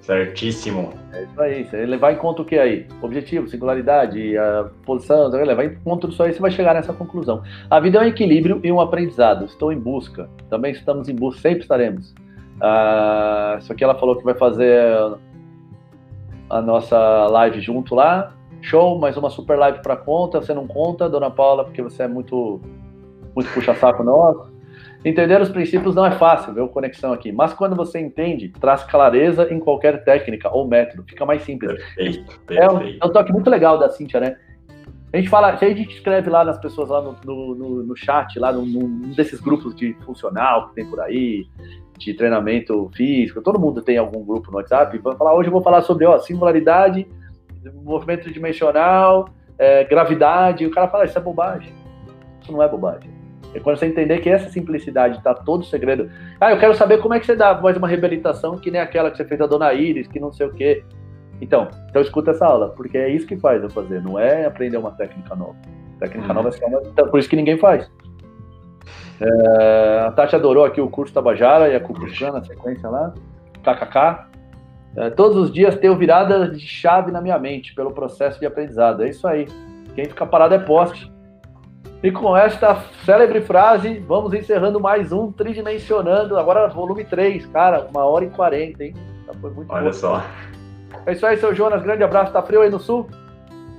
Certíssimo. 0.00 0.92
É 1.12 1.22
isso 1.22 1.40
aí. 1.40 1.64
Você 1.64 1.86
levar 1.86 2.12
em 2.12 2.16
conta 2.16 2.42
o 2.42 2.44
que 2.44 2.58
aí? 2.58 2.86
Objetivo, 3.00 3.48
singularidade, 3.48 4.36
a 4.36 4.68
posição, 4.84 5.28
levar 5.28 5.64
em 5.64 5.74
conta 5.76 6.02
tudo 6.02 6.12
isso 6.12 6.22
aí, 6.22 6.32
você 6.32 6.40
vai 6.40 6.50
chegar 6.50 6.74
nessa 6.74 6.92
conclusão. 6.92 7.42
A 7.70 7.80
vida 7.80 7.98
é 7.98 8.02
um 8.02 8.04
equilíbrio 8.04 8.60
e 8.62 8.70
um 8.70 8.80
aprendizado. 8.80 9.46
Estou 9.46 9.72
em 9.72 9.78
busca. 9.78 10.28
Também 10.50 10.72
estamos 10.72 11.08
em 11.08 11.14
busca, 11.14 11.40
sempre 11.40 11.60
estaremos. 11.60 12.14
Ah, 12.60 13.56
isso 13.58 13.72
aqui 13.72 13.82
ela 13.82 13.94
falou 13.94 14.16
que 14.16 14.24
vai 14.24 14.34
fazer 14.34 14.94
a 16.48 16.60
nossa 16.60 16.98
live 17.28 17.60
junto 17.60 17.94
lá. 17.94 18.32
Show, 18.60 18.98
mais 18.98 19.16
uma 19.16 19.30
super 19.30 19.58
live 19.58 19.80
para 19.80 19.96
conta. 19.96 20.40
Você 20.40 20.54
não 20.54 20.66
conta, 20.66 21.08
dona 21.08 21.30
Paula, 21.30 21.64
porque 21.64 21.82
você 21.82 22.04
é 22.04 22.08
muito, 22.08 22.60
muito 23.34 23.52
puxa-saco 23.52 24.02
nosso. 24.02 24.52
Entender 25.04 25.38
os 25.40 25.50
princípios 25.50 25.94
não 25.94 26.06
é 26.06 26.12
fácil, 26.12 26.54
viu? 26.54 26.66
Conexão 26.68 27.12
aqui. 27.12 27.30
Mas 27.30 27.52
quando 27.52 27.76
você 27.76 28.00
entende, 28.00 28.48
traz 28.48 28.82
clareza 28.84 29.52
em 29.52 29.60
qualquer 29.60 30.02
técnica 30.02 30.48
ou 30.50 30.66
método. 30.66 31.04
Fica 31.06 31.26
mais 31.26 31.42
simples. 31.42 31.72
Perfeito, 31.72 32.40
perfeito. 32.46 32.52
É, 32.52 32.72
um, 32.72 32.98
é 33.02 33.04
um 33.04 33.12
toque 33.12 33.30
muito 33.30 33.50
legal 33.50 33.78
da 33.78 33.90
Cintia, 33.90 34.18
né? 34.18 34.36
A 35.12 35.18
gente 35.18 35.28
fala, 35.28 35.56
se 35.58 35.64
a 35.64 35.68
gente 35.68 35.94
escreve 35.94 36.28
lá 36.28 36.42
nas 36.42 36.58
pessoas 36.58 36.88
lá 36.88 37.00
no, 37.00 37.14
no, 37.54 37.82
no 37.84 37.96
chat, 37.96 38.36
lá 38.36 38.50
num, 38.50 39.12
desses 39.14 39.40
grupos 39.40 39.72
de 39.76 39.94
funcional 40.04 40.68
que 40.68 40.74
tem 40.74 40.86
por 40.86 40.98
aí, 40.98 41.46
de 42.04 42.14
treinamento 42.14 42.90
físico, 42.94 43.42
todo 43.42 43.58
mundo 43.58 43.82
tem 43.82 43.98
algum 43.98 44.24
grupo 44.24 44.50
no 44.50 44.58
WhatsApp. 44.58 44.96
Vamos 44.98 45.18
falar, 45.18 45.34
hoje 45.34 45.48
eu 45.48 45.52
vou 45.52 45.62
falar 45.62 45.82
sobre 45.82 46.06
ó, 46.06 46.18
singularidade, 46.18 47.06
movimento 47.82 48.30
dimensional, 48.30 49.28
é, 49.58 49.84
gravidade. 49.84 50.64
E 50.64 50.66
o 50.66 50.70
cara 50.70 50.88
fala, 50.88 51.04
isso 51.04 51.18
é 51.18 51.20
bobagem. 51.20 51.72
Isso 52.40 52.52
não 52.52 52.62
é 52.62 52.68
bobagem. 52.68 53.10
É 53.54 53.60
quando 53.60 53.78
você 53.78 53.86
entender 53.86 54.18
que 54.18 54.28
essa 54.28 54.50
simplicidade 54.50 55.18
está 55.18 55.32
todo 55.32 55.62
o 55.62 55.64
segredo. 55.64 56.10
Ah, 56.40 56.50
eu 56.50 56.58
quero 56.58 56.74
saber 56.74 56.98
como 56.98 57.14
é 57.14 57.20
que 57.20 57.26
você 57.26 57.36
dá 57.36 57.54
mais 57.60 57.76
uma 57.76 57.86
reabilitação 57.86 58.58
que 58.58 58.70
nem 58.70 58.80
aquela 58.80 59.10
que 59.10 59.16
você 59.16 59.24
fez 59.24 59.38
da 59.38 59.46
Dona 59.46 59.72
Iris, 59.72 60.08
que 60.08 60.18
não 60.18 60.32
sei 60.32 60.46
o 60.46 60.52
quê. 60.52 60.84
Então, 61.40 61.68
então 61.88 62.02
escuta 62.02 62.32
essa 62.32 62.46
aula, 62.46 62.70
porque 62.70 62.98
é 62.98 63.08
isso 63.08 63.26
que 63.26 63.36
faz 63.36 63.62
eu 63.62 63.70
fazer, 63.70 64.02
não 64.02 64.18
é 64.18 64.44
aprender 64.44 64.76
uma 64.76 64.90
técnica 64.92 65.34
nova. 65.34 65.56
Técnica 66.00 66.28
uhum. 66.28 66.34
nova 66.34 66.50
é 66.60 66.66
uma... 66.66 66.82
Então, 66.82 67.08
por 67.08 67.18
isso 67.20 67.28
que 67.28 67.36
ninguém 67.36 67.56
faz. 67.58 67.90
É, 69.20 70.04
a 70.06 70.12
Tati 70.12 70.34
adorou 70.34 70.64
aqui 70.64 70.80
o 70.80 70.88
curso 70.88 71.12
Tabajara 71.12 71.68
e 71.68 71.76
a 71.76 71.80
Cucucana, 71.80 72.38
a 72.38 72.44
sequência 72.44 72.88
lá. 72.88 73.12
KKK. 73.62 74.26
É, 74.96 75.10
todos 75.10 75.36
os 75.36 75.52
dias 75.52 75.76
tenho 75.76 75.96
virada 75.96 76.48
de 76.48 76.60
chave 76.60 77.10
na 77.10 77.20
minha 77.20 77.38
mente 77.38 77.74
pelo 77.74 77.92
processo 77.92 78.38
de 78.38 78.46
aprendizado. 78.46 79.02
É 79.02 79.08
isso 79.08 79.26
aí. 79.26 79.46
Quem 79.94 80.04
fica 80.06 80.26
parado 80.26 80.54
é 80.54 80.58
poste. 80.58 81.12
E 82.02 82.12
com 82.12 82.36
esta 82.36 82.82
célebre 83.04 83.40
frase, 83.40 83.98
vamos 84.00 84.34
encerrando 84.34 84.78
mais 84.78 85.10
um 85.10 85.32
Tridimensionando, 85.32 86.38
agora 86.38 86.68
volume 86.68 87.02
3, 87.02 87.46
cara, 87.46 87.86
uma 87.90 88.04
hora 88.04 88.26
e 88.26 88.30
quarenta, 88.30 88.84
hein? 88.84 88.94
Foi 89.40 89.50
muito 89.50 89.72
Olha 89.72 89.86
bom. 89.86 89.92
só. 89.92 90.22
É 91.06 91.12
isso 91.12 91.24
aí, 91.24 91.38
seu 91.38 91.54
Jonas, 91.54 91.82
grande 91.82 92.02
abraço, 92.04 92.30
tá 92.30 92.42
frio 92.42 92.60
aí 92.60 92.68
no 92.68 92.78
sul? 92.78 93.08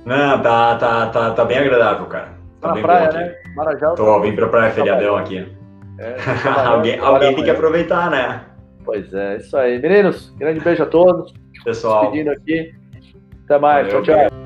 Não, 0.04 0.42
tá, 0.42 0.76
tá, 0.76 1.06
tá, 1.06 1.30
tá 1.32 1.44
bem 1.44 1.58
agradável, 1.58 2.06
cara. 2.06 2.28
Tá, 2.60 2.68
tá 2.68 2.74
bem 2.74 2.82
praia, 2.82 3.12
né? 3.12 3.34
Marajá. 3.56 3.94
Tô, 3.94 4.04
tá... 4.04 4.18
vim 4.20 4.34
pra 4.34 4.48
praia 4.48 4.70
feriadão 4.70 5.16
aqui. 5.16 5.46
É, 5.98 6.16
alguém 6.66 6.98
alguém 6.98 7.34
tem 7.34 7.44
que 7.44 7.50
aproveitar, 7.50 8.10
né? 8.10 8.42
Pois 8.84 9.12
é, 9.12 9.38
isso 9.38 9.56
aí. 9.56 9.80
Meninos, 9.80 10.32
grande 10.38 10.60
beijo 10.60 10.82
a 10.82 10.86
todos. 10.86 11.32
Pessoal. 11.64 12.02
Despedindo 12.02 12.30
aqui. 12.30 12.74
Até 13.44 13.58
mais. 13.58 13.86
Valeu, 13.88 14.02
tchau, 14.02 14.28
tchau. 14.28 14.45